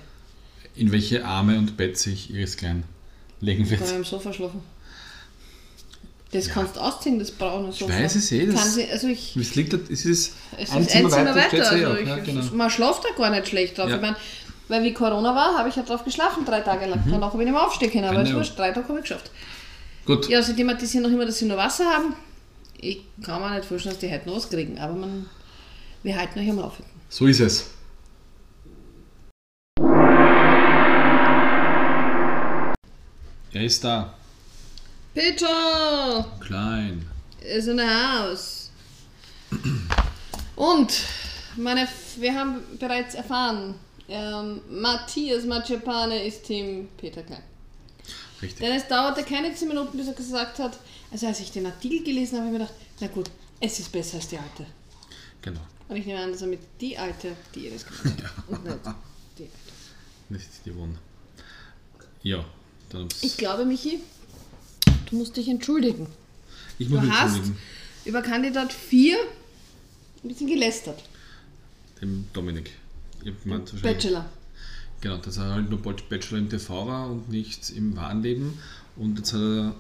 in 0.76 0.92
welche 0.92 1.26
Arme 1.26 1.58
und 1.58 1.76
Bett 1.76 1.98
sich 1.98 2.30
Iris 2.32 2.56
Klein 2.56 2.84
legen 3.42 3.64
Kann 3.64 3.80
wird. 3.80 3.90
ich 3.90 3.96
am 3.96 4.04
Sofa 4.06 4.32
schlafen. 4.32 4.62
Das 6.32 6.48
kannst 6.48 6.76
du 6.76 6.80
ausziehen, 6.82 7.18
das 7.18 7.32
braune 7.32 7.72
Sofa. 7.72 7.92
weiß 7.92 8.14
es 8.16 8.32
eh, 8.32 8.46
das- 8.46 8.56
Kann 8.62 8.70
sie, 8.70 8.86
also 8.92 9.08
ich, 9.08 9.36
Es 9.36 9.56
liegt, 9.56 9.74
da- 9.74 9.80
es 9.92 10.06
ist 10.06 10.34
es 10.60 10.70
ein 10.70 10.84
ist 10.84 10.92
Zimmer 10.92 11.12
weiter, 11.12 11.34
weiter. 11.36 11.72
Also 11.72 11.96
ich, 11.96 12.08
Ja, 12.08 12.18
genau. 12.18 12.44
Man 12.54 12.70
schläft 12.70 13.02
da 13.04 13.10
gar 13.18 13.32
nicht 13.32 13.48
schlecht 13.48 13.76
drauf. 13.80 13.90
Ja. 13.90 13.96
Ich 13.96 14.02
mein, 14.04 14.16
weil 14.70 14.84
wie 14.84 14.94
Corona 14.94 15.36
war, 15.36 15.58
habe 15.58 15.68
ich 15.70 15.76
ja 15.76 15.84
drauf 15.84 16.04
geschlafen 16.06 16.46
drei 16.46 16.62
Tage 16.62 16.86
lang. 16.86 17.04
Danach 17.10 17.34
habe 17.34 17.44
ich 17.44 17.48
nicht 17.50 17.54
mehr 17.58 17.66
aufstehen 17.66 17.92
können, 17.92 18.06
aber 18.06 18.22
es 18.22 18.34
wurscht, 18.34 18.58
drei 18.58 18.72
Tage 18.72 18.88
habe 18.88 19.00
ich 19.00 19.04
geschafft. 19.04 19.32
Gut, 20.06 20.30
Ja, 20.30 20.42
sie 20.42 20.56
thematisieren 20.56 21.04
noch 21.04 21.12
immer, 21.12 21.26
dass 21.26 21.38
sie 21.40 21.46
nur 21.46 21.58
Wasser 21.58 21.86
haben. 21.86 22.16
Ich 22.80 23.02
kann 23.24 23.42
mir 23.42 23.50
nicht 23.56 23.66
vorstellen, 23.66 23.96
dass 23.96 24.00
die 24.00 24.12
heute 24.12 24.28
noch 24.30 24.38
was 24.38 24.50
kriegen, 24.50 24.80
aber 24.80 24.94
man, 24.94 25.26
wir 26.04 26.16
halten 26.16 26.40
euch 26.40 26.50
am 26.50 26.60
Laufenden. 26.60 26.92
so 27.10 27.26
ist 27.28 27.42
es. 27.42 27.66
Er 33.52 33.64
ist 33.64 33.84
da. 33.84 34.14
Peter 35.14 36.26
Klein. 36.40 37.06
ist 37.42 37.68
in 37.68 37.78
der 37.78 38.22
Haus. 38.30 38.70
Und 40.56 40.94
meine, 41.58 41.88
wir 42.18 42.36
haben 42.36 42.62
bereits 42.80 43.16
erfahren, 43.16 43.76
ähm, 44.10 44.62
Matthias 44.70 45.46
Macepane 45.46 46.26
ist 46.26 46.44
Team 46.44 46.90
Peter 46.98 47.24
Klein. 47.24 47.44
Richtig. 48.42 48.60
Denn 48.60 48.76
es 48.76 48.88
dauerte 48.88 49.24
keine 49.24 49.54
10 49.54 49.68
Minuten, 49.68 49.98
bis 49.98 50.08
er 50.08 50.14
gesagt 50.14 50.60
hat, 50.60 50.78
also 51.12 51.28
als 51.28 51.40
ich 51.42 51.52
den 51.52 51.66
Artikel 51.66 52.04
gelesen 52.04 52.38
habe, 52.38 52.48
habe 52.48 52.56
ich 52.56 52.60
mir 52.62 52.66
gedacht, 52.68 52.80
na 53.02 53.08
gut, 53.08 53.30
es 53.60 53.80
ist 53.80 53.92
besser 53.92 54.16
als 54.18 54.28
die 54.30 54.38
alte. 54.38 54.66
Genau. 55.42 55.60
Und 55.90 55.96
ich 55.98 56.06
nehme 56.06 56.20
an, 56.22 56.32
dass 56.32 56.42
er 56.42 56.48
mit 56.48 56.60
die 56.80 56.98
alte, 56.98 57.36
die 57.56 57.68
Iris 57.68 57.86
gemeint 57.86 58.24
hat. 58.24 58.32
Und 58.48 58.64
nicht 58.64 58.78
die 59.38 59.44
alte. 59.44 59.54
Nicht 60.30 60.48
die 60.66 60.76
Wohn. 60.76 60.98
Ja, 62.24 62.46
dann 62.90 63.08
Ich 63.22 63.38
glaube, 63.38 63.66
Michi, 63.66 64.00
du 65.10 65.16
musst 65.18 65.36
dich 65.36 65.48
entschuldigen. 65.48 66.08
ich 66.78 66.88
Du 66.88 66.94
muss 66.96 67.04
mich 67.04 67.12
hast 67.12 67.36
entschuldigen. 67.36 67.58
über 68.06 68.22
Kandidat 68.22 68.72
4 68.72 69.18
ein 70.24 70.28
bisschen 70.28 70.48
gelästert. 70.48 71.02
Dem 72.02 72.28
Dominik. 72.34 72.72
Bachelor. 73.82 74.26
Genau, 75.02 75.18
dass 75.18 75.38
er 75.38 75.54
halt 75.54 75.70
nur 75.70 75.80
Bachelor 75.82 76.40
im 76.40 76.50
TV 76.50 76.88
war 76.88 77.10
und 77.10 77.30
nicht 77.30 77.70
im 77.70 77.96
wahren 77.96 78.22
Leben. 78.22 78.60
Und 78.96 79.18
jetzt 79.18 79.34
hat 79.34 79.40
er, 79.42 79.76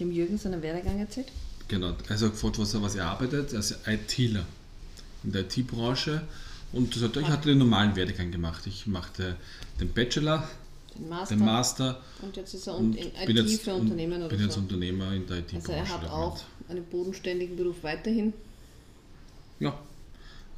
Dem 0.00 0.12
Jürgen 0.12 0.36
seinen 0.38 0.62
Werdegang 0.62 0.98
erzählt. 0.98 1.28
genau, 1.66 1.94
also 2.08 2.26
er 2.26 2.28
hat 2.28 2.34
gefragt, 2.34 2.58
was 2.58 2.74
er, 2.74 2.82
was 2.82 2.94
er 2.94 3.06
arbeitet. 3.06 3.52
Er 3.52 3.60
ist 3.60 3.78
ITler 3.86 4.44
in 5.24 5.32
der 5.32 5.42
IT-Branche. 5.42 6.22
Und 6.72 6.94
das 6.94 7.02
hat, 7.02 7.16
ich 7.16 7.26
hatte 7.26 7.48
den 7.48 7.58
normalen 7.58 7.96
Werdegang 7.96 8.30
gemacht. 8.30 8.66
Ich 8.66 8.86
machte 8.86 9.36
den 9.80 9.90
Bachelor, 9.92 10.46
Den 10.98 11.08
Master. 11.08 11.34
den 11.34 11.44
Master 11.44 12.00
Und 12.20 12.36
jetzt 12.36 12.52
ist 12.52 12.66
er 12.66 12.76
und 12.76 12.94
in 12.96 13.10
bin 13.26 13.36
IT 13.38 13.48
jetzt, 13.48 13.62
für 13.62 13.74
Unternehmen 13.74 14.20
oder 14.20 14.28
bin 14.28 14.40
jetzt 14.40 14.54
so. 14.54 14.60
Unternehmer 14.60 15.12
in 15.14 15.26
der 15.26 15.38
Also 15.38 15.56
IT-Branche. 15.56 15.72
er 15.72 15.88
hat 15.88 16.10
auch 16.10 16.38
einen 16.68 16.84
bodenständigen 16.84 17.56
Beruf 17.56 17.76
weiterhin. 17.82 18.34
Ja, 19.60 19.78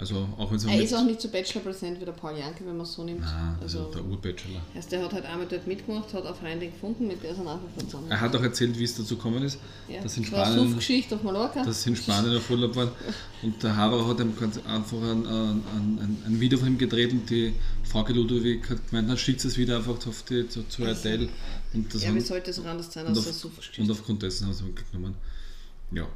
also 0.00 0.26
auch 0.38 0.50
wenn 0.50 0.68
Er 0.68 0.82
ist 0.82 0.94
auch 0.94 1.04
nicht 1.04 1.20
so 1.20 1.28
Bachelor-präsent 1.28 2.00
wie 2.00 2.06
der 2.06 2.12
Paul 2.12 2.34
Janke, 2.34 2.64
wenn 2.64 2.74
man 2.76 2.86
es 2.86 2.94
so 2.94 3.04
nimmt. 3.04 3.20
Nein, 3.20 3.58
also 3.60 3.80
also, 3.80 3.90
der 3.92 4.02
Urbachelor. 4.02 4.62
erst 4.74 4.90
der 4.90 5.02
hat 5.04 5.12
halt 5.12 5.26
einmal 5.26 5.46
dort 5.46 5.66
mitgemacht, 5.66 6.14
hat 6.14 6.24
eine 6.24 6.34
Freundin 6.34 6.72
gefunden, 6.72 7.06
mit 7.06 7.22
der 7.22 7.32
ist 7.32 7.38
er 7.38 7.44
nachher 7.44 7.60
zusammen. 7.78 8.10
Er 8.10 8.18
hat 8.18 8.34
auch 8.34 8.42
erzählt, 8.42 8.78
wie 8.78 8.84
es 8.84 8.94
dazu 8.96 9.16
gekommen 9.16 9.42
ist, 9.42 9.58
Ja, 9.88 9.96
in 9.98 10.02
das 10.02 10.16
war 10.16 10.24
eine 10.24 10.26
Spanien 10.26 10.68
Suffgeschichte 10.70 11.14
auf 11.16 11.22
Mallorca. 11.22 11.62
dass 11.62 11.82
sie 11.82 11.90
in 11.90 11.96
Spanien 11.96 12.34
auf 12.34 12.48
Urlaub 12.50 12.74
waren. 12.76 12.90
Und 13.42 13.62
der 13.62 13.76
Haber 13.76 14.06
hat 14.08 14.20
ihm 14.20 14.34
ganz 14.38 14.56
einfach 14.66 15.02
ein, 15.02 15.26
ein, 15.26 15.62
ein, 15.74 16.22
ein 16.26 16.40
Video 16.40 16.58
von 16.58 16.68
ihm 16.68 16.78
gedreht 16.78 17.12
und 17.12 17.28
die 17.28 17.52
Frauke 17.84 18.14
Ludwig 18.14 18.70
hat 18.70 18.88
gemeint, 18.88 19.10
dann 19.10 19.18
schickt 19.18 19.44
es 19.44 19.58
wieder 19.58 19.76
einfach 19.76 20.06
auf 20.06 20.22
die, 20.22 20.48
zu, 20.48 20.66
zu 20.66 20.82
RTL. 20.82 21.28
Und, 21.74 21.94
das 21.94 22.02
ja, 22.02 22.08
haben, 22.08 22.16
wie 22.16 22.20
sollte 22.20 22.50
es 22.50 22.58
auch 22.58 22.64
anders 22.64 22.90
sein 22.90 23.06
als 23.06 23.18
auf, 23.18 23.24
Suffgeschichte? 23.34 23.82
und 23.82 23.90
aufgrund 23.90 24.22
dessen 24.22 24.46
haben 24.46 24.54
sie 24.54 24.64
ihn 24.64 24.74
genommen. 24.74 25.14
Ja, 25.92 26.06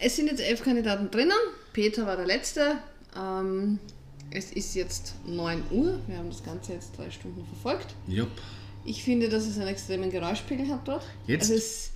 Es 0.00 0.16
sind 0.16 0.26
jetzt 0.26 0.40
elf 0.40 0.62
Kandidaten 0.64 1.08
drinnen. 1.10 1.32
Peter 1.72 2.06
war 2.06 2.16
der 2.16 2.26
letzte. 2.26 2.78
Ähm, 3.16 3.78
es 4.30 4.52
ist 4.52 4.74
jetzt 4.74 5.14
9 5.26 5.62
Uhr. 5.70 5.98
Wir 6.06 6.18
haben 6.18 6.30
das 6.30 6.42
Ganze 6.42 6.72
jetzt 6.72 6.96
drei 6.96 7.10
Stunden 7.10 7.44
verfolgt. 7.46 7.94
Jupp. 8.06 8.28
Ich 8.84 9.02
finde, 9.02 9.28
dass 9.28 9.46
es 9.46 9.58
einen 9.58 9.68
extremen 9.68 10.10
Geräuschpegel 10.10 10.68
hat 10.68 10.86
dort. 10.86 11.04
Jetzt? 11.26 11.42
Also 11.50 11.54
es, 11.54 11.90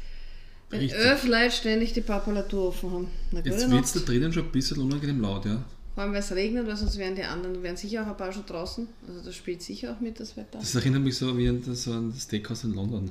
wenn 0.71 0.81
Richtig. 0.81 1.01
elf 1.01 1.25
Leute 1.27 1.51
ständig 1.53 1.93
die 1.93 2.01
Papalatur 2.01 2.69
offen 2.69 2.91
haben. 2.91 3.09
Na 3.31 3.41
Jetzt 3.41 3.71
wird 3.71 3.85
es 3.85 3.93
da 3.93 4.01
drinnen 4.01 4.33
schon 4.33 4.45
ein 4.45 4.53
bisschen 4.53 4.81
unangenehm 4.81 5.21
laut, 5.21 5.47
ja. 5.47 5.65
Vor 5.95 6.03
allem, 6.03 6.13
weil 6.13 6.21
es 6.21 6.33
regnet, 6.33 6.67
weil 6.67 6.77
sonst 6.77 6.99
wären 6.99 7.15
die 7.15 7.23
anderen, 7.23 7.63
wären 7.63 7.77
sicher 7.77 8.03
auch 8.03 8.09
ein 8.09 8.17
paar 8.17 8.33
schon 8.33 8.45
draußen. 8.45 8.89
Also 9.07 9.21
das 9.21 9.37
spielt 9.37 9.63
sicher 9.63 9.93
auch 9.93 10.01
mit, 10.01 10.19
das 10.19 10.37
Wetter. 10.37 10.59
Das 10.59 10.75
erinnert 10.75 11.03
mich 11.03 11.17
so 11.17 11.39
wie 11.39 11.49
an 11.49 11.63
das, 11.65 11.85
so 11.85 11.93
an 11.93 12.11
das 12.13 12.23
Steakhouse 12.23 12.65
in 12.65 12.75
London. 12.75 13.11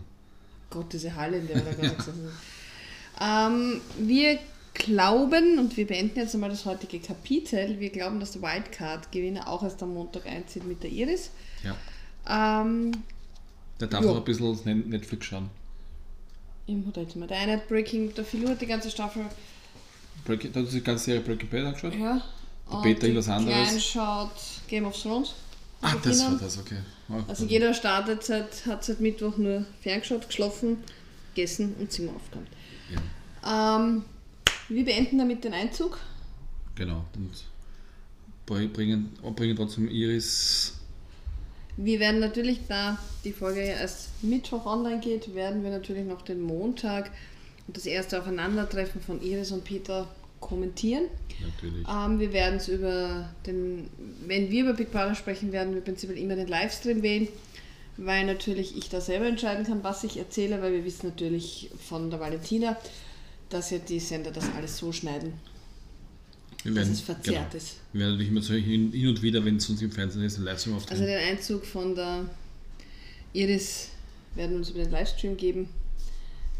Gott, 0.70 0.92
diese 0.92 1.16
Halle, 1.16 1.38
in 1.38 1.48
der 1.48 1.56
wir 1.58 1.64
da 1.64 1.72
gerade 1.72 1.96
gesessen 1.96 2.14
sind. 2.14 2.32
Ähm, 3.22 3.82
wir 4.00 4.40
glauben, 4.74 5.60
und 5.60 5.78
wir 5.78 5.86
beenden 5.88 6.20
jetzt 6.20 6.34
einmal 6.34 6.50
das 6.50 6.66
heutige 6.66 7.00
Kapitel, 7.00 7.80
wir 7.80 7.90
glauben, 7.90 8.20
dass 8.20 8.32
der 8.32 8.42
Wildcard-Gewinner 8.42 9.48
auch 9.48 9.64
erst 9.64 9.82
am 9.84 9.94
Montag 9.94 10.26
einzieht 10.26 10.66
mit 10.66 10.82
der 10.84 10.92
Iris. 10.92 11.30
Ja. 11.64 12.62
Ähm, 12.62 12.92
Der 13.80 13.88
darf 13.88 14.04
Ja. 14.04 14.12
noch 14.12 14.18
ein 14.18 14.24
bisschen 14.24 14.90
Netflix 14.90 15.26
schauen. 15.28 15.50
Im 16.68 16.86
Hotelzimmer. 16.88 17.28
Der 17.28 17.38
eine 17.40 17.54
hat 17.54 17.68
Breaking, 17.68 18.14
der 18.14 18.24
Philo 18.24 18.50
hat 18.50 18.62
die 18.62 18.66
ganze 18.68 18.90
Staffel. 18.90 19.26
Breaking, 20.26 20.54
da 20.54 20.62
hat 20.62 20.72
die 20.72 20.82
ganze 20.82 21.04
Serie 21.06 21.22
Breaking 21.22 21.50
Bad 21.50 21.66
angeschaut? 21.66 21.94
Ja. 21.96 22.22
Der 22.70 22.76
Und 22.78 22.82
Peter 22.84 23.08
die 23.08 23.16
was 23.16 23.28
anderes. 23.28 23.68
Klein 23.70 23.80
schaut 23.82 24.32
Game 24.68 24.86
of 24.86 25.00
Thrones. 25.02 25.34
Ah, 25.82 25.96
das 26.02 26.18
Kindern. 26.20 26.34
war 26.34 26.40
das, 26.40 26.58
okay. 26.60 26.78
Oh, 27.10 27.16
Also 27.28 27.46
jeder 27.46 27.74
startet 27.74 28.24
seit, 28.24 28.66
hat 28.66 28.86
seit 28.86 29.02
Mittwoch 29.02 29.36
nur 29.38 29.66
ferngeschaut, 29.82 30.28
geschlafen, 30.28 30.78
gegessen 31.36 31.76
und 31.78 31.92
Zimmer 31.92 32.14
aufgeräumt. 32.16 32.48
ja. 32.94 33.76
Ähm, 33.78 34.06
wir 34.70 34.86
beenden 34.86 35.18
damit 35.18 35.44
den 35.44 35.54
Einzug. 35.54 36.00
Genau. 36.76 37.06
Und 37.16 37.32
bring- 38.46 38.72
bringen, 38.74 39.10
bringen 39.36 39.56
trotzdem 39.56 39.88
Iris. 39.88 40.74
Wir 41.76 42.00
werden 42.00 42.20
natürlich, 42.20 42.60
da 42.68 43.00
die 43.24 43.34
Folge 43.34 43.62
ja 43.62 43.74
erst 43.74 44.24
Mittwoch 44.24 44.66
online 44.66 45.00
geht, 45.00 45.34
werden 45.34 45.64
wir 45.64 45.72
natürlich 45.72 46.06
noch 46.06 46.22
den 46.22 46.42
Montag 46.42 47.12
und 47.68 47.76
das 47.76 47.86
erste 47.86 48.20
Aufeinandertreffen 48.20 49.02
von 49.02 49.22
Iris 49.24 49.52
und 49.52 49.64
Peter 49.64 50.08
kommentieren. 50.40 51.06
Natürlich. 51.42 51.88
Ähm, 51.88 52.20
wir 52.20 52.32
werden 52.34 52.58
es 52.58 52.68
über 52.68 53.30
den, 53.48 53.90
wenn 54.28 54.52
wir 54.52 54.64
über 54.64 54.74
Big 54.74 54.92
Brother 54.92 55.16
sprechen, 55.16 55.52
werden 55.52 55.74
wir 55.74 55.82
prinzipiell 55.82 56.20
immer 56.20 56.36
den 56.36 56.48
Livestream 56.48 57.02
wählen, 57.02 57.28
weil 57.98 58.26
natürlich 58.26 58.78
ich 58.78 58.90
da 58.90 59.02
selber 59.02 59.26
entscheiden 59.26 59.66
kann, 59.66 59.84
was 59.84 60.04
ich 60.04 60.18
erzähle, 60.18 60.62
weil 60.62 60.74
wir 60.74 60.86
wissen 60.86 61.08
natürlich 61.08 61.72
von 61.88 62.10
der 62.12 62.20
Valentina, 62.20 62.78
dass 63.54 63.70
ja 63.72 63.78
die 63.78 64.00
Sender 64.00 64.32
das 64.32 64.46
alles 64.58 64.78
so 64.78 64.92
schneiden, 64.92 65.34
Wir 66.64 66.72
dass 66.72 66.76
werden, 66.76 66.94
es 66.94 67.02
verzerrt 67.02 67.52
genau. 67.52 67.58
ist. 67.64 67.78
Wir 67.94 68.00
werden 68.02 68.12
natürlich 68.14 68.30
immer 68.32 68.42
so 68.42 68.54
hin, 68.54 69.08
und 69.08 69.22
wieder, 69.22 69.46
wenn 69.46 69.58
es 69.58 69.70
uns 69.70 69.82
im 69.82 69.92
Fernsehen 69.92 70.24
ist, 70.24 70.38
ein 70.38 70.44
Livestream 70.44 70.76
auftreten. 70.76 71.02
Also 71.02 71.06
den 71.14 71.20
Einzug 71.30 71.66
von 71.66 71.96
der 71.96 72.26
Iris 73.34 73.90
werden 74.36 74.52
wir 74.52 74.58
uns 74.58 74.70
über 74.70 74.80
den 74.84 74.92
Livestream 74.92 75.38
geben, 75.38 75.70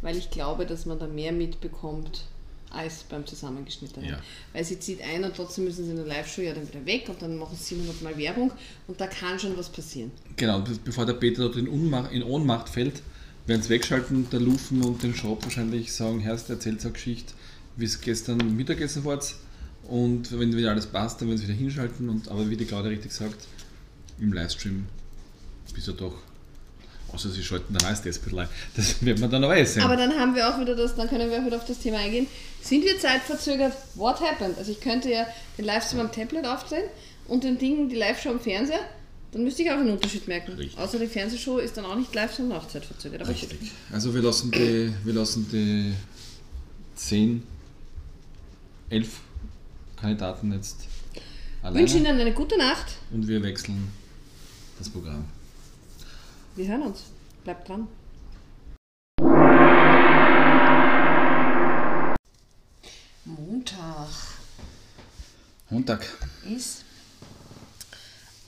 weil 0.02 0.18
ich 0.18 0.30
glaube, 0.30 0.66
dass 0.66 0.86
man 0.86 1.00
da 1.00 1.08
mehr 1.08 1.32
mitbekommt 1.32 2.26
als 2.70 3.04
beim 3.04 3.26
Zusammengeschnittenen. 3.26 4.10
Ja. 4.10 4.20
Weil 4.52 4.64
sie 4.66 4.80
zieht 4.80 5.00
ein 5.02 5.24
und 5.24 5.36
trotzdem 5.36 5.66
müssen 5.66 5.86
sie 5.86 5.92
in 5.92 5.98
der 5.98 6.08
Live-Show 6.08 6.42
ja 6.42 6.54
dann 6.56 6.68
wieder 6.68 6.84
weg 6.86 7.08
und 7.08 7.22
dann 7.22 7.38
machen 7.38 7.56
sie 7.56 7.76
700 7.76 8.02
Mal 8.02 8.18
Werbung 8.18 8.52
und 8.88 9.00
da 9.00 9.06
kann 9.06 9.38
schon 9.40 9.56
was 9.58 9.70
passieren. 9.70 10.12
Genau, 10.38 10.62
be- 10.62 10.80
bevor 10.84 11.06
der 11.06 11.14
Peter 11.14 11.44
dort 11.44 11.56
in, 11.56 11.68
Unmacht, 11.68 12.12
in 12.12 12.24
Ohnmacht 12.24 12.70
fällt, 12.70 13.04
werden 13.46 13.62
sie 13.62 13.70
wegschalten, 13.70 14.30
der 14.30 14.40
Lufen 14.40 14.84
und 14.84 15.04
den 15.04 15.16
Schropp 15.16 15.44
wahrscheinlich 15.44 15.94
sagen, 15.94 16.20
Herrst, 16.20 16.50
erzählt 16.50 16.82
so 16.82 16.88
eine 16.88 16.94
Geschichte, 16.94 17.34
wie 17.76 17.86
es 17.86 18.02
gestern 18.02 18.56
Mittagessen 18.56 19.04
war. 19.04 19.20
Und 19.84 20.38
wenn 20.40 20.56
wieder 20.56 20.72
alles 20.72 20.86
passt, 20.86 21.20
dann 21.20 21.28
werden 21.28 21.38
sie 21.38 21.48
wieder 21.48 21.58
hinschalten. 21.58 22.08
Und, 22.10 22.30
aber 22.30 22.50
wie 22.50 22.56
die 22.56 22.66
Claudia 22.66 22.90
richtig 22.90 23.12
sagt, 23.12 23.48
im 24.20 24.32
Livestream 24.32 24.86
bist 25.74 25.88
du 25.88 25.92
doch, 25.94 26.16
außer 27.12 27.30
sie 27.30 27.44
schalten 27.44 27.74
dann 27.74 27.86
alles 27.86 28.02
das 28.02 28.20
bisschen 28.20 28.40
ein. 28.40 28.48
Das 28.76 29.04
wird 29.04 29.20
man 29.20 29.30
dann 29.30 29.44
aber 29.44 29.58
eh 29.58 29.66
sehen. 29.66 29.84
Aber 29.84 29.98
dann 29.98 30.14
haben 30.18 30.36
wir 30.36 30.48
auch 30.48 30.60
wieder 30.60 30.76
das, 30.76 30.96
dann 30.96 31.10
können 31.10 31.30
wir 31.30 31.40
auch 31.42 31.46
wieder 31.46 31.58
auf 31.58 31.66
das 31.66 31.80
Thema 31.80 31.98
eingehen. 31.98 32.28
Sind 32.62 32.86
wir 32.86 32.98
zeitverzögert? 32.98 33.74
What 33.96 34.22
happened? 34.22 34.58
Also 34.58 34.72
ich 34.72 34.80
könnte 34.80 35.12
ja 35.12 35.28
den 35.58 35.66
Livestream 35.66 36.00
am 36.00 36.12
Tablet 36.12 36.46
aufdrehen 36.46 36.86
und 37.28 37.44
den 37.44 37.58
Ding, 37.58 37.90
die 37.90 37.96
Live-Show 37.96 38.30
am 38.30 38.40
Fernseher, 38.40 38.80
dann 39.34 39.44
müsste 39.44 39.64
ich 39.64 39.72
auch 39.72 39.78
einen 39.78 39.90
Unterschied 39.92 40.28
merken. 40.28 40.54
Richtig. 40.54 40.78
Außer 40.80 41.00
die 41.00 41.08
Fernsehshow 41.08 41.58
ist 41.58 41.76
dann 41.76 41.86
auch 41.86 41.96
nicht 41.96 42.14
live, 42.14 42.34
sondern 42.34 42.60
auch 42.60 42.68
zeitverzögert. 42.68 43.22
Aber 43.22 43.32
Richtig. 43.32 43.60
gut. 43.60 43.70
Also 43.92 44.14
wir 44.14 44.22
lassen 44.22 44.52
die, 44.52 44.94
wir 45.04 45.14
lassen 45.14 45.48
die 45.52 45.94
10, 46.96 47.42
11 48.90 49.20
Kandidaten 50.00 50.54
jetzt 50.54 50.78
Ich 51.16 51.22
alleine 51.64 51.80
wünsche 51.80 51.98
Ihnen 51.98 52.20
eine 52.20 52.34
gute 52.34 52.58
Nacht. 52.58 52.86
und 53.12 53.28
wir 53.28 53.42
wechseln 53.42 53.92
das 54.78 54.88
Programm. 54.90 55.26
Wir 56.56 56.68
hören 56.68 56.84
uns. 56.84 57.00
Bleibt 57.44 57.68
dran. 57.68 57.88
Montag 63.26 64.10
Montag. 65.70 66.06
ist. 66.50 66.84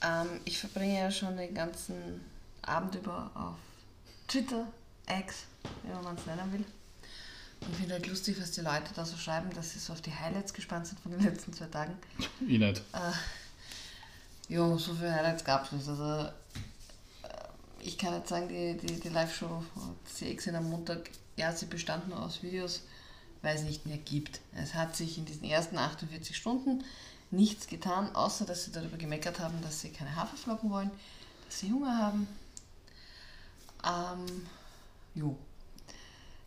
Ähm, 0.02 0.40
ich 0.44 0.58
verbringe 0.58 0.98
ja 0.98 1.10
schon 1.10 1.36
den 1.36 1.54
ganzen 1.54 2.24
Abend 2.62 2.94
über 2.94 3.30
auf 3.34 3.56
Twitter, 4.28 4.66
X, 5.08 5.44
wie 5.82 6.04
man 6.04 6.16
es 6.16 6.26
nennen 6.26 6.52
will. 6.52 6.64
Und 7.60 7.74
finde 7.74 7.94
halt 7.94 8.06
lustig, 8.06 8.40
was 8.40 8.50
die 8.50 8.60
Leute 8.60 8.92
da 8.94 9.04
so 9.04 9.16
schreiben, 9.16 9.50
dass 9.54 9.72
sie 9.72 9.78
so 9.78 9.92
auf 9.92 10.02
die 10.02 10.12
Highlights 10.12 10.52
gespannt 10.52 10.86
sind 10.86 11.00
von 11.00 11.12
den 11.12 11.20
letzten 11.24 11.52
zwei 11.52 11.66
Tagen. 11.66 11.96
Ich 12.46 12.58
nicht. 12.58 12.82
Ja, 14.48 14.78
so 14.78 14.94
viele 14.94 15.12
Highlights 15.12 15.44
gab 15.44 15.64
es 15.64 15.72
nicht. 15.72 15.88
Also, 15.88 16.24
äh, 16.24 16.30
ich 17.80 17.98
kann 17.98 18.14
jetzt 18.14 18.28
sagen, 18.28 18.48
die, 18.48 18.76
die, 18.76 19.00
die 19.00 19.08
Live-Show 19.08 19.64
CX 20.04 20.48
am 20.48 20.70
Montag, 20.70 21.10
ja, 21.36 21.52
sie 21.52 21.66
bestand 21.66 22.08
nur 22.08 22.22
aus 22.22 22.42
Videos, 22.42 22.82
weil 23.42 23.56
es 23.56 23.62
nicht 23.62 23.86
mehr 23.86 23.98
gibt. 23.98 24.40
Es 24.54 24.74
hat 24.74 24.94
sich 24.94 25.18
in 25.18 25.24
diesen 25.24 25.44
ersten 25.44 25.78
48 25.78 26.36
Stunden 26.36 26.84
nichts 27.30 27.66
getan, 27.66 28.14
außer 28.14 28.44
dass 28.44 28.64
sie 28.64 28.72
darüber 28.72 28.96
gemeckert 28.96 29.40
haben, 29.40 29.60
dass 29.62 29.80
sie 29.80 29.90
keine 29.90 30.14
Haferflocken 30.16 30.70
wollen, 30.70 30.90
dass 31.46 31.58
sie 31.60 31.72
Hunger 31.72 31.96
haben. 31.98 32.28
Ähm, 33.84 34.46
jo. 35.14 35.36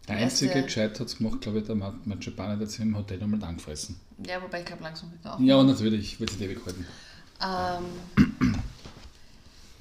Der 0.08 0.16
Die 0.16 0.22
erste- 0.24 0.46
einzige 0.46 0.64
gescheit 0.64 1.00
hat 1.00 1.08
es 1.08 1.18
gemacht, 1.18 1.42
glaube 1.42 1.60
ich, 1.60 1.66
der 1.66 1.76
Matschepane, 1.76 2.58
der 2.58 2.66
hat 2.66 2.72
sich 2.72 2.80
im 2.82 2.98
Hotel 2.98 3.22
einmal 3.22 3.44
angefressen. 3.44 4.00
Ja, 4.26 4.42
wobei 4.42 4.62
ich 4.62 4.66
glaube 4.66 4.84
langsam 4.84 5.12
wird 5.12 5.26
auch. 5.26 5.40
Ja, 5.40 5.62
natürlich, 5.64 6.20
wird 6.20 6.32
sich 6.32 6.42
ewig 6.42 6.60
halten. 6.66 6.86
Ähm, 7.42 8.56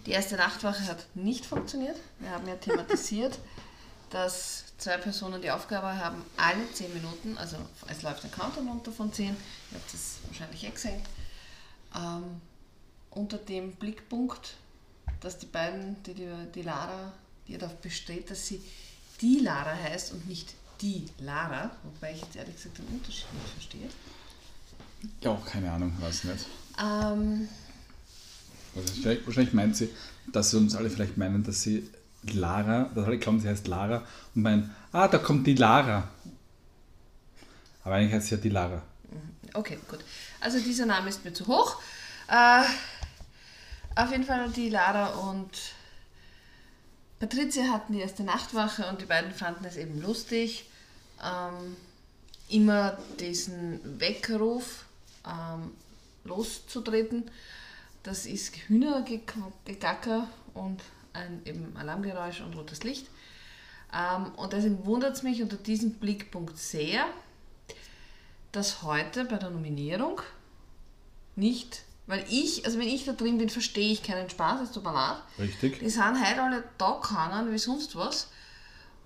die 0.06 0.10
erste 0.10 0.36
Nachtwache 0.36 0.86
hat 0.86 1.06
nicht 1.14 1.44
funktioniert. 1.46 1.96
Wir 2.20 2.30
haben 2.30 2.46
ja 2.46 2.54
thematisiert, 2.56 3.38
dass 4.10 4.64
zwei 4.78 4.96
Personen 4.96 5.42
die 5.42 5.50
Aufgabe 5.50 5.96
haben, 5.96 6.22
alle 6.36 6.70
10 6.72 6.94
Minuten, 6.94 7.36
also 7.36 7.56
es 7.88 8.02
läuft 8.02 8.24
ein 8.24 8.30
Countdown 8.30 8.68
runter 8.68 8.92
von 8.92 9.12
10, 9.12 9.26
ihr 9.26 9.34
habt 9.74 9.92
es 9.92 10.18
wahrscheinlich 10.28 10.64
eh 10.64 10.70
gesehen, 10.70 11.00
ähm, 11.96 12.40
unter 13.10 13.38
dem 13.38 13.72
Blickpunkt, 13.72 14.54
dass 15.20 15.38
die 15.38 15.46
beiden, 15.46 16.00
die, 16.04 16.14
die, 16.14 16.28
die 16.54 16.62
Lara, 16.62 17.12
die 17.48 17.58
darauf 17.58 17.76
besteht, 17.78 18.30
dass 18.30 18.46
sie 18.46 18.62
die 19.20 19.40
Lara 19.40 19.74
heißt 19.74 20.12
und 20.12 20.28
nicht 20.28 20.54
die 20.80 21.06
Lara, 21.18 21.72
wobei 21.82 22.12
ich 22.12 22.20
jetzt 22.20 22.36
ehrlich 22.36 22.54
gesagt 22.54 22.78
den 22.78 22.86
Unterschied 22.86 23.26
nicht 23.34 23.48
verstehe. 23.52 23.88
Ja, 25.20 25.40
keine 25.44 25.72
Ahnung, 25.72 25.92
weiß 26.00 26.24
nicht. 26.24 26.46
Ähm, 26.80 27.48
Also 28.76 29.04
wahrscheinlich 29.26 29.54
meint 29.54 29.76
sie, 29.76 29.90
dass 30.30 30.50
sie 30.50 30.56
uns 30.56 30.76
alle 30.76 30.88
vielleicht 30.90 31.16
meinen, 31.16 31.42
dass 31.42 31.62
sie 31.62 31.88
Lara, 32.22 32.90
dass 32.94 33.06
alle 33.06 33.18
glauben, 33.18 33.40
sie 33.40 33.48
heißt 33.48 33.68
Lara 33.68 34.04
und 34.34 34.42
meinen, 34.42 34.74
ah, 34.92 35.08
da 35.08 35.18
kommt 35.18 35.46
die 35.46 35.54
Lara. 35.54 36.08
Aber 37.84 37.94
eigentlich 37.94 38.12
heißt 38.14 38.28
sie 38.28 38.34
ja 38.34 38.40
die 38.40 38.48
Lara. 38.48 38.82
Okay, 39.54 39.78
gut. 39.88 40.00
Also 40.40 40.58
dieser 40.60 40.86
Name 40.86 41.08
ist 41.08 41.24
mir 41.24 41.32
zu 41.32 41.46
hoch. 41.46 41.80
Äh, 42.28 42.62
auf 43.96 44.10
jeden 44.10 44.24
Fall 44.24 44.48
die 44.50 44.68
Lara 44.68 45.08
und 45.30 45.50
Patricia 47.18 47.64
hatten 47.72 47.94
die 47.94 48.00
erste 48.00 48.22
Nachtwache 48.22 48.86
und 48.88 49.00
die 49.00 49.06
beiden 49.06 49.32
fanden 49.32 49.64
es 49.64 49.76
eben 49.76 50.00
lustig, 50.00 50.68
ähm, 51.24 51.76
immer 52.48 52.98
diesen 53.18 54.00
Weckruf 54.00 54.84
ähm, 55.26 55.72
loszutreten. 56.24 57.30
Das 58.02 58.26
ist 58.26 58.54
Hühnergegacker 58.68 60.28
und 60.54 60.80
ein 61.18 61.42
eben 61.44 61.76
Alarmgeräusch 61.76 62.40
und 62.40 62.56
rotes 62.56 62.84
Licht. 62.84 63.06
Ähm, 63.94 64.32
und 64.36 64.52
deswegen 64.52 64.84
wundert 64.84 65.16
es 65.16 65.22
mich 65.22 65.42
unter 65.42 65.56
diesem 65.56 65.92
Blickpunkt 65.94 66.58
sehr, 66.58 67.06
dass 68.52 68.82
heute 68.82 69.24
bei 69.24 69.36
der 69.36 69.50
Nominierung 69.50 70.20
nicht, 71.36 71.82
weil 72.06 72.24
ich, 72.28 72.64
also 72.64 72.78
wenn 72.78 72.88
ich 72.88 73.04
da 73.04 73.12
drin 73.12 73.38
bin, 73.38 73.48
verstehe 73.48 73.92
ich 73.92 74.02
keinen 74.02 74.28
Spaß, 74.28 74.62
es 74.62 74.72
tut 74.72 74.84
mir 74.84 74.92
leid. 74.92 75.18
Richtig? 75.38 75.78
Die 75.78 75.90
sind 75.90 76.26
heute 76.26 76.42
alle 76.42 76.64
da 76.78 77.00
kann 77.02 77.52
wie 77.52 77.58
sonst 77.58 77.94
was. 77.96 78.28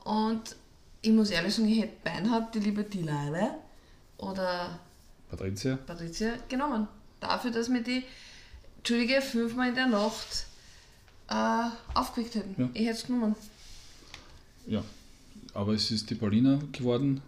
Und 0.04 0.56
ich 1.00 1.10
muss 1.10 1.30
ehrlich 1.30 1.54
sagen, 1.54 1.68
ich 1.68 1.82
hätte 1.82 1.96
Beinhardt 2.04 2.54
die 2.54 2.60
liebe 2.60 2.84
Dilale 2.84 3.56
oder 4.18 4.78
Patricia? 5.28 5.76
Patricia 5.76 6.34
genommen. 6.48 6.86
Dafür, 7.20 7.50
dass 7.50 7.68
mir 7.68 7.82
die, 7.82 8.04
Entschuldige, 8.78 9.22
fünfmal 9.22 9.68
in 9.68 9.74
der 9.74 9.86
Nacht 9.86 10.46
äh, 11.28 11.68
aufgeweckt 11.94 12.34
hätten. 12.34 12.60
Ja. 12.60 12.68
Ich 12.74 12.86
hätte 12.86 12.98
es 12.98 13.06
genommen. 13.06 13.36
Ja. 14.66 14.82
Aber 15.54 15.72
es 15.74 15.90
ist 15.90 16.08
die 16.10 16.14
Paulina 16.14 16.60
geworden 16.72 17.20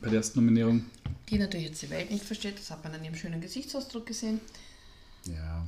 bei 0.00 0.08
der 0.08 0.18
ersten 0.18 0.40
Nominierung. 0.40 0.84
Die 1.28 1.38
natürlich 1.38 1.66
jetzt 1.66 1.82
die 1.82 1.90
Welt 1.90 2.10
nicht 2.10 2.24
versteht, 2.24 2.58
das 2.58 2.70
hat 2.70 2.82
man 2.84 2.94
an 2.94 3.04
ihrem 3.04 3.14
schönen 3.14 3.40
Gesichtsausdruck 3.40 4.06
gesehen. 4.06 4.40
Ja. 5.24 5.66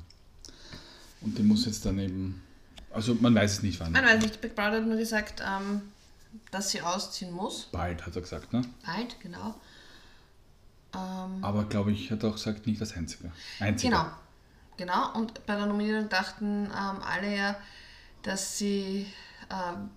Und 1.20 1.38
die 1.38 1.42
muss 1.42 1.66
jetzt 1.66 1.84
dann 1.84 1.98
eben. 1.98 2.42
Also 2.90 3.14
man 3.14 3.34
weiß 3.34 3.52
es 3.52 3.62
nicht 3.62 3.80
wann. 3.80 3.92
Man 3.92 4.04
weiß 4.04 4.22
nicht, 4.22 4.40
Big 4.40 4.54
Brother 4.54 4.76
hat 4.78 4.86
nur 4.86 4.96
gesagt, 4.96 5.42
ähm, 5.46 5.82
dass 6.50 6.70
sie 6.70 6.82
ausziehen 6.82 7.32
muss. 7.32 7.68
Bald, 7.72 8.04
hat 8.04 8.14
er 8.14 8.22
gesagt, 8.22 8.52
ne? 8.52 8.62
Bald, 8.84 9.18
genau. 9.20 9.54
Ähm, 10.94 11.42
Aber 11.42 11.64
glaube 11.64 11.92
ich, 11.92 12.10
hat 12.10 12.22
er 12.22 12.30
auch 12.30 12.34
gesagt, 12.34 12.66
nicht 12.66 12.80
das 12.80 12.94
Einzige. 12.94 13.32
Einzige. 13.60 13.90
genau, 13.90 14.06
genau. 14.76 15.12
Und 15.14 15.44
bei 15.46 15.56
der 15.56 15.66
Nominierung 15.66 16.08
dachten 16.08 16.66
ähm, 16.66 17.02
alle 17.02 17.36
ja, 17.36 17.56
dass 18.22 18.58
sie 18.58 19.06
ähm, 19.50 19.90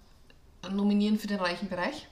nominieren 0.75 1.19
für 1.19 1.27
den 1.27 1.39
reichen 1.39 1.69
Bereich. 1.69 2.07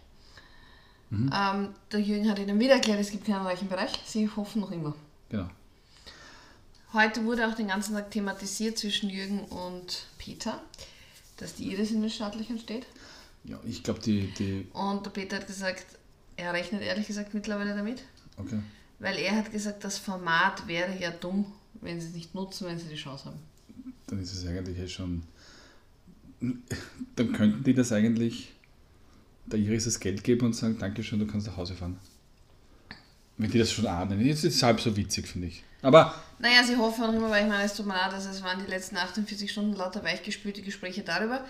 Ähm, 1.11 1.75
der 1.91 1.99
Jürgen 1.99 2.27
hat 2.27 2.39
ihnen 2.39 2.59
wieder 2.59 2.73
erklärt, 2.73 2.99
es 2.99 3.11
gibt 3.11 3.25
keinen 3.25 3.45
reichen 3.45 3.69
Bereich. 3.69 3.99
Sie 4.03 4.27
hoffen 4.35 4.61
noch 4.61 4.71
immer. 4.71 4.95
Genau. 5.29 5.47
Heute 6.91 7.23
wurde 7.25 7.47
auch 7.47 7.53
den 7.53 7.67
ganzen 7.67 7.93
Tag 7.93 8.09
thematisiert 8.09 8.79
zwischen 8.79 9.11
Jürgen 9.11 9.41
und 9.45 10.05
Peter, 10.17 10.59
dass 11.37 11.53
die 11.53 11.71
Iris 11.71 11.91
in 11.91 12.01
den 12.01 12.09
Staatlichen 12.09 12.57
steht. 12.57 12.87
Ja, 13.43 13.59
ich 13.63 13.83
glaube, 13.83 13.99
die, 13.99 14.31
die. 14.33 14.67
Und 14.73 15.05
der 15.05 15.11
Peter 15.11 15.35
hat 15.35 15.45
gesagt, 15.45 15.85
er 16.35 16.53
rechnet 16.53 16.81
ehrlich 16.81 17.05
gesagt 17.05 17.33
mittlerweile 17.35 17.75
damit, 17.75 18.03
Okay. 18.37 18.59
weil 18.97 19.17
er 19.19 19.35
hat 19.35 19.51
gesagt, 19.51 19.83
das 19.83 19.99
Format 19.99 20.67
wäre 20.67 20.97
ja 20.99 21.11
dumm, 21.11 21.45
wenn 21.83 21.99
sie 22.01 22.07
es 22.07 22.13
nicht 22.13 22.33
nutzen, 22.35 22.67
wenn 22.67 22.77
sie 22.79 22.87
die 22.87 22.95
Chance 22.95 23.25
haben. 23.25 23.39
Dann 24.07 24.19
ist 24.21 24.33
es 24.33 24.45
eigentlich 24.47 24.77
eh 24.79 24.87
schon. 24.87 25.23
Dann 27.15 27.31
könnten 27.33 27.63
die 27.63 27.73
das 27.73 27.91
eigentlich 27.91 28.51
der 29.45 29.59
Iris 29.59 29.85
das 29.85 29.99
Geld 29.99 30.23
geben 30.23 30.45
und 30.47 30.53
sagen, 30.53 30.77
Dankeschön, 30.77 31.19
du 31.19 31.27
kannst 31.27 31.47
nach 31.47 31.57
Hause 31.57 31.73
fahren. 31.75 31.97
Wenn 33.37 33.49
die 33.51 33.59
das 33.59 33.71
schon 33.71 33.87
ahnen. 33.87 34.19
Jetzt 34.25 34.43
ist 34.43 34.55
es 34.55 34.63
halb 34.63 34.79
so 34.79 34.95
witzig, 34.95 35.27
finde 35.27 35.47
ich. 35.47 35.63
Aber 35.81 36.13
Naja, 36.39 36.63
sie 36.63 36.77
hoffen 36.77 37.03
auch 37.03 37.13
immer, 37.13 37.29
weil 37.29 37.43
ich 37.43 37.49
meine, 37.49 37.63
es 37.63 37.73
tut 37.73 37.85
mir 37.85 37.93
leid, 37.93 38.13
dass 38.13 38.25
es 38.25 38.41
waren 38.43 38.63
die 38.63 38.69
letzten 38.69 38.95
48 38.97 39.51
Stunden 39.51 39.73
lauter 39.73 40.03
weichgespülte 40.03 40.61
Gespräche 40.61 41.01
darüber, 41.03 41.43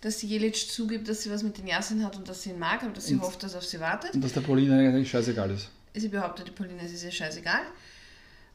dass 0.00 0.18
die 0.18 0.26
Jelic 0.26 0.56
zugibt, 0.56 1.08
dass 1.08 1.22
sie 1.22 1.30
was 1.30 1.42
mit 1.42 1.56
den 1.58 1.66
Jasin 1.66 2.04
hat 2.04 2.16
und 2.16 2.28
dass 2.28 2.42
sie 2.42 2.50
ihn 2.50 2.58
mag, 2.58 2.82
aber 2.82 2.92
dass 2.92 3.06
sie 3.06 3.14
Und- 3.14 3.22
hofft, 3.22 3.42
dass 3.42 3.52
er 3.54 3.58
auf 3.58 3.64
sie 3.64 3.80
wartet. 3.80 4.10
dass 4.22 4.32
der 4.32 4.40
Paulina 4.42 4.78
eigentlich 4.78 5.10
scheißegal 5.10 5.50
ist. 5.50 5.70
Sie 5.94 6.08
behauptet, 6.08 6.48
die 6.48 6.52
Pauline 6.52 6.82
ist 6.84 7.02
ihr 7.02 7.10
scheißegal. 7.10 7.62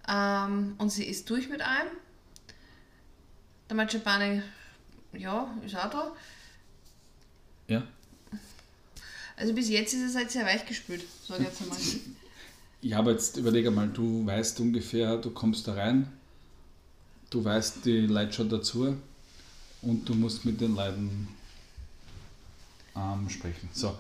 Ähm, 0.08 0.76
und 0.78 0.90
sie 0.90 1.06
ist 1.06 1.30
durch 1.30 1.50
mit 1.50 1.62
allem. 1.62 1.88
Der 3.70 3.76
Machepane, 3.78 4.44
ja, 5.14 5.54
ist 5.66 5.76
auch 5.76 5.90
da. 5.90 6.12
Ja? 7.68 7.84
Also 9.36 9.54
bis 9.54 9.70
jetzt 9.70 9.94
ist 9.94 10.02
es 10.02 10.16
halt 10.16 10.30
sehr 10.32 10.46
weich 10.46 10.66
gespült, 10.66 11.04
sage 11.28 11.44
ich 11.44 11.50
jetzt 11.50 11.62
einmal. 11.62 11.78
Ja, 12.82 13.00
aber 13.00 13.12
jetzt 13.12 13.38
überlege 13.38 13.72
mal, 13.72 13.88
du 13.88 14.26
weißt 14.26 14.60
ungefähr, 14.60 15.18
du 15.18 15.32
kommst 15.32 15.68
da 15.68 15.74
rein, 15.74 16.12
du 17.30 17.44
weißt 17.44 17.86
die 17.86 18.02
Leute 18.02 18.34
schon 18.34 18.50
dazu 18.50 18.98
und 19.82 20.08
du 20.08 20.14
musst 20.14 20.44
mit 20.44 20.60
den 20.60 20.76
Leuten 20.76 21.30
ähm, 22.96 23.30
sprechen. 23.30 23.70
So, 23.72 23.98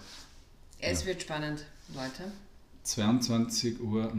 Es 0.79 1.05
wird 1.05 1.21
spannend, 1.21 1.63
Leute. 1.95 2.31
22.39 2.85 3.79
Uhr. 3.79 4.13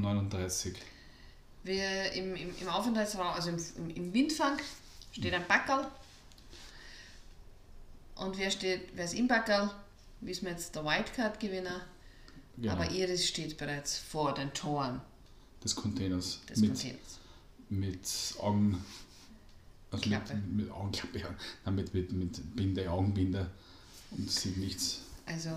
Wir 1.64 2.12
im, 2.12 2.36
im, 2.36 2.50
im 2.60 2.68
Aufenthaltsraum, 2.68 3.34
also 3.34 3.48
im, 3.48 3.90
im, 3.90 4.12
Windfang, 4.12 4.58
steht 5.12 5.32
ein 5.32 5.46
Backerl. 5.48 5.86
Und 8.16 8.38
wer 8.38 8.50
steht, 8.50 8.88
wer 8.94 9.06
ist 9.06 9.14
im 9.14 9.26
Backerl? 9.26 9.70
Wissen 10.20 10.44
wir 10.44 10.52
jetzt 10.52 10.74
der 10.74 10.84
Wildcard-Gewinner. 10.84 11.80
Genau, 12.56 12.72
Aber 12.72 12.90
Iris 12.90 13.26
steht 13.26 13.56
bereits 13.56 13.98
vor 13.98 14.32
den 14.34 14.52
Toren 14.54 15.00
des 15.64 15.74
Containers. 15.74 16.40
des 16.48 16.58
mit, 16.60 16.70
Containers. 16.70 17.18
mit 17.70 18.34
Augen. 18.38 18.84
Also 19.90 20.02
Klappe. 20.02 20.34
mit, 20.34 20.66
mit 20.66 20.70
Augenklappe, 20.70 21.18
ja. 21.18 21.34
Nein, 21.64 21.74
mit, 21.76 21.94
mit, 21.94 22.12
mit 22.12 22.56
Binde, 22.56 22.90
Augenbinde 22.90 23.50
und 24.10 24.30
sieht 24.30 24.56
nichts. 24.58 25.00
Also, 25.26 25.50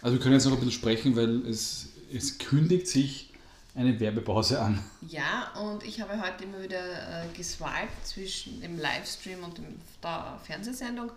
Also 0.00 0.16
wir 0.16 0.22
können 0.22 0.34
jetzt 0.34 0.44
noch 0.44 0.52
ein 0.52 0.58
bisschen 0.58 0.72
sprechen, 0.72 1.16
weil 1.16 1.46
es, 1.46 1.88
es 2.12 2.38
kündigt 2.38 2.86
sich 2.86 3.32
eine 3.78 3.98
Werbepause 4.00 4.60
an. 4.60 4.82
ja, 5.08 5.52
und 5.54 5.84
ich 5.84 6.00
habe 6.00 6.20
heute 6.20 6.44
immer 6.44 6.60
wieder 6.62 7.22
äh, 7.24 7.26
geswiped 7.36 8.04
zwischen 8.04 8.60
dem 8.60 8.78
Livestream 8.78 9.42
und 9.44 9.56
dem, 9.58 9.66
der 10.02 10.38
Fernsehsendung. 10.44 11.10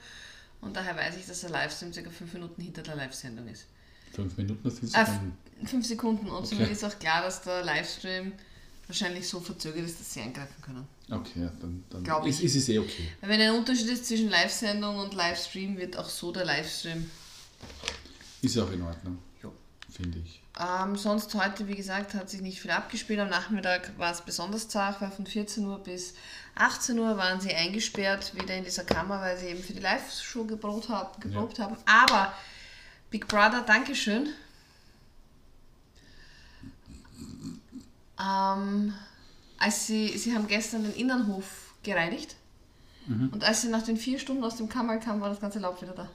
Und 0.61 0.75
daher 0.75 0.95
weiß 0.95 1.17
ich, 1.17 1.25
dass 1.25 1.41
der 1.41 1.49
Livestream 1.49 1.91
ca. 1.91 2.09
5 2.09 2.33
Minuten 2.33 2.61
hinter 2.61 2.83
der 2.83 2.95
Live-Sendung 2.95 3.47
ist. 3.47 3.65
Fünf 4.13 4.37
Minuten, 4.37 4.67
ist 4.67 4.95
Ah, 4.95 5.05
dann 5.05 5.35
5 5.67 5.85
Sekunden. 5.87 6.27
Und 6.27 6.35
Okay. 6.45 6.55
somit 6.55 6.69
ist 6.71 6.83
auch 6.83 6.99
klar, 6.99 7.23
dass 7.23 7.41
der 7.41 7.63
Livestream 7.63 8.33
wahrscheinlich 8.87 9.27
so 9.27 9.39
verzögert 9.39 9.85
ist, 9.85 9.99
dass 9.99 10.13
sie 10.13 10.21
eingreifen 10.21 10.61
können. 10.61 10.85
Okay, 11.09 11.49
dann, 11.59 11.83
dann 11.89 12.03
Glaub 12.03 12.25
ist, 12.27 12.39
ich. 12.39 12.45
ist 12.45 12.55
es 12.57 12.69
eh 12.69 12.77
okay. 12.77 13.07
Weil 13.21 13.29
wenn 13.31 13.41
ein 13.41 13.51
Unterschied 13.55 13.87
ist 13.87 14.05
zwischen 14.05 14.29
Live-Sendung 14.29 14.99
und 14.99 15.13
Livestream, 15.15 15.77
wird 15.77 15.97
auch 15.97 16.07
so 16.09 16.31
der 16.31 16.45
Livestream. 16.45 17.09
Ist 18.43 18.55
ja 18.55 18.63
auch 18.63 18.71
in 18.71 18.81
Ordnung, 18.83 19.17
Jo. 19.41 19.51
finde 19.89 20.19
ich. 20.19 20.40
Ähm, 20.59 20.95
sonst 20.97 21.33
heute, 21.33 21.67
wie 21.67 21.75
gesagt, 21.75 22.13
hat 22.13 22.29
sich 22.29 22.41
nicht 22.41 22.61
viel 22.61 22.71
abgespielt. 22.71 23.19
Am 23.19 23.29
Nachmittag 23.29 23.97
war 23.97 24.11
es 24.11 24.21
besonders 24.21 24.67
zart, 24.67 25.01
weil 25.01 25.11
von 25.11 25.25
14 25.25 25.65
Uhr 25.65 25.79
bis 25.79 26.13
18 26.55 26.99
Uhr 26.99 27.17
waren 27.17 27.39
sie 27.39 27.53
eingesperrt, 27.53 28.35
wieder 28.35 28.55
in 28.55 28.63
dieser 28.63 28.83
Kammer, 28.83 29.21
weil 29.21 29.37
sie 29.37 29.47
eben 29.47 29.63
für 29.63 29.73
die 29.73 29.79
Live-Show 29.79 30.43
geprobt, 30.43 30.89
hab, 30.89 31.21
geprobt 31.21 31.59
haben. 31.59 31.77
Aber 31.85 32.33
Big 33.09 33.27
Brother, 33.27 33.61
Dankeschön. 33.65 34.29
Ähm, 38.19 38.93
als 39.57 39.87
sie, 39.87 40.17
sie 40.17 40.35
haben 40.35 40.47
gestern 40.47 40.83
den 40.83 40.93
Innenhof 40.93 41.73
gereinigt 41.83 42.35
und 43.07 43.43
als 43.43 43.61
sie 43.61 43.69
nach 43.69 43.81
den 43.81 43.97
vier 43.97 44.19
Stunden 44.19 44.43
aus 44.43 44.57
dem 44.57 44.69
Kammer 44.69 44.97
kamen, 44.97 45.21
war 45.21 45.29
das 45.29 45.39
ganze 45.39 45.59
Laub 45.59 45.81
wieder 45.81 45.93
da. 45.93 46.07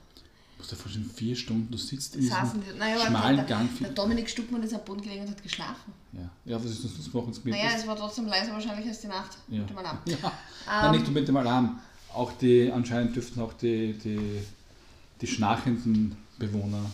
Musst 0.58 0.72
dir 0.72 0.76
vorstellen, 0.76 1.10
vier 1.14 1.36
Stunden, 1.36 1.70
du 1.70 1.78
sitzt 1.78 2.14
in 2.14 2.22
diesem 2.22 2.62
die, 2.62 2.78
naja, 2.78 3.06
schmalen 3.06 3.36
der, 3.36 3.44
Gang. 3.44 3.68
der 3.80 3.90
Dominik 3.90 4.28
Stuckmann 4.28 4.62
ist 4.62 4.74
am 4.74 4.84
Boden 4.84 5.02
gelegen 5.02 5.22
und 5.22 5.30
hat 5.30 5.42
geschlafen. 5.42 5.92
Ja. 6.12 6.30
ja, 6.44 6.56
was 6.56 6.70
ist 6.70 6.84
das, 6.84 6.96
das 6.96 7.12
machen 7.12 7.34
mit 7.44 7.54
Naja, 7.54 7.70
es 7.76 7.86
war 7.86 7.96
trotzdem 7.96 8.26
leiser 8.26 8.52
wahrscheinlich 8.52 8.86
als 8.86 9.00
die 9.00 9.08
Nacht 9.08 9.36
ja. 9.48 9.60
mit 9.60 9.70
dem 9.70 9.78
Alarm. 9.78 9.98
Ja. 10.06 10.16
Ähm, 10.16 10.22
Nein, 10.66 10.90
nicht 10.92 11.04
nur 11.04 11.12
mit 11.12 11.28
dem 11.28 11.36
Alarm. 11.36 11.80
Auch 12.12 12.32
die, 12.32 12.72
anscheinend 12.72 13.14
dürften 13.14 13.40
auch 13.40 13.52
die, 13.52 13.92
die, 13.92 14.40
die 15.20 15.26
schnarchenden 15.26 16.16
Bewohner 16.38 16.90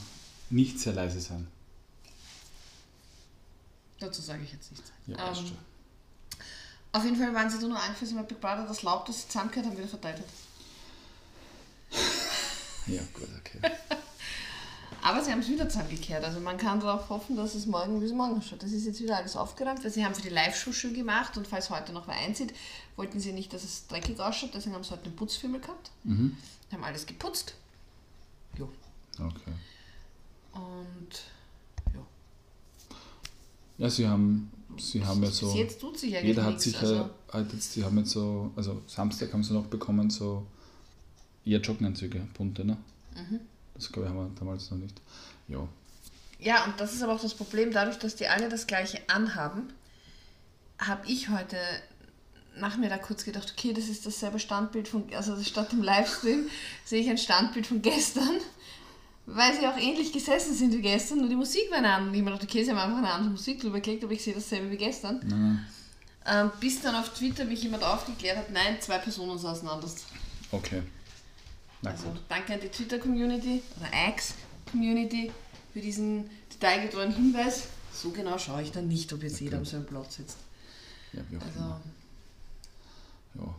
nicht 0.51 0.81
sehr 0.81 0.93
leise 0.93 1.21
sein. 1.21 1.47
Dazu 4.01 4.21
sage 4.21 4.43
ich 4.43 4.53
jetzt 4.53 4.73
nichts. 4.73 4.93
Ja, 5.07 5.15
Ähm, 5.15 5.25
passt 5.25 5.49
schon. 5.49 5.59
Auf 6.95 7.05
jeden 7.05 7.17
Fall 7.17 7.33
waren 7.33 7.49
sie 7.49 7.59
da 7.59 7.67
nur 7.69 7.81
angefasst 7.81 8.13
mit 8.13 8.29
Big 8.29 8.41
Brother, 8.41 8.67
das 8.67 8.83
Laub, 8.83 9.07
das 9.07 9.23
sie 9.23 9.29
zusammengehört 9.29 9.67
haben, 9.67 9.79
wieder 9.79 9.89
verteilt 9.89 10.19
hat. 10.19 10.27
Ja, 12.87 13.03
gut, 13.15 13.29
okay. 13.39 13.61
Aber 15.03 15.23
sie 15.23 15.33
haben 15.33 15.41
es 15.41 15.49
wieder 15.49 15.69
zusammengekehrt. 15.69 16.25
Also 16.25 16.39
man 16.39 16.57
kann 16.57 16.79
darauf 16.79 17.09
hoffen, 17.09 17.37
dass 17.37 17.57
es 17.57 17.67
morgen 17.67 18.01
es 18.03 18.13
morgen 18.13 18.39
ausschaut. 18.39 18.63
Das 18.63 18.71
ist 18.71 18.87
jetzt 18.87 19.01
wieder 19.01 19.17
alles 19.17 19.37
aufgeräumt, 19.37 19.83
weil 19.83 19.91
sie 19.91 20.05
haben 20.05 20.15
für 20.15 20.23
die 20.23 20.29
Live-Show 20.29 20.73
schön 20.73 20.95
gemacht 20.95 21.37
und 21.37 21.47
falls 21.47 21.71
heute 21.71 21.93
noch 21.93 22.07
wer 22.07 22.15
einzieht, 22.15 22.55
wollten 22.95 23.19
sie 23.19 23.33
nicht, 23.33 23.53
dass 23.53 23.65
es 23.65 23.89
dreckig 23.89 24.21
ausschaut, 24.21 24.51
deswegen 24.55 24.77
haben 24.77 24.85
sie 24.85 24.91
heute 24.93 25.07
einen 25.07 25.17
Putzfimmel 25.17 25.61
gehabt. 25.61 25.91
Mhm. 26.05 26.37
Haben 26.71 26.85
alles 26.85 27.05
geputzt. 27.05 27.55
Jo. 28.57 28.69
okay. 29.19 29.53
Und 30.53 31.23
ja. 31.93 32.01
Ja, 33.79 33.91
sie 33.91 34.07
haben, 34.07 34.51
sie 34.79 35.05
haben 35.05 35.23
ja 35.23 35.29
Bis 35.29 35.39
so. 35.39 35.55
jetzt 35.55 35.81
tut 35.81 35.99
sich 35.99 36.15
eigentlich 36.15 36.29
Jeder 36.29 36.45
hat 36.45 36.51
nichts. 36.51 36.65
sich 36.65 36.79
also, 36.79 36.95
ja 36.95 37.11
halt 37.33 37.53
jetzt, 37.53 37.75
die 37.77 37.85
haben 37.85 37.99
jetzt 37.99 38.11
so, 38.11 38.51
also 38.57 38.83
Samstag 38.87 39.33
haben 39.33 39.43
sie 39.43 39.53
noch 39.53 39.67
bekommen, 39.67 40.11
so 40.11 40.47
eher 41.45 41.61
Joggenanzüge, 41.61 42.27
bunte, 42.35 42.65
ne? 42.65 42.77
Mhm. 43.15 43.41
Das 43.75 43.91
glaube 43.91 44.09
ich 44.09 44.15
haben 44.15 44.29
wir 44.31 44.39
damals 44.39 44.71
noch 44.71 44.79
nicht. 44.79 45.01
Ja. 45.49 45.67
Ja, 46.39 46.65
und 46.65 46.79
das 46.81 46.93
ist 46.93 47.03
aber 47.03 47.15
auch 47.15 47.21
das 47.23 47.35
Problem, 47.35 47.73
dadurch, 47.73 47.99
dass 47.99 48.17
die 48.17 48.27
alle 48.27 48.49
das 48.49 48.67
gleiche 48.67 48.99
anhaben, 49.09 49.73
habe 50.79 51.07
ich 51.07 51.29
heute 51.29 51.57
nach 52.57 52.77
mir 52.77 52.89
da 52.91 52.99
kurz 52.99 53.25
gedacht, 53.25 53.55
okay, 53.57 53.73
das 53.73 53.89
ist 53.89 54.05
dasselbe 54.05 54.39
Standbild 54.39 54.89
von, 54.89 55.05
also 55.15 55.41
statt 55.43 55.73
dem 55.73 55.83
Livestream 55.83 56.49
sehe 56.85 57.01
ich 57.01 57.09
ein 57.09 57.19
Standbild 57.19 57.67
von 57.67 57.81
gestern, 57.81 58.39
weil 59.27 59.55
sie 59.59 59.67
auch 59.67 59.77
ähnlich 59.77 60.13
gesessen 60.13 60.55
sind 60.55 60.73
wie 60.75 60.83
gestern, 60.83 61.19
nur 61.19 61.29
die 61.29 61.37
Musik 61.37 61.71
war 61.71 61.79
eine 61.79 61.93
andere. 61.93 62.17
Ich 62.17 62.23
mir 62.23 62.31
gedacht, 62.33 62.43
okay, 62.45 62.65
sie 62.65 62.71
haben 62.71 62.79
einfach 62.79 62.99
eine 62.99 63.11
andere 63.11 63.31
Musik 63.31 63.61
drüber 63.61 63.81
gelegt, 63.81 64.05
aber 64.05 64.13
ich 64.13 64.23
sehe 64.23 64.35
dasselbe 64.35 64.71
wie 64.71 64.77
gestern. 64.77 65.21
Nein, 65.27 65.67
Ähm, 66.27 66.51
bis 66.61 66.81
dann 66.81 66.95
auf 66.95 67.09
Twitter 67.15 67.45
mich 67.45 67.63
jemand 67.63 67.83
aufgeklärt 67.85 68.37
hat, 68.37 68.51
nein, 68.51 68.77
zwei 68.81 68.99
Personen 68.99 69.39
saßen 69.39 69.67
anders. 69.69 70.05
okay. 70.51 70.83
Also 71.85 72.17
danke 72.29 72.55
an 72.55 72.61
die 72.61 72.69
Twitter-Community 72.69 73.63
oder 73.79 73.91
X-Community 74.11 75.33
für 75.73 75.81
diesen 75.81 76.31
detailgetreuen 76.53 77.13
Hinweis. 77.15 77.65
So 77.93 78.11
genau 78.11 78.39
schaue 78.39 78.63
ich 78.63 78.71
dann 78.73 78.89
nicht, 78.89 79.13
ob 79.13 79.23
jetzt 79.23 79.41
jeder 79.41 79.59
am 79.59 79.65
selben 79.65 79.87
Platz 79.87 80.17
sitzt. 80.17 80.39
Ja, 81.13 81.21
wie 81.29 81.37
auch 81.37 81.43
Also, 81.43 81.59
immer. 81.59 81.81
Ja. 83.35 83.55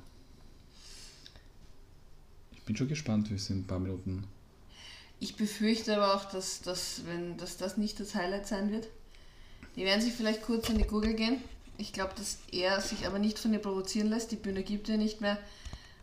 Ich 2.53 2.61
bin 2.63 2.77
schon 2.77 2.87
gespannt, 2.87 3.29
wie 3.29 3.35
es 3.35 3.49
in 3.49 3.59
ein 3.59 3.67
paar 3.67 3.79
Minuten. 3.79 4.23
ich 5.19 5.35
befürchte 5.35 5.95
aber 5.95 6.15
auch, 6.15 6.25
dass, 6.25 6.61
dass, 6.61 7.01
wenn, 7.05 7.37
dass 7.37 7.57
das 7.57 7.77
nicht 7.77 7.99
das 7.99 8.15
Highlight 8.15 8.47
sein 8.47 8.71
wird. 8.71 8.87
Die 9.75 9.83
werden 9.83 10.01
sich 10.01 10.13
vielleicht 10.13 10.43
kurz 10.43 10.69
an 10.69 10.77
die 10.77 10.83
Gurgel 10.85 11.13
gehen. 11.13 11.41
Ich 11.77 11.91
glaube, 11.93 12.13
dass 12.15 12.37
er 12.51 12.79
sich 12.81 13.05
aber 13.07 13.19
nicht 13.19 13.39
von 13.39 13.51
ihr 13.53 13.59
provozieren 13.59 14.07
lässt. 14.09 14.31
Die 14.31 14.35
Bühne 14.37 14.63
gibt 14.63 14.87
er 14.89 14.97
nicht 14.97 15.19
mehr. 15.21 15.37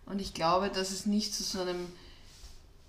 Und 0.06 0.20
ich 0.20 0.34
glaube, 0.34 0.68
dass 0.70 0.90
es 0.90 1.06
nicht 1.06 1.34
zu 1.34 1.42
so 1.44 1.60
einem 1.60 1.86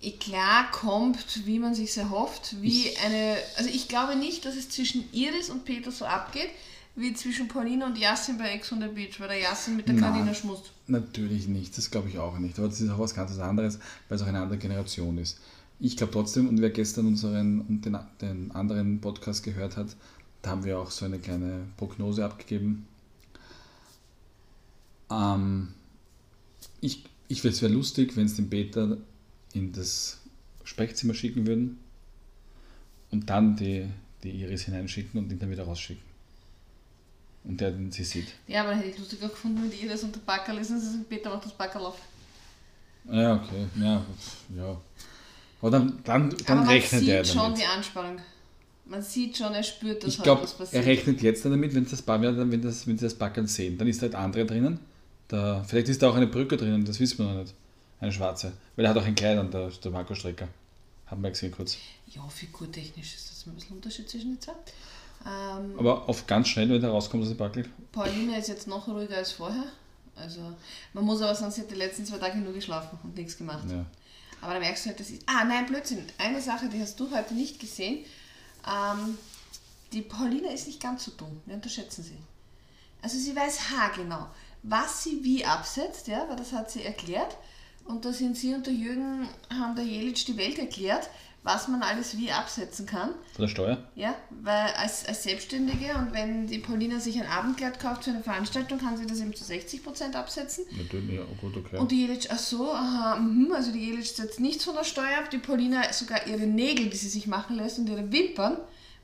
Eklat 0.02 0.72
kommt, 0.72 1.46
wie 1.46 1.58
man 1.58 1.74
sich 1.74 1.96
erhofft. 1.96 2.56
Wie 2.60 2.96
eine, 3.04 3.36
also 3.56 3.70
ich 3.70 3.88
glaube 3.88 4.16
nicht, 4.16 4.44
dass 4.44 4.56
es 4.56 4.68
zwischen 4.68 5.04
Iris 5.12 5.50
und 5.50 5.64
Peter 5.64 5.92
so 5.92 6.04
abgeht, 6.04 6.48
wie 6.96 7.14
zwischen 7.14 7.48
Paulina 7.48 7.86
und 7.86 7.98
Yassin 7.98 8.36
bei 8.36 8.50
Ex 8.50 8.72
on 8.72 8.80
the 8.80 8.88
Beach, 8.88 9.18
weil 9.20 9.28
der 9.28 9.40
Yassin 9.40 9.76
mit 9.76 9.86
der 9.86 9.94
Nein. 9.94 10.12
Karina 10.12 10.34
schmust. 10.34 10.72
Natürlich 10.88 11.46
nicht, 11.46 11.76
das 11.78 11.90
glaube 11.90 12.08
ich 12.08 12.18
auch 12.18 12.38
nicht. 12.38 12.58
Aber 12.58 12.68
das 12.68 12.80
ist 12.80 12.90
auch 12.90 12.98
was 12.98 13.14
ganz 13.14 13.38
anderes, 13.38 13.78
weil 14.08 14.16
es 14.16 14.22
auch 14.22 14.26
eine 14.26 14.40
andere 14.40 14.58
Generation 14.58 15.18
ist. 15.18 15.38
Ich 15.80 15.96
glaube 15.96 16.12
trotzdem, 16.12 16.48
und 16.48 16.60
wer 16.60 16.70
gestern 16.70 17.06
unseren 17.06 17.62
und 17.62 17.84
den, 17.84 17.98
den 18.20 18.50
anderen 18.52 19.00
Podcast 19.00 19.42
gehört 19.42 19.76
hat, 19.76 19.96
da 20.42 20.50
haben 20.50 20.64
wir 20.64 20.78
auch 20.78 20.90
so 20.90 21.04
eine 21.04 21.18
kleine 21.18 21.66
Prognose 21.76 22.24
abgegeben. 22.24 22.86
Ähm, 25.10 25.68
ich 26.80 27.04
ich 27.28 27.44
es 27.44 27.62
wäre 27.62 27.72
lustig, 27.72 28.16
wenn 28.16 28.26
es 28.26 28.36
den 28.36 28.50
Peter 28.50 28.98
in 29.54 29.72
das 29.72 30.18
Sprechzimmer 30.64 31.14
schicken 31.14 31.46
würden 31.46 31.78
und 33.10 33.28
dann 33.28 33.56
die, 33.56 33.86
die 34.22 34.30
Iris 34.30 34.62
hineinschicken 34.62 35.20
und 35.20 35.30
ihn 35.30 35.38
dann 35.38 35.50
wieder 35.50 35.64
rausschicken. 35.64 36.02
Und 37.44 37.60
der 37.60 37.72
den 37.72 37.90
sie 37.90 38.04
sieht. 38.04 38.28
Ja, 38.46 38.62
aber 38.62 38.74
hätte 38.74 38.90
ich 38.90 38.98
lustiger 38.98 39.28
gefunden 39.28 39.62
mit 39.62 39.82
Iris 39.82 40.04
und 40.04 40.14
der 40.14 40.20
Backerl 40.20 40.58
ist, 40.58 40.70
und 40.70 40.80
sie 40.80 40.98
Peter 41.08 41.28
macht 41.30 41.44
das 41.44 41.52
Backerl 41.52 41.86
auf. 41.86 41.98
Ja, 43.10 43.34
okay. 43.34 43.66
Ja, 43.80 44.04
ja. 44.56 44.80
Aber 45.60 45.70
dann, 45.70 45.98
dann, 46.04 46.30
dann 46.30 46.38
aber 46.46 46.54
man 46.60 46.68
rechnet 46.68 47.00
sieht 47.00 47.08
er 47.10 47.24
schon 47.24 47.36
damit. 47.38 47.58
die 47.58 47.64
Anspannung. 47.64 48.18
Man 48.84 49.02
sieht 49.02 49.36
schon, 49.36 49.54
er 49.54 49.62
spürt, 49.62 50.02
dass 50.02 50.10
Ich 50.10 50.18
heute 50.18 50.24
glaube, 50.24 50.42
was 50.42 50.52
er 50.52 50.58
passiert. 50.58 50.86
rechnet 50.86 51.22
jetzt 51.22 51.44
dann 51.44 51.52
damit, 51.52 51.74
wenn 51.74 51.88
das 51.88 52.02
Bar, 52.02 52.20
wenn, 52.20 52.62
das, 52.62 52.86
wenn 52.86 52.98
sie 52.98 53.04
das 53.04 53.14
Backeln 53.14 53.46
sehen. 53.46 53.78
Dann 53.78 53.88
ist 53.88 54.00
da 54.00 54.06
halt 54.06 54.14
andere 54.14 54.44
drinnen. 54.44 54.78
Da, 55.28 55.64
vielleicht 55.64 55.88
ist 55.88 56.02
da 56.02 56.10
auch 56.10 56.14
eine 56.14 56.26
Brücke 56.26 56.56
drinnen, 56.56 56.84
das 56.84 57.00
wissen 57.00 57.18
wir 57.18 57.32
noch 57.32 57.40
nicht. 57.40 57.54
Eine 58.02 58.12
schwarze. 58.12 58.52
Weil 58.74 58.84
er 58.84 58.90
hat 58.90 58.98
auch 58.98 59.04
ein 59.04 59.14
Kleid 59.14 59.38
an, 59.38 59.52
der, 59.52 59.68
der 59.68 59.90
Marco 59.92 60.12
Strecker. 60.16 60.48
Haben 61.06 61.22
wir 61.22 61.30
gesehen 61.30 61.52
kurz. 61.52 61.76
Ja, 62.08 62.26
figurtechnisch 62.28 63.14
ist 63.14 63.30
das 63.30 63.46
ein 63.46 63.54
bisschen 63.54 63.76
Unterschied 63.76 64.10
zwischen 64.10 64.34
den 64.34 64.40
zwei. 64.40 64.54
Ähm, 65.24 65.78
Aber 65.78 66.08
auf 66.08 66.26
ganz 66.26 66.48
schnell, 66.48 66.68
wenn 66.68 66.82
er 66.82 66.90
rauskommt 66.90 67.22
aus 67.22 67.28
dem 67.28 67.38
Backel. 67.38 67.70
Pauline 67.92 68.36
ist 68.36 68.48
jetzt 68.48 68.66
noch 68.66 68.88
ruhiger 68.88 69.18
als 69.18 69.30
vorher. 69.30 69.66
Also, 70.16 70.40
man 70.94 71.04
muss 71.04 71.22
aber 71.22 71.32
sagen, 71.36 71.52
sie 71.52 71.60
hat 71.60 71.70
die 71.70 71.76
letzten 71.76 72.04
zwei 72.04 72.18
Tage 72.18 72.38
nur 72.38 72.52
geschlafen 72.52 72.98
und 73.04 73.14
nichts 73.14 73.38
gemacht. 73.38 73.70
Ja. 73.70 73.86
Aber 74.40 74.54
da 74.54 74.58
merkst 74.58 74.84
du 74.84 74.88
halt, 74.88 74.98
das 74.98 75.10
ist. 75.10 75.22
Ah, 75.26 75.44
nein, 75.44 75.66
Blödsinn. 75.66 76.04
Eine 76.18 76.42
Sache, 76.42 76.68
die 76.68 76.80
hast 76.80 76.98
du 76.98 77.08
heute 77.12 77.34
nicht 77.34 77.60
gesehen. 77.60 78.04
Ähm, 78.66 79.16
die 79.92 80.02
Pauline 80.02 80.52
ist 80.52 80.66
nicht 80.66 80.82
ganz 80.82 81.04
so 81.04 81.12
dumm. 81.12 81.40
Wir 81.46 81.54
unterschätzen 81.54 82.02
sie. 82.02 82.18
Also, 83.00 83.16
sie 83.16 83.36
weiß 83.36 83.70
haargenau, 83.70 84.26
was 84.64 85.04
sie 85.04 85.22
wie 85.22 85.44
absetzt, 85.44 86.08
ja, 86.08 86.28
weil 86.28 86.36
das 86.36 86.52
hat 86.52 86.68
sie 86.68 86.82
erklärt. 86.82 87.36
Und 87.84 88.04
da 88.04 88.12
sind 88.12 88.36
sie 88.36 88.54
und 88.54 88.66
der 88.66 88.72
Jürgen, 88.74 89.28
haben 89.50 89.76
der 89.76 89.84
Jelitsch 89.84 90.26
die 90.26 90.36
Welt 90.36 90.58
erklärt, 90.58 91.08
was 91.44 91.66
man 91.66 91.82
alles 91.82 92.16
wie 92.16 92.30
absetzen 92.30 92.86
kann. 92.86 93.10
Von 93.34 93.42
der 93.42 93.48
Steuer? 93.48 93.78
Ja, 93.96 94.14
weil 94.30 94.72
als, 94.74 95.04
als 95.06 95.24
Selbstständige 95.24 95.92
und 95.96 96.12
wenn 96.12 96.46
die 96.46 96.58
Paulina 96.60 97.00
sich 97.00 97.18
ein 97.20 97.26
Abendkleid 97.26 97.80
kauft 97.80 98.04
für 98.04 98.10
eine 98.10 98.22
Veranstaltung, 98.22 98.78
kann 98.78 98.96
sie 98.96 99.06
das 99.06 99.18
eben 99.20 99.34
zu 99.34 99.42
60% 99.42 100.14
absetzen. 100.14 100.64
Natürlich, 100.70 101.10
ja, 101.16 101.24
gut, 101.40 101.56
okay. 101.56 101.78
Und 101.78 101.90
die 101.90 102.02
Jelic, 102.06 102.28
ach 102.30 102.38
so, 102.38 102.72
aha, 102.72 103.16
mhm, 103.16 103.52
also 103.52 103.72
die 103.72 103.80
Jelic 103.86 104.06
setzt 104.06 104.38
nichts 104.38 104.64
von 104.64 104.76
der 104.76 104.84
Steuer 104.84 105.18
ab, 105.18 105.30
die 105.30 105.38
Paulina 105.38 105.92
sogar 105.92 106.24
ihre 106.28 106.46
Nägel, 106.46 106.88
die 106.90 106.96
sie 106.96 107.08
sich 107.08 107.26
machen 107.26 107.56
lässt 107.56 107.78
und 107.80 107.88
ihre 107.88 108.12
Wimpern, 108.12 108.58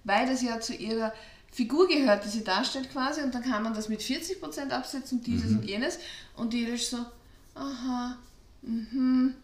weil 0.04 0.28
das 0.28 0.40
ja 0.40 0.60
zu 0.60 0.74
ihrer 0.74 1.12
Figur 1.50 1.88
gehört, 1.88 2.24
die 2.24 2.28
sie 2.28 2.44
darstellt 2.44 2.92
quasi 2.92 3.20
und 3.22 3.34
dann 3.34 3.42
kann 3.42 3.64
man 3.64 3.74
das 3.74 3.88
mit 3.88 4.00
40% 4.00 4.70
absetzen, 4.70 5.22
dieses 5.24 5.50
Mhm. 5.50 5.58
und 5.58 5.64
jenes 5.68 5.98
und 6.36 6.52
die 6.52 6.60
Jelic 6.60 6.82
so, 6.82 6.98
aha, 7.56 8.16
mhm, 8.62 9.34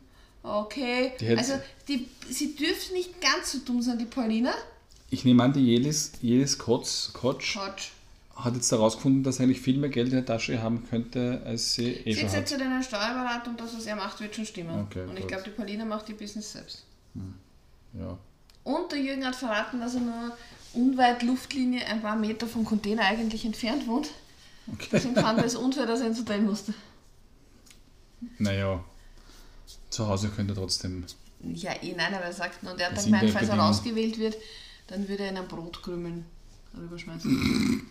okay. 0.42 1.12
Die 1.20 1.28
also 1.36 1.54
die, 1.88 2.08
sie 2.28 2.54
dürfte 2.54 2.92
nicht 2.94 3.20
ganz 3.20 3.52
so 3.52 3.58
dumm 3.58 3.82
sein, 3.82 3.98
die 3.98 4.04
Paulina. 4.06 4.54
Ich 5.10 5.24
nehme 5.24 5.42
an, 5.42 5.52
die 5.52 5.60
Jelis, 5.64 6.12
Jelis 6.22 6.58
Kotz, 6.58 7.10
Kotsch 7.12 7.52
Quatsch. 7.52 7.90
hat 8.34 8.54
jetzt 8.54 8.70
herausgefunden, 8.72 9.22
dass 9.22 9.38
er 9.38 9.44
eigentlich 9.44 9.60
viel 9.60 9.76
mehr 9.78 9.90
Geld 9.90 10.08
in 10.08 10.14
der 10.14 10.26
Tasche 10.26 10.60
haben 10.60 10.84
könnte, 10.88 11.42
als 11.44 11.74
sie 11.74 11.92
eh 11.92 12.12
Sie 12.12 12.20
schon 12.20 12.28
hat 12.30 12.36
hat. 12.36 12.50
jetzt 12.50 12.60
eine 12.60 12.82
Steuerberatung, 12.82 13.56
das, 13.56 13.76
was 13.76 13.86
er 13.86 13.96
macht, 13.96 14.20
wird 14.20 14.34
schon 14.34 14.46
stimmen. 14.46 14.86
Okay, 14.88 15.02
und 15.04 15.14
ich 15.14 15.20
gut. 15.20 15.28
glaube, 15.28 15.44
die 15.44 15.50
Paulina 15.50 15.84
macht 15.84 16.08
die 16.08 16.14
Business 16.14 16.52
selbst. 16.52 16.84
Ja. 17.92 18.18
Und 18.64 18.90
der 18.90 18.98
Jürgen 18.98 19.24
hat 19.24 19.36
verraten, 19.36 19.78
dass 19.80 19.94
er 19.94 20.00
nur 20.00 20.36
unweit 20.72 21.22
Luftlinie 21.22 21.86
ein 21.86 22.02
paar 22.02 22.16
Meter 22.16 22.48
vom 22.48 22.64
Container 22.64 23.02
eigentlich 23.02 23.44
entfernt 23.44 23.86
wohnt. 23.86 24.08
Okay. 24.72 24.88
Deswegen 24.90 25.14
fand 25.14 25.38
er 25.38 25.44
es 25.44 25.54
unfair, 25.54 25.86
dass 25.86 26.00
er 26.00 26.08
ins 26.08 26.18
Hotel 26.18 26.40
musste. 26.40 26.74
Naja, 28.38 28.82
zu 29.94 30.08
Hause 30.08 30.28
könnte 30.28 30.54
trotzdem. 30.54 31.04
Ja, 31.54 31.72
eh 31.82 31.94
nein, 31.96 32.14
aber 32.14 32.24
er 32.24 32.32
sagt 32.32 32.62
nur, 32.62 32.72
und 32.72 32.80
er 32.80 32.90
hat 32.90 32.96
dann 32.96 33.04
gemeint, 33.04 33.30
falls 33.30 33.48
er 33.48 33.56
Bedingungen. 33.56 33.70
ausgewählt 33.70 34.18
wird, 34.18 34.36
dann 34.86 35.08
würde 35.08 35.24
er 35.24 35.30
in 35.30 35.36
ein 35.36 35.48
Brotkrümeln 35.48 36.24
rüberschmeißen. 36.76 37.82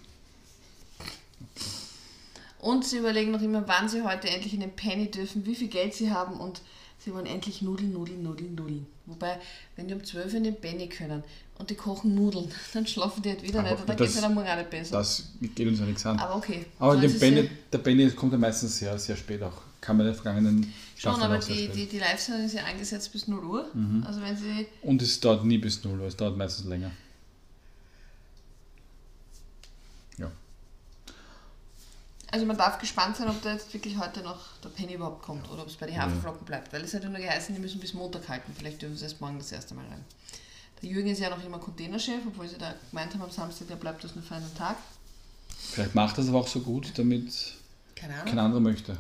Und 2.60 2.86
sie 2.86 2.98
überlegen 2.98 3.32
noch 3.32 3.42
immer, 3.42 3.68
wann 3.68 3.90
sie 3.90 4.04
heute 4.04 4.30
endlich 4.30 4.54
in 4.54 4.62
den 4.62 4.76
Penny 4.76 5.12
dürfen, 5.12 5.46
wie 5.46 5.56
viel 5.56 5.68
Geld 5.68 5.94
sie 5.94 6.12
haben 6.12 6.40
und 6.40 6.62
sie 6.98 7.14
wollen 7.14 7.26
endlich 7.26 7.62
Nudeln, 7.62 7.92
Nudeln, 7.92 8.24
Nudeln, 8.24 8.56
Nudeln. 8.56 8.88
Wobei, 9.06 9.38
wenn 9.76 9.88
die 9.88 9.94
um 9.94 10.04
12 10.04 10.28
Uhr 10.28 10.38
in 10.38 10.44
den 10.46 10.56
Penny 10.56 10.88
können 10.88 11.24
und 11.58 11.70
die 11.70 11.76
kochen 11.76 12.16
Nudeln, 12.16 12.50
dann 12.74 12.88
schlafen 12.88 13.22
die 13.22 13.30
halt 13.30 13.44
wieder 13.44 13.60
Aber 13.60 13.70
nicht 13.70 13.82
und 13.82 13.90
dann 13.90 13.98
geht 13.98 14.08
es 14.08 14.16
ihnen 14.16 14.26
am 14.26 14.34
Morgen 14.34 14.48
auch 14.48 14.56
nicht 14.56 14.70
besser. 14.70 14.98
Das 14.98 15.30
geht 15.42 15.68
uns 15.68 15.80
ja 15.80 15.86
nichts 15.86 16.06
an. 16.06 16.18
Aber 16.20 16.38
okay. 16.38 16.66
Aber 16.80 16.96
der 16.96 17.10
es 17.10 17.20
Benny, 17.20 17.50
der 17.72 17.78
Benny 17.80 18.10
kommt 18.12 18.32
ja 18.32 18.38
meistens 18.38 18.78
sehr, 18.78 18.98
sehr 18.98 19.18
spät 19.18 19.44
auch 19.44 19.62
kann 19.84 19.98
man 19.98 20.08
die 20.08 20.14
vergangenen 20.14 20.74
Schon, 20.96 21.22
aber 21.22 21.38
die, 21.38 21.68
die, 21.68 21.86
die 21.86 22.00
Live-Sendung 22.00 22.46
ist 22.46 22.54
ja 22.54 22.64
angesetzt 22.64 23.12
bis 23.12 23.28
0 23.28 23.44
Uhr. 23.44 23.70
Mhm. 23.74 24.06
Also 24.08 24.22
wenn 24.22 24.38
sie. 24.38 24.68
Und 24.82 25.02
es 25.02 25.20
dauert 25.20 25.44
nie 25.44 25.58
bis 25.58 25.84
0 25.84 26.00
Uhr, 26.00 26.08
es 26.08 26.16
dauert 26.16 26.38
meistens 26.38 26.66
länger. 26.66 26.92
Ja. 30.18 30.32
Also 32.32 32.46
man 32.46 32.58
darf 32.58 32.80
gespannt 32.80 33.18
sein, 33.18 33.28
ob 33.28 33.42
da 33.42 33.52
jetzt 33.52 33.74
wirklich 33.74 33.98
heute 33.98 34.22
noch 34.22 34.40
der 34.64 34.70
Penny 34.70 34.94
überhaupt 34.94 35.24
kommt 35.24 35.50
oder 35.52 35.64
ob 35.64 35.68
es 35.68 35.76
bei 35.76 35.88
den 35.88 36.02
Haferflocken 36.02 36.46
bleibt. 36.46 36.72
Weil 36.72 36.84
es 36.84 36.94
hat 36.94 37.04
ja 37.04 37.10
nur 37.10 37.20
geheißen, 37.20 37.54
die 37.54 37.60
müssen 37.60 37.82
bis 37.82 37.94
Montag 37.94 38.30
halten. 38.30 38.54
Vielleicht 38.58 38.82
dürfen 38.82 38.96
sie 38.96 39.04
erst 39.04 39.20
morgen 39.20 39.40
das 39.40 39.52
erste 39.52 39.74
Mal 39.74 39.86
rein. 39.88 40.06
Der 40.82 40.90
Jürgen 40.90 41.10
ist 41.10 41.20
ja 41.20 41.30
noch 41.30 41.44
immer 41.44 41.60
Containerchef, 41.60 42.22
obwohl 42.26 42.48
sie 42.48 42.58
da 42.58 42.74
gemeint 42.90 43.14
haben 43.14 43.24
am 43.24 43.32
Samstag, 43.32 43.68
der 43.68 43.76
bleibt 43.76 44.04
das 44.04 44.16
nur 44.16 44.24
für 44.24 44.36
einen 44.36 44.56
Tag. 44.56 44.78
Vielleicht 45.72 45.96
macht 45.96 46.18
das 46.18 46.30
aber 46.30 46.40
auch 46.40 46.48
so 46.48 46.62
gut, 46.62 46.98
damit 46.98 47.56
kein 47.96 48.40
anderer 48.40 48.62
möchte. 48.62 48.98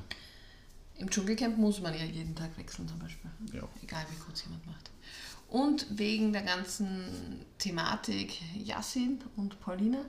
Im 1.03 1.09
Dschungelcamp 1.09 1.57
muss 1.57 1.81
man 1.81 1.93
ja 1.93 2.05
jeden 2.05 2.33
Tag 2.33 2.57
wechseln 2.57 2.87
zum 2.87 2.97
Beispiel. 2.97 3.29
Ja. 3.51 3.67
Egal 3.83 4.05
wie 4.09 4.23
gut 4.23 4.35
es 4.35 4.45
jemand 4.45 4.65
macht. 4.65 4.89
Und 5.49 5.85
wegen 5.89 6.31
der 6.31 6.43
ganzen 6.43 7.45
Thematik 7.59 8.39
Yassin 8.55 9.21
und 9.35 9.59
Paulina 9.59 9.99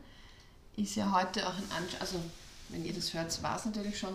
ist 0.76 0.94
ja 0.94 1.10
heute 1.10 1.48
auch 1.48 1.56
ein 1.56 1.68
Ansch 1.76 1.96
also 1.98 2.20
wenn 2.68 2.84
ihr 2.84 2.92
das 2.92 3.12
hört, 3.12 3.42
war 3.42 3.56
es 3.56 3.64
natürlich 3.64 3.98
schon, 3.98 4.14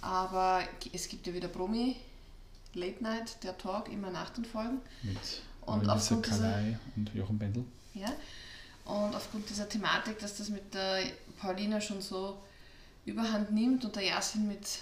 aber 0.00 0.64
es 0.92 1.08
gibt 1.08 1.28
ja 1.28 1.32
wieder 1.32 1.46
Promi 1.46 1.94
Late 2.74 3.04
Night, 3.04 3.36
der 3.44 3.56
Talk, 3.56 3.88
immer 3.88 4.10
nach 4.10 4.30
den 4.30 4.44
Folgen. 4.44 4.80
Mit 5.02 5.16
Und 5.60 5.86
Melissa 5.86 5.94
aufgrund 5.94 6.26
dieser- 6.26 6.78
und 6.96 7.14
Jochen 7.14 7.38
Bendel. 7.38 7.64
Ja? 7.94 8.12
Und 8.84 9.14
aufgrund 9.14 9.48
dieser 9.48 9.68
Thematik, 9.68 10.18
dass 10.18 10.38
das 10.38 10.48
mit 10.48 10.74
der 10.74 11.04
Paulina 11.40 11.80
schon 11.80 12.02
so 12.02 12.42
überhand 13.04 13.52
nimmt 13.52 13.84
und 13.84 13.94
der 13.94 14.02
Yasin 14.02 14.48
mit 14.48 14.80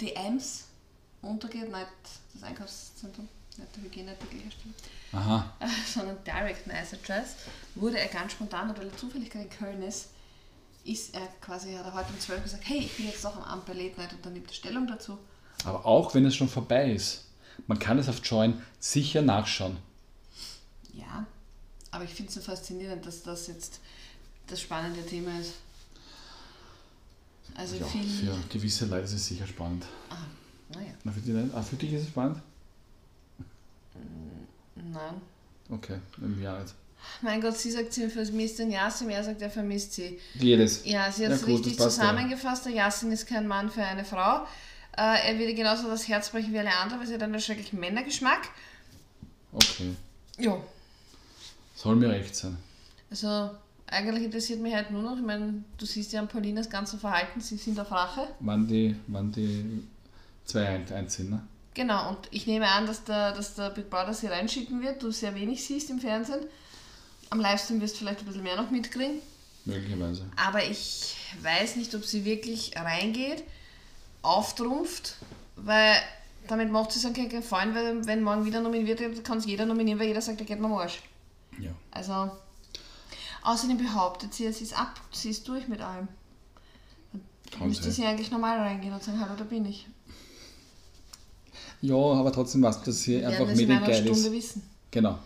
DMs 0.00 0.69
untergeht, 1.22 1.70
nicht 1.70 1.86
das 2.34 2.42
Einkaufszentrum, 2.42 3.28
nicht 3.56 3.76
der 3.76 3.82
Hygieneartikelhersteller, 3.82 4.74
Aha, 5.12 5.52
sondern 5.92 6.16
Direct 6.24 6.68
Address, 6.68 7.34
wurde 7.74 7.98
er 7.98 8.08
ganz 8.08 8.32
spontan, 8.32 8.70
und 8.70 8.78
weil 8.78 8.86
er 8.86 8.96
zufällig 8.96 9.30
gerade 9.30 9.44
in 9.44 9.50
Köln 9.50 9.82
ist, 9.82 10.08
ist 10.84 11.14
er 11.14 11.26
quasi, 11.40 11.74
hat 11.74 11.84
er 11.84 11.94
heute 11.94 12.08
um 12.12 12.18
12 12.20 12.42
gesagt, 12.42 12.62
hey, 12.66 12.78
ich 12.78 12.96
bin 12.96 13.06
jetzt 13.06 13.24
doch 13.24 13.36
am 13.36 13.42
Abend 13.42 13.66
bei 13.66 13.74
Late 13.74 14.00
Night 14.00 14.12
und 14.12 14.24
dann 14.24 14.32
nimmt 14.32 14.48
er 14.48 14.54
Stellung 14.54 14.86
dazu. 14.86 15.18
aber 15.64 15.84
auch 15.84 16.14
wenn 16.14 16.24
es 16.24 16.34
schon 16.34 16.48
vorbei 16.48 16.90
ist, 16.92 17.24
man 17.66 17.78
kann 17.78 17.98
es 17.98 18.08
auf 18.08 18.20
Join 18.24 18.62
sicher 18.78 19.20
nachschauen. 19.20 19.76
Ja, 20.94 21.26
aber 21.90 22.04
ich 22.04 22.10
finde 22.10 22.30
es 22.30 22.34
so 22.36 22.40
faszinierend, 22.40 23.04
dass 23.04 23.22
das 23.22 23.46
jetzt 23.48 23.80
das 24.46 24.60
spannende 24.60 25.04
Thema 25.04 25.38
ist. 25.38 25.52
Also 27.54 27.76
Ja, 27.76 27.84
für 27.86 28.36
gewisse 28.48 28.86
Leute 28.86 29.04
ist 29.04 29.12
es 29.12 29.26
sicher 29.26 29.46
spannend. 29.46 29.84
Ah, 30.08 30.16
naja, 30.74 30.92
Na, 31.04 31.12
für, 31.12 31.20
die 31.20 31.32
nicht? 31.32 31.54
Ah, 31.54 31.62
für 31.62 31.76
dich 31.76 31.92
ist 31.92 32.02
es 32.02 32.08
spannend? 32.08 32.38
nein. 34.74 35.20
Okay, 35.70 35.98
im 36.20 36.42
Jahr 36.42 36.60
nicht. 36.60 36.74
Mein 37.22 37.40
Gott, 37.40 37.56
sie 37.56 37.70
sagt, 37.70 37.92
sie 37.92 38.08
vermisst 38.10 38.58
den 38.58 38.70
Yasin, 38.70 39.08
er 39.08 39.24
sagt, 39.24 39.40
er 39.40 39.50
vermisst 39.50 39.94
sie. 39.94 40.18
Jedes. 40.34 40.84
Ja, 40.84 41.10
sie 41.10 41.24
hat 41.24 41.30
Ja, 41.30 41.36
es 41.36 41.42
gut, 41.46 41.60
richtig 41.60 41.78
ja. 41.78 41.84
zusammengefasst. 41.84 42.66
Der 42.66 42.72
Yasin 42.72 43.10
ist 43.12 43.26
kein 43.26 43.46
Mann 43.46 43.70
für 43.70 43.82
eine 43.82 44.04
Frau. 44.04 44.44
Äh, 44.96 45.30
er 45.32 45.38
würde 45.38 45.54
genauso 45.54 45.88
das 45.88 46.08
Herz 46.08 46.28
brechen 46.30 46.52
wie 46.52 46.58
alle 46.58 46.74
anderen, 46.76 47.00
weil 47.00 47.06
sie 47.06 47.14
hat 47.14 47.22
einen 47.22 47.40
schrecklichen 47.40 47.80
Männergeschmack. 47.80 48.48
Okay. 49.52 49.94
Ja, 50.38 50.58
Soll 51.74 51.96
mir 51.96 52.10
recht 52.10 52.34
sein. 52.36 52.56
also 53.10 53.50
eigentlich 53.86 54.24
interessiert 54.24 54.60
mich 54.60 54.74
halt 54.74 54.90
nur 54.90 55.02
noch, 55.02 55.16
ich 55.16 55.24
meine, 55.24 55.64
du 55.78 55.86
siehst 55.86 56.12
ja 56.12 56.20
an 56.20 56.28
Paulinas 56.28 56.68
ganzen 56.68 57.00
Verhalten, 57.00 57.40
sie 57.40 57.56
sind 57.56 57.78
auf 57.80 57.90
Rache. 57.90 58.28
Wann 58.40 58.66
die, 58.68 58.94
wann 59.06 59.32
die 59.32 59.82
zwei 60.50 60.66
ein- 60.68 60.92
einziehen, 60.92 61.30
ne? 61.30 61.46
Genau, 61.74 62.10
und 62.10 62.18
ich 62.30 62.46
nehme 62.46 62.66
an, 62.68 62.86
dass 62.86 63.04
der, 63.04 63.32
dass 63.32 63.54
der 63.54 63.70
Big 63.70 63.88
Brother 63.90 64.12
sie 64.12 64.26
reinschicken 64.26 64.82
wird, 64.82 65.02
du 65.02 65.10
sehr 65.12 65.34
wenig 65.34 65.64
siehst 65.64 65.88
im 65.90 66.00
Fernsehen. 66.00 66.40
Am 67.30 67.38
Livestream 67.40 67.80
wirst 67.80 67.94
du 67.94 67.98
vielleicht 68.00 68.20
ein 68.20 68.26
bisschen 68.26 68.42
mehr 68.42 68.56
noch 68.56 68.70
mitkriegen. 68.70 69.20
Möglicherweise. 69.64 70.26
Aber 70.36 70.64
ich 70.64 71.14
weiß 71.42 71.76
nicht, 71.76 71.94
ob 71.94 72.04
sie 72.04 72.24
wirklich 72.24 72.72
reingeht, 72.76 73.44
auftrumpft, 74.22 75.16
weil 75.56 75.94
damit 76.48 76.70
macht 76.72 76.90
sie 76.92 76.98
sich 76.98 77.12
keinen 77.14 77.28
Gefallen, 77.28 77.74
weil 77.74 78.04
wenn 78.06 78.22
morgen 78.22 78.44
wieder 78.44 78.60
nominiert 78.60 78.98
wird, 79.00 79.22
kann 79.24 79.38
es 79.38 79.46
jeder 79.46 79.66
nominieren, 79.66 79.98
weil 80.00 80.08
jeder 80.08 80.20
sagt, 80.20 80.40
er 80.40 80.46
geht 80.46 80.58
mir 80.58 80.66
am 80.66 80.74
Arsch. 80.74 81.00
Ja. 81.60 81.70
Also, 81.92 82.32
außerdem 83.42 83.78
behauptet 83.78 84.34
sie, 84.34 84.50
sie 84.52 84.64
ist 84.64 84.78
ab, 84.78 85.00
sie 85.12 85.30
ist 85.30 85.46
durch 85.46 85.68
mit 85.68 85.80
allem. 85.80 86.08
Dann 87.52 87.68
müsste 87.68 87.90
sie 87.92 88.04
eigentlich 88.04 88.30
normal 88.30 88.58
reingehen 88.58 88.92
und 88.92 89.02
sagen, 89.02 89.20
hallo, 89.20 89.34
da 89.36 89.44
bin 89.44 89.64
ich. 89.66 89.86
Ja, 91.82 91.94
aber 91.96 92.30
trotzdem 92.32 92.62
weißt 92.62 92.80
du, 92.82 92.86
dass 92.86 93.02
sie 93.02 93.24
einfach 93.24 93.40
in 93.40 93.48
einer 93.48 93.56
mediengeil 93.56 93.94
Stunde 93.94 94.10
ist. 94.28 94.32
wissen. 94.32 94.62
Genau. 94.90 95.18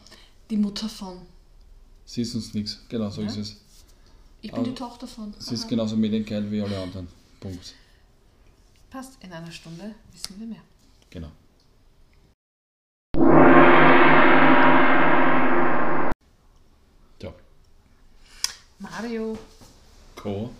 Die 0.50 0.56
Mutter 0.56 0.88
von. 0.88 1.18
Sie 2.04 2.22
ist 2.22 2.34
uns 2.34 2.54
nichts. 2.54 2.80
Genau, 2.88 3.10
so 3.10 3.22
Ja. 3.22 3.28
ist 3.28 3.36
es. 3.36 3.56
Ich 4.40 4.50
bin 4.50 4.60
Aber 4.60 4.68
die 4.68 4.74
Tochter 4.74 5.06
von. 5.06 5.34
Sie 5.38 5.54
ist 5.54 5.66
genauso 5.68 5.96
mediengeil 5.96 6.50
wie 6.50 6.60
alle 6.60 6.78
anderen. 6.80 7.08
Punkt. 7.40 7.74
Passt, 8.90 9.12
in 9.20 9.32
einer 9.32 9.50
Stunde 9.50 9.94
wissen 10.12 10.38
wir 10.38 10.46
mehr. 10.46 10.62
Genau. 11.10 11.30
Ja. 17.22 17.32
Mario. 18.78 19.38
Co. 20.16 20.50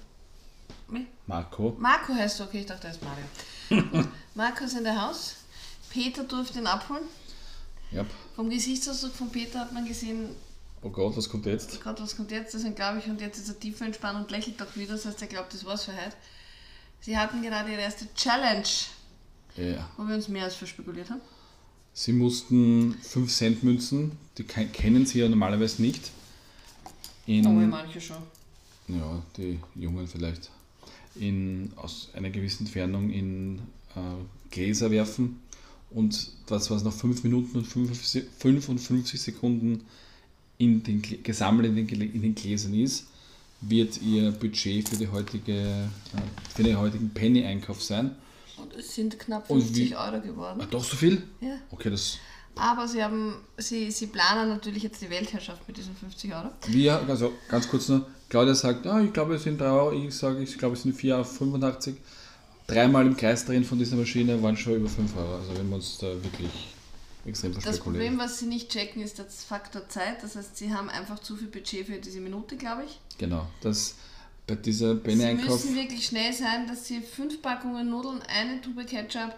Marco. 1.27 1.75
Marco 1.79 2.13
heißt 2.15 2.41
du, 2.41 2.45
okay, 2.45 2.61
ich 2.61 2.67
dachte, 2.67 2.87
er 2.89 2.93
ist 2.93 3.01
Mario. 3.03 4.05
Marco 4.35 4.65
ist 4.65 4.77
in 4.77 4.85
der 4.85 5.01
Haus. 5.01 5.37
Peter 5.95 6.25
durfte 6.25 6.59
ihn 6.59 6.67
abholen. 6.67 7.05
Ja. 7.93 8.05
Vom 8.35 8.51
Gesichtsausdruck 8.51 9.15
von 9.15 9.31
Peter 9.31 9.61
hat 9.61 9.73
man 9.73 9.87
gesehen, 9.87 10.29
Oh 10.83 10.91
Gott, 10.91 11.17
was 11.17 11.29
kommt 11.31 11.47
jetzt? 11.47 11.83
Gott, 11.83 11.99
was 12.03 12.15
kommt 12.17 12.31
jetzt? 12.31 12.53
Deswegen 12.53 12.75
glaube 12.75 12.99
ich, 12.99 13.07
und 13.07 13.19
jetzt 13.21 13.39
ist 13.39 13.49
er 13.49 13.59
tiefer 13.59 13.87
entspannt 13.87 14.19
und 14.19 14.31
lächelt 14.31 14.61
auch 14.61 14.77
wieder. 14.77 14.93
Das 14.95 15.07
heißt, 15.07 15.23
er 15.23 15.29
glaubt, 15.29 15.55
das 15.55 15.65
war's 15.65 15.85
für 15.85 15.93
heute. 15.93 16.15
Sie 17.01 17.17
hatten 17.17 17.41
gerade 17.41 17.71
ihre 17.73 17.81
erste 17.81 18.07
Challenge, 18.15 18.65
Ja. 19.57 19.89
wo 19.97 20.07
wir 20.07 20.17
uns 20.17 20.29
mehr 20.29 20.45
als 20.45 20.57
verspekuliert 20.57 21.09
haben. 21.09 21.23
Sie 21.95 22.13
mussten 22.13 22.95
5 23.03 23.33
Cent 23.33 23.63
Münzen, 23.63 24.13
die 24.37 24.43
ke- 24.45 24.67
kennen 24.67 25.07
sie 25.07 25.21
ja 25.21 25.29
normalerweise 25.29 25.81
nicht. 25.81 26.11
In, 27.27 27.47
Aber 27.47 27.55
manche 27.55 28.01
schon. 28.01 28.19
ja, 28.89 29.23
die 29.39 29.59
Jungen 29.77 30.07
vielleicht, 30.09 30.51
in, 31.15 31.73
aus 31.77 32.09
einer 32.15 32.29
gewissen 32.31 32.67
Entfernung 32.67 33.09
in 33.11 33.61
äh, 33.97 34.01
Gläser 34.51 34.91
werfen 34.91 35.41
und 35.95 36.31
das, 36.47 36.71
was 36.71 36.85
nach 36.85 36.93
5 36.93 37.25
Minuten 37.25 37.59
und 37.59 37.65
55 37.67 38.25
55 38.39 39.21
Sekunden 39.21 39.85
in 40.59 40.83
den, 40.83 41.03
gesammelt 41.23 41.69
in 41.69 41.87
den, 41.87 42.01
in 42.01 42.23
den 42.23 42.35
Gläsern 42.35 42.75
ist, 42.75 43.07
wird 43.61 44.01
ihr 44.03 44.31
Budget 44.33 44.89
für, 44.89 44.97
die 44.97 45.09
heutige, 45.09 45.53
äh, 45.53 46.55
für 46.55 46.63
den 46.63 46.79
heutigen 46.79 47.11
Penny-Einkauf 47.11 47.83
sein. 47.83 48.15
Und 48.57 48.73
es 48.75 48.95
sind 48.95 49.19
knapp 49.19 49.49
Und 49.51 49.63
50 49.63 49.91
wie- 49.91 49.97
Euro 49.97 50.21
geworden. 50.21 50.61
Ah, 50.63 50.67
doch 50.71 50.85
so 50.85 50.97
viel? 50.97 51.23
Ja. 51.41 51.57
Okay, 51.71 51.91
das 51.91 52.19
Aber 52.57 52.87
sie 52.87 53.03
haben, 53.03 53.35
sie, 53.59 53.91
sie 53.91 54.07
planen 54.07 54.49
natürlich 54.51 54.83
jetzt 54.85 55.01
die 55.03 55.11
Weltherrschaft 55.11 55.67
mit 55.67 55.77
diesen 55.77 55.97
50 55.97 56.33
Euro. 56.35 56.51
Wir, 56.69 57.01
also 57.09 57.33
ganz 57.49 57.69
kurz 57.69 57.89
noch, 57.89 58.03
Claudia 58.29 58.55
sagt, 58.55 58.87
ah, 58.87 59.01
ich 59.01 59.13
glaube 59.13 59.35
es 59.37 59.43
sind 59.45 59.61
3 59.61 59.65
Euro, 59.67 59.93
ich 59.93 60.15
sage, 60.15 60.43
ich 60.43 60.57
glaube 60.57 60.77
es 60.77 60.83
sind 60.83 60.97
4,85 60.97 61.89
Euro. 61.89 61.97
Dreimal 62.67 63.07
im 63.07 63.17
Kreis 63.17 63.45
drehen 63.45 63.65
von 63.65 63.79
dieser 63.79 63.97
Maschine 63.97 64.43
waren 64.43 64.57
schon 64.57 64.77
über 64.77 64.89
5 64.89 65.17
Euro. 65.17 65.35
Also 65.37 65.57
wenn 65.57 65.69
wir 65.69 65.77
uns 65.77 65.99
da 65.99 66.07
wirklich 66.23 66.51
extrem 67.27 67.55
Das. 67.55 67.79
Problem, 67.79 68.19
was 68.19 68.39
sie 68.39 68.47
nicht 68.47 68.71
checken, 68.71 69.03
ist 69.03 69.19
der 69.19 69.27
Faktor 69.27 69.89
Zeit. 69.89 70.23
Das 70.23 70.37
heißt, 70.37 70.57
sie 70.57 70.73
haben 70.73 70.89
einfach 70.89 71.19
zu 71.19 71.37
viel 71.37 71.49
Budget 71.49 71.87
für 71.87 71.99
diese 71.99 72.21
Minute, 72.21 72.57
glaube 72.57 72.85
ich. 72.85 73.01
Genau, 73.19 73.47
das 73.61 73.95
bei 74.47 74.55
dieser 74.57 74.95
Sie 74.95 75.01
Penny-Einkauf, 75.01 75.65
müssen 75.65 75.75
wirklich 75.75 76.07
schnell 76.07 76.33
sein, 76.33 76.67
dass 76.67 76.87
sie 76.87 77.01
fünf 77.01 77.41
Packungen 77.41 77.89
Nudeln, 77.89 78.21
eine 78.23 78.61
Tube 78.61 78.85
Ketchup, 78.87 79.35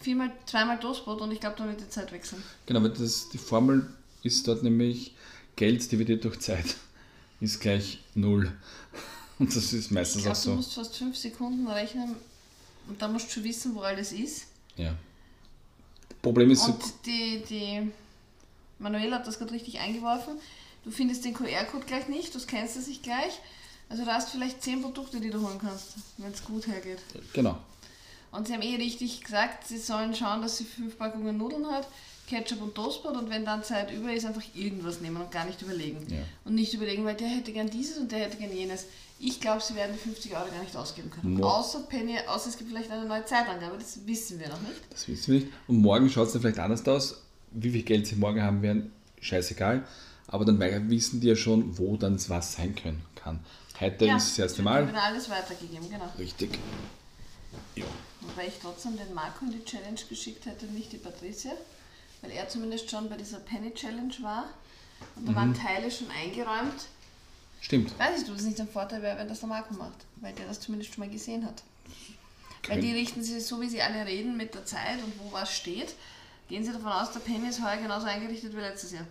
viermal, 0.00 0.32
zweimal 0.46 0.80
Toastbrot 0.80 1.20
und 1.20 1.30
ich 1.30 1.38
glaube, 1.40 1.54
dann 1.58 1.68
wird 1.68 1.80
die 1.80 1.88
Zeit 1.88 2.10
wechseln. 2.10 2.42
genau, 2.66 2.82
weil 2.82 2.90
das, 2.90 3.28
die 3.28 3.38
Formel 3.38 3.86
ist 4.24 4.48
dort 4.48 4.64
nämlich 4.64 5.14
Geld 5.54 5.90
dividiert 5.92 6.24
durch 6.24 6.40
Zeit 6.40 6.76
ist 7.40 7.60
gleich 7.60 8.00
0. 8.14 8.52
Und 9.38 9.54
das 9.54 9.72
ist 9.72 9.86
Ich 9.86 9.90
meistens 9.92 10.22
glaube, 10.22 10.36
auch 10.36 10.42
du 10.42 10.48
so. 10.50 10.56
musst 10.56 10.74
fast 10.74 10.96
fünf 10.96 11.16
Sekunden 11.16 11.68
rechnen 11.68 12.16
und 12.88 13.00
dann 13.00 13.12
musst 13.12 13.28
du 13.28 13.32
schon 13.34 13.44
wissen, 13.44 13.74
wo 13.74 13.80
alles 13.80 14.12
ist. 14.12 14.46
Ja. 14.76 14.94
Problem 16.22 16.50
ist, 16.50 16.66
Und 16.66 16.82
die, 17.06 17.42
die 17.48 17.90
Manuela 18.78 19.16
hat 19.16 19.26
das 19.26 19.38
gerade 19.38 19.52
richtig 19.52 19.78
eingeworfen. 19.78 20.34
Du 20.84 20.90
findest 20.90 21.24
den 21.24 21.34
QR-Code 21.34 21.86
gleich 21.86 22.08
nicht, 22.08 22.34
du 22.34 22.38
scannst 22.38 22.76
es 22.76 22.86
nicht 22.86 23.02
gleich. 23.02 23.40
Also 23.88 24.04
du 24.04 24.10
hast 24.10 24.30
vielleicht 24.30 24.62
zehn 24.62 24.82
Produkte, 24.82 25.20
die 25.20 25.30
du 25.30 25.40
holen 25.40 25.58
kannst, 25.60 25.94
wenn 26.18 26.32
es 26.32 26.44
gut 26.44 26.66
hergeht. 26.66 26.98
genau. 27.32 27.58
Und 28.30 28.46
sie 28.46 28.52
haben 28.52 28.62
eh 28.62 28.76
richtig 28.76 29.22
gesagt, 29.22 29.66
sie 29.66 29.78
sollen 29.78 30.14
schauen, 30.14 30.42
dass 30.42 30.58
sie 30.58 30.64
fünf 30.64 30.98
Packungen 30.98 31.36
Nudeln 31.38 31.66
hat, 31.66 31.88
Ketchup 32.28 32.60
und 32.60 32.74
Toastbrot 32.74 33.16
und 33.16 33.30
wenn 33.30 33.44
dann 33.46 33.64
Zeit 33.64 33.90
über 33.90 34.12
ist, 34.12 34.26
einfach 34.26 34.42
irgendwas 34.54 35.00
nehmen 35.00 35.16
und 35.16 35.30
gar 35.30 35.46
nicht 35.46 35.62
überlegen. 35.62 36.06
Ja. 36.10 36.18
Und 36.44 36.54
nicht 36.56 36.74
überlegen, 36.74 37.04
weil 37.06 37.14
der 37.16 37.28
hätte 37.28 37.52
gern 37.52 37.70
dieses 37.70 37.96
und 37.96 38.12
der 38.12 38.18
hätte 38.20 38.36
gern 38.36 38.52
jenes. 38.54 38.84
Ich 39.18 39.40
glaube, 39.40 39.62
sie 39.62 39.74
werden 39.74 39.92
die 39.94 39.98
50 39.98 40.36
Euro 40.36 40.46
gar 40.50 40.62
nicht 40.62 40.76
ausgeben 40.76 41.10
können. 41.10 41.34
Mo- 41.38 41.46
Außer 41.46 41.80
Penny, 41.88 42.18
außer 42.28 42.50
es 42.50 42.58
gibt 42.58 42.70
vielleicht 42.70 42.90
eine 42.90 43.06
neue 43.06 43.24
Zeitangabe, 43.24 43.76
das 43.78 44.06
wissen 44.06 44.38
wir 44.38 44.48
noch 44.48 44.60
nicht. 44.60 44.74
Das 44.90 45.08
wissen 45.08 45.32
wir 45.32 45.40
nicht. 45.40 45.52
Und 45.66 45.78
morgen 45.78 46.08
schaut 46.10 46.26
es 46.26 46.34
dann 46.34 46.42
vielleicht 46.42 46.58
anders 46.58 46.86
aus. 46.86 47.22
Wie 47.50 47.70
viel 47.70 47.82
Geld 47.82 48.06
sie 48.06 48.16
morgen 48.16 48.42
haben 48.42 48.60
werden, 48.62 48.92
scheißegal. 49.22 49.84
Aber 50.26 50.44
dann 50.44 50.60
wissen 50.90 51.20
die 51.22 51.28
ja 51.28 51.34
schon, 51.36 51.78
wo 51.78 51.96
dann 51.96 52.20
was 52.28 52.52
sein 52.52 52.74
können 52.74 53.02
kann. 53.14 53.40
Heute 53.80 54.04
ist 54.04 54.28
das 54.32 54.38
erste 54.38 54.58
wird 54.58 54.64
Mal. 54.66 54.86
wieder 54.88 55.02
alles 55.02 55.30
weitergegeben, 55.30 55.88
genau. 55.90 56.12
Richtig. 56.18 56.58
Ja. 57.74 57.84
Wobei 58.28 58.46
ich 58.48 58.54
trotzdem 58.60 58.96
den 58.96 59.12
Marco 59.14 59.44
in 59.44 59.52
die 59.52 59.64
Challenge 59.64 59.98
geschickt 60.08 60.46
hätte, 60.46 60.66
nicht 60.66 60.92
die 60.92 60.98
Patricia, 60.98 61.52
weil 62.22 62.30
er 62.32 62.48
zumindest 62.48 62.90
schon 62.90 63.08
bei 63.08 63.16
dieser 63.16 63.40
Penny 63.40 63.72
Challenge 63.74 64.14
war. 64.22 64.44
Und 65.16 65.26
da 65.26 65.32
Mhm. 65.32 65.36
waren 65.36 65.54
Teile 65.54 65.90
schon 65.90 66.08
eingeräumt. 66.10 66.86
Stimmt. 67.60 67.98
Weiß 67.98 68.20
ich, 68.20 68.26
du, 68.26 68.32
das 68.34 68.42
nicht 68.42 68.60
ein 68.60 68.68
Vorteil 68.68 69.02
wäre, 69.02 69.18
wenn 69.18 69.28
das 69.28 69.40
der 69.40 69.48
Marco 69.48 69.74
macht, 69.74 70.04
weil 70.16 70.32
der 70.34 70.46
das 70.46 70.60
zumindest 70.60 70.94
schon 70.94 71.04
mal 71.04 71.10
gesehen 71.12 71.44
hat. 71.44 71.62
Weil 72.68 72.80
die 72.80 72.92
richten 72.92 73.22
sich 73.22 73.44
so, 73.46 73.60
wie 73.60 73.68
sie 73.68 73.80
alle 73.80 74.04
reden, 74.04 74.36
mit 74.36 74.54
der 74.54 74.64
Zeit 74.66 75.02
und 75.02 75.12
wo 75.20 75.32
was 75.32 75.52
steht, 75.54 75.94
gehen 76.48 76.64
sie 76.64 76.72
davon 76.72 76.92
aus, 76.92 77.12
der 77.12 77.20
Penny 77.20 77.48
ist 77.48 77.62
heuer 77.62 77.76
genauso 77.78 78.06
eingerichtet 78.06 78.52
wie 78.54 78.60
letztes 78.60 78.92
Jahr. 78.92 79.06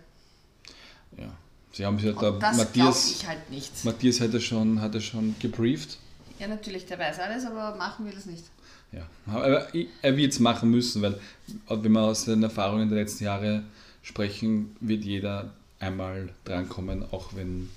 Ja. 1.16 1.30
Sie 1.72 1.84
haben 1.84 1.98
sich 1.98 2.06
ja 2.06 2.12
da, 2.12 2.30
Und 2.30 2.40
das 2.42 2.56
Matthias, 2.56 3.10
ich 3.10 3.26
halt 3.26 3.50
nicht. 3.50 3.84
Matthias 3.84 4.20
hat 4.20 4.32
er 4.32 4.40
schon, 4.40 5.00
schon 5.00 5.34
gebrieft. 5.38 5.98
Ja, 6.38 6.46
natürlich, 6.48 6.86
der 6.86 6.98
weiß 6.98 7.18
alles, 7.18 7.44
aber 7.44 7.76
machen 7.76 8.06
will 8.06 8.16
es 8.16 8.26
nicht. 8.26 8.44
Ja, 8.92 9.06
aber 9.26 9.68
er 10.02 10.16
wird 10.16 10.32
es 10.32 10.38
machen 10.40 10.70
müssen, 10.70 11.02
weil 11.02 11.20
wenn 11.68 11.92
wir 11.92 12.00
aus 12.02 12.24
den 12.24 12.42
Erfahrungen 12.42 12.88
der 12.88 12.98
letzten 13.00 13.24
Jahre 13.24 13.64
sprechen, 14.02 14.74
wird 14.80 15.04
jeder 15.04 15.52
einmal 15.78 16.32
drankommen, 16.44 17.04
auch 17.12 17.34
wenn, 17.36 17.68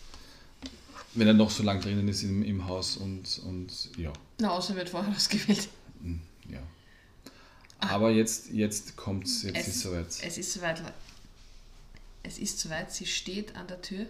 wenn 1.13 1.27
er 1.27 1.33
noch 1.33 1.51
so 1.51 1.63
lang 1.63 1.81
drinnen 1.81 2.07
ist 2.07 2.23
im, 2.23 2.43
im 2.43 2.65
Haus 2.67 2.95
und, 2.97 3.41
und 3.45 3.89
ja, 3.97 4.13
Na, 4.39 4.51
außer 4.51 4.75
wird 4.75 4.89
vorher 4.89 5.13
ausgewählt. 5.13 5.67
ja. 6.49 6.59
Aber 7.79 8.11
jetzt, 8.11 8.51
jetzt 8.51 8.95
kommt 8.95 9.25
es, 9.25 9.43
jetzt 9.43 9.57
Es- 9.57 9.67
ist 9.67 9.75
es 9.75 9.81
soweit. 9.81 10.05
Es 10.23 10.37
ist 10.37 10.53
soweit. 10.53 10.81
Es 12.23 12.37
ist 12.37 12.59
soweit, 12.59 12.91
sie 12.93 13.05
steht 13.07 13.55
an 13.55 13.67
der 13.67 13.81
Tür. 13.81 14.05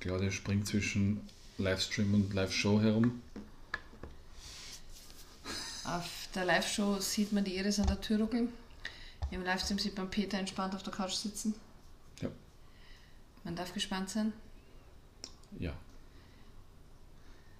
Claudia 0.00 0.30
springt 0.30 0.66
zwischen 0.66 1.20
Livestream 1.60 2.14
und 2.14 2.34
Live-Show 2.34 2.80
herum. 2.80 3.22
Auf 5.84 6.28
der 6.34 6.44
Live-Show 6.44 6.98
sieht 7.00 7.32
man 7.32 7.44
die 7.44 7.56
Iris 7.56 7.78
an 7.78 7.86
der 7.86 8.00
Tür 8.00 8.20
ruckeln. 8.20 8.52
Im 9.30 9.44
Livestream 9.44 9.78
sieht 9.78 9.96
man 9.96 10.10
Peter 10.10 10.38
entspannt 10.38 10.74
auf 10.74 10.82
der 10.82 10.92
Couch 10.92 11.12
sitzen. 11.12 11.54
Ja. 12.20 12.28
Man 13.44 13.56
darf 13.56 13.72
gespannt 13.72 14.10
sein. 14.10 14.32
Ja. 15.58 15.72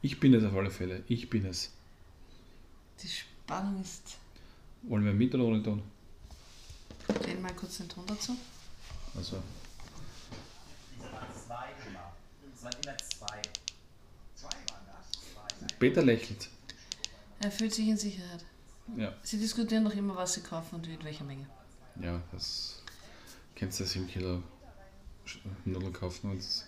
Ich 0.03 0.19
bin 0.19 0.35
es 0.35 0.45
auf 0.45 0.55
alle 0.55 0.71
Fälle. 0.71 1.03
Ich 1.09 1.29
bin 1.31 1.47
es. 1.47 1.71
Die 3.03 3.09
Spannung 3.09 3.81
ist. 3.81 4.17
Wollen 4.83 5.05
wir 5.05 5.13
mit 5.13 5.35
oder 5.35 5.45
ohne 5.45 5.63
Ton? 5.63 5.83
Drehen 7.07 7.43
mal 7.43 7.55
kurz 7.55 7.79
den 7.79 7.89
Ton 7.89 8.07
dazu. 8.07 8.37
Also, 9.15 9.43
Diese 10.95 11.13
waren 11.13 11.27
zwei 11.47 11.69
immer. 11.89 12.13
Es 12.55 12.63
waren 12.63 12.75
immer 12.83 12.97
zwei. 12.99 13.43
Zwei 14.37 14.49
waren 14.49 14.87
das. 14.87 15.21
Zwei. 15.33 15.41
Peter 15.79 16.03
lächelt. 16.03 16.49
Er 17.41 17.51
fühlt 17.51 17.73
sich 17.75 17.89
in 17.89 17.97
Sicherheit. 17.97 18.45
Ja. 18.97 19.15
Sie 19.23 19.39
diskutieren 19.39 19.85
noch 19.85 19.95
immer, 19.95 20.17
was 20.17 20.35
sie 20.35 20.41
kaufen 20.43 20.77
und 20.77 20.87
in 20.87 21.03
welcher 21.05 21.25
Menge. 21.25 21.47
Ja, 22.01 22.21
das 22.33 22.83
kennst 23.55 23.81
du 23.81 23.85
7 23.85 24.07
Kilo 24.09 24.43
Sch- 25.27 25.39
Nudeln 25.65 25.93
kaufen 25.93 26.31
und 26.33 26.39
das 26.39 26.67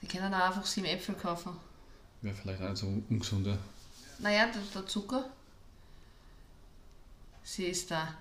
Sie 0.00 0.06
können 0.08 0.32
auch 0.34 0.46
einfach 0.46 0.66
sieben 0.66 0.86
Äpfel 0.86 1.14
kaufen. 1.14 1.52
wäre 2.22 2.34
vielleicht 2.34 2.62
auch 2.62 2.76
so 2.76 2.86
ungesunder. 3.08 3.58
Naja, 4.18 4.46
der, 4.46 4.62
der 4.74 4.86
Zucker. 4.86 5.28
Sie 7.42 7.64
ist 7.64 7.90
da. 7.90 8.14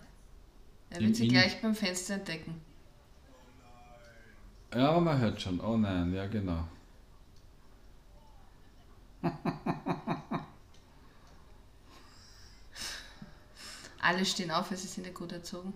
Er 0.90 1.02
wird 1.02 1.16
sie 1.16 1.28
gleich 1.28 1.62
beim 1.62 1.76
Fenster 1.76 2.16
entdecken. 2.16 2.62
Ja, 4.74 5.00
man 5.00 5.18
hört 5.20 5.42
schon. 5.42 5.60
Oh 5.60 5.78
nein, 5.78 6.14
ja 6.14 6.28
genau. 6.28 6.68
Alle 14.02 14.26
stehen 14.26 14.52
auf, 14.52 14.70
weil 14.72 14.78
sie 14.78 14.88
sind 14.88 15.06
ja 15.08 15.14
gut 15.14 15.32
erzogen. 15.32 15.74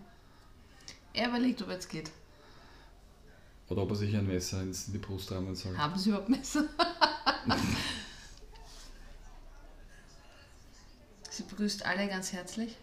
Er 1.14 1.30
überlegt, 1.30 1.62
ob 1.62 1.70
er 1.70 1.76
jetzt 1.76 1.90
geht. 1.90 2.12
Oder 3.70 3.84
ob 3.84 3.90
er 3.92 3.96
sich 3.96 4.16
ein 4.16 4.28
Messer 4.28 4.62
ins- 4.62 4.88
in 4.88 4.94
die 4.94 5.00
Brust 5.00 5.32
rammen 5.32 5.56
soll. 5.56 5.78
Haben 5.78 5.98
sie 5.98 6.10
überhaupt 6.10 6.30
Messer? 6.30 6.66
sie 11.30 11.44
begrüßt 11.44 11.86
alle 11.86 12.08
ganz 12.08 12.32
herzlich. 12.34 12.76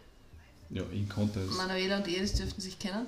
Ja, 0.70 0.82
ihn 0.90 1.08
konnte 1.08 1.40
es. 1.40 1.56
Manuela 1.56 1.98
und 1.98 2.08
Iris 2.08 2.34
dürften 2.34 2.60
sich 2.60 2.78
kennen. 2.78 3.06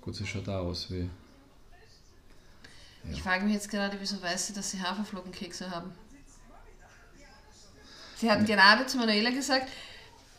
Gut, 0.00 0.16
sie 0.16 0.26
schaut 0.26 0.48
auch 0.48 0.64
aus 0.66 0.90
wie. 0.90 1.08
Ich 3.12 3.22
frage 3.22 3.44
mich 3.44 3.54
jetzt 3.54 3.70
gerade, 3.70 3.96
wieso 4.00 4.20
weiß 4.20 4.48
sie, 4.48 4.52
dass 4.52 4.70
sie 4.70 4.80
Haferflockenkekse 4.80 5.70
haben. 5.70 5.92
Sie 8.16 8.30
hat 8.30 8.44
gerade 8.46 8.86
zu 8.86 8.98
Manuela 8.98 9.30
gesagt, 9.30 9.68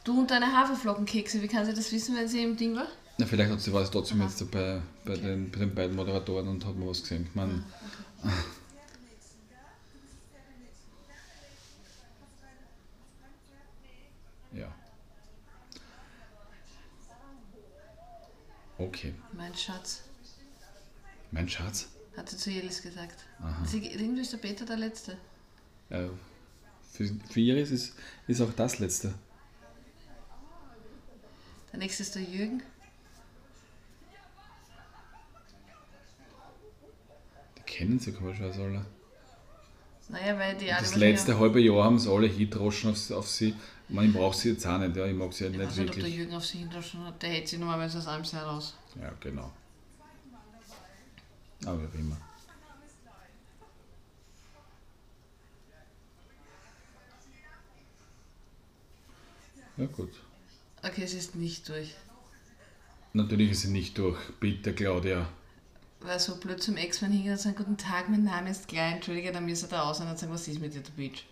du 0.03 0.19
und 0.19 0.31
deine 0.31 0.47
Haferflockenkekse, 0.47 1.41
wie 1.41 1.47
kann 1.47 1.65
sie 1.65 1.73
das 1.73 1.91
wissen, 1.91 2.15
wenn 2.15 2.27
sie 2.27 2.43
im 2.43 2.57
Ding 2.57 2.75
war? 2.75 2.87
Na, 3.17 3.25
vielleicht 3.25 3.51
hat 3.51 3.61
sie 3.61 3.73
was 3.73 3.89
trotzdem 3.91 4.21
jetzt 4.21 4.41
dabei 4.41 4.81
bei 5.05 5.15
den, 5.15 5.51
bei 5.51 5.59
den 5.59 5.75
beiden 5.75 5.95
Moderatoren 5.95 6.47
und 6.47 6.65
hat 6.65 6.75
mal 6.75 6.87
was 6.89 7.01
gesehen. 7.01 7.25
Ich 7.27 7.35
meine, 7.35 7.63
ja. 14.53 14.67
Okay, 18.77 19.13
Mein 19.33 19.53
Schatz, 19.55 20.03
mein 21.31 21.49
Schatz. 21.49 21.89
Hat 22.17 22.29
sie 22.29 22.37
zu 22.37 22.49
Jelis 22.49 22.81
gesagt. 22.81 23.25
Aha. 23.39 23.65
Sie, 23.65 23.85
irgendwie 23.85 24.21
ist 24.21 24.33
der 24.33 24.37
Peter 24.37 24.65
der 24.65 24.77
Letzte. 24.77 25.17
Ja, 25.89 26.09
für, 26.91 27.09
für 27.29 27.39
Iris 27.39 27.71
ist, 27.71 27.93
ist 28.27 28.41
auch 28.41 28.51
das 28.53 28.79
letzte. 28.79 29.13
Der 31.71 31.79
nächste 31.79 32.03
ist 32.03 32.15
der 32.15 32.23
Jürgen. 32.23 32.61
Die 37.57 37.61
kennen 37.61 37.99
sie 37.99 38.11
komischerweise 38.11 38.63
alle. 38.63 38.85
Naja, 40.09 40.37
weil 40.39 40.57
die 40.57 40.71
alle 40.71 40.81
Das 40.81 40.95
letzte 40.95 41.39
halbe 41.39 41.61
Jahr 41.61 41.83
haben 41.83 41.99
sie 41.99 42.11
alle 42.11 42.27
hindroschen 42.27 42.91
auf, 42.91 43.11
auf 43.11 43.29
sie. 43.29 43.55
Ich 43.87 44.13
brauche 44.13 44.35
sie 44.35 44.51
jetzt 44.51 44.65
auch 44.67 44.77
nicht, 44.77 44.95
ja. 44.95 45.05
ich 45.05 45.15
mag 45.15 45.31
sie 45.33 45.45
halt 45.45 45.53
Ich 45.53 45.59
nicht 45.59 45.69
weiß 45.69 45.77
nicht, 45.77 45.89
ob 45.89 45.95
der 45.95 46.03
wirklich. 46.03 46.15
Jürgen 46.15 46.33
auf 46.35 46.45
sich 46.45 46.59
hinterher 46.59 47.05
hat. 47.05 47.21
Der 47.21 47.29
hält 47.29 47.47
sich 47.47 47.59
normalerweise 47.59 47.99
aus 47.99 48.07
allem 48.07 48.25
sehr 48.25 48.43
raus. 48.43 48.75
Ja, 48.99 49.11
genau. 49.19 49.51
Aber 51.65 51.93
wie 51.93 51.99
immer. 51.99 52.17
Ja 59.77 59.85
gut. 59.85 60.11
Okay, 60.83 61.03
es 61.03 61.13
ist 61.13 61.35
nicht 61.35 61.67
durch. 61.69 61.95
Natürlich 63.13 63.51
ist 63.51 63.61
sie 63.61 63.69
nicht 63.69 63.97
durch. 63.97 64.17
Bitte, 64.39 64.73
Claudia. 64.73 65.27
Weil 66.01 66.19
so 66.19 66.37
blöd 66.37 66.61
zum 66.61 66.77
Ex-Mann 66.77 67.11
hingehen 67.11 67.33
und 67.33 67.39
sagen, 67.39 67.55
guten 67.55 67.77
Tag, 67.77 68.09
mein 68.09 68.23
Name 68.23 68.51
ist 68.51 68.67
Klein, 68.67 68.95
entschuldige, 68.95 69.31
dann 69.31 69.45
müsste 69.45 69.67
er 69.67 69.69
da 69.69 69.83
aus 69.83 69.99
und 69.99 70.17
sagen, 70.17 70.31
was 70.31 70.47
ist 70.47 70.61
mit 70.61 70.73
dir, 70.73 70.81
der 70.81 70.91
Bitch? 70.91 71.23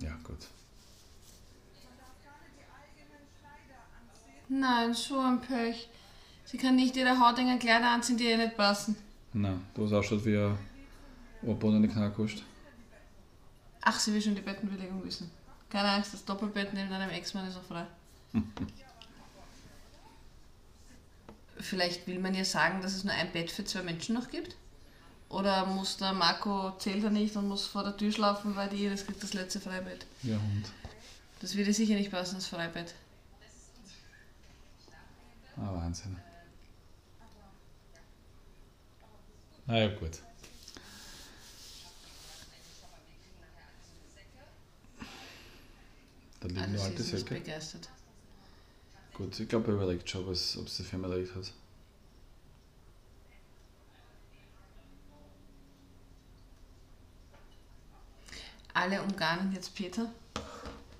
Ja, 0.00 0.16
gut. 0.24 0.38
Nein, 4.48 4.94
so 4.94 5.18
ein 5.18 5.40
Pech. 5.40 5.88
Sie 6.52 6.58
kann 6.58 6.76
nicht 6.76 6.94
ihre 6.98 7.18
hautigen 7.18 7.58
Kleider 7.58 7.88
anziehen, 7.92 8.18
die 8.18 8.24
ihr 8.24 8.36
nicht 8.36 8.58
passen. 8.58 8.94
Na, 9.32 9.58
du 9.72 9.86
hast 9.86 9.94
ausschaut 9.94 10.22
wie 10.26 10.36
ein 10.36 10.58
Ohrboden 11.42 11.76
in 11.76 11.84
die 11.84 11.88
Knackwurst. 11.88 12.42
Ach, 13.80 13.98
sie 13.98 14.12
will 14.12 14.20
schon 14.20 14.34
die 14.34 14.42
Bettenbelegung 14.42 15.02
wissen. 15.02 15.30
Keine 15.70 15.88
Angst, 15.88 16.12
das 16.12 16.26
Doppelbett 16.26 16.74
neben 16.74 16.92
einem 16.92 17.08
Ex-Mann 17.08 17.48
ist 17.48 17.56
auch 17.56 17.62
frei. 17.62 17.86
Vielleicht 21.58 22.06
will 22.06 22.18
man 22.18 22.34
ja 22.34 22.44
sagen, 22.44 22.82
dass 22.82 22.96
es 22.96 23.04
nur 23.04 23.14
ein 23.14 23.32
Bett 23.32 23.50
für 23.50 23.64
zwei 23.64 23.82
Menschen 23.82 24.14
noch 24.14 24.28
gibt? 24.28 24.54
Oder 25.30 25.64
muss 25.64 25.96
der 25.96 26.12
Marco, 26.12 26.72
zählt 26.72 27.02
er 27.02 27.08
nicht 27.08 27.34
und 27.34 27.48
muss 27.48 27.64
vor 27.64 27.82
der 27.82 27.96
Tür 27.96 28.12
schlafen, 28.12 28.56
weil 28.56 28.68
die 28.68 28.84
Iris 28.84 29.06
kriegt 29.06 29.22
das 29.22 29.32
letzte 29.32 29.58
Freibett? 29.58 30.04
Ja, 30.22 30.34
Hund. 30.34 30.70
Das 31.40 31.56
würde 31.56 31.72
sicher 31.72 31.94
nicht 31.94 32.10
passen, 32.10 32.34
das 32.34 32.46
Freibett. 32.46 32.94
Ah, 35.56 35.72
Wahnsinn. 35.72 36.14
Ah 39.72 39.78
ja, 39.78 39.88
gut. 39.88 40.18
Da 46.40 46.48
liegen 46.48 46.60
Also 46.60 46.72
nur 46.74 46.84
alte 46.84 47.02
Säcke. 47.02 47.34
begeistert. 47.36 47.88
Gut, 49.14 49.40
ich 49.40 49.48
glaube, 49.48 49.68
er 49.68 49.76
überlegt 49.76 50.10
schon, 50.10 50.26
was, 50.26 50.58
ob 50.58 50.66
es 50.66 50.76
die 50.76 50.82
Firma 50.82 51.08
erledigt 51.08 51.34
hat. 51.34 51.50
Alle 58.74 59.02
umgarnen 59.02 59.54
jetzt 59.54 59.74
Peter. 59.74 60.02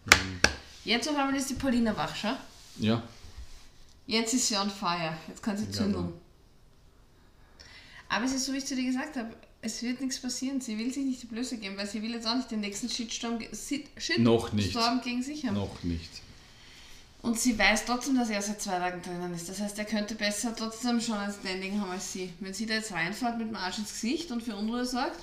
Mhm. 0.07 0.41
Jetzt 0.87 1.11
auf 1.11 1.17
einmal 1.17 1.37
ist 1.37 1.51
die 1.51 1.55
Paulina 1.55 1.95
wach, 1.95 2.17
schau. 2.17 2.37
Ja, 2.79 3.03
Jetzt 4.07 4.33
ist 4.33 4.49
sie 4.49 4.57
on 4.57 4.71
fire. 4.71 5.15
Jetzt 5.29 5.43
kann 5.43 5.59
sie 5.59 5.67
Ja, 5.67 5.73
zündeln. 5.73 6.15
Aber 8.15 8.25
es 8.25 8.33
ist 8.33 8.45
so, 8.47 8.53
wie 8.53 8.59
ich 8.59 8.67
zu 8.67 8.77
dir 8.77 8.85
gesagt 8.85 9.17
habe, 9.17 9.31
es 9.63 9.83
wird 9.83 10.01
nichts 10.01 10.21
passieren. 10.21 10.61
Sie 10.61 10.77
will 10.79 10.93
sich 10.93 11.05
nicht 11.05 11.23
die 11.23 11.27
Blöße 11.27 11.57
geben, 11.59 11.77
weil 11.77 11.87
sie 11.87 12.03
will 12.03 12.11
jetzt 12.13 12.27
auch 12.27 12.35
nicht 12.35 12.51
den 12.51 12.61
nächsten 12.61 12.89
Shitstorm, 12.89 13.39
Shitstorm 13.41 14.23
Noch 14.25 14.53
nicht. 14.53 14.77
gegen 15.05 15.23
sich 15.23 15.47
haben. 15.47 15.55
noch 15.55 15.83
nicht. 15.83 16.11
Und 17.23 17.39
sie 17.39 17.57
weiß 17.57 17.85
trotzdem, 17.87 18.17
dass 18.17 18.31
er 18.31 18.43
seit 18.43 18.61
zwei 18.61 18.79
Tagen 18.81 19.01
drinnen 19.01 19.33
ist. 19.33 19.49
Das 19.49 19.61
heißt, 19.61 19.79
er 19.79 19.85
könnte 19.85 20.17
besser 20.17 20.55
trotzdem 20.57 21.01
schon 21.01 21.15
ein 21.17 21.33
Standing 21.33 21.81
haben 21.81 21.91
als 21.93 22.13
sie. 22.13 22.33
Wenn 22.41 22.53
sie 22.53 22.67
da 22.67 22.75
jetzt 22.75 22.91
reinfährt 22.93 23.39
mit 23.39 23.49
dem 23.49 23.55
Arsch 23.57 23.79
ins 23.79 23.93
Gesicht 23.93 24.31
und 24.33 24.43
für 24.43 24.57
Unruhe 24.57 24.85
sorgt, 24.85 25.21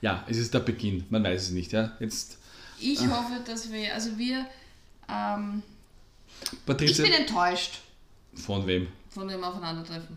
Ja, 0.00 0.24
es 0.28 0.36
ist 0.36 0.52
der 0.52 0.58
Beginn, 0.60 1.04
man 1.10 1.22
weiß 1.22 1.42
es 1.44 1.50
nicht. 1.50 1.70
Ja? 1.72 1.96
Jetzt, 2.00 2.38
ich 2.80 2.98
Ah. 3.02 3.10
hoffe, 3.22 3.40
dass 3.46 3.70
wir, 3.70 3.94
also 3.94 4.18
wir, 4.18 4.44
ähm, 5.08 5.62
ich 6.42 6.66
Patricia, 6.66 7.04
bin 7.04 7.12
enttäuscht 7.14 7.78
von 8.34 8.66
wem? 8.66 8.88
von 9.10 9.28
dem 9.28 9.44
Aufeinandertreffen. 9.44 10.16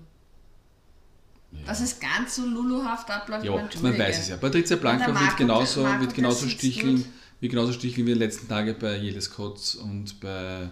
Dass 1.65 1.81
es 1.81 1.99
ganz 1.99 2.35
so 2.35 2.45
luluhaft 2.45 3.09
abläuft, 3.09 3.45
Ja, 3.45 3.69
man 3.81 3.97
weiß 3.97 4.19
es 4.19 4.29
ja. 4.29 4.37
Patricia 4.37 4.75
Blanca 4.77 5.07
wird 5.07 5.37
genauso, 5.37 5.83
Marco, 5.83 6.01
wird 6.01 6.13
genauso 6.13 6.47
sticheln, 6.47 7.03
wie 7.39 7.47
genauso 7.47 7.73
sticheln 7.73 8.05
wie 8.07 8.13
die 8.13 8.19
letzten 8.19 8.47
Tage 8.47 8.73
bei 8.73 8.97
Jelis 8.97 9.29
Kotz 9.29 9.75
und 9.75 10.19
bei, 10.19 10.69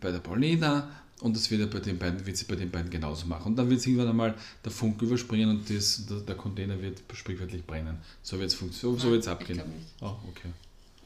bei 0.00 0.10
der 0.10 0.18
Paulina. 0.18 0.88
Und 1.20 1.36
das 1.36 1.50
wird, 1.50 1.60
er 1.60 1.66
bei 1.68 1.78
den 1.78 1.98
beiden, 1.98 2.26
wird 2.26 2.36
sie 2.36 2.46
bei 2.46 2.56
den 2.56 2.70
beiden 2.70 2.90
genauso 2.90 3.26
machen. 3.26 3.46
Und 3.46 3.56
dann 3.56 3.70
wird 3.70 3.78
es 3.78 3.86
irgendwann 3.86 4.08
einmal 4.08 4.34
der 4.64 4.72
Funk 4.72 5.00
überspringen 5.02 5.50
und 5.50 5.70
das, 5.70 6.04
der, 6.06 6.18
der 6.18 6.34
Container 6.34 6.80
wird 6.82 7.00
sprichwörtlich 7.12 7.64
brennen. 7.64 7.98
So 8.22 8.40
wird 8.40 8.52
es 8.52 8.58
so, 8.58 8.96
so 8.96 9.10
wird's 9.10 9.26
ich 9.26 9.32
abgehen. 9.32 9.62
Oh, 10.00 10.16
okay. 10.28 10.48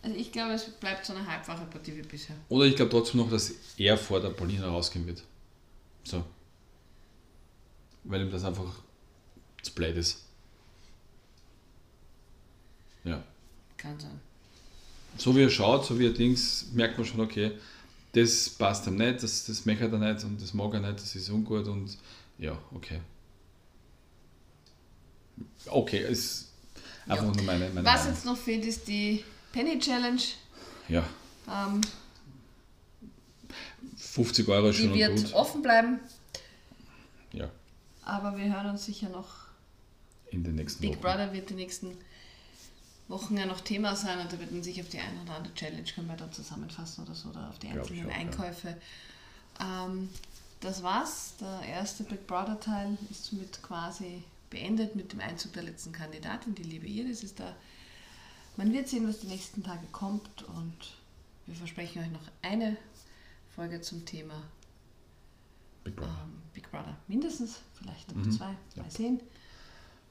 Also 0.02 0.16
ich 0.16 0.32
glaube, 0.32 0.52
es 0.52 0.64
bleibt 0.70 1.05
so 1.05 1.12
eine 1.12 1.26
halbwache 1.26 1.66
Partie 1.66 1.97
wie 1.97 2.02
bisher. 2.02 2.36
Oder 2.48 2.64
ich 2.64 2.76
glaube 2.76 2.93
trotzdem 2.93 3.20
noch, 3.20 3.28
dass 3.28 3.52
er 3.76 3.98
vor 3.98 4.20
der 4.20 4.30
Paulina 4.30 4.68
rausgehen 4.68 5.06
wird. 5.06 5.22
So. 6.05 6.24
Weil 8.05 8.22
ihm 8.22 8.30
das 8.30 8.44
einfach 8.44 8.72
blöd 9.70 9.97
ist. 9.97 10.22
Ja. 13.05 13.22
Kann 13.76 13.98
sein. 14.01 14.20
So 15.18 15.34
wie 15.36 15.43
er 15.43 15.51
schaut, 15.51 15.86
so 15.86 15.98
wie 15.98 16.06
er 16.06 16.12
Dings, 16.12 16.66
merkt 16.72 16.98
man 16.98 17.06
schon, 17.06 17.20
okay, 17.20 17.52
das 18.12 18.48
passt 18.51 18.86
ihm 18.86 18.97
nicht, 18.97 19.22
das, 19.22 19.44
das 19.47 19.64
möchte 19.64 19.84
er 19.86 19.98
nicht 19.98 20.24
und 20.24 20.40
das 20.43 20.52
mag 20.55 20.72
er 20.74 20.80
nicht, 20.80 20.98
das 21.01 21.14
ist 21.14 21.28
ungut 21.30 21.66
und 21.68 21.97
ja, 22.38 22.59
okay. 22.74 23.01
Okay, 25.66 26.06
ist 26.10 26.48
einfach 27.06 27.24
Ja. 27.26 27.32
nur 27.32 27.43
meine, 27.44 27.68
meine 27.70 27.84
Was 27.86 28.01
Meinung. 28.01 28.14
jetzt 28.14 28.24
noch 28.26 28.36
fehlt, 28.36 28.64
ist 28.64 28.86
die 28.88 29.24
Penny 29.52 29.78
Challenge. 29.78 30.20
Ja, 30.88 31.05
Ähm, 31.48 31.80
50 33.97 34.48
Euro 34.48 34.68
ist 34.68 34.78
die 34.78 34.82
schon 34.82 34.93
und 34.93 34.98
wird 34.98 35.16
gut. 35.24 35.32
offen 35.34 35.62
bleiben, 35.62 36.01
Ja, 37.32 37.51
aber 38.05 38.36
wir 38.36 38.52
hören 38.52 38.70
uns 38.70 38.84
sicher 38.84 39.09
noch. 39.09 39.45
In 40.37 40.45
den 40.45 40.55
nächsten 40.57 40.81
Big 40.83 40.93
Wochen. 40.93 41.01
Brother 41.01 41.33
wird 41.33 41.51
die 41.51 41.55
nächsten 41.55 41.97
Wochen 43.09 43.37
ja 43.37 43.47
noch 43.47 43.61
Thema 43.61 43.95
sein 43.97 44.19
und 44.21 44.33
da 44.33 44.39
wird 44.39 44.53
man 44.53 44.63
sich 44.63 44.81
auf 44.81 44.89
die 44.89 44.99
eine 44.99 45.21
oder 45.23 45.37
andere 45.37 45.55
Challenge 45.55 45.85
können 45.95 46.09
wir 46.09 46.17
dann 46.17 46.33
zusammenfassen 46.33 47.05
oder 47.05 47.15
so, 47.15 47.29
oder 47.31 47.49
auf 47.49 47.59
die 47.59 47.69
einzelnen 47.69 48.07
auch, 48.07 48.11
ja. 48.11 48.17
Einkäufe. 48.17 48.77
Ähm, 49.61 50.09
das 50.61 50.83
war's. 50.83 51.35
Der 51.41 51.63
erste 51.69 52.05
Big 52.05 52.27
Brother 52.27 52.59
Teil 52.61 52.97
ist 53.11 53.25
somit 53.27 53.63
quasi 53.63 54.23
beendet 54.51 54.95
mit 54.97 55.13
dem 55.13 55.21
Einzug 55.21 55.53
der 55.55 55.65
letzten 55.65 55.93
Kandidatin, 55.93 56.55
die 56.55 56.63
liebe 56.63 56.87
Iris 56.87 57.23
ist 57.23 57.41
da. 57.41 57.55
Man 58.57 58.73
wird 58.73 58.89
sehen, 58.89 59.07
was 59.09 59.21
die 59.21 59.27
nächsten 59.27 59.63
Tage 59.63 59.87
kommt 59.93 60.43
und 60.45 60.77
wir 61.47 61.55
versprechen 61.55 62.03
euch 62.03 62.11
noch 62.11 62.29
eine 62.43 62.77
Folge 63.55 63.81
zum 63.83 64.05
Thema 64.05 64.43
Big 65.85 65.95
Brother. 65.97 66.11
ähm, 66.25 66.43
Big 66.55 66.71
Brother. 66.71 66.97
Mindestens, 67.07 67.61
vielleicht 67.75 68.11
auch 68.11 68.17
Mhm. 68.17 68.33
zwei. 68.33 68.57
Ja. 68.75 68.83
Mal 68.83 68.91
sehen. 68.91 69.21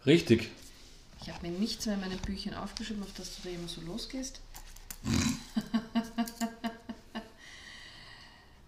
Richtig. 0.06 0.52
Ich 1.22 1.30
habe 1.30 1.48
mir 1.48 1.58
nichts 1.58 1.86
mehr 1.86 1.96
in 1.96 2.02
meinen 2.02 2.20
Büchern 2.20 2.54
aufgeschrieben, 2.54 3.02
auf 3.04 3.14
das 3.18 3.38
du 3.38 3.44
da 3.44 3.50
immer 3.50 3.68
so 3.68 3.82
losgehst. 3.82 4.40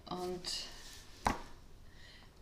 Und 0.09 0.51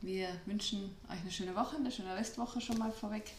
wir 0.02 0.30
wünschen 0.46 0.96
euch 1.10 1.20
eine 1.20 1.32
schöne 1.32 1.56
Woche, 1.56 1.76
eine 1.78 1.92
schöne 1.92 2.16
Restwoche 2.16 2.62
schon 2.62 2.78
mal 2.78 2.92
vorweg. 2.92 3.34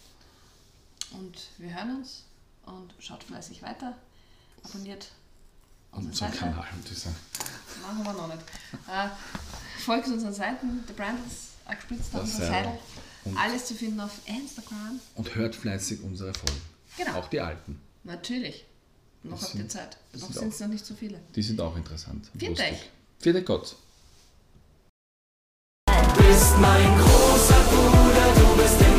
Und 1.13 1.49
wir 1.59 1.73
hören 1.75 1.97
uns 1.99 2.25
und 2.65 2.93
schaut 2.99 3.23
fleißig 3.23 3.63
weiter. 3.63 3.97
Abonniert 4.65 5.13
unsere 5.93 6.11
Unser 6.11 6.27
Seite. 6.27 6.39
Kanal, 6.39 6.67
würde 6.75 6.91
ich 6.91 6.99
sagen. 6.99 7.17
Machen 7.83 8.05
wir 8.05 8.13
noch 8.13 8.27
nicht. 8.27 8.43
Äh, 8.89 9.09
folgt 9.79 10.09
unseren 10.09 10.35
Seiten. 10.35 10.85
The 10.87 10.93
Brand 10.93 11.25
ist 11.27 11.51
gespritzt 11.69 12.15
auf 12.15 12.23
unser 12.23 12.47
Seidel. 12.47 12.79
Und- 13.27 13.37
Alles 13.37 13.67
zu 13.67 13.75
finden 13.75 14.01
auf 14.01 14.13
Instagram. 14.27 15.01
Und 15.17 15.35
hört 15.35 15.55
fleißig 15.55 16.01
unsere 16.03 16.33
Folgen. 16.33 16.61
Genau. 16.97 17.19
Auch 17.19 17.29
die 17.29 17.41
alten. 17.41 17.81
Natürlich. 18.05 18.65
Noch 19.23 19.39
Das 19.41 19.49
habt 19.49 19.55
ihr 19.57 19.69
Zeit. 19.69 19.97
Noch 20.13 20.33
sind 20.33 20.53
es 20.53 20.61
noch 20.61 20.69
nicht 20.69 20.87
so 20.87 20.95
viele. 20.95 21.21
Die 21.35 21.43
sind 21.43 21.61
auch 21.61 21.77
interessant. 21.77 22.31
Viert 22.39 22.59
euch. 22.61 22.91
Vierte 23.19 23.43
Gott. 23.43 23.77
bist 26.17 26.59
mein 26.59 26.99
großer 26.99 27.61
Bruder, 27.71 28.35
du 28.35 28.63
bist 28.63 28.81
immer 28.81 28.96